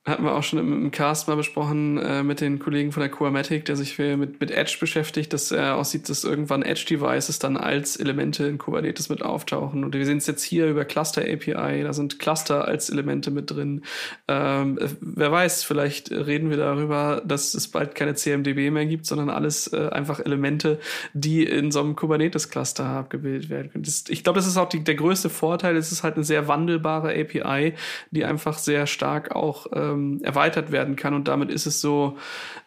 Hatten 0.03 0.23
wir 0.23 0.33
auch 0.33 0.41
schon 0.41 0.57
im, 0.57 0.73
im 0.73 0.89
Cast 0.89 1.27
mal 1.27 1.35
besprochen 1.35 1.99
äh, 1.99 2.23
mit 2.23 2.41
den 2.41 2.57
Kollegen 2.57 2.91
von 2.91 3.01
der 3.01 3.11
Coamatic, 3.11 3.65
der 3.65 3.75
sich 3.75 3.99
mit, 3.99 4.39
mit 4.41 4.49
Edge 4.49 4.77
beschäftigt, 4.79 5.31
dass 5.31 5.51
er 5.51 5.75
aussieht, 5.75 6.09
dass 6.09 6.23
irgendwann 6.23 6.63
Edge-Devices 6.63 7.37
dann 7.37 7.55
als 7.55 7.97
Elemente 7.97 8.47
in 8.47 8.57
Kubernetes 8.57 9.09
mit 9.09 9.21
auftauchen. 9.21 9.83
Und 9.83 9.93
wir 9.93 10.03
sehen 10.07 10.17
es 10.17 10.25
jetzt 10.25 10.41
hier 10.41 10.65
über 10.65 10.85
Cluster 10.85 11.21
API, 11.21 11.83
da 11.83 11.93
sind 11.93 12.17
Cluster 12.17 12.67
als 12.67 12.89
Elemente 12.89 13.29
mit 13.29 13.51
drin. 13.51 13.83
Ähm, 14.27 14.79
wer 15.01 15.31
weiß, 15.31 15.63
vielleicht 15.65 16.09
reden 16.09 16.49
wir 16.49 16.57
darüber, 16.57 17.21
dass 17.23 17.53
es 17.53 17.67
bald 17.67 17.93
keine 17.93 18.15
CMDB 18.15 18.71
mehr 18.71 18.87
gibt, 18.87 19.05
sondern 19.05 19.29
alles 19.29 19.71
äh, 19.71 19.89
einfach 19.89 20.19
Elemente, 20.19 20.79
die 21.13 21.43
in 21.43 21.69
so 21.69 21.79
einem 21.79 21.95
Kubernetes-Cluster 21.95 22.85
abgebildet 22.85 23.51
werden 23.51 23.71
können. 23.71 23.83
Das, 23.83 24.05
ich 24.09 24.23
glaube, 24.23 24.39
das 24.39 24.47
ist 24.47 24.57
auch 24.57 24.69
die, 24.69 24.83
der 24.83 24.95
größte 24.95 25.29
Vorteil. 25.29 25.75
Es 25.75 25.91
ist 25.91 26.01
halt 26.01 26.15
eine 26.15 26.23
sehr 26.23 26.47
wandelbare 26.47 27.13
API, 27.13 27.75
die 28.09 28.25
einfach 28.25 28.57
sehr 28.57 28.87
stark 28.87 29.35
auch 29.35 29.71
äh, 29.71 29.90
ähm, 29.91 30.21
erweitert 30.23 30.71
werden 30.71 30.95
kann. 30.95 31.13
Und 31.13 31.27
damit 31.27 31.51
ist 31.51 31.65
es 31.65 31.81
so, 31.81 32.17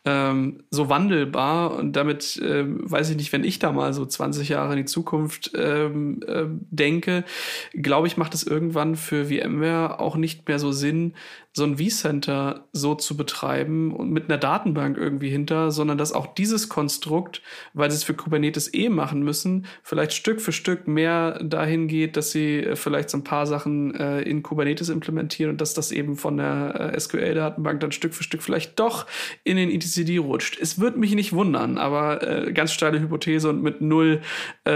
ähm, 0.04 0.64
so 0.70 0.88
wandelbar. 0.88 1.74
Und 1.74 1.94
damit 1.94 2.40
ähm, 2.44 2.80
weiß 2.90 3.10
ich 3.10 3.16
nicht, 3.16 3.32
wenn 3.32 3.44
ich 3.44 3.58
da 3.58 3.72
mal 3.72 3.92
so 3.92 4.04
20 4.04 4.48
Jahre 4.48 4.72
in 4.72 4.78
die 4.78 4.84
Zukunft 4.84 5.52
ähm, 5.56 6.20
äh, 6.26 6.44
denke, 6.70 7.24
glaube 7.72 8.06
ich, 8.06 8.16
macht 8.16 8.34
es 8.34 8.42
irgendwann 8.42 8.96
für 8.96 9.26
VMware 9.26 10.00
auch 10.00 10.16
nicht 10.16 10.48
mehr 10.48 10.58
so 10.58 10.72
Sinn, 10.72 11.14
so 11.56 11.62
ein 11.62 11.78
vCenter 11.78 12.66
so 12.72 12.96
zu 12.96 13.16
betreiben 13.16 13.94
und 13.94 14.10
mit 14.10 14.28
einer 14.28 14.38
Datenbank 14.38 14.98
irgendwie 14.98 15.30
hinter, 15.30 15.70
sondern 15.70 15.96
dass 15.96 16.12
auch 16.12 16.34
dieses 16.34 16.68
Konstrukt, 16.68 17.42
weil 17.74 17.92
sie 17.92 17.96
es 17.96 18.02
für 18.02 18.14
Kubernetes 18.14 18.74
eh 18.74 18.88
machen 18.88 19.22
müssen, 19.22 19.66
vielleicht 19.84 20.14
Stück 20.14 20.40
für 20.40 20.50
Stück 20.50 20.88
mehr 20.88 21.38
dahin 21.44 21.86
geht, 21.86 22.16
dass 22.16 22.32
sie 22.32 22.58
äh, 22.58 22.74
vielleicht 22.74 23.08
so 23.08 23.18
ein 23.18 23.24
paar 23.24 23.46
Sachen 23.46 23.94
äh, 23.94 24.22
in 24.22 24.42
Kubernetes 24.42 24.88
implementieren 24.88 25.52
und 25.52 25.60
dass 25.60 25.74
das 25.74 25.92
eben 25.92 26.16
von 26.16 26.38
der 26.38 26.74
äh, 26.92 26.96
SQL-Datenbank 27.14 27.80
dann 27.80 27.92
Stück 27.92 28.14
für 28.14 28.22
Stück 28.22 28.42
vielleicht 28.42 28.78
doch 28.78 29.06
in 29.44 29.56
den 29.56 29.70
etcd 29.70 30.18
rutscht. 30.18 30.58
Es 30.60 30.78
würde 30.78 30.98
mich 30.98 31.14
nicht 31.14 31.32
wundern, 31.32 31.78
aber 31.78 32.22
äh, 32.22 32.52
ganz 32.52 32.72
steile 32.72 33.00
Hypothese 33.00 33.48
und 33.48 33.62
mit 33.62 33.80
null 33.80 34.20
äh, 34.66 34.72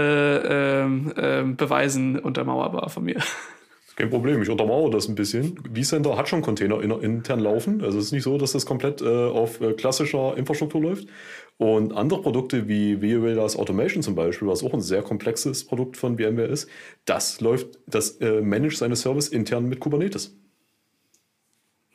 ähm, 0.79 1.55
Beweisen 1.55 2.19
untermauerbar 2.19 2.89
von 2.89 3.03
mir. 3.03 3.21
Kein 3.99 4.09
Problem, 4.09 4.41
ich 4.41 4.49
untermauere 4.49 4.91
das 4.91 5.09
ein 5.09 5.15
bisschen. 5.15 5.59
vCenter 5.73 6.15
hat 6.15 6.29
schon 6.29 6.41
Container 6.41 6.81
intern 6.81 7.41
laufen. 7.41 7.83
Also 7.83 7.97
es 7.97 8.05
ist 8.05 8.11
nicht 8.13 8.23
so, 8.23 8.37
dass 8.37 8.53
das 8.53 8.65
komplett 8.65 9.01
äh, 9.01 9.05
auf 9.05 9.59
äh, 9.59 9.73
klassischer 9.73 10.37
Infrastruktur 10.37 10.81
läuft. 10.81 11.07
Und 11.57 11.91
andere 11.91 12.21
Produkte 12.21 12.69
wie 12.69 12.95
VMware's 12.95 13.57
Automation 13.57 14.01
zum 14.01 14.15
Beispiel, 14.15 14.47
was 14.47 14.63
auch 14.63 14.73
ein 14.73 14.79
sehr 14.79 15.01
komplexes 15.01 15.65
Produkt 15.65 15.97
von 15.97 16.17
VMware 16.17 16.47
ist, 16.47 16.69
das 17.03 17.41
läuft, 17.41 17.79
das 17.87 18.11
äh, 18.21 18.39
managt 18.39 18.77
seine 18.77 18.95
Service 18.95 19.27
intern 19.27 19.67
mit 19.67 19.81
Kubernetes. 19.81 20.38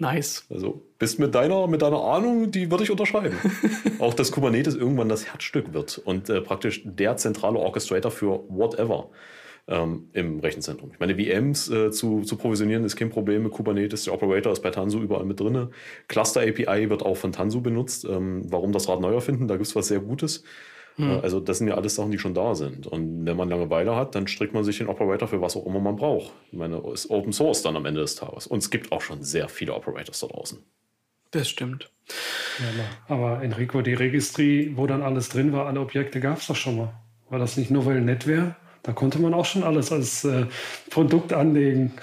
Nice. 0.05 0.45
Also 0.51 0.83
bist 0.99 1.19
mit 1.19 1.35
deiner, 1.35 1.67
mit 1.67 1.81
deiner 1.81 2.03
Ahnung, 2.03 2.51
die 2.51 2.71
würde 2.71 2.85
ich 2.85 2.91
unterschreiben. 2.91 3.39
auch 4.01 4.13
dass 4.13 4.33
Kubernetes 4.33 4.75
irgendwann 4.75 5.09
das 5.09 5.25
Herzstück 5.25 5.73
wird 5.73 5.97
und 5.97 6.29
äh, 6.29 6.43
praktisch 6.43 6.83
der 6.85 7.17
zentrale 7.17 7.59
Orchestrator 7.59 8.11
für 8.11 8.45
whatever 8.49 9.09
ähm, 9.67 10.11
im 10.13 10.41
Rechenzentrum. 10.41 10.91
Ich 10.93 11.01
meine, 11.01 11.15
VMs 11.17 11.71
äh, 11.71 11.91
zu, 11.91 12.21
zu 12.21 12.37
provisionieren 12.37 12.85
ist 12.85 12.97
kein 12.97 13.09
Problem 13.09 13.45
mit 13.45 13.53
Kubernetes. 13.53 14.05
Der 14.05 14.13
Operator 14.13 14.53
ist 14.53 14.61
bei 14.61 14.71
Tanzu 14.71 15.01
überall 15.01 15.25
mit 15.25 15.41
drin. 15.41 15.69
Cluster 16.07 16.43
API 16.43 16.91
wird 16.91 17.03
auch 17.03 17.17
von 17.17 17.33
Tanzu 17.33 17.63
benutzt. 17.63 18.05
Ähm, 18.05 18.43
warum 18.45 18.73
das 18.73 18.91
Rad 18.91 19.01
neu 19.01 19.15
erfinden? 19.15 19.49
Da 19.49 19.55
gibt 19.55 19.67
es 19.67 19.75
was 19.75 19.89
sehr 19.89 20.01
Gutes. 20.01 20.45
Hm. 20.97 21.11
Äh, 21.11 21.21
also 21.21 21.41
das 21.41 21.59
sind 21.59 21.69
ja 21.69 21.75
alles 21.75 21.95
Sachen, 21.95 22.11
die 22.11 22.19
schon 22.19 22.35
da 22.35 22.55
sind. 22.55 22.87
Und 22.87 23.27
wenn 23.27 23.37
man 23.37 23.49
Langeweile 23.49 23.97
hat, 23.97 24.15
dann 24.15 24.27
strickt 24.27 24.55
man 24.55 24.65
sich 24.65 24.79
den 24.79 24.89
Operator 24.89 25.29
für 25.29 25.41
was 25.41 25.57
auch 25.57 25.67
immer 25.67 25.81
man 25.81 25.97
braucht. 25.97 26.33
Ich 26.51 26.59
meine, 26.59 26.83
ist 26.93 27.11
Open 27.11 27.33
Source 27.33 27.63
dann 27.63 27.77
am 27.77 27.87
Ende 27.87 28.01
des 28.01 28.15
Tages. 28.15 28.47
Und 28.47 28.59
es 28.59 28.71
gibt 28.71 28.93
auch 28.93 29.01
schon 29.01 29.23
sehr 29.23 29.49
viele 29.49 29.75
Operators 29.75 30.21
da 30.21 30.27
draußen. 30.29 30.59
Das 31.31 31.49
stimmt. 31.49 31.91
Ja, 32.61 32.85
aber 33.09 33.43
Enrico, 33.43 33.83
die 33.83 33.95
Registry, 33.95 34.73
wo 34.77 34.87
dann 34.87 35.03
alles 35.03 35.29
drin 35.31 35.53
war, 35.53 35.67
alle 35.67 35.81
Objekte 35.81 36.21
gab 36.21 36.39
es 36.39 36.47
doch 36.47 36.55
schon 36.55 36.77
mal. 36.77 36.95
War 37.29 37.41
das 37.41 37.57
nicht 37.57 37.71
nur, 37.71 37.87
weil 37.87 38.01
nett 38.01 38.27
wäre? 38.27 38.55
Da 38.85 38.93
konnte 38.93 39.19
man 39.19 39.35
auch 39.35 39.47
schon 39.47 39.65
alles 39.65 39.91
als 39.91 40.25
äh, 40.25 40.47
Produkt 40.91 41.33
anlegen. 41.33 41.95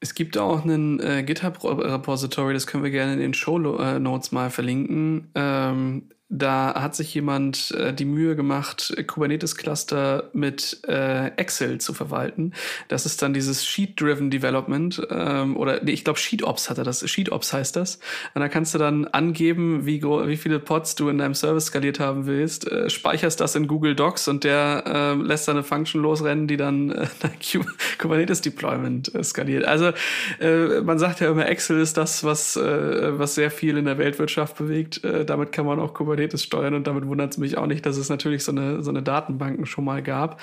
Es 0.00 0.14
gibt 0.14 0.36
auch 0.36 0.64
einen 0.64 0.98
äh, 0.98 1.22
GitHub-Repository, 1.22 2.52
das 2.52 2.66
können 2.66 2.82
wir 2.82 2.90
gerne 2.90 3.12
in 3.14 3.20
den 3.20 3.34
Show 3.34 3.58
Notes 3.58 4.32
mal 4.32 4.50
verlinken. 4.50 5.30
Ähm, 5.36 6.10
da 6.34 6.80
hat 6.80 6.96
sich 6.96 7.12
jemand 7.12 7.72
äh, 7.72 7.92
die 7.92 8.06
Mühe 8.06 8.34
gemacht, 8.34 8.94
Kubernetes-Cluster 9.06 10.30
mit 10.32 10.80
äh, 10.88 11.26
Excel 11.36 11.78
zu 11.78 11.92
verwalten. 11.92 12.54
Das 12.88 13.04
ist 13.04 13.20
dann 13.20 13.34
dieses 13.34 13.66
Sheet-Driven 13.66 14.30
Development 14.30 15.06
ähm, 15.10 15.58
oder 15.58 15.82
nee, 15.82 15.90
ich 15.92 16.04
glaube 16.04 16.18
SheetOps 16.18 16.70
hat 16.70 16.78
er 16.78 16.84
das. 16.84 17.00
SheetOps 17.00 17.52
heißt 17.52 17.76
das. 17.76 17.98
Und 18.32 18.40
da 18.40 18.48
kannst 18.48 18.72
du 18.74 18.78
dann 18.78 19.04
angeben, 19.04 19.84
wie, 19.84 20.02
wie 20.02 20.36
viele 20.38 20.58
Pods 20.58 20.94
du 20.94 21.10
in 21.10 21.18
deinem 21.18 21.34
Service 21.34 21.66
skaliert 21.66 22.00
haben 22.00 22.24
willst, 22.24 22.66
äh, 22.66 22.88
speicherst 22.88 23.38
das 23.38 23.54
in 23.54 23.68
Google 23.68 23.94
Docs 23.94 24.26
und 24.28 24.44
der 24.44 24.84
äh, 24.86 25.22
lässt 25.22 25.48
dann 25.48 25.56
eine 25.56 25.64
Function 25.64 26.00
losrennen, 26.00 26.48
die 26.48 26.56
dann 26.56 26.92
äh, 26.92 27.06
Kubernetes 27.98 28.40
Deployment 28.40 29.14
äh, 29.14 29.22
skaliert. 29.22 29.66
Also 29.66 29.92
äh, 30.40 30.80
man 30.80 30.98
sagt 30.98 31.20
ja 31.20 31.30
immer, 31.30 31.46
Excel 31.46 31.78
ist 31.78 31.98
das, 31.98 32.24
was, 32.24 32.56
äh, 32.56 33.18
was 33.18 33.34
sehr 33.34 33.50
viel 33.50 33.76
in 33.76 33.84
der 33.84 33.98
Weltwirtschaft 33.98 34.56
bewegt. 34.56 35.04
Äh, 35.04 35.26
damit 35.26 35.52
kann 35.52 35.66
man 35.66 35.78
auch 35.78 35.92
Kubernetes 35.92 36.21
Kubernetes 36.22 36.42
steuern 36.42 36.74
und 36.74 36.86
damit 36.86 37.06
wundert 37.06 37.32
es 37.32 37.38
mich 37.38 37.58
auch 37.58 37.66
nicht, 37.66 37.84
dass 37.84 37.96
es 37.96 38.08
natürlich 38.08 38.44
so 38.44 38.52
eine, 38.52 38.82
so 38.82 38.90
eine 38.90 39.02
Datenbanken 39.02 39.66
schon 39.66 39.84
mal 39.84 40.02
gab. 40.02 40.40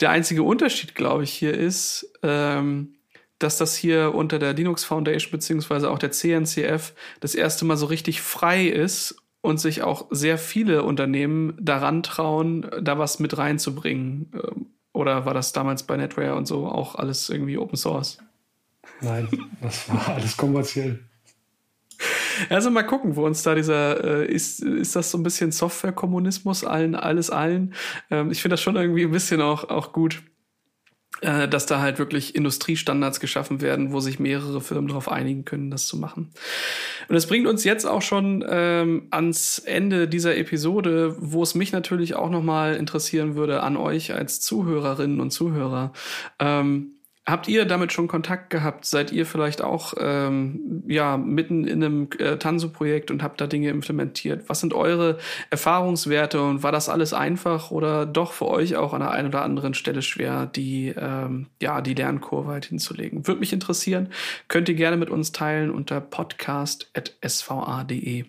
Der 0.00 0.10
einzige 0.10 0.42
Unterschied, 0.42 0.94
glaube 0.94 1.24
ich, 1.24 1.32
hier 1.32 1.54
ist, 1.54 2.12
ähm, 2.22 2.94
dass 3.38 3.58
das 3.58 3.76
hier 3.76 4.14
unter 4.14 4.38
der 4.38 4.52
Linux 4.54 4.84
Foundation 4.84 5.32
beziehungsweise 5.32 5.90
auch 5.90 5.98
der 5.98 6.10
CNCF 6.10 6.94
das 7.20 7.34
erste 7.34 7.64
Mal 7.64 7.76
so 7.76 7.86
richtig 7.86 8.20
frei 8.20 8.66
ist 8.66 9.16
und 9.40 9.60
sich 9.60 9.82
auch 9.82 10.06
sehr 10.10 10.38
viele 10.38 10.82
Unternehmen 10.82 11.56
daran 11.60 12.02
trauen, 12.02 12.68
da 12.80 12.98
was 12.98 13.18
mit 13.18 13.38
reinzubringen. 13.38 14.32
Ähm, 14.34 14.66
oder 14.92 15.26
war 15.26 15.34
das 15.34 15.52
damals 15.52 15.84
bei 15.84 15.96
NetWare 15.96 16.34
und 16.34 16.46
so 16.46 16.66
auch 16.66 16.96
alles 16.96 17.28
irgendwie 17.28 17.58
Open 17.58 17.76
Source? 17.76 18.18
Nein, 19.00 19.28
das 19.60 19.88
war 19.88 20.08
alles 20.08 20.36
kommerziell. 20.36 21.07
Also 22.48 22.70
mal 22.70 22.82
gucken, 22.82 23.16
wo 23.16 23.24
uns 23.24 23.42
da 23.42 23.54
dieser, 23.54 24.04
äh, 24.22 24.32
ist, 24.32 24.62
ist 24.62 24.96
das 24.96 25.10
so 25.10 25.18
ein 25.18 25.22
bisschen 25.22 25.52
Software-Kommunismus, 25.52 26.64
allen, 26.64 26.94
alles 26.94 27.30
allen? 27.30 27.74
Ähm, 28.10 28.30
ich 28.30 28.42
finde 28.42 28.54
das 28.54 28.62
schon 28.62 28.76
irgendwie 28.76 29.04
ein 29.04 29.10
bisschen 29.10 29.40
auch, 29.40 29.70
auch 29.70 29.92
gut, 29.92 30.22
äh, 31.20 31.48
dass 31.48 31.66
da 31.66 31.80
halt 31.80 31.98
wirklich 31.98 32.36
Industriestandards 32.36 33.18
geschaffen 33.18 33.60
werden, 33.60 33.92
wo 33.92 33.98
sich 33.98 34.20
mehrere 34.20 34.60
Firmen 34.60 34.88
darauf 34.88 35.10
einigen 35.10 35.44
können, 35.44 35.70
das 35.70 35.86
zu 35.86 35.96
machen. 35.96 36.30
Und 37.08 37.14
das 37.14 37.26
bringt 37.26 37.46
uns 37.46 37.64
jetzt 37.64 37.86
auch 37.86 38.02
schon 38.02 38.44
ähm, 38.48 39.08
ans 39.10 39.58
Ende 39.58 40.06
dieser 40.06 40.36
Episode, 40.36 41.16
wo 41.18 41.42
es 41.42 41.54
mich 41.54 41.72
natürlich 41.72 42.14
auch 42.14 42.30
nochmal 42.30 42.76
interessieren 42.76 43.34
würde 43.34 43.62
an 43.62 43.76
euch 43.76 44.14
als 44.14 44.40
Zuhörerinnen 44.40 45.20
und 45.20 45.32
Zuhörer. 45.32 45.92
Ähm, 46.38 46.97
Habt 47.28 47.46
ihr 47.46 47.66
damit 47.66 47.92
schon 47.92 48.08
Kontakt 48.08 48.48
gehabt? 48.48 48.86
Seid 48.86 49.12
ihr 49.12 49.26
vielleicht 49.26 49.60
auch 49.60 49.92
ähm, 49.98 50.82
ja 50.86 51.18
mitten 51.18 51.66
in 51.66 51.84
einem 51.84 52.08
äh, 52.18 52.38
Tanso-Projekt 52.38 53.10
und 53.10 53.22
habt 53.22 53.42
da 53.42 53.46
Dinge 53.46 53.68
implementiert? 53.68 54.48
Was 54.48 54.60
sind 54.60 54.72
eure 54.72 55.18
Erfahrungswerte 55.50 56.40
und 56.40 56.62
war 56.62 56.72
das 56.72 56.88
alles 56.88 57.12
einfach 57.12 57.70
oder 57.70 58.06
doch 58.06 58.32
für 58.32 58.48
euch 58.48 58.76
auch 58.76 58.94
an 58.94 59.00
der 59.00 59.10
einen 59.10 59.28
oder 59.28 59.42
anderen 59.42 59.74
Stelle 59.74 60.00
schwer, 60.00 60.46
die 60.46 60.94
ähm, 60.96 61.48
ja 61.60 61.82
die 61.82 61.92
Lernkurve 61.92 62.52
halt 62.52 62.64
hinzulegen? 62.64 63.26
Würde 63.26 63.40
mich 63.40 63.52
interessieren. 63.52 64.08
Könnt 64.48 64.70
ihr 64.70 64.74
gerne 64.74 64.96
mit 64.96 65.10
uns 65.10 65.30
teilen 65.30 65.70
unter 65.70 66.00
podcast@sva.de. 66.00 68.24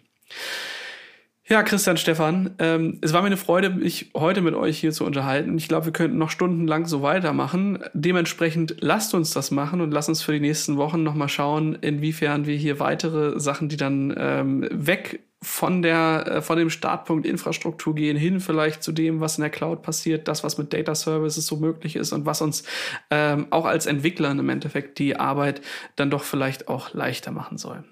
Ja, 1.52 1.64
Christian 1.64 1.98
Stefan, 1.98 2.52
ähm, 2.60 3.00
es 3.02 3.12
war 3.12 3.22
mir 3.22 3.26
eine 3.26 3.36
Freude, 3.38 3.72
mich 3.72 4.12
heute 4.16 4.44
mit 4.44 4.54
euch 4.54 4.78
hier 4.78 4.92
zu 4.92 5.04
unterhalten. 5.04 5.58
Ich 5.58 5.68
glaube, 5.68 5.88
wir 5.88 5.94
könnten 5.94 6.20
noch 6.20 6.30
stundenlang 6.30 6.86
so 6.86 7.02
weitermachen. 7.02 7.80
Dementsprechend 7.94 8.76
lasst 8.82 9.16
uns 9.16 9.32
das 9.32 9.50
machen 9.50 9.82
und 9.82 9.90
lasst 9.90 10.10
uns 10.10 10.22
für 10.22 10.32
die 10.32 10.42
nächsten 10.42 10.78
Wochen 10.78 11.02
nochmal 11.02 11.28
schauen, 11.28 11.74
inwiefern 11.82 12.46
wir 12.46 12.56
hier 12.56 12.80
weitere 12.80 13.40
Sachen, 13.40 13.68
die 13.68 13.78
dann 13.78 14.14
ähm, 14.16 14.68
weg 14.72 15.22
von 15.42 15.82
der 15.82 16.26
äh, 16.28 16.42
von 16.44 16.60
dem 16.60 16.70
Startpunkt 16.70 17.26
Infrastruktur 17.26 17.96
gehen 17.96 18.16
hin 18.16 18.42
vielleicht 18.42 18.84
zu 18.84 18.92
dem, 18.92 19.20
was 19.20 19.40
in 19.40 19.42
der 19.42 19.50
Cloud 19.50 19.82
passiert, 19.82 20.28
das 20.28 20.44
was 20.44 20.60
mit 20.60 20.72
Data 20.72 20.94
Services 20.94 21.48
so 21.48 21.56
möglich 21.56 21.96
ist 21.96 22.12
und 22.12 22.28
was 22.28 22.44
uns 22.44 22.64
ähm, 23.10 23.48
auch 23.50 23.66
als 23.66 23.88
Entwicklern 23.88 24.38
im 24.38 24.50
Endeffekt 24.50 25.00
die 25.00 25.16
Arbeit 25.16 25.62
dann 25.96 26.12
doch 26.12 26.22
vielleicht 26.22 26.68
auch 26.68 26.94
leichter 26.94 27.32
machen 27.32 27.58
soll. 27.58 27.84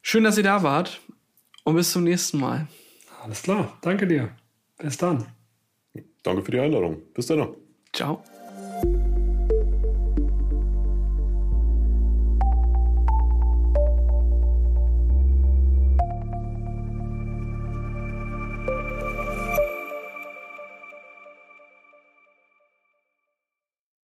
Schön, 0.00 0.22
dass 0.22 0.38
ihr 0.38 0.44
da 0.44 0.62
wart 0.62 1.00
und 1.68 1.74
bis 1.74 1.92
zum 1.92 2.04
nächsten 2.04 2.38
Mal. 2.38 2.66
Alles 3.22 3.42
klar. 3.42 3.76
Danke 3.82 4.06
dir. 4.06 4.30
Bis 4.78 4.96
dann. 4.96 5.26
Danke 6.22 6.42
für 6.42 6.50
die 6.50 6.60
Einladung. 6.60 7.02
Bis 7.12 7.26
dann. 7.26 7.54
Ciao. 7.92 8.22